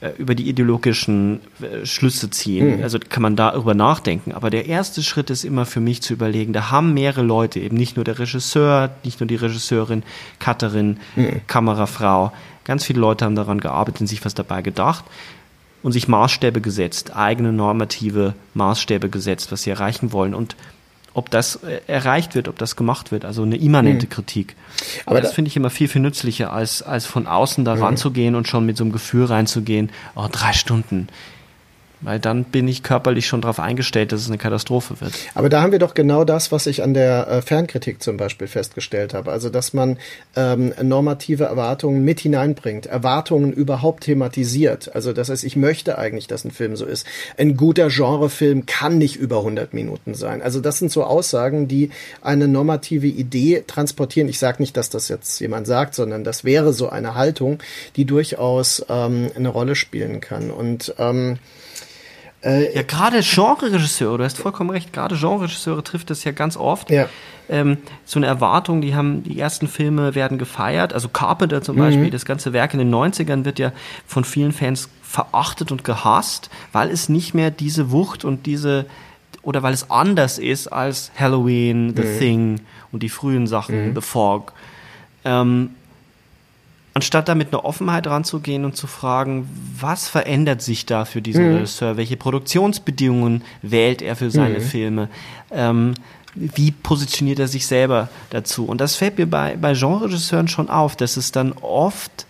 äh, 0.00 0.10
über 0.18 0.34
die 0.34 0.48
ideologischen 0.48 1.40
äh, 1.60 1.86
Schlüsse 1.86 2.28
ziehen. 2.28 2.82
Also 2.82 2.98
kann 2.98 3.22
man 3.22 3.36
darüber 3.36 3.74
nachdenken. 3.74 4.32
Aber 4.32 4.50
der 4.50 4.66
erste 4.66 5.02
Schritt 5.02 5.30
ist 5.30 5.44
immer 5.44 5.64
für 5.64 5.80
mich 5.80 6.02
zu 6.02 6.12
überlegen, 6.12 6.52
da 6.52 6.70
haben 6.70 6.94
mehrere 6.94 7.22
Leute, 7.22 7.60
eben 7.60 7.76
nicht 7.76 7.96
nur 7.96 8.04
der 8.04 8.18
Regisseur, 8.18 8.90
nicht 9.02 9.20
nur 9.20 9.26
die 9.26 9.36
Regisseurin, 9.36 10.02
Cutterin, 10.40 10.98
Kamerafrau, 11.46 12.32
ganz 12.64 12.84
viele 12.84 13.00
Leute 13.00 13.24
haben 13.24 13.34
daran 13.34 13.60
gearbeitet 13.60 14.02
und 14.02 14.06
sich 14.06 14.24
was 14.24 14.34
dabei 14.34 14.62
gedacht 14.62 15.04
und 15.82 15.92
sich 15.92 16.08
Maßstäbe 16.08 16.60
gesetzt, 16.60 17.14
eigene 17.14 17.52
normative 17.52 18.34
Maßstäbe 18.54 19.08
gesetzt, 19.10 19.52
was 19.52 19.62
sie 19.62 19.70
erreichen 19.70 20.12
wollen. 20.12 20.34
Und 20.34 20.56
ob 21.14 21.30
das 21.30 21.56
äh, 21.62 21.80
erreicht 21.86 22.34
wird, 22.34 22.48
ob 22.48 22.58
das 22.58 22.76
gemacht 22.76 23.12
wird, 23.12 23.24
also 23.24 23.42
eine 23.42 23.56
immanente 23.56 24.06
Kritik. 24.06 24.54
Mhm. 24.56 25.00
Aber 25.06 25.20
das 25.20 25.30
da- 25.30 25.34
finde 25.36 25.48
ich 25.48 25.56
immer 25.56 25.70
viel, 25.70 25.88
viel 25.88 26.02
nützlicher, 26.02 26.52
als, 26.52 26.82
als 26.82 27.06
von 27.06 27.26
außen 27.26 27.64
da 27.64 27.74
ranzugehen 27.74 28.34
und 28.34 28.48
schon 28.48 28.66
mit 28.66 28.76
so 28.76 28.84
einem 28.84 28.92
Gefühl 28.92 29.24
reinzugehen, 29.24 29.90
oh, 30.16 30.26
drei 30.30 30.52
Stunden. 30.52 31.08
Weil 32.04 32.20
dann 32.20 32.44
bin 32.44 32.68
ich 32.68 32.82
körperlich 32.82 33.26
schon 33.26 33.40
darauf 33.40 33.58
eingestellt, 33.58 34.12
dass 34.12 34.20
es 34.20 34.28
eine 34.28 34.36
Katastrophe 34.36 35.00
wird. 35.00 35.14
Aber 35.34 35.48
da 35.48 35.62
haben 35.62 35.72
wir 35.72 35.78
doch 35.78 35.94
genau 35.94 36.24
das, 36.24 36.52
was 36.52 36.66
ich 36.66 36.82
an 36.82 36.92
der 36.92 37.26
äh, 37.28 37.42
Fernkritik 37.42 38.02
zum 38.02 38.18
Beispiel 38.18 38.46
festgestellt 38.46 39.14
habe. 39.14 39.32
Also, 39.32 39.48
dass 39.48 39.72
man 39.72 39.98
ähm, 40.36 40.74
normative 40.82 41.44
Erwartungen 41.44 42.04
mit 42.04 42.20
hineinbringt, 42.20 42.84
Erwartungen 42.84 43.54
überhaupt 43.54 44.04
thematisiert. 44.04 44.94
Also, 44.94 45.14
das 45.14 45.30
heißt, 45.30 45.44
ich 45.44 45.56
möchte 45.56 45.96
eigentlich, 45.96 46.26
dass 46.26 46.44
ein 46.44 46.50
Film 46.50 46.76
so 46.76 46.84
ist. 46.84 47.06
Ein 47.38 47.56
guter 47.56 47.88
Genrefilm 47.88 48.66
kann 48.66 48.98
nicht 48.98 49.16
über 49.16 49.38
100 49.38 49.72
Minuten 49.72 50.12
sein. 50.12 50.42
Also, 50.42 50.60
das 50.60 50.78
sind 50.78 50.92
so 50.92 51.04
Aussagen, 51.04 51.68
die 51.68 51.88
eine 52.20 52.48
normative 52.48 53.06
Idee 53.06 53.64
transportieren. 53.66 54.28
Ich 54.28 54.38
sage 54.38 54.60
nicht, 54.60 54.76
dass 54.76 54.90
das 54.90 55.08
jetzt 55.08 55.40
jemand 55.40 55.66
sagt, 55.66 55.94
sondern 55.94 56.22
das 56.22 56.44
wäre 56.44 56.74
so 56.74 56.90
eine 56.90 57.14
Haltung, 57.14 57.60
die 57.96 58.04
durchaus 58.04 58.84
ähm, 58.90 59.30
eine 59.34 59.48
Rolle 59.48 59.74
spielen 59.74 60.20
kann. 60.20 60.50
Und 60.50 60.94
ähm, 60.98 61.38
Ja, 62.44 62.82
gerade 62.82 63.20
Genre-Regisseure, 63.22 64.18
du 64.18 64.24
hast 64.24 64.38
vollkommen 64.38 64.70
recht, 64.70 64.92
gerade 64.92 65.16
Genre-Regisseure 65.16 65.82
trifft 65.82 66.10
das 66.10 66.24
ja 66.24 66.32
ganz 66.32 66.56
oft. 66.56 66.90
Ja. 66.90 67.08
Ähm, 67.48 67.78
so 68.04 68.18
eine 68.18 68.26
Erwartung, 68.26 68.80
die 68.80 68.94
haben, 68.94 69.22
die 69.22 69.38
ersten 69.38 69.68
Filme 69.68 70.14
werden 70.14 70.38
gefeiert, 70.38 70.92
also 70.92 71.08
Carpenter 71.08 71.62
zum 71.62 71.76
Beispiel, 71.76 72.10
das 72.10 72.24
ganze 72.24 72.52
Werk 72.52 72.72
in 72.72 72.78
den 72.78 72.94
90ern 72.94 73.44
wird 73.44 73.58
ja 73.58 73.72
von 74.06 74.24
vielen 74.24 74.52
Fans 74.52 74.88
verachtet 75.02 75.70
und 75.70 75.84
gehasst, 75.84 76.50
weil 76.72 76.90
es 76.90 77.08
nicht 77.08 77.34
mehr 77.34 77.50
diese 77.50 77.90
Wucht 77.90 78.24
und 78.24 78.46
diese, 78.46 78.86
oder 79.42 79.62
weil 79.62 79.74
es 79.74 79.90
anders 79.90 80.38
ist 80.38 80.68
als 80.68 81.12
Halloween, 81.18 81.94
The 81.94 82.18
Thing 82.18 82.60
und 82.92 83.02
die 83.02 83.10
frühen 83.10 83.46
Sachen, 83.46 83.94
The 83.94 84.00
Fog. 84.00 84.52
Ähm, 85.24 85.70
anstatt 86.94 87.28
da 87.28 87.34
mit 87.34 87.52
einer 87.52 87.64
Offenheit 87.64 88.06
ranzugehen 88.06 88.64
und 88.64 88.76
zu 88.76 88.86
fragen, 88.86 89.48
was 89.78 90.08
verändert 90.08 90.62
sich 90.62 90.86
da 90.86 91.04
für 91.04 91.20
diesen 91.20 91.54
Regisseur, 91.54 91.96
welche 91.96 92.16
Produktionsbedingungen 92.16 93.42
wählt 93.62 94.00
er 94.00 94.16
für 94.16 94.30
seine 94.30 94.60
Filme, 94.60 95.08
ähm, 95.50 95.94
wie 96.34 96.70
positioniert 96.70 97.38
er 97.40 97.48
sich 97.48 97.66
selber 97.66 98.08
dazu. 98.30 98.64
Und 98.66 98.80
das 98.80 98.96
fällt 98.96 99.18
mir 99.18 99.26
bei, 99.26 99.56
bei 99.56 99.74
Genre-Regisseuren 99.74 100.48
schon 100.48 100.70
auf, 100.70 100.96
dass 100.96 101.16
es 101.16 101.32
dann 101.32 101.52
oft 101.52 102.26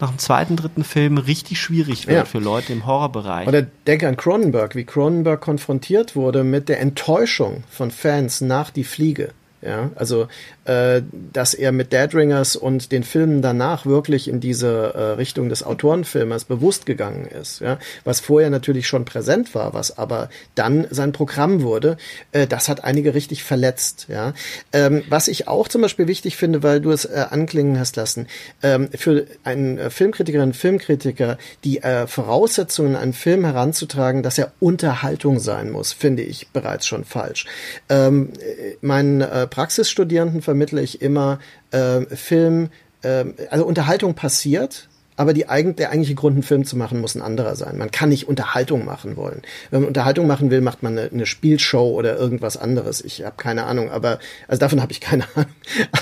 nach 0.00 0.10
dem 0.10 0.18
zweiten, 0.18 0.56
dritten 0.56 0.84
Film 0.84 1.16
richtig 1.16 1.58
schwierig 1.58 2.06
wird 2.06 2.16
Ja. 2.16 2.24
für 2.26 2.38
Leute 2.38 2.72
im 2.72 2.84
Horrorbereich. 2.86 3.48
Oder 3.48 3.62
denke 3.62 4.08
an 4.08 4.16
Cronenberg, 4.16 4.74
wie 4.74 4.84
Cronenberg 4.84 5.40
konfrontiert 5.40 6.14
wurde 6.16 6.44
mit 6.44 6.68
der 6.68 6.80
Enttäuschung 6.80 7.64
von 7.70 7.90
Fans 7.90 8.40
nach 8.42 8.70
Die 8.70 8.84
Fliege. 8.84 9.32
Ja, 9.66 9.90
also, 9.96 10.28
äh, 10.64 11.02
dass 11.32 11.54
er 11.54 11.72
mit 11.72 11.92
Dead 11.92 12.14
Ringers 12.14 12.54
und 12.54 12.92
den 12.92 13.02
Filmen 13.02 13.42
danach 13.42 13.86
wirklich 13.86 14.28
in 14.28 14.38
diese 14.38 14.94
äh, 14.94 15.02
Richtung 15.12 15.48
des 15.48 15.62
Autorenfilmers 15.64 16.44
bewusst 16.44 16.86
gegangen 16.86 17.26
ist. 17.26 17.60
Ja, 17.60 17.78
was 18.04 18.20
vorher 18.20 18.50
natürlich 18.50 18.86
schon 18.86 19.04
präsent 19.04 19.54
war, 19.54 19.74
was 19.74 19.98
aber 19.98 20.28
dann 20.54 20.86
sein 20.90 21.12
Programm 21.12 21.62
wurde, 21.62 21.96
äh, 22.32 22.46
das 22.46 22.68
hat 22.68 22.84
einige 22.84 23.14
richtig 23.14 23.42
verletzt. 23.42 24.06
Ja, 24.08 24.34
ähm, 24.72 25.02
was 25.08 25.26
ich 25.26 25.48
auch 25.48 25.66
zum 25.66 25.82
Beispiel 25.82 26.06
wichtig 26.06 26.36
finde, 26.36 26.62
weil 26.62 26.80
du 26.80 26.92
es 26.92 27.04
äh, 27.04 27.24
anklingen 27.30 27.80
hast 27.80 27.96
lassen, 27.96 28.28
ähm, 28.62 28.88
für 28.94 29.26
einen 29.42 29.78
äh, 29.78 29.90
Filmkritikerin, 29.90 30.52
Filmkritiker, 30.52 31.38
die 31.64 31.82
äh, 31.82 32.06
Voraussetzungen 32.06 32.94
an 32.94 33.06
einen 33.06 33.12
Film 33.12 33.44
heranzutragen, 33.44 34.22
dass 34.22 34.38
er 34.38 34.52
Unterhaltung 34.60 35.38
sein 35.38 35.70
muss, 35.70 35.92
finde 35.92 36.22
ich 36.22 36.48
bereits 36.48 36.86
schon 36.86 37.04
falsch. 37.04 37.46
Ähm, 37.88 38.32
äh, 38.40 38.76
meinen 38.80 39.20
äh, 39.20 39.46
Praxisstudierenden 39.56 40.42
vermittle 40.42 40.82
ich 40.82 41.00
immer 41.00 41.38
äh, 41.70 42.02
Film, 42.14 42.68
äh, 43.00 43.24
also 43.48 43.64
Unterhaltung 43.64 44.14
passiert, 44.14 44.90
aber 45.16 45.32
die 45.32 45.46
der 45.46 45.90
eigentliche 45.90 46.14
Grund, 46.14 46.34
einen 46.34 46.42
Film 46.42 46.64
zu 46.64 46.76
machen, 46.76 47.00
muss 47.00 47.14
ein 47.14 47.22
anderer 47.22 47.56
sein. 47.56 47.78
Man 47.78 47.90
kann 47.90 48.10
nicht 48.10 48.28
Unterhaltung 48.28 48.84
machen 48.84 49.16
wollen. 49.16 49.42
Wenn 49.70 49.80
man 49.80 49.88
Unterhaltung 49.88 50.26
machen 50.26 50.50
will, 50.50 50.60
macht 50.60 50.82
man 50.82 50.98
eine, 50.98 51.10
eine 51.10 51.26
Spielshow 51.26 51.90
oder 51.90 52.16
irgendwas 52.16 52.56
anderes. 52.56 53.00
Ich 53.00 53.24
habe 53.24 53.36
keine 53.36 53.64
Ahnung, 53.64 53.90
aber 53.90 54.18
also 54.48 54.60
davon 54.60 54.82
habe 54.82 54.92
ich 54.92 55.00
keine 55.00 55.24
Ahnung. 55.34 55.50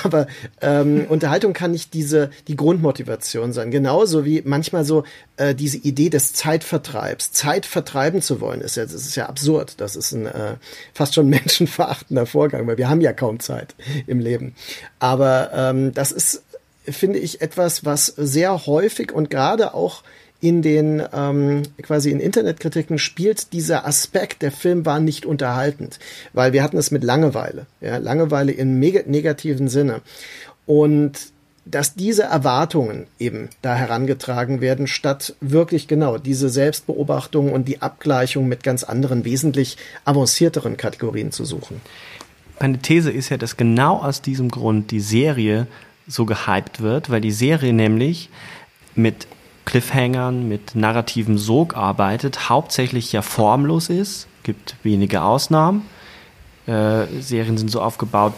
Aber 0.03 0.27
ähm, 0.61 1.07
Unterhaltung 1.09 1.53
kann 1.53 1.71
nicht 1.71 1.95
diese 1.95 2.31
die 2.49 2.57
Grundmotivation 2.57 3.53
sein. 3.53 3.71
Genauso 3.71 4.25
wie 4.25 4.43
manchmal 4.45 4.85
so 4.85 5.05
äh, 5.37 5.55
diese 5.55 5.79
Idee 5.79 6.11
des 6.11 6.33
Zeitvertreibs, 6.33 7.33
Zeit 7.33 7.67
vertreiben 7.67 8.23
zu 8.23 8.41
wollen, 8.41 8.61
ist 8.61 8.77
ja 8.77 8.85
das 8.85 8.95
ist 8.95 9.17
ja 9.17 9.27
absurd. 9.27 9.81
Das 9.81 9.97
ist 9.97 10.13
ein 10.13 10.27
äh, 10.27 10.55
fast 10.93 11.15
schon 11.15 11.29
menschenverachtender 11.29 12.27
Vorgang, 12.27 12.67
weil 12.67 12.79
wir 12.79 12.89
haben 12.89 13.01
ja 13.01 13.13
kaum 13.13 13.41
Zeit 13.41 13.75
im 14.07 14.21
Leben. 14.21 14.55
Aber 14.99 15.51
ähm, 15.55 15.93
das 15.93 16.13
ist 16.13 16.44
finde 16.89 17.19
ich 17.19 17.41
etwas, 17.41 17.85
was 17.85 18.07
sehr 18.07 18.67
häufig 18.67 19.13
und 19.13 19.31
gerade 19.31 19.75
auch 19.75 20.03
in 20.41 20.61
den 20.61 21.03
ähm, 21.13 21.63
quasi 21.81 22.11
in 22.11 22.21
Internetkritiken 22.21 22.99
spielt 22.99 23.55
dieser 23.55 23.87
Aspekt, 23.87 24.43
der 24.43 24.53
Film 24.53 24.85
war 24.85 25.01
nicht 25.01 25.25
unterhaltend, 25.25 25.99
weil 26.35 26.53
wir 26.53 26.63
hatten 26.63 26.77
es 26.77 26.91
mit 26.91 27.03
Langeweile, 27.03 27.67
ja, 27.81 27.97
Langeweile 27.97 28.53
im 28.53 28.79
negativen 28.79 29.69
Sinne. 29.69 30.03
Und 30.67 31.33
dass 31.67 31.95
diese 31.95 32.25
Erwartungen 32.25 33.07
eben 33.19 33.49
da 33.63 33.75
herangetragen 33.75 34.61
werden, 34.61 34.87
statt 34.87 35.35
wirklich 35.41 35.89
genau 35.89 36.19
diese 36.19 36.51
Selbstbeobachtung 36.51 37.53
und 37.53 37.67
die 37.67 37.81
Abgleichung 37.81 38.47
mit 38.47 38.63
ganz 38.63 38.85
anderen, 38.85 39.25
wesentlich 39.25 39.79
avancierteren 40.05 40.77
Kategorien 40.77 41.33
zu 41.33 41.47
suchen. 41.47 41.81
Meine 42.61 42.79
These 42.79 43.11
ist 43.11 43.31
ja, 43.31 43.39
dass 43.39 43.57
genau 43.57 43.97
aus 43.97 44.21
diesem 44.21 44.51
Grund 44.51 44.91
die 44.91 45.01
Serie 45.01 45.67
so 46.07 46.27
gehypt 46.27 46.81
wird, 46.81 47.11
weil 47.11 47.21
die 47.21 47.33
Serie 47.33 47.73
nämlich 47.73 48.31
mit 48.95 49.27
Cliffhangern, 49.65 50.49
mit 50.49 50.75
narrativem 50.75 51.39
Sog 51.39 51.77
arbeitet, 51.77 52.49
hauptsächlich 52.49 53.13
ja 53.13 53.23
formlos 53.23 53.89
ist, 53.89 54.27
gibt 54.43 54.77
wenige 54.83 55.23
Ausnahmen. 55.23 55.83
Äh, 56.67 57.07
Serien 57.21 57.59
sind 57.59 57.71
so 57.71 57.81
aufgebaut, 57.81 58.35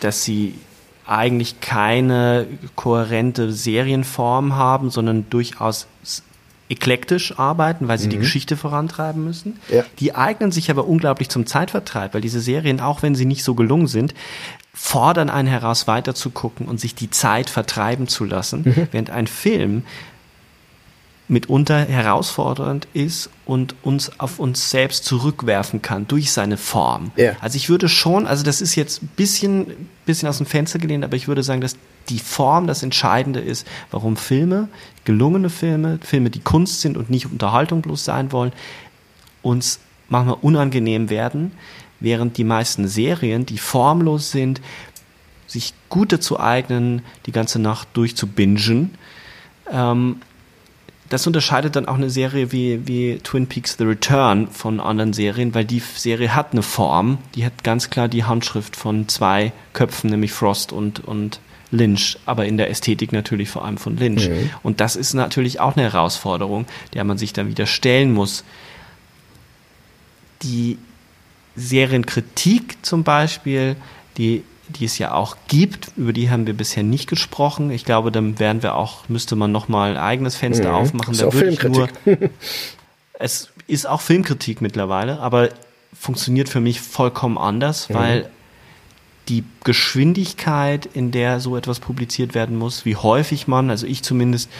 dass 0.00 0.24
sie 0.24 0.54
eigentlich 1.06 1.60
keine 1.60 2.46
kohärente 2.76 3.50
Serienform 3.50 4.56
haben, 4.56 4.90
sondern 4.90 5.28
durchaus 5.30 5.86
eklektisch 6.68 7.38
arbeiten, 7.38 7.88
weil 7.88 7.98
sie 7.98 8.06
mhm. 8.06 8.10
die 8.10 8.18
Geschichte 8.18 8.56
vorantreiben 8.56 9.24
müssen. 9.24 9.58
Ja. 9.72 9.84
Die 10.00 10.14
eignen 10.14 10.52
sich 10.52 10.70
aber 10.70 10.86
unglaublich 10.86 11.30
zum 11.30 11.46
Zeitvertreib, 11.46 12.12
weil 12.12 12.20
diese 12.20 12.40
Serien, 12.40 12.80
auch 12.80 13.02
wenn 13.02 13.14
sie 13.14 13.24
nicht 13.24 13.42
so 13.42 13.54
gelungen 13.54 13.86
sind, 13.86 14.12
fordern 14.80 15.28
einen 15.28 15.48
heraus, 15.48 15.88
weiter 15.88 16.14
zu 16.14 16.30
gucken 16.30 16.68
und 16.68 16.78
sich 16.78 16.94
die 16.94 17.10
Zeit 17.10 17.50
vertreiben 17.50 18.06
zu 18.06 18.24
lassen, 18.24 18.62
mhm. 18.62 18.88
während 18.92 19.10
ein 19.10 19.26
Film 19.26 19.82
mitunter 21.26 21.84
herausfordernd 21.84 22.86
ist 22.94 23.28
und 23.44 23.74
uns 23.82 24.18
auf 24.18 24.38
uns 24.38 24.70
selbst 24.70 25.04
zurückwerfen 25.04 25.82
kann 25.82 26.06
durch 26.06 26.32
seine 26.32 26.56
Form. 26.56 27.10
Ja. 27.16 27.32
Also 27.40 27.56
ich 27.56 27.68
würde 27.68 27.88
schon, 27.88 28.26
also 28.26 28.44
das 28.44 28.62
ist 28.62 28.76
jetzt 28.76 29.02
ein 29.02 29.10
bisschen, 29.14 29.66
bisschen 30.06 30.28
aus 30.28 30.38
dem 30.38 30.46
Fenster 30.46 30.78
gelehnt, 30.78 31.04
aber 31.04 31.16
ich 31.16 31.28
würde 31.28 31.42
sagen, 31.42 31.60
dass 31.60 31.76
die 32.08 32.20
Form 32.20 32.66
das 32.66 32.82
Entscheidende 32.82 33.40
ist, 33.40 33.66
warum 33.90 34.16
Filme, 34.16 34.68
gelungene 35.04 35.50
Filme, 35.50 35.98
Filme, 36.02 36.30
die 36.30 36.40
Kunst 36.40 36.80
sind 36.80 36.96
und 36.96 37.10
nicht 37.10 37.26
Unterhaltung 37.26 37.82
bloß 37.82 38.04
sein 38.04 38.32
wollen, 38.32 38.52
uns 39.42 39.80
manchmal 40.08 40.36
unangenehm 40.40 41.10
werden, 41.10 41.52
während 42.00 42.36
die 42.36 42.44
meisten 42.44 42.88
Serien, 42.88 43.46
die 43.46 43.58
formlos 43.58 44.30
sind, 44.30 44.60
sich 45.46 45.72
gut 45.88 46.12
dazu 46.12 46.38
eignen, 46.38 47.02
die 47.26 47.32
ganze 47.32 47.58
Nacht 47.58 47.88
durchzubingen. 47.94 48.94
Ähm, 49.70 50.16
das 51.08 51.26
unterscheidet 51.26 51.74
dann 51.74 51.88
auch 51.88 51.94
eine 51.94 52.10
Serie 52.10 52.52
wie, 52.52 52.86
wie 52.86 53.18
Twin 53.22 53.46
Peaks 53.46 53.76
The 53.78 53.84
Return 53.84 54.48
von 54.48 54.78
anderen 54.78 55.14
Serien, 55.14 55.54
weil 55.54 55.64
die 55.64 55.80
Serie 55.80 56.34
hat 56.34 56.52
eine 56.52 56.62
Form, 56.62 57.18
die 57.34 57.46
hat 57.46 57.64
ganz 57.64 57.88
klar 57.88 58.08
die 58.08 58.24
Handschrift 58.24 58.76
von 58.76 59.08
zwei 59.08 59.52
Köpfen, 59.72 60.10
nämlich 60.10 60.32
Frost 60.32 60.70
und, 60.70 61.00
und 61.00 61.40
Lynch, 61.70 62.18
aber 62.26 62.46
in 62.46 62.58
der 62.58 62.70
Ästhetik 62.70 63.12
natürlich 63.12 63.48
vor 63.48 63.64
allem 63.64 63.78
von 63.78 63.96
Lynch. 63.96 64.28
Mhm. 64.28 64.50
Und 64.62 64.80
das 64.80 64.96
ist 64.96 65.14
natürlich 65.14 65.60
auch 65.60 65.76
eine 65.76 65.84
Herausforderung, 65.84 66.66
der 66.92 67.04
man 67.04 67.16
sich 67.16 67.32
dann 67.32 67.48
wieder 67.48 67.66
stellen 67.66 68.12
muss. 68.12 68.44
Die 70.42 70.78
Serienkritik 71.58 72.78
zum 72.82 73.04
Beispiel, 73.04 73.76
die, 74.16 74.44
die 74.68 74.84
es 74.84 74.98
ja 74.98 75.12
auch 75.12 75.36
gibt, 75.48 75.90
über 75.96 76.12
die 76.12 76.30
haben 76.30 76.46
wir 76.46 76.54
bisher 76.54 76.82
nicht 76.82 77.08
gesprochen. 77.08 77.70
Ich 77.70 77.84
glaube, 77.84 78.12
dann 78.12 78.38
werden 78.38 78.62
wir 78.62 78.74
auch, 78.74 79.08
müsste 79.08 79.36
man 79.36 79.52
nochmal 79.52 79.92
ein 79.92 79.96
eigenes 79.96 80.36
Fenster 80.36 80.70
mhm. 80.70 80.74
aufmachen. 80.74 81.12
Ist 81.12 81.22
da 81.22 81.26
auch 81.26 81.34
Filmkritik. 81.34 81.92
Nur, 82.06 82.18
es 83.18 83.50
ist 83.66 83.86
auch 83.86 84.00
Filmkritik 84.00 84.60
mittlerweile, 84.60 85.20
aber 85.20 85.50
funktioniert 85.98 86.48
für 86.48 86.60
mich 86.60 86.80
vollkommen 86.80 87.38
anders, 87.38 87.88
mhm. 87.88 87.94
weil 87.94 88.30
die 89.28 89.44
Geschwindigkeit, 89.64 90.86
in 90.86 91.10
der 91.10 91.40
so 91.40 91.56
etwas 91.56 91.80
publiziert 91.80 92.34
werden 92.34 92.56
muss, 92.56 92.84
wie 92.84 92.96
häufig 92.96 93.46
man, 93.46 93.68
also 93.68 93.86
ich 93.86 94.02
zumindest, 94.02 94.50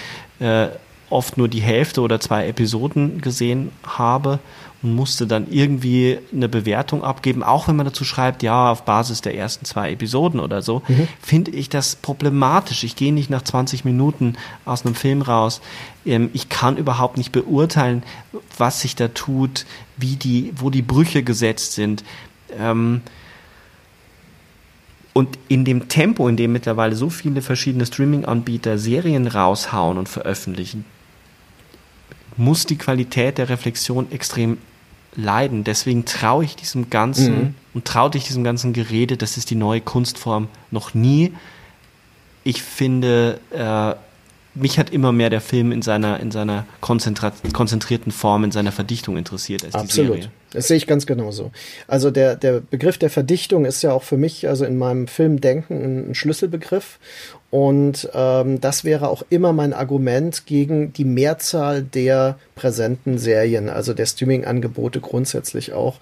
äh, 0.40 0.68
oft 1.10 1.38
nur 1.38 1.48
die 1.48 1.62
Hälfte 1.62 2.02
oder 2.02 2.20
zwei 2.20 2.46
Episoden 2.46 3.22
gesehen 3.22 3.72
habe 3.82 4.40
und 4.82 4.94
musste 4.94 5.26
dann 5.26 5.50
irgendwie 5.50 6.18
eine 6.32 6.48
Bewertung 6.48 7.02
abgeben, 7.02 7.42
auch 7.42 7.66
wenn 7.66 7.76
man 7.76 7.86
dazu 7.86 8.04
schreibt, 8.04 8.42
ja, 8.42 8.70
auf 8.70 8.84
Basis 8.84 9.20
der 9.20 9.34
ersten 9.34 9.64
zwei 9.64 9.90
Episoden 9.90 10.38
oder 10.38 10.62
so, 10.62 10.82
mhm. 10.86 11.08
finde 11.20 11.50
ich 11.50 11.68
das 11.68 11.96
problematisch. 11.96 12.84
Ich 12.84 12.94
gehe 12.94 13.12
nicht 13.12 13.28
nach 13.28 13.42
20 13.42 13.84
Minuten 13.84 14.36
aus 14.64 14.84
einem 14.84 14.94
Film 14.94 15.22
raus. 15.22 15.60
Ähm, 16.06 16.30
ich 16.32 16.48
kann 16.48 16.76
überhaupt 16.76 17.18
nicht 17.18 17.32
beurteilen, 17.32 18.04
was 18.56 18.80
sich 18.80 18.94
da 18.94 19.08
tut, 19.08 19.66
wie 19.96 20.16
die, 20.16 20.52
wo 20.56 20.70
die 20.70 20.82
Brüche 20.82 21.24
gesetzt 21.24 21.72
sind. 21.72 22.04
Ähm, 22.56 23.02
und 25.12 25.36
in 25.48 25.64
dem 25.64 25.88
Tempo, 25.88 26.28
in 26.28 26.36
dem 26.36 26.52
mittlerweile 26.52 26.94
so 26.94 27.10
viele 27.10 27.42
verschiedene 27.42 27.84
Streaming-Anbieter 27.84 28.78
Serien 28.78 29.26
raushauen 29.26 29.98
und 29.98 30.08
veröffentlichen, 30.08 30.84
muss 32.38 32.64
die 32.64 32.78
Qualität 32.78 33.36
der 33.36 33.48
Reflexion 33.48 34.10
extrem 34.10 34.58
leiden. 35.14 35.64
Deswegen 35.64 36.04
traue 36.04 36.44
ich 36.44 36.56
diesem 36.56 36.88
ganzen 36.90 37.34
mhm. 37.34 37.54
und 37.74 37.84
traute 37.84 38.16
ich 38.16 38.24
diesem 38.24 38.44
ganzen 38.44 38.72
Gerede, 38.72 39.16
das 39.16 39.36
ist 39.36 39.50
die 39.50 39.56
neue 39.56 39.80
Kunstform, 39.80 40.48
noch 40.70 40.94
nie. 40.94 41.34
Ich 42.44 42.62
finde, 42.62 43.40
äh, 43.50 43.94
mich 44.54 44.78
hat 44.78 44.90
immer 44.90 45.12
mehr 45.12 45.28
der 45.28 45.40
Film 45.40 45.72
in 45.72 45.82
seiner, 45.82 46.20
in 46.20 46.30
seiner 46.30 46.64
konzentrierten 46.80 48.12
Form, 48.12 48.44
in 48.44 48.52
seiner 48.52 48.72
Verdichtung 48.72 49.16
interessiert 49.16 49.64
als 49.64 49.74
Absolut. 49.74 50.16
die 50.16 50.20
Serie. 50.22 50.32
Das 50.52 50.68
sehe 50.68 50.76
ich 50.76 50.86
ganz 50.86 51.06
genauso. 51.06 51.50
Also 51.86 52.10
der, 52.10 52.36
der 52.36 52.60
Begriff 52.60 52.96
der 52.96 53.10
Verdichtung 53.10 53.64
ist 53.64 53.82
ja 53.82 53.92
auch 53.92 54.02
für 54.02 54.16
mich, 54.16 54.48
also 54.48 54.64
in 54.64 54.78
meinem 54.78 55.06
Filmdenken, 55.06 56.10
ein, 56.10 56.14
Schlüsselbegriff. 56.14 56.98
Und 57.50 58.08
ähm, 58.14 58.60
das 58.60 58.84
wäre 58.84 59.08
auch 59.08 59.22
immer 59.30 59.52
mein 59.52 59.72
Argument 59.72 60.46
gegen 60.46 60.92
die 60.92 61.04
Mehrzahl 61.04 61.82
der 61.82 62.38
präsenten 62.54 63.18
Serien, 63.18 63.68
also 63.68 63.94
der 63.94 64.06
Streaming-Angebote 64.06 65.00
grundsätzlich 65.00 65.72
auch. 65.72 65.96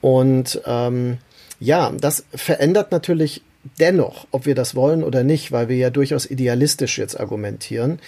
Und 0.00 0.60
ähm, 0.66 1.18
ja, 1.60 1.92
das 1.98 2.24
verändert 2.34 2.92
natürlich 2.92 3.42
dennoch, 3.78 4.26
ob 4.30 4.46
wir 4.46 4.54
das 4.54 4.74
wollen 4.74 5.04
oder 5.04 5.22
nicht, 5.22 5.52
weil 5.52 5.68
wir 5.68 5.76
ja 5.76 5.90
durchaus 5.90 6.26
idealistisch 6.26 6.98
jetzt 6.98 7.18
argumentieren, 7.18 8.00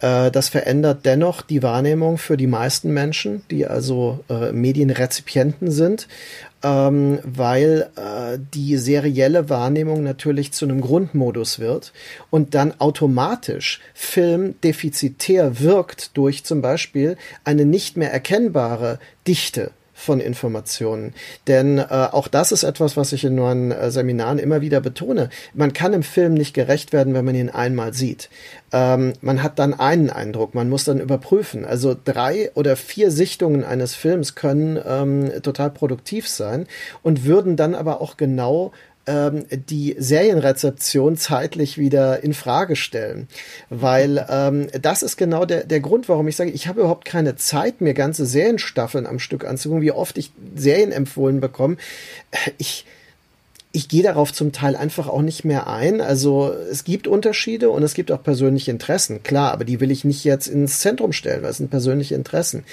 äh, 0.00 0.30
das 0.30 0.48
verändert 0.48 1.04
dennoch 1.04 1.42
die 1.42 1.62
Wahrnehmung 1.62 2.18
für 2.18 2.36
die 2.36 2.46
meisten 2.46 2.92
Menschen, 2.92 3.42
die 3.50 3.66
also 3.66 4.20
äh, 4.30 4.52
Medienrezipienten 4.52 5.70
sind, 5.70 6.08
ähm, 6.62 7.18
weil 7.24 7.90
äh, 7.96 8.38
die 8.54 8.76
serielle 8.78 9.50
Wahrnehmung 9.50 10.02
natürlich 10.02 10.52
zu 10.52 10.64
einem 10.64 10.80
Grundmodus 10.80 11.58
wird 11.58 11.92
und 12.30 12.54
dann 12.54 12.80
automatisch 12.80 13.80
Film 13.94 14.54
defizitär 14.62 15.60
wirkt 15.60 16.16
durch 16.16 16.44
zum 16.44 16.62
Beispiel 16.62 17.16
eine 17.44 17.66
nicht 17.66 17.96
mehr 17.96 18.12
erkennbare 18.12 18.98
Dichte 19.26 19.72
von 19.92 20.20
Informationen. 20.20 21.14
Denn 21.46 21.78
äh, 21.78 21.84
auch 21.88 22.28
das 22.28 22.52
ist 22.52 22.62
etwas, 22.62 22.96
was 22.96 23.12
ich 23.12 23.24
in 23.24 23.36
meinen 23.36 23.70
äh, 23.70 23.90
Seminaren 23.90 24.38
immer 24.38 24.60
wieder 24.60 24.80
betone. 24.80 25.28
Man 25.54 25.72
kann 25.72 25.92
im 25.92 26.02
Film 26.02 26.34
nicht 26.34 26.54
gerecht 26.54 26.92
werden, 26.92 27.14
wenn 27.14 27.24
man 27.24 27.34
ihn 27.34 27.50
einmal 27.50 27.92
sieht. 27.92 28.30
Ähm, 28.72 29.12
man 29.20 29.42
hat 29.42 29.58
dann 29.58 29.74
einen 29.74 30.10
Eindruck, 30.10 30.54
man 30.54 30.68
muss 30.68 30.84
dann 30.84 31.00
überprüfen. 31.00 31.64
Also 31.64 31.94
drei 32.02 32.50
oder 32.54 32.76
vier 32.76 33.10
Sichtungen 33.10 33.64
eines 33.64 33.94
Films 33.94 34.34
können 34.34 34.80
ähm, 34.84 35.42
total 35.42 35.70
produktiv 35.70 36.28
sein 36.28 36.66
und 37.02 37.24
würden 37.24 37.56
dann 37.56 37.74
aber 37.74 38.00
auch 38.00 38.16
genau 38.16 38.72
ähm, 39.06 39.46
die 39.50 39.96
Serienrezeption 39.98 41.16
zeitlich 41.16 41.78
wieder 41.78 42.22
in 42.22 42.34
Frage 42.34 42.76
stellen. 42.76 43.28
Weil 43.70 44.26
ähm, 44.28 44.68
das 44.80 45.02
ist 45.02 45.16
genau 45.16 45.44
der, 45.44 45.64
der 45.64 45.80
Grund, 45.80 46.08
warum 46.08 46.28
ich 46.28 46.36
sage, 46.36 46.50
ich 46.50 46.68
habe 46.68 46.80
überhaupt 46.80 47.04
keine 47.04 47.36
Zeit, 47.36 47.80
mir 47.80 47.94
ganze 47.94 48.26
Serienstaffeln 48.26 49.06
am 49.06 49.18
Stück 49.18 49.44
anzugucken, 49.44 49.82
wie 49.82 49.92
oft 49.92 50.18
ich 50.18 50.32
Serien 50.54 50.92
empfohlen 50.92 51.40
bekomme. 51.40 51.76
Ich 52.58 52.86
ich 53.72 53.88
gehe 53.88 54.02
darauf 54.02 54.32
zum 54.32 54.52
Teil 54.52 54.76
einfach 54.76 55.08
auch 55.08 55.22
nicht 55.22 55.44
mehr 55.44 55.66
ein. 55.66 56.02
Also 56.02 56.52
es 56.70 56.84
gibt 56.84 57.08
Unterschiede 57.08 57.70
und 57.70 57.82
es 57.82 57.94
gibt 57.94 58.12
auch 58.12 58.22
persönliche 58.22 58.70
Interessen, 58.70 59.22
klar, 59.22 59.52
aber 59.52 59.64
die 59.64 59.80
will 59.80 59.90
ich 59.90 60.04
nicht 60.04 60.24
jetzt 60.24 60.46
ins 60.46 60.80
Zentrum 60.80 61.12
stellen, 61.12 61.42
weil 61.42 61.50
es 61.50 61.56
sind 61.56 61.70
persönliche 61.70 62.14
Interessen. 62.14 62.64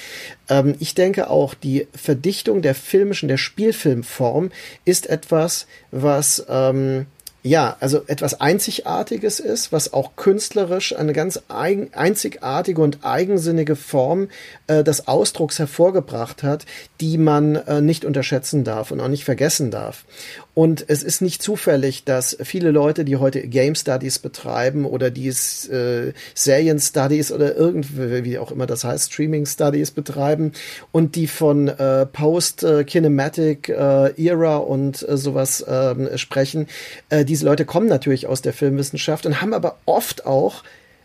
Ähm, 0.50 0.76
ich 0.80 0.96
denke 0.96 1.30
auch, 1.30 1.54
die 1.54 1.88
Verdichtung 1.96 2.62
der 2.62 2.76
filmischen, 2.76 3.30
der 3.30 3.38
Spielfilmform 3.38 4.52
ist 4.84 5.10
etwas, 5.10 5.68
was 5.92 6.46
ähm, 6.50 7.06
ja, 7.42 7.78
also 7.80 8.02
etwas 8.08 8.42
Einzigartiges 8.42 9.40
ist, 9.40 9.72
was 9.72 9.94
auch 9.94 10.18
künstlerisch 10.18 10.96
eine 10.96 11.14
ganz 11.14 11.40
eigen, 11.48 11.94
einzigartige 11.94 12.82
und 12.82 13.00
eigensinnige 13.04 13.78
Form 13.78 14.28
äh, 14.68 14.84
des 14.84 15.08
Ausdrucks 15.08 15.58
hervorgebracht 15.58 16.44
hat, 16.44 16.66
die 17.00 17.18
man 17.18 17.56
äh, 17.56 17.80
nicht 17.80 18.04
unterschätzen 18.04 18.66
darf 18.66 18.92
und 18.92 19.00
auch 19.00 19.08
nicht 19.08 19.24
vergessen 19.24 19.72
darf. 19.72 20.04
Und 20.54 20.84
es 20.90 21.04
ist 21.04 21.22
nicht 21.22 21.42
zufällig, 21.42 22.04
dass 22.04 22.36
viele 22.44 22.72
Leute, 22.72 23.06
die 23.06 23.16
heute 23.16 23.48
Game 23.48 23.76
Studies 23.76 24.20
betreiben 24.20 24.84
oder 24.84 25.10
die 25.10 25.30
äh, 25.30 26.12
Serien 26.34 26.80
Studies 26.80 27.32
oder 27.32 27.56
irgendwie, 27.56 28.26
wie 28.26 28.38
auch 28.38 28.52
immer 28.52 28.66
das 28.66 28.84
heißt, 28.84 29.14
Streaming 29.14 29.46
Studies 29.46 29.92
betreiben 29.92 30.52
und 30.92 31.16
die 31.16 31.28
von 31.28 31.70
äh, 31.70 32.06
Post-Kinematic 32.06 33.70
äh, 33.70 34.22
Era 34.22 34.58
und 34.58 35.08
äh, 35.08 35.16
sowas 35.16 35.62
äh, 35.62 36.18
sprechen, 36.18 36.68
äh, 37.08 37.24
diese 37.40 37.48
Leute 37.48 37.64
kommen 37.64 37.88
natürlich 37.88 38.28
aus 38.28 38.42
der 38.42 38.52
Filmwissenschaft 38.52 39.26
und 39.26 39.40
haben 39.40 39.54
aber 39.54 39.78
oft 39.86 40.26
auch 40.26 40.62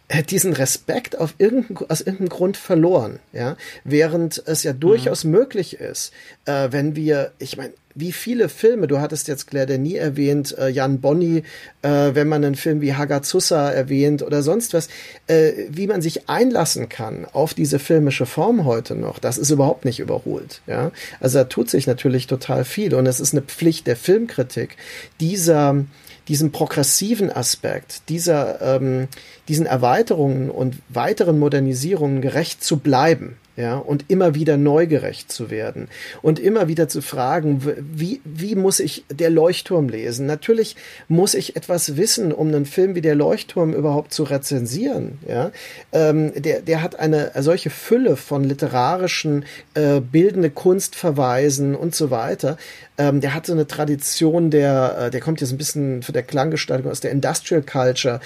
äh, 0.08 0.24
diesen 0.24 0.52
Respekt 0.52 1.16
auf 1.16 1.36
irgendein, 1.38 1.88
aus 1.88 2.00
irgendeinem 2.00 2.28
Grund 2.28 2.56
verloren, 2.56 3.20
ja, 3.32 3.56
während 3.84 4.42
es 4.46 4.64
ja 4.64 4.72
durchaus 4.72 5.22
mhm. 5.22 5.30
möglich 5.30 5.78
ist, 5.78 6.12
äh, 6.44 6.72
wenn 6.72 6.96
wir, 6.96 7.30
ich 7.38 7.56
meine, 7.56 7.72
wie 7.94 8.12
viele 8.12 8.48
Filme, 8.48 8.88
du 8.88 9.00
hattest 9.00 9.28
jetzt 9.28 9.46
Claire 9.46 9.66
Denis 9.66 9.94
erwähnt, 9.94 10.58
äh, 10.58 10.68
Jan 10.68 11.00
Bonny, 11.00 11.44
äh, 11.82 12.14
wenn 12.14 12.28
man 12.28 12.44
einen 12.44 12.56
Film 12.56 12.80
wie 12.80 12.94
Hagazusa 12.94 13.70
erwähnt 13.70 14.22
oder 14.22 14.42
sonst 14.42 14.74
was, 14.74 14.88
äh, 15.26 15.52
wie 15.70 15.86
man 15.86 16.02
sich 16.02 16.28
einlassen 16.28 16.88
kann 16.88 17.26
auf 17.32 17.54
diese 17.54 17.78
filmische 17.78 18.26
Form 18.26 18.64
heute 18.64 18.96
noch, 18.96 19.18
das 19.18 19.38
ist 19.38 19.50
überhaupt 19.50 19.84
nicht 19.84 20.00
überholt. 20.00 20.60
Ja? 20.66 20.90
Also 21.20 21.38
da 21.38 21.44
tut 21.44 21.70
sich 21.70 21.86
natürlich 21.86 22.26
total 22.26 22.64
viel 22.64 22.94
und 22.94 23.06
es 23.06 23.20
ist 23.20 23.32
eine 23.32 23.42
Pflicht 23.42 23.86
der 23.86 23.96
Filmkritik, 23.96 24.76
dieser 25.20 25.84
diesem 26.28 26.52
progressiven 26.52 27.30
Aspekt, 27.30 28.08
dieser, 28.08 28.76
ähm, 28.76 29.08
diesen 29.48 29.66
Erweiterungen 29.66 30.50
und 30.50 30.76
weiteren 30.88 31.38
Modernisierungen 31.38 32.20
gerecht 32.22 32.64
zu 32.64 32.78
bleiben 32.78 33.36
ja, 33.56 33.76
und 33.76 34.06
immer 34.08 34.34
wieder 34.34 34.56
neugerecht 34.56 35.30
zu 35.30 35.50
werden 35.50 35.88
und 36.22 36.40
immer 36.40 36.68
wieder 36.68 36.88
zu 36.88 37.02
fragen, 37.02 37.62
wie, 37.94 38.20
wie 38.24 38.56
muss 38.56 38.80
ich 38.80 39.04
der 39.10 39.30
Leuchtturm 39.30 39.88
lesen? 39.88 40.26
Natürlich 40.26 40.76
muss 41.08 41.34
ich 41.34 41.56
etwas 41.56 41.96
wissen, 41.96 42.32
um 42.32 42.48
einen 42.48 42.66
Film 42.66 42.94
wie 42.94 43.00
der 43.00 43.14
Leuchtturm 43.14 43.72
überhaupt 43.72 44.12
zu 44.12 44.24
rezensieren, 44.24 45.18
ja. 45.28 45.52
Ähm, 45.92 46.32
der, 46.34 46.62
der 46.62 46.82
hat 46.82 46.98
eine 46.98 47.30
solche 47.38 47.70
Fülle 47.70 48.16
von 48.16 48.44
literarischen, 48.44 49.44
äh, 49.74 50.00
bildende 50.00 50.50
Kunstverweisen 50.50 51.74
und 51.74 51.94
so 51.94 52.10
weiter. 52.10 52.56
Ähm, 52.96 53.20
der 53.20 53.34
hat 53.34 53.46
so 53.46 53.52
eine 53.52 53.66
Tradition 53.66 54.50
der, 54.50 54.96
äh, 54.98 55.10
der 55.10 55.20
kommt 55.20 55.40
jetzt 55.40 55.52
ein 55.52 55.58
bisschen 55.58 56.02
für 56.02 56.12
der 56.12 56.22
Klanggestaltung 56.22 56.90
aus 56.90 57.00
der 57.00 57.10
Industrial 57.10 57.62
Culture 57.62 58.20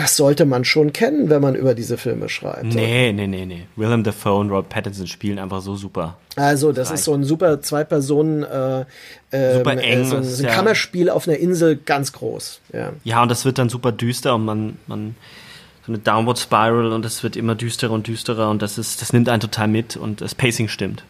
das 0.00 0.16
sollte 0.16 0.46
man 0.46 0.64
schon 0.64 0.94
kennen, 0.94 1.28
wenn 1.28 1.42
man 1.42 1.54
über 1.54 1.74
diese 1.74 1.98
Filme 1.98 2.30
schreibt. 2.30 2.64
Nee, 2.64 3.12
nee, 3.12 3.26
nee, 3.26 3.44
nee. 3.44 3.66
Willem 3.76 4.02
Dafoe 4.02 4.38
und 4.38 4.50
Rob 4.50 4.70
Pattinson 4.70 5.06
spielen 5.06 5.38
einfach 5.38 5.60
so 5.60 5.76
super. 5.76 6.16
Also, 6.36 6.72
das 6.72 6.88
Reicht. 6.88 7.00
ist 7.00 7.04
so 7.04 7.12
ein 7.12 7.22
super 7.22 7.60
Zwei-Personen, 7.60 8.42
äh, 8.42 8.84
äh, 9.30 9.58
super 9.58 9.76
eng, 9.78 10.06
so 10.06 10.16
ein, 10.16 10.24
so 10.24 10.42
ein 10.42 10.48
ja. 10.48 10.54
Kammerspiel 10.54 11.10
auf 11.10 11.28
einer 11.28 11.36
Insel, 11.36 11.76
ganz 11.76 12.12
groß. 12.12 12.60
Ja. 12.72 12.92
ja, 13.04 13.22
und 13.22 13.30
das 13.30 13.44
wird 13.44 13.58
dann 13.58 13.68
super 13.68 13.92
düster 13.92 14.36
und 14.36 14.46
man, 14.46 14.78
man 14.86 15.16
so 15.84 15.92
eine 15.92 15.98
Downward 15.98 16.38
Spiral 16.38 16.92
und 16.92 17.04
es 17.04 17.22
wird 17.22 17.36
immer 17.36 17.54
düsterer 17.54 17.92
und 17.92 18.06
düsterer 18.06 18.48
und 18.48 18.62
das 18.62 18.78
ist, 18.78 19.02
das 19.02 19.12
nimmt 19.12 19.28
einen 19.28 19.40
total 19.40 19.68
mit 19.68 19.98
und 19.98 20.22
das 20.22 20.34
Pacing 20.34 20.68
stimmt. 20.68 21.04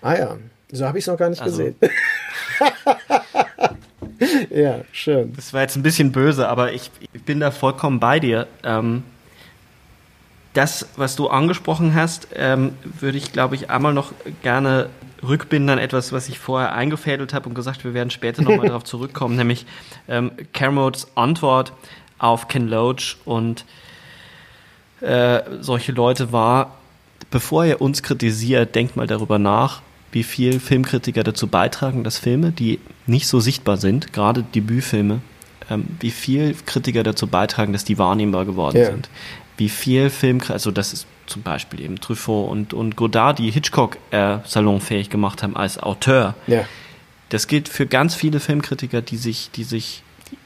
Ah 0.00 0.14
ja, 0.14 0.36
so 0.70 0.86
habe 0.86 0.96
ich 0.96 1.04
es 1.04 1.08
noch 1.08 1.18
gar 1.18 1.28
nicht 1.28 1.42
also, 1.42 1.58
gesehen. 1.58 1.76
ja, 4.50 4.80
schön. 4.92 5.32
Das 5.34 5.52
war 5.52 5.62
jetzt 5.62 5.76
ein 5.76 5.82
bisschen 5.82 6.12
böse, 6.12 6.48
aber 6.48 6.72
ich, 6.72 6.90
ich 7.12 7.22
bin 7.22 7.40
da 7.40 7.50
vollkommen 7.50 8.00
bei 8.00 8.20
dir. 8.20 8.46
Ähm, 8.62 9.02
das, 10.54 10.88
was 10.96 11.16
du 11.16 11.28
angesprochen 11.28 11.94
hast, 11.94 12.28
ähm, 12.34 12.72
würde 12.82 13.16
ich, 13.16 13.32
glaube 13.32 13.54
ich, 13.54 13.70
einmal 13.70 13.94
noch 13.94 14.12
gerne 14.42 14.90
rückbinden 15.22 15.70
an 15.70 15.78
etwas, 15.78 16.12
was 16.12 16.28
ich 16.28 16.38
vorher 16.38 16.74
eingefädelt 16.74 17.32
habe 17.32 17.48
und 17.48 17.54
gesagt, 17.54 17.84
wir 17.84 17.94
werden 17.94 18.10
später 18.10 18.42
nochmal 18.42 18.66
darauf 18.66 18.84
zurückkommen, 18.84 19.36
nämlich 19.36 19.66
ähm, 20.08 20.32
Kermodes 20.52 21.08
Antwort 21.14 21.72
auf 22.18 22.48
Ken 22.48 22.68
Loach 22.68 23.16
und 23.24 23.64
äh, 25.00 25.42
solche 25.60 25.92
Leute 25.92 26.32
war, 26.32 26.76
bevor 27.30 27.64
ihr 27.64 27.80
uns 27.80 28.02
kritisiert, 28.02 28.74
denkt 28.74 28.96
mal 28.96 29.06
darüber 29.06 29.38
nach, 29.38 29.80
wie 30.12 30.22
viel 30.22 30.60
Filmkritiker 30.60 31.24
dazu 31.24 31.46
beitragen, 31.46 32.04
dass 32.04 32.18
Filme, 32.18 32.52
die 32.52 32.78
nicht 33.06 33.26
so 33.26 33.40
sichtbar 33.40 33.78
sind, 33.78 34.12
gerade 34.12 34.42
Debütfilme, 34.42 35.20
ähm, 35.70 35.86
wie 36.00 36.10
viel 36.10 36.54
Kritiker 36.66 37.02
dazu 37.02 37.26
beitragen, 37.26 37.72
dass 37.72 37.84
die 37.84 37.98
wahrnehmbar 37.98 38.44
geworden 38.44 38.76
ja. 38.76 38.86
sind. 38.86 39.08
Wie 39.56 39.70
viel 39.70 40.10
Filmkritiker, 40.10 40.54
also 40.54 40.70
das 40.70 40.92
ist 40.92 41.06
zum 41.26 41.42
Beispiel 41.42 41.80
eben 41.80 41.98
Truffaut 41.98 42.50
und, 42.50 42.74
und 42.74 42.96
Godard, 42.96 43.38
die 43.38 43.50
Hitchcock 43.50 43.96
äh, 44.10 44.38
salonfähig 44.44 45.08
gemacht 45.08 45.42
haben 45.42 45.56
als 45.56 45.78
Auteur. 45.78 46.34
Ja. 46.46 46.66
Das 47.30 47.46
gilt 47.46 47.68
für 47.68 47.86
ganz 47.86 48.14
viele 48.14 48.40
Filmkritiker, 48.40 49.00
die 49.00 49.16
sich, 49.16 49.50
die 49.54 49.64
sich, 49.64 50.02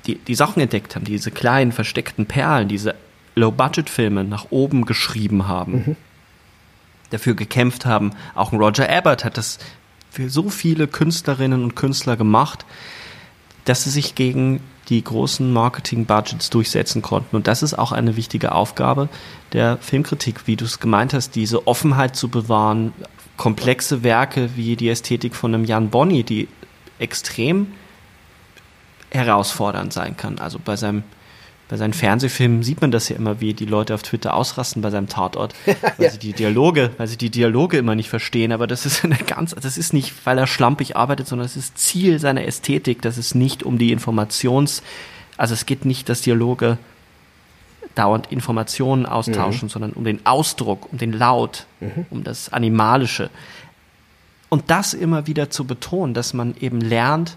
die, 0.07 0.17
die 0.17 0.35
Sachen 0.37 0.63
entdeckt 0.63 0.95
haben, 0.95 1.05
diese 1.05 1.33
kleinen 1.33 1.73
versteckten 1.73 2.27
Perlen, 2.27 2.69
diese 2.69 2.95
Low-Budget-Filme 3.35 4.23
nach 4.23 4.47
oben 4.51 4.85
geschrieben 4.85 5.49
haben. 5.49 5.73
Mhm 5.73 5.97
dafür 7.11 7.35
gekämpft 7.35 7.87
haben. 7.87 8.13
Auch 8.35 8.53
Roger 8.53 8.89
Ebert 8.89 9.25
hat 9.25 9.37
das 9.37 9.59
für 10.11 10.31
so 10.31 10.49
viele 10.49 10.89
Künstlerinnen 10.89 11.63
und 11.63 11.77
Künstler 11.77 12.17
gemacht, 12.17 12.65
dass 13.65 13.85
sie 13.85 13.91
sich 13.91 14.15
gegen 14.15 14.61
die 14.89 15.03
großen 15.03 15.53
Marketing-Budgets 15.53 16.51
durchsetzen 16.51 17.03
konnten. 17.03 17.37
Und 17.37 17.49
das 17.49 17.63
ist 17.63 17.75
auch 17.75 17.93
eine 17.93 18.17
wichtige 18.17 18.53
Aufgabe 18.53 19.09
der 19.53 19.79
Filmkritik, 19.79 20.47
wie 20.47 20.57
du 20.57 20.65
es 20.65 20.79
gemeint 20.79 21.13
hast, 21.13 21.35
diese 21.35 21.67
Offenheit 21.67 22.17
zu 22.17 22.29
bewahren, 22.29 22.93
komplexe 23.37 24.03
Werke 24.03 24.51
wie 24.55 24.77
die 24.77 24.89
Ästhetik 24.89 25.35
von 25.35 25.55
einem 25.55 25.65
Jan 25.65 25.91
Bonny, 25.91 26.23
die 26.23 26.49
extrem 26.99 27.73
herausfordernd 29.11 29.93
sein 29.93 30.17
kann. 30.17 30.39
Also 30.39 30.59
bei 30.65 30.77
seinem 30.77 31.03
bei 31.69 31.77
seinen 31.77 31.93
Fernsehfilmen 31.93 32.63
sieht 32.63 32.81
man 32.81 32.93
das 32.93 33.09
ja 33.09 33.17
immer, 33.17 33.41
wie 33.41 33.53
die 33.53 33.65
Leute 33.65 33.95
auf 33.95 34.03
Twitter 34.03 34.35
ausrasten 34.35 34.83
bei 34.83 34.91
seinem 34.91 35.09
Tatort, 35.09 35.55
weil 35.67 35.75
ja. 35.99 36.11
sie 36.11 36.19
die 36.19 36.33
Dialoge, 36.33 36.93
weil 36.97 37.09
sie 37.09 37.17
die 37.17 37.31
Dialoge 37.31 37.79
immer 37.79 37.97
nicht 37.97 38.09
verstehen. 38.09 38.53
Aber 38.53 38.67
das 38.67 38.87
ist 38.87 39.05
eine 39.05 39.17
ganz, 39.17 39.55
das 39.55 39.77
ist 39.77 39.93
nicht, 39.93 40.15
weil 40.25 40.39
er 40.39 40.47
schlampig 40.47 40.97
arbeitet, 40.97 41.27
sondern 41.27 41.47
es 41.47 41.57
ist 41.57 41.77
Ziel 41.77 42.21
seiner 42.21 42.45
Ästhetik, 42.45 43.03
dass 43.03 43.17
es 43.17 43.35
nicht 43.35 43.65
um 43.65 43.79
die 43.79 43.91
Informations, 43.91 44.83
also 45.37 45.55
es 45.55 45.67
geht 45.67 45.85
nicht, 45.85 46.09
dass 46.09 46.21
Dialoge 46.23 46.79
dauernd 47.97 48.31
Informationen 48.31 49.07
austauschen, 49.07 49.67
mhm. 49.67 49.71
sondern 49.71 49.93
um 49.93 50.05
den 50.05 50.25
Ausdruck, 50.25 50.93
um 50.93 50.99
den 50.99 51.13
Laut, 51.13 51.67
mhm. 51.81 52.07
um 52.11 52.25
das 52.25 52.53
Animalische. 52.53 53.31
Und 54.49 54.71
das 54.71 54.95
immer 54.95 55.27
wieder 55.27 55.51
zu 55.51 55.65
betonen, 55.65 56.15
dass 56.15 56.33
man 56.33 56.55
eben 56.61 56.81
lernt, 56.81 57.37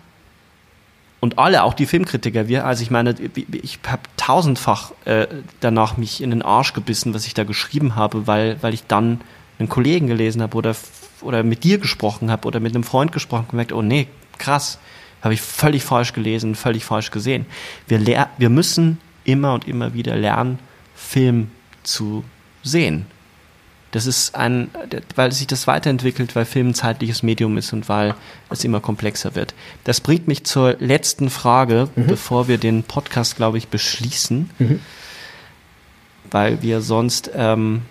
und 1.20 1.38
alle, 1.38 1.64
auch 1.64 1.74
die 1.74 1.86
Filmkritiker, 1.86 2.48
wir, 2.48 2.66
also 2.66 2.82
ich 2.82 2.92
meine, 2.92 3.14
ich 3.52 3.80
habe 3.86 4.04
tausendfach 4.16 4.92
äh, 5.06 5.28
danach 5.60 5.98
mich 5.98 6.22
in 6.22 6.30
den 6.30 6.42
Arsch 6.42 6.74
gebissen, 6.74 7.14
was 7.14 7.28
ich 7.28 7.34
da 7.34 7.44
geschrieben 7.44 7.96
habe, 7.96 8.26
weil, 8.26 8.58
weil 8.62 8.74
ich 8.74 8.86
dann 8.88 9.20
einen 9.58 9.68
Kollegen 9.68 10.08
gelesen 10.08 10.42
habe 10.42 10.56
oder, 10.56 10.76
oder 11.22 11.44
mit 11.44 11.66
dir 11.66 11.78
gesprochen 11.78 12.32
habe 12.32 12.48
oder 12.48 12.62
mit 12.62 12.74
einem 12.74 12.86
Freund 12.86 13.12
gesprochen 13.12 13.44
und 13.44 13.50
gemerkt, 13.52 13.74
oh 13.74 13.82
nee, 13.82 14.08
krass, 14.38 14.80
habe 15.22 15.34
ich 15.34 15.42
völlig 15.42 15.84
falsch 15.84 16.14
gelesen, 16.14 16.56
völlig 16.56 16.86
falsch 16.86 17.12
gesehen. 17.12 17.46
Wir, 17.88 18.30
wir 18.38 18.50
müssen 18.50 19.00
immer 19.26 19.54
und 19.54 19.68
immer 19.68 19.94
wieder 19.94 20.16
lernen, 20.16 20.60
Film 20.96 21.52
zu 21.84 22.24
sehen. 22.64 23.06
Das 23.92 24.06
ist 24.06 24.36
ein, 24.36 24.70
weil 25.16 25.32
sich 25.32 25.48
das 25.48 25.66
weiterentwickelt, 25.66 26.36
weil 26.36 26.46
Film 26.46 26.70
ein 26.70 26.74
zeitliches 26.76 27.24
Medium 27.24 27.58
ist 27.58 27.74
und 27.74 27.90
weil 27.90 28.14
es 28.50 28.64
immer 28.64 28.82
komplexer 28.82 29.34
wird. 29.34 29.56
Das 29.84 30.00
bringt 30.00 30.28
mich 30.28 30.44
zur 30.44 30.76
letzten 30.80 31.30
Frage, 31.30 31.90
mhm. 31.96 32.08
bevor 32.08 32.48
wir 32.48 32.60
den 32.60 32.84
Podcast, 32.84 33.36
glaube 33.36 33.58
ich, 33.58 33.68
beschließen, 33.70 34.50
mhm. 34.60 34.80
weil 36.30 36.62
wir 36.62 36.82
sonst 36.82 37.32
ähm, 37.34 37.82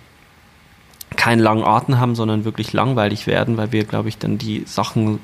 keinen 1.16 1.41
langen 1.41 1.65
Atem 1.65 1.99
haben, 1.99 2.15
sondern 2.15 2.45
wirklich 2.45 2.73
langweilig 2.73 3.27
werden, 3.27 3.57
weil 3.57 3.73
wir, 3.73 3.85
glaube 3.85 4.09
ich, 4.09 4.19
dann 4.19 4.39
die 4.39 4.62
Sachen 4.66 5.19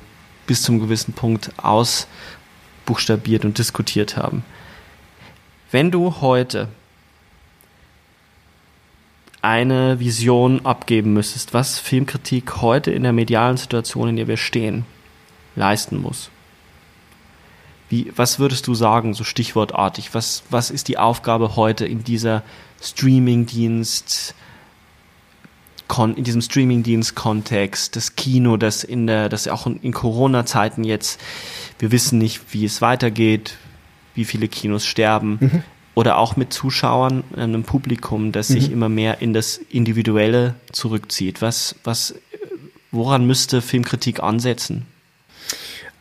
bis 0.45 0.61
zum 0.61 0.79
gewissen 0.79 1.13
Punkt 1.13 1.51
ausbuchstabiert 1.57 3.45
und 3.45 3.57
diskutiert 3.57 4.17
haben. 4.17 4.43
Wenn 5.71 5.89
du 5.89 6.21
heute 6.21 6.67
eine 9.45 9.99
Vision 9.99 10.65
abgeben 10.65 11.13
müsstest, 11.13 11.53
was 11.53 11.77
Filmkritik 11.77 12.63
heute 12.63 12.91
in 12.91 13.03
der 13.03 13.13
medialen 13.13 13.57
Situation, 13.57 14.09
in 14.09 14.15
der 14.15 14.27
wir 14.27 14.37
stehen, 14.37 14.85
leisten 15.55 16.01
muss, 16.01 16.31
Wie, 17.87 18.11
was 18.15 18.39
würdest 18.39 18.65
du 18.65 18.73
sagen, 18.73 19.13
so 19.13 19.23
stichwortartig? 19.23 20.15
Was, 20.15 20.41
was 20.49 20.71
ist 20.71 20.87
die 20.87 20.97
Aufgabe 20.97 21.55
heute 21.55 21.85
in 21.85 22.03
dieser 22.03 22.41
Streamingdienst, 22.81 24.33
in 25.99 26.23
diesem 26.23 26.41
Streamingdienst-Kontext, 26.41 27.95
das 27.95 28.15
Kino, 28.15 28.57
das 28.57 28.83
in 28.83 29.05
der, 29.05 29.29
das 29.29 29.47
auch 29.47 29.67
in 29.67 29.93
Corona-Zeiten 29.93 30.83
jetzt, 30.83 31.21
wir 31.77 31.91
wissen 31.91 32.17
nicht, 32.17 32.41
wie 32.51 32.65
es 32.65 32.81
weitergeht, 32.81 33.57
wie 34.15 34.25
viele 34.25 34.47
Kinos 34.47 34.87
sterben. 34.87 35.37
Mhm. 35.39 35.63
Oder 35.95 36.17
auch 36.17 36.35
mit 36.35 36.53
Zuschauern, 36.53 37.23
einem 37.35 37.63
Publikum, 37.63 38.31
das 38.31 38.49
mhm. 38.49 38.53
sich 38.53 38.71
immer 38.71 38.89
mehr 38.89 39.21
in 39.21 39.33
das 39.33 39.57
Individuelle 39.57 40.55
zurückzieht. 40.71 41.41
Was, 41.41 41.75
was, 41.83 42.15
woran 42.91 43.25
müsste 43.25 43.61
Filmkritik 43.61 44.21
ansetzen? 44.21 44.85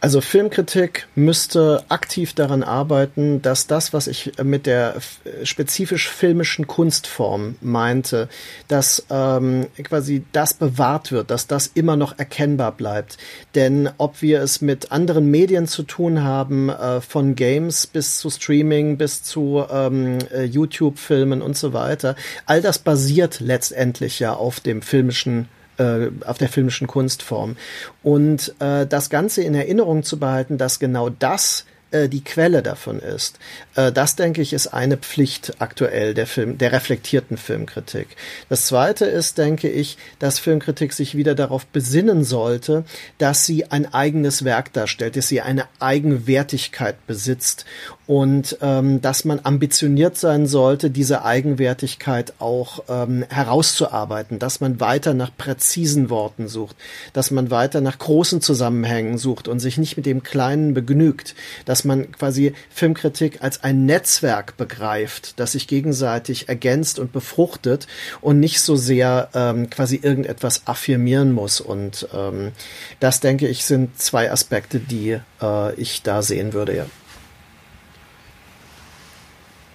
Also 0.04 0.20
Filmkritik 0.20 1.06
müsste 1.14 1.82
aktiv 1.88 2.34
daran 2.34 2.62
arbeiten, 2.62 3.40
dass 3.40 3.66
das, 3.66 3.94
was 3.94 4.06
ich 4.06 4.32
mit 4.42 4.66
der 4.66 4.96
spezifisch 5.44 6.10
filmischen 6.10 6.66
Kunstform 6.66 7.54
meinte, 7.62 8.28
dass 8.68 9.06
ähm, 9.08 9.66
quasi 9.82 10.22
das 10.32 10.52
bewahrt 10.52 11.10
wird, 11.10 11.30
dass 11.30 11.46
das 11.46 11.68
immer 11.68 11.96
noch 11.96 12.18
erkennbar 12.18 12.72
bleibt. 12.72 13.16
Denn 13.54 13.88
ob 13.96 14.20
wir 14.20 14.42
es 14.42 14.60
mit 14.60 14.92
anderen 14.92 15.30
Medien 15.30 15.66
zu 15.66 15.84
tun 15.84 16.22
haben, 16.22 16.68
äh, 16.68 17.00
von 17.00 17.34
Games 17.34 17.86
bis 17.86 18.18
zu 18.18 18.28
Streaming, 18.28 18.98
bis 18.98 19.22
zu 19.22 19.64
ähm, 19.70 20.18
äh, 20.34 20.44
YouTube-Filmen 20.44 21.40
und 21.40 21.56
so 21.56 21.72
weiter, 21.72 22.14
all 22.44 22.60
das 22.60 22.78
basiert 22.78 23.40
letztendlich 23.40 24.20
ja 24.20 24.34
auf 24.34 24.60
dem 24.60 24.82
filmischen 24.82 25.48
äh, 25.78 26.08
auf 26.26 26.38
der 26.38 26.48
filmischen 26.48 26.86
Kunstform. 26.86 27.56
Und 28.02 28.54
äh, 28.60 28.86
das 28.86 29.10
Ganze 29.10 29.42
in 29.42 29.54
Erinnerung 29.54 30.02
zu 30.02 30.18
behalten, 30.18 30.58
dass 30.58 30.78
genau 30.78 31.10
das 31.10 31.66
äh, 31.94 32.08
die 32.08 32.24
Quelle 32.24 32.62
davon 32.62 32.98
ist. 32.98 33.38
Äh, 33.76 33.92
das, 33.92 34.16
denke 34.16 34.42
ich, 34.42 34.52
ist 34.52 34.68
eine 34.68 34.96
Pflicht 34.96 35.54
aktuell 35.60 36.12
der 36.14 36.26
Film, 36.26 36.58
der 36.58 36.72
reflektierten 36.72 37.36
Filmkritik. 37.36 38.08
Das 38.48 38.66
zweite 38.66 39.06
ist, 39.06 39.38
denke 39.38 39.68
ich, 39.70 39.96
dass 40.18 40.38
Filmkritik 40.38 40.92
sich 40.92 41.16
wieder 41.16 41.34
darauf 41.34 41.66
besinnen 41.66 42.24
sollte, 42.24 42.84
dass 43.18 43.46
sie 43.46 43.70
ein 43.70 43.92
eigenes 43.94 44.44
Werk 44.44 44.72
darstellt, 44.72 45.16
dass 45.16 45.28
sie 45.28 45.40
eine 45.40 45.66
Eigenwertigkeit 45.78 47.06
besitzt 47.06 47.64
und 48.06 48.58
ähm, 48.60 49.00
dass 49.00 49.24
man 49.24 49.40
ambitioniert 49.44 50.18
sein 50.18 50.46
sollte, 50.46 50.90
diese 50.90 51.24
Eigenwertigkeit 51.24 52.34
auch 52.38 52.82
ähm, 52.88 53.24
herauszuarbeiten, 53.28 54.38
dass 54.38 54.60
man 54.60 54.78
weiter 54.78 55.14
nach 55.14 55.30
präzisen 55.36 56.10
Worten 56.10 56.48
sucht, 56.48 56.76
dass 57.14 57.30
man 57.30 57.50
weiter 57.50 57.80
nach 57.80 57.98
großen 57.98 58.42
Zusammenhängen 58.42 59.16
sucht 59.16 59.48
und 59.48 59.60
sich 59.60 59.78
nicht 59.78 59.96
mit 59.96 60.04
dem 60.04 60.22
Kleinen 60.22 60.74
begnügt, 60.74 61.34
dass 61.64 61.83
man 61.84 62.12
quasi 62.12 62.54
Filmkritik 62.70 63.42
als 63.42 63.62
ein 63.62 63.86
Netzwerk 63.86 64.56
begreift, 64.56 65.38
das 65.38 65.52
sich 65.52 65.66
gegenseitig 65.66 66.48
ergänzt 66.48 66.98
und 66.98 67.12
befruchtet 67.12 67.86
und 68.20 68.40
nicht 68.40 68.60
so 68.60 68.76
sehr 68.76 69.28
ähm, 69.34 69.70
quasi 69.70 70.00
irgendetwas 70.02 70.66
affirmieren 70.66 71.32
muss. 71.32 71.60
Und 71.60 72.08
ähm, 72.14 72.52
das, 73.00 73.20
denke 73.20 73.48
ich, 73.48 73.64
sind 73.64 73.98
zwei 73.98 74.30
Aspekte, 74.30 74.80
die 74.80 75.18
äh, 75.42 75.74
ich 75.74 76.02
da 76.02 76.22
sehen 76.22 76.52
würde. 76.52 76.76
Ja. 76.76 76.86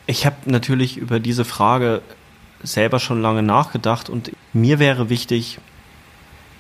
Ich 0.06 0.26
habe 0.26 0.38
natürlich 0.46 0.98
über 0.98 1.20
diese 1.20 1.46
Frage 1.46 2.02
selber 2.64 3.00
schon 3.00 3.22
lange 3.22 3.44
nachgedacht 3.44 4.10
und 4.10 4.32
mir 4.54 4.80
wäre 4.80 5.10
wichtig, 5.10 5.60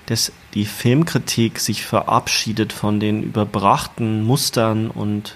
dass 0.05 0.31
die 0.53 0.65
Filmkritik 0.65 1.59
sich 1.59 1.85
verabschiedet 1.85 2.73
von 2.73 2.99
den 2.99 3.23
überbrachten 3.23 4.23
Mustern 4.23 4.89
und 4.89 5.35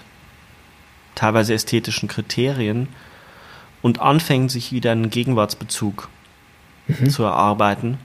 teilweise 1.14 1.54
ästhetischen 1.54 2.08
Kriterien 2.08 2.88
und 3.82 4.00
anfängt, 4.00 4.50
sich 4.50 4.72
wieder 4.72 4.92
einen 4.92 5.10
Gegenwartsbezug 5.10 6.08
mhm. 6.88 7.10
zu 7.10 7.22
erarbeiten, 7.22 7.98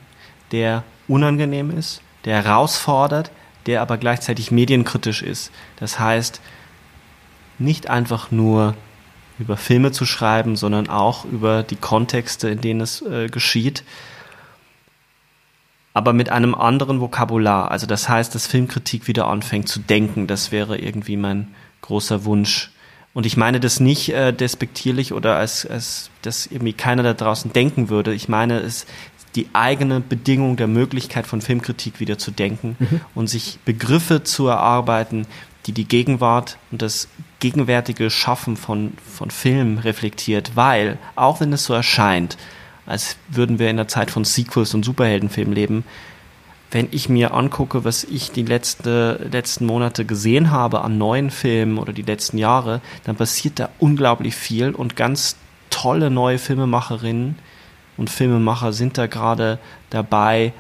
der 0.51 0.83
unangenehm 1.07 1.71
ist, 1.71 2.01
der 2.25 2.43
herausfordert, 2.43 3.31
der 3.65 3.81
aber 3.81 3.97
gleichzeitig 3.97 4.51
medienkritisch 4.51 5.21
ist. 5.21 5.51
Das 5.77 5.99
heißt, 5.99 6.41
nicht 7.57 7.89
einfach 7.89 8.31
nur 8.31 8.75
über 9.39 9.57
Filme 9.57 9.91
zu 9.91 10.05
schreiben, 10.05 10.55
sondern 10.55 10.89
auch 10.89 11.25
über 11.25 11.63
die 11.63 11.75
Kontexte, 11.75 12.49
in 12.49 12.61
denen 12.61 12.81
es 12.81 13.01
äh, 13.01 13.27
geschieht, 13.27 13.83
aber 15.93 16.13
mit 16.13 16.29
einem 16.29 16.55
anderen 16.55 17.01
Vokabular. 17.01 17.71
Also 17.71 17.87
das 17.87 18.07
heißt, 18.07 18.33
dass 18.35 18.47
Filmkritik 18.47 19.07
wieder 19.07 19.27
anfängt 19.27 19.67
zu 19.67 19.79
denken. 19.79 20.27
Das 20.27 20.51
wäre 20.51 20.77
irgendwie 20.77 21.17
mein 21.17 21.47
großer 21.81 22.25
Wunsch. 22.25 22.71
Und 23.13 23.25
ich 23.25 23.37
meine 23.37 23.59
das 23.59 23.79
nicht 23.79 24.09
äh, 24.09 24.31
despektierlich 24.31 25.13
oder 25.13 25.35
als, 25.35 25.65
als 25.65 26.11
dass 26.21 26.45
irgendwie 26.45 26.73
keiner 26.73 27.03
da 27.03 27.13
draußen 27.13 27.51
denken 27.53 27.89
würde. 27.89 28.13
Ich 28.13 28.29
meine 28.29 28.59
es 28.59 28.85
die 29.35 29.49
eigene 29.53 29.99
Bedingung 29.99 30.57
der 30.57 30.67
Möglichkeit 30.67 31.27
von 31.27 31.41
Filmkritik 31.41 31.99
wieder 31.99 32.17
zu 32.17 32.31
denken 32.31 32.75
mhm. 32.79 33.01
und 33.15 33.27
sich 33.27 33.59
Begriffe 33.63 34.23
zu 34.23 34.47
erarbeiten, 34.47 35.27
die 35.65 35.71
die 35.71 35.87
Gegenwart 35.87 36.57
und 36.71 36.81
das 36.81 37.09
gegenwärtige 37.39 38.09
Schaffen 38.09 38.57
von, 38.57 38.93
von 39.05 39.29
Film 39.29 39.77
reflektiert, 39.77 40.51
weil, 40.55 40.97
auch 41.15 41.41
wenn 41.41 41.53
es 41.53 41.65
so 41.65 41.73
erscheint, 41.73 42.37
als 42.89 43.17
würden 43.29 43.59
wir 43.59 43.69
in 43.69 43.77
der 43.77 43.87
Zeit 43.87 44.09
von 44.09 44.25
Sequels 44.25 44.73
und 44.73 44.83
Superheldenfilmen 44.83 45.53
leben, 45.53 45.83
wenn 46.71 46.87
ich 46.91 47.07
mir 47.07 47.33
angucke, 47.33 47.83
was 47.83 48.03
ich 48.03 48.31
die 48.31 48.43
letzte, 48.43 49.27
letzten 49.31 49.65
Monate 49.65 50.05
gesehen 50.05 50.51
habe 50.51 50.81
an 50.81 50.97
neuen 50.97 51.29
Filmen 51.29 51.77
oder 51.77 51.93
die 51.93 52.01
letzten 52.01 52.37
Jahre, 52.37 52.81
dann 53.05 53.15
passiert 53.15 53.59
da 53.59 53.69
unglaublich 53.79 54.35
viel 54.35 54.71
und 54.71 54.95
ganz 54.95 55.35
tolle 55.69 56.09
neue 56.09 56.39
Filmemacherinnen 56.39 57.37
und 57.97 58.09
Filmemacher 58.09 58.73
sind 58.73 58.97
da 58.97 59.05
gerade 59.05 59.59
dabei, 59.91 60.53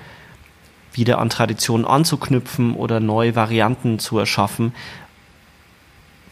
wieder 0.93 1.19
an 1.19 1.29
Traditionen 1.29 1.85
anzuknüpfen 1.85 2.75
oder 2.75 2.99
neue 2.99 3.35
Varianten 3.35 3.99
zu 3.99 4.19
erschaffen, 4.19 4.73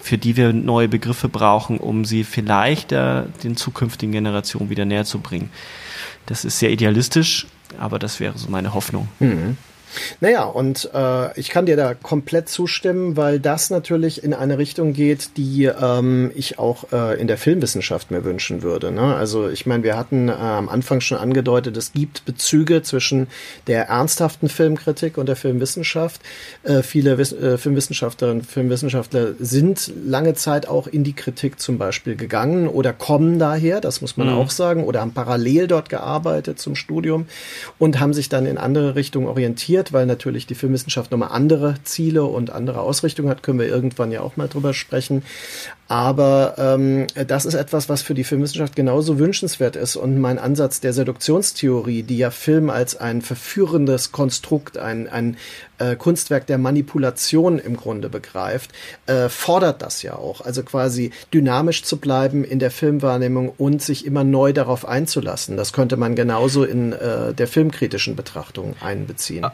für 0.07 0.17
die 0.17 0.37
wir 0.37 0.53
neue 0.53 0.87
Begriffe 0.87 1.27
brauchen, 1.27 1.79
um 1.79 2.05
sie 2.05 2.23
vielleicht 2.23 2.91
äh, 2.93 3.23
den 3.43 3.57
zukünftigen 3.57 4.13
Generationen 4.13 4.69
wieder 4.69 4.85
näher 4.85 5.05
zu 5.05 5.19
bringen. 5.19 5.49
Das 6.25 6.45
ist 6.45 6.59
sehr 6.59 6.71
idealistisch, 6.71 7.45
aber 7.77 7.99
das 7.99 8.19
wäre 8.19 8.37
so 8.37 8.49
meine 8.49 8.73
Hoffnung. 8.73 9.09
Mhm. 9.19 9.57
Naja, 10.21 10.43
und 10.43 10.89
äh, 10.93 11.39
ich 11.39 11.49
kann 11.49 11.65
dir 11.65 11.77
da 11.77 11.93
komplett 11.93 12.49
zustimmen, 12.49 13.17
weil 13.17 13.39
das 13.39 13.69
natürlich 13.69 14.23
in 14.23 14.33
eine 14.33 14.57
Richtung 14.57 14.93
geht, 14.93 15.37
die 15.37 15.65
ähm, 15.65 16.31
ich 16.35 16.59
auch 16.59 16.91
äh, 16.91 17.19
in 17.19 17.27
der 17.27 17.37
Filmwissenschaft 17.37 18.11
mir 18.11 18.23
wünschen 18.23 18.61
würde. 18.61 18.91
Ne? 18.91 19.15
Also 19.15 19.49
ich 19.49 19.65
meine, 19.65 19.83
wir 19.83 19.97
hatten 19.97 20.29
äh, 20.29 20.33
am 20.33 20.69
Anfang 20.69 21.01
schon 21.01 21.17
angedeutet, 21.17 21.77
es 21.77 21.93
gibt 21.93 22.25
Bezüge 22.25 22.81
zwischen 22.81 23.27
der 23.67 23.87
ernsthaften 23.87 24.49
Filmkritik 24.49 25.17
und 25.17 25.27
der 25.27 25.35
Filmwissenschaft. 25.35 26.21
Äh, 26.63 26.83
viele 26.83 27.17
Wiss 27.17 27.31
äh, 27.33 27.57
Filmwissenschaftlerinnen 27.57 28.41
und 28.41 28.45
Filmwissenschaftler 28.45 29.33
sind 29.39 29.91
lange 30.05 30.33
Zeit 30.33 30.67
auch 30.67 30.87
in 30.87 31.03
die 31.03 31.13
Kritik 31.13 31.59
zum 31.59 31.77
Beispiel 31.77 32.15
gegangen 32.15 32.67
oder 32.67 32.93
kommen 32.93 33.39
daher, 33.39 33.81
das 33.81 34.01
muss 34.01 34.17
man 34.17 34.27
mhm. 34.27 34.33
auch 34.33 34.49
sagen, 34.49 34.83
oder 34.83 35.01
haben 35.01 35.13
parallel 35.13 35.67
dort 35.67 35.89
gearbeitet 35.89 36.59
zum 36.59 36.75
Studium 36.75 37.27
und 37.77 37.99
haben 37.99 38.13
sich 38.13 38.29
dann 38.29 38.45
in 38.45 38.57
andere 38.57 38.95
Richtungen 38.95 39.27
orientiert 39.27 39.76
weil 39.93 40.05
natürlich 40.05 40.47
die 40.47 40.55
Filmwissenschaft 40.55 41.11
nochmal 41.11 41.29
andere 41.31 41.75
Ziele 41.83 42.23
und 42.23 42.49
andere 42.49 42.81
Ausrichtungen 42.81 43.29
hat, 43.29 43.43
können 43.43 43.59
wir 43.59 43.67
irgendwann 43.67 44.11
ja 44.11 44.21
auch 44.21 44.37
mal 44.37 44.47
drüber 44.47 44.73
sprechen. 44.73 45.23
Aber 45.89 46.55
ähm, 46.57 47.07
das 47.27 47.45
ist 47.45 47.53
etwas, 47.53 47.87
was 47.87 48.01
für 48.01 48.13
die 48.13 48.25
Filmwissenschaft 48.25 48.75
genauso 48.75 49.19
wünschenswert 49.19 49.77
ist. 49.77 49.95
Und 49.95 50.19
mein 50.19 50.37
Ansatz 50.37 50.81
der 50.81 50.91
Seduktionstheorie, 50.91 52.03
die 52.03 52.17
ja 52.17 52.29
Film 52.29 52.69
als 52.69 52.97
ein 52.97 53.21
verführendes 53.21 54.11
Konstrukt, 54.11 54.77
ein, 54.77 55.07
ein 55.07 55.37
äh, 55.77 55.95
Kunstwerk 55.95 56.45
der 56.47 56.57
Manipulation 56.57 57.57
im 57.57 57.77
Grunde 57.77 58.09
begreift, 58.09 58.71
äh, 59.05 59.29
fordert 59.29 59.81
das 59.81 60.01
ja 60.03 60.15
auch. 60.15 60.41
Also 60.41 60.63
quasi 60.63 61.11
dynamisch 61.33 61.83
zu 61.83 61.97
bleiben 61.97 62.43
in 62.43 62.59
der 62.59 62.71
Filmwahrnehmung 62.71 63.53
und 63.57 63.81
sich 63.81 64.05
immer 64.05 64.25
neu 64.25 64.51
darauf 64.51 64.85
einzulassen. 64.85 65.55
Das 65.55 65.71
könnte 65.71 65.95
man 65.95 66.15
genauso 66.15 66.65
in 66.65 66.91
äh, 66.91 67.33
der 67.33 67.47
filmkritischen 67.47 68.17
Betrachtung 68.17 68.75
einbeziehen. 68.81 69.45
Ah 69.45 69.53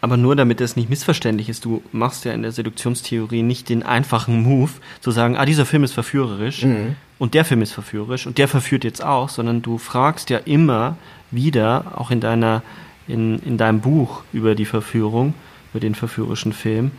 aber 0.00 0.16
nur 0.16 0.36
damit 0.36 0.60
es 0.60 0.76
nicht 0.76 0.88
missverständlich 0.88 1.48
ist, 1.48 1.64
du 1.64 1.82
machst 1.92 2.24
ja 2.24 2.32
in 2.32 2.42
der 2.42 2.52
Seduktionstheorie 2.52 3.42
nicht 3.42 3.68
den 3.68 3.82
einfachen 3.82 4.42
Move, 4.42 4.70
zu 5.00 5.10
sagen, 5.10 5.36
ah, 5.36 5.44
dieser 5.44 5.66
Film 5.66 5.84
ist 5.84 5.92
verführerisch 5.92 6.64
mhm. 6.64 6.96
und 7.18 7.34
der 7.34 7.44
Film 7.44 7.62
ist 7.62 7.72
verführerisch 7.72 8.26
und 8.26 8.38
der 8.38 8.48
verführt 8.48 8.84
jetzt 8.84 9.02
auch, 9.02 9.28
sondern 9.28 9.62
du 9.62 9.78
fragst 9.78 10.30
ja 10.30 10.38
immer 10.38 10.96
wieder, 11.30 11.92
auch 11.96 12.10
in 12.10 12.20
deiner, 12.20 12.62
in, 13.08 13.38
in 13.40 13.58
deinem 13.58 13.80
Buch 13.80 14.22
über 14.32 14.54
die 14.54 14.66
Verführung, 14.66 15.34
über 15.72 15.80
den 15.80 15.94
verführerischen 15.94 16.52
Film, 16.52 16.92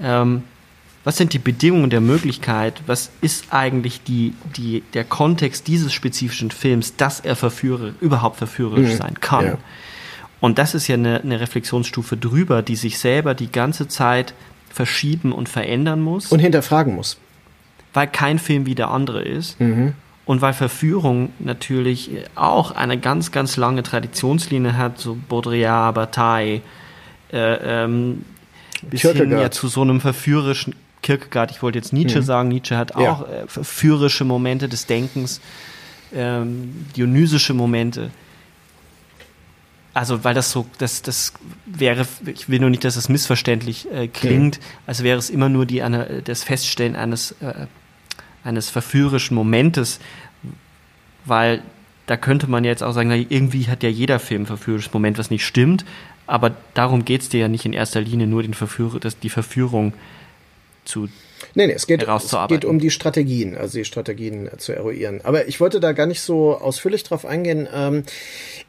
ähm, 0.00 0.42
was 1.04 1.18
sind 1.18 1.34
die 1.34 1.38
Bedingungen 1.38 1.90
der 1.90 2.00
Möglichkeit, 2.00 2.82
was 2.86 3.10
ist 3.20 3.52
eigentlich 3.52 4.02
die, 4.02 4.32
die, 4.56 4.82
der 4.94 5.04
Kontext 5.04 5.68
dieses 5.68 5.92
spezifischen 5.92 6.50
Films, 6.50 6.96
dass 6.96 7.20
er 7.20 7.36
verführer, 7.36 7.92
überhaupt 8.00 8.38
verführerisch 8.38 8.94
mhm. 8.94 8.96
sein 8.96 9.20
kann. 9.20 9.44
Ja. 9.44 9.58
Und 10.44 10.58
das 10.58 10.74
ist 10.74 10.88
ja 10.88 10.96
eine, 10.96 11.22
eine 11.22 11.40
Reflexionsstufe 11.40 12.18
drüber, 12.18 12.60
die 12.60 12.76
sich 12.76 12.98
selber 12.98 13.32
die 13.32 13.50
ganze 13.50 13.88
Zeit 13.88 14.34
verschieben 14.68 15.32
und 15.32 15.48
verändern 15.48 16.02
muss. 16.02 16.30
Und 16.30 16.38
hinterfragen 16.38 16.94
muss. 16.94 17.16
Weil 17.94 18.08
kein 18.08 18.38
Film 18.38 18.66
wie 18.66 18.74
der 18.74 18.90
andere 18.90 19.22
ist. 19.22 19.58
Mhm. 19.58 19.94
Und 20.26 20.42
weil 20.42 20.52
Verführung 20.52 21.30
natürlich 21.38 22.10
auch 22.34 22.72
eine 22.72 22.98
ganz, 22.98 23.32
ganz 23.32 23.56
lange 23.56 23.82
Traditionslinie 23.82 24.76
hat, 24.76 24.98
so 24.98 25.16
Baudrillard, 25.30 25.94
Bataille, 25.94 26.60
äh, 27.32 27.84
ähm, 27.84 28.26
bis 28.82 29.00
hin 29.00 29.30
ja 29.30 29.50
zu 29.50 29.68
so 29.68 29.80
einem 29.80 30.02
verführerischen 30.02 30.74
Kierkegaard, 31.00 31.52
ich 31.52 31.62
wollte 31.62 31.78
jetzt 31.78 31.94
Nietzsche 31.94 32.20
mhm. 32.20 32.24
sagen, 32.24 32.48
Nietzsche 32.50 32.76
hat 32.76 32.94
auch 32.96 33.26
ja. 33.26 33.34
äh, 33.34 33.46
verführerische 33.46 34.26
Momente 34.26 34.68
des 34.68 34.84
Denkens, 34.84 35.40
ähm, 36.14 36.84
dionysische 36.94 37.54
Momente. 37.54 38.10
Also, 39.94 40.24
weil 40.24 40.34
das 40.34 40.50
so, 40.50 40.66
das, 40.78 41.02
das 41.02 41.32
wäre, 41.66 42.06
ich 42.26 42.48
will 42.48 42.58
nur 42.58 42.70
nicht, 42.70 42.82
dass 42.82 42.96
es 42.96 43.08
missverständlich 43.08 43.90
äh, 43.92 44.08
klingt, 44.08 44.58
mhm. 44.58 44.64
als 44.86 45.04
wäre 45.04 45.18
es 45.18 45.30
immer 45.30 45.48
nur 45.48 45.66
die, 45.66 45.82
eine, 45.82 46.20
das 46.22 46.42
Feststellen 46.42 46.96
eines, 46.96 47.32
äh, 47.40 47.66
eines 48.42 48.70
verführerischen 48.70 49.36
Momentes, 49.36 50.00
weil 51.24 51.62
da 52.06 52.16
könnte 52.16 52.48
man 52.48 52.64
jetzt 52.64 52.82
auch 52.82 52.92
sagen, 52.92 53.10
irgendwie 53.28 53.68
hat 53.68 53.82
ja 53.84 53.88
jeder 53.88 54.18
Film 54.18 54.42
ein 54.42 54.46
verführerisches 54.46 54.92
Moment, 54.92 55.16
was 55.16 55.30
nicht 55.30 55.46
stimmt, 55.46 55.84
aber 56.26 56.54
darum 56.74 57.04
geht 57.04 57.22
es 57.22 57.28
dir 57.28 57.40
ja 57.40 57.48
nicht 57.48 57.64
in 57.64 57.72
erster 57.72 58.00
Linie 58.00 58.26
nur 58.26 58.42
den 58.42 58.54
Verführer, 58.54 58.98
das, 58.98 59.18
die 59.18 59.30
Verführung 59.30 59.94
zu 60.84 61.08
Nee, 61.54 61.66
nee, 61.66 61.72
es 61.72 61.86
geht, 61.86 62.02
es 62.02 62.36
geht 62.48 62.64
um 62.64 62.78
die 62.78 62.90
Strategien, 62.90 63.56
also 63.56 63.78
die 63.78 63.84
Strategien 63.84 64.50
zu 64.58 64.72
eruieren. 64.72 65.20
Aber 65.24 65.46
ich 65.48 65.60
wollte 65.60 65.80
da 65.80 65.92
gar 65.92 66.06
nicht 66.06 66.20
so 66.20 66.56
ausführlich 66.56 67.02
drauf 67.04 67.24
eingehen. 67.26 67.68
Ähm, 67.72 68.04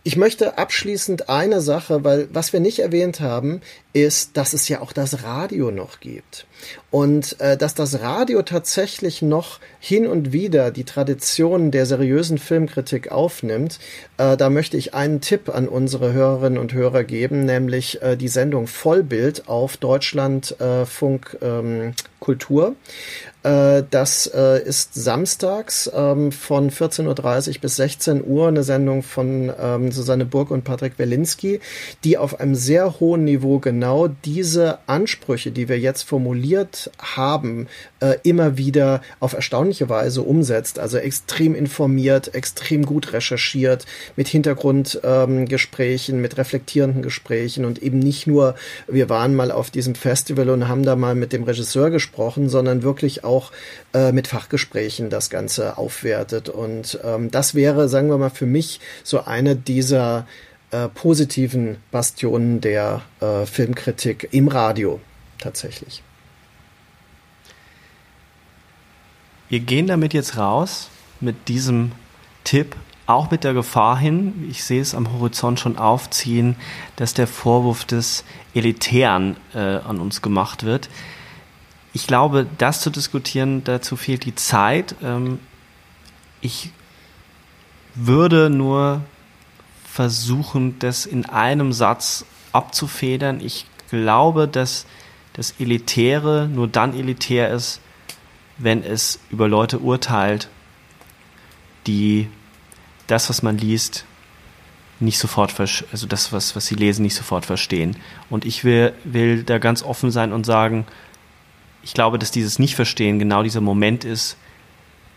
ich 0.03 0.17
möchte 0.17 0.57
abschließend 0.57 1.29
eine 1.29 1.61
Sache, 1.61 2.03
weil 2.03 2.27
was 2.31 2.53
wir 2.53 2.59
nicht 2.59 2.79
erwähnt 2.79 3.19
haben, 3.19 3.61
ist, 3.95 4.35
dass 4.35 4.51
es 4.51 4.67
ja 4.67 4.81
auch 4.81 4.91
das 4.91 5.23
Radio 5.23 5.71
noch 5.71 6.01
gibt. 6.01 6.45
Und 6.91 7.39
äh, 7.39 7.55
dass 7.55 7.75
das 7.75 8.01
Radio 8.01 8.41
tatsächlich 8.41 9.21
noch 9.21 9.61
hin 9.79 10.05
und 10.05 10.33
wieder 10.33 10.69
die 10.69 10.83
Tradition 10.83 11.71
der 11.71 11.85
seriösen 11.85 12.37
Filmkritik 12.37 13.09
aufnimmt, 13.09 13.79
äh, 14.17 14.35
da 14.35 14.49
möchte 14.49 14.75
ich 14.75 14.93
einen 14.93 15.21
Tipp 15.21 15.47
an 15.47 15.69
unsere 15.69 16.11
Hörerinnen 16.11 16.59
und 16.59 16.73
Hörer 16.73 17.05
geben, 17.05 17.45
nämlich 17.45 18.01
äh, 18.01 18.17
die 18.17 18.27
Sendung 18.27 18.67
Vollbild 18.67 19.47
auf 19.47 19.77
Deutschlandfunk 19.77 21.37
äh, 21.41 21.45
ähm, 21.45 21.93
Kultur. 22.19 22.75
Äh, 23.45 23.83
das 23.91 24.25
äh, 24.33 24.63
ist 24.63 24.95
samstags 24.95 25.89
ähm, 25.93 26.31
von 26.31 26.71
14.30 26.71 27.49
Uhr 27.49 27.61
bis 27.61 27.75
16 27.75 28.25
Uhr 28.25 28.47
eine 28.47 28.63
Sendung 28.63 29.03
von 29.03 29.53
ähm, 29.61 29.91
Susanne 29.91 30.25
Burg 30.25 30.49
und 30.49 30.63
Patrick 30.63 30.97
Welinski, 30.97 31.59
die 32.03 32.17
auf 32.17 32.39
einem 32.39 32.55
sehr 32.55 32.99
hohen 32.99 33.23
Niveau 33.23 33.59
genau 33.59 34.07
diese 34.07 34.79
Ansprüche, 34.87 35.51
die 35.51 35.69
wir 35.69 35.77
jetzt 35.77 36.01
formuliert 36.01 36.89
haben, 36.97 37.67
äh, 37.99 38.15
immer 38.23 38.57
wieder 38.57 39.01
auf 39.19 39.33
erstaunliche 39.33 39.89
Weise 39.89 40.23
umsetzt. 40.23 40.79
Also 40.79 40.97
extrem 40.97 41.53
informiert, 41.53 42.33
extrem 42.33 42.83
gut 42.83 43.13
recherchiert, 43.13 43.85
mit 44.15 44.27
Hintergrundgesprächen, 44.27 46.15
ähm, 46.15 46.21
mit 46.21 46.37
reflektierenden 46.37 47.03
Gesprächen 47.03 47.63
und 47.65 47.83
eben 47.83 47.99
nicht 47.99 48.25
nur, 48.25 48.55
wir 48.87 49.07
waren 49.09 49.35
mal 49.35 49.51
auf 49.51 49.69
diesem 49.69 49.93
Festival 49.93 50.49
und 50.49 50.67
haben 50.67 50.81
da 50.81 50.95
mal 50.95 51.13
mit 51.13 51.31
dem 51.31 51.43
Regisseur 51.43 51.91
gesprochen, 51.91 52.49
sondern 52.49 52.81
wirklich 52.81 53.23
auch 53.23 53.34
auch 53.35 53.51
äh, 53.93 54.11
mit 54.11 54.27
Fachgesprächen 54.27 55.09
das 55.09 55.29
Ganze 55.29 55.77
aufwertet. 55.77 56.49
Und 56.49 56.99
ähm, 57.03 57.31
das 57.31 57.55
wäre, 57.55 57.89
sagen 57.89 58.09
wir 58.09 58.17
mal, 58.17 58.29
für 58.29 58.45
mich 58.45 58.79
so 59.03 59.25
eine 59.25 59.55
dieser 59.55 60.25
äh, 60.71 60.87
positiven 60.87 61.77
Bastionen 61.91 62.61
der 62.61 63.01
äh, 63.19 63.45
Filmkritik 63.45 64.29
im 64.31 64.47
Radio 64.47 64.99
tatsächlich. 65.37 66.01
Wir 69.49 69.59
gehen 69.59 69.87
damit 69.87 70.13
jetzt 70.13 70.37
raus 70.37 70.89
mit 71.19 71.47
diesem 71.47 71.91
Tipp, 72.43 72.75
auch 73.05 73.29
mit 73.29 73.43
der 73.43 73.53
Gefahr 73.53 73.97
hin, 73.97 74.47
ich 74.49 74.63
sehe 74.63 74.81
es 74.81 74.95
am 74.95 75.13
Horizont 75.13 75.59
schon 75.59 75.77
aufziehen, 75.77 76.55
dass 76.95 77.13
der 77.13 77.27
Vorwurf 77.27 77.85
des 77.85 78.23
Elitären 78.55 79.37
äh, 79.53 79.59
an 79.59 79.99
uns 79.99 80.23
gemacht 80.23 80.63
wird 80.63 80.89
ich 81.95 82.07
glaube, 82.07 82.45
das 82.57 82.81
zu 82.81 82.89
diskutieren, 82.89 83.63
dazu 83.63 83.95
fehlt 83.95 84.25
die 84.25 84.35
Zeit. 84.35 84.95
Ähm, 85.01 85.39
ich 86.41 86.71
würde 87.95 88.49
nur 88.49 89.01
versuchen, 89.89 90.77
das 90.79 91.05
in 91.05 91.25
einem 91.25 91.71
Satz 91.71 92.25
abzufedern. 92.51 93.39
Ich 93.39 93.65
glaube, 93.89 94.49
dass 94.49 94.85
das 95.31 95.55
Elitäre 95.57 96.49
nur 96.49 96.67
dann 96.67 96.93
elitär 96.93 97.49
ist, 97.49 97.79
wenn 98.57 98.83
es 98.83 99.19
über 99.29 99.47
Leute 99.47 99.79
urteilt, 99.79 100.49
die 101.87 102.27
das, 103.07 103.29
was 103.29 103.41
man 103.41 103.57
liest, 103.57 104.03
nicht 104.99 105.17
sofort, 105.17 105.57
also 105.57 106.07
das, 106.07 106.33
was, 106.33 106.57
was 106.57 106.65
sie 106.65 106.75
lesen, 106.75 107.03
nicht 107.03 107.15
sofort 107.15 107.45
verstehen. 107.45 107.95
Und 108.29 108.43
ich 108.43 108.65
will, 108.65 108.93
will 109.05 109.43
da 109.43 109.59
ganz 109.59 109.81
offen 109.81 110.11
sein 110.11 110.33
und 110.33 110.45
sagen, 110.45 110.85
ich 111.85 111.93
glaube, 111.93 112.19
dass 112.19 112.31
dieses 112.31 112.59
Nicht-Verstehen 112.59 113.19
genau 113.19 113.43
dieser 113.43 113.61
Moment 113.61 114.03
ist, 114.03 114.37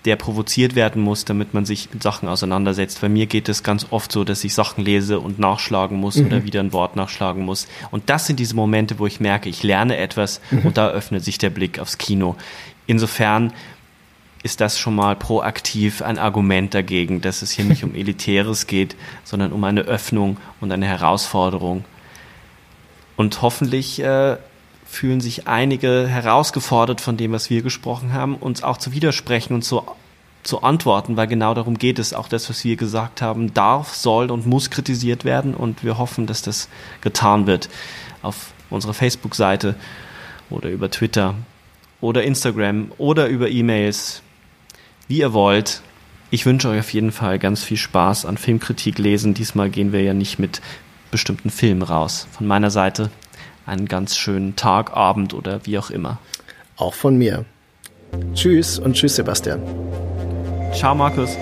der 0.04 0.16
provoziert 0.16 0.74
werden 0.74 1.02
muss, 1.02 1.24
damit 1.24 1.54
man 1.54 1.64
sich 1.64 1.92
mit 1.92 2.02
Sachen 2.02 2.28
auseinandersetzt. 2.28 3.00
Bei 3.00 3.08
mir 3.08 3.26
geht 3.26 3.48
es 3.48 3.62
ganz 3.62 3.86
oft 3.90 4.12
so, 4.12 4.22
dass 4.22 4.44
ich 4.44 4.54
Sachen 4.54 4.84
lese 4.84 5.18
und 5.18 5.38
nachschlagen 5.38 5.98
muss 5.98 6.16
mhm. 6.16 6.26
oder 6.26 6.44
wieder 6.44 6.60
ein 6.60 6.72
Wort 6.72 6.94
nachschlagen 6.94 7.44
muss. 7.44 7.66
Und 7.90 8.08
das 8.08 8.26
sind 8.26 8.38
diese 8.38 8.54
Momente, 8.54 8.98
wo 8.98 9.06
ich 9.06 9.18
merke, 9.18 9.48
ich 9.48 9.62
lerne 9.62 9.96
etwas 9.96 10.40
mhm. 10.50 10.66
und 10.66 10.76
da 10.76 10.88
öffnet 10.88 11.24
sich 11.24 11.38
der 11.38 11.50
Blick 11.50 11.80
aufs 11.80 11.98
Kino. 11.98 12.36
Insofern 12.86 13.52
ist 14.42 14.60
das 14.60 14.78
schon 14.78 14.94
mal 14.94 15.16
proaktiv 15.16 16.00
ein 16.00 16.18
Argument 16.18 16.74
dagegen, 16.74 17.20
dass 17.20 17.42
es 17.42 17.50
hier 17.50 17.64
nicht 17.64 17.82
um 17.82 17.94
Elitäres 17.94 18.66
geht, 18.66 18.94
sondern 19.24 19.52
um 19.52 19.64
eine 19.64 19.82
Öffnung 19.82 20.36
und 20.60 20.70
eine 20.70 20.86
Herausforderung. 20.86 21.84
Und 23.16 23.42
hoffentlich 23.42 24.00
äh, 24.00 24.36
fühlen 24.89 25.20
sich 25.20 25.47
einige 25.47 26.09
herausgefordert 26.09 27.01
von 27.01 27.16
dem, 27.16 27.32
was 27.32 27.51
wir 27.51 27.62
gesprochen 27.62 28.15
haben, 28.15 28.35
uns 28.36 28.62
auch 28.62 28.78
zu 28.78 28.93
widersprechen 28.93 29.55
und 29.55 29.62
zu, 29.62 29.82
zu 30.43 30.62
antworten, 30.62 31.16
weil 31.16 31.27
genau 31.27 31.52
darum 31.55 31.78
geht 31.78 31.98
es. 31.98 32.15
Auch 32.15 32.27
das, 32.27 32.48
was 32.48 32.65
wir 32.65 32.77
gesagt 32.77 33.20
haben, 33.20 33.52
darf, 33.52 33.94
soll 33.94 34.31
und 34.31 34.47
muss 34.47 34.70
kritisiert 34.70 35.24
werden 35.24 35.55
und 35.55 35.85
wir 35.85 35.98
hoffen, 35.98 36.27
dass 36.27 36.43
das 36.43 36.69
getan 37.02 37.47
wird 37.47 37.69
auf 38.23 38.52
unserer 38.70 38.94
Facebook-Seite 38.94 39.77
oder 40.48 40.70
über 40.70 40.90
Twitter 40.90 41.35
oder 42.01 42.24
Instagram 42.24 42.90
oder 42.97 43.28
über 43.28 43.51
E-Mails, 43.51 44.23
wie 45.06 45.19
ihr 45.19 45.35
wollt. 45.35 45.82
Ich 46.31 46.47
wünsche 46.47 46.69
euch 46.70 46.81
auf 46.81 46.93
jeden 46.93 47.12
Fall 47.12 47.39
ganz 47.39 47.62
viel 47.62 47.77
Spaß 47.77 48.24
an 48.24 48.39
Filmkritik 48.39 48.98
lesen. 48.98 49.35
Diesmal 49.35 49.69
gehen 49.69 49.93
wir 49.93 50.02
ja 50.02 50.15
nicht 50.15 50.39
mit 50.39 50.60
bestimmten 51.10 51.51
Filmen 51.51 51.82
raus. 51.82 52.27
Von 52.32 52.47
meiner 52.47 52.70
Seite 52.70 53.10
einen 53.68 53.86
ganz 53.86 54.16
schönen 54.16 54.56
Tag, 54.56 54.96
Abend 54.96 55.34
oder 55.34 55.64
wie 55.64 55.78
auch 55.78 55.90
immer. 55.90 56.18
Auch 56.76 56.94
von 56.94 57.16
mir. 57.16 57.44
Tschüss 58.34 58.78
und 58.78 58.94
tschüss, 58.94 59.16
Sebastian. 59.16 59.60
Ciao, 60.72 60.94
Markus. 60.94 61.36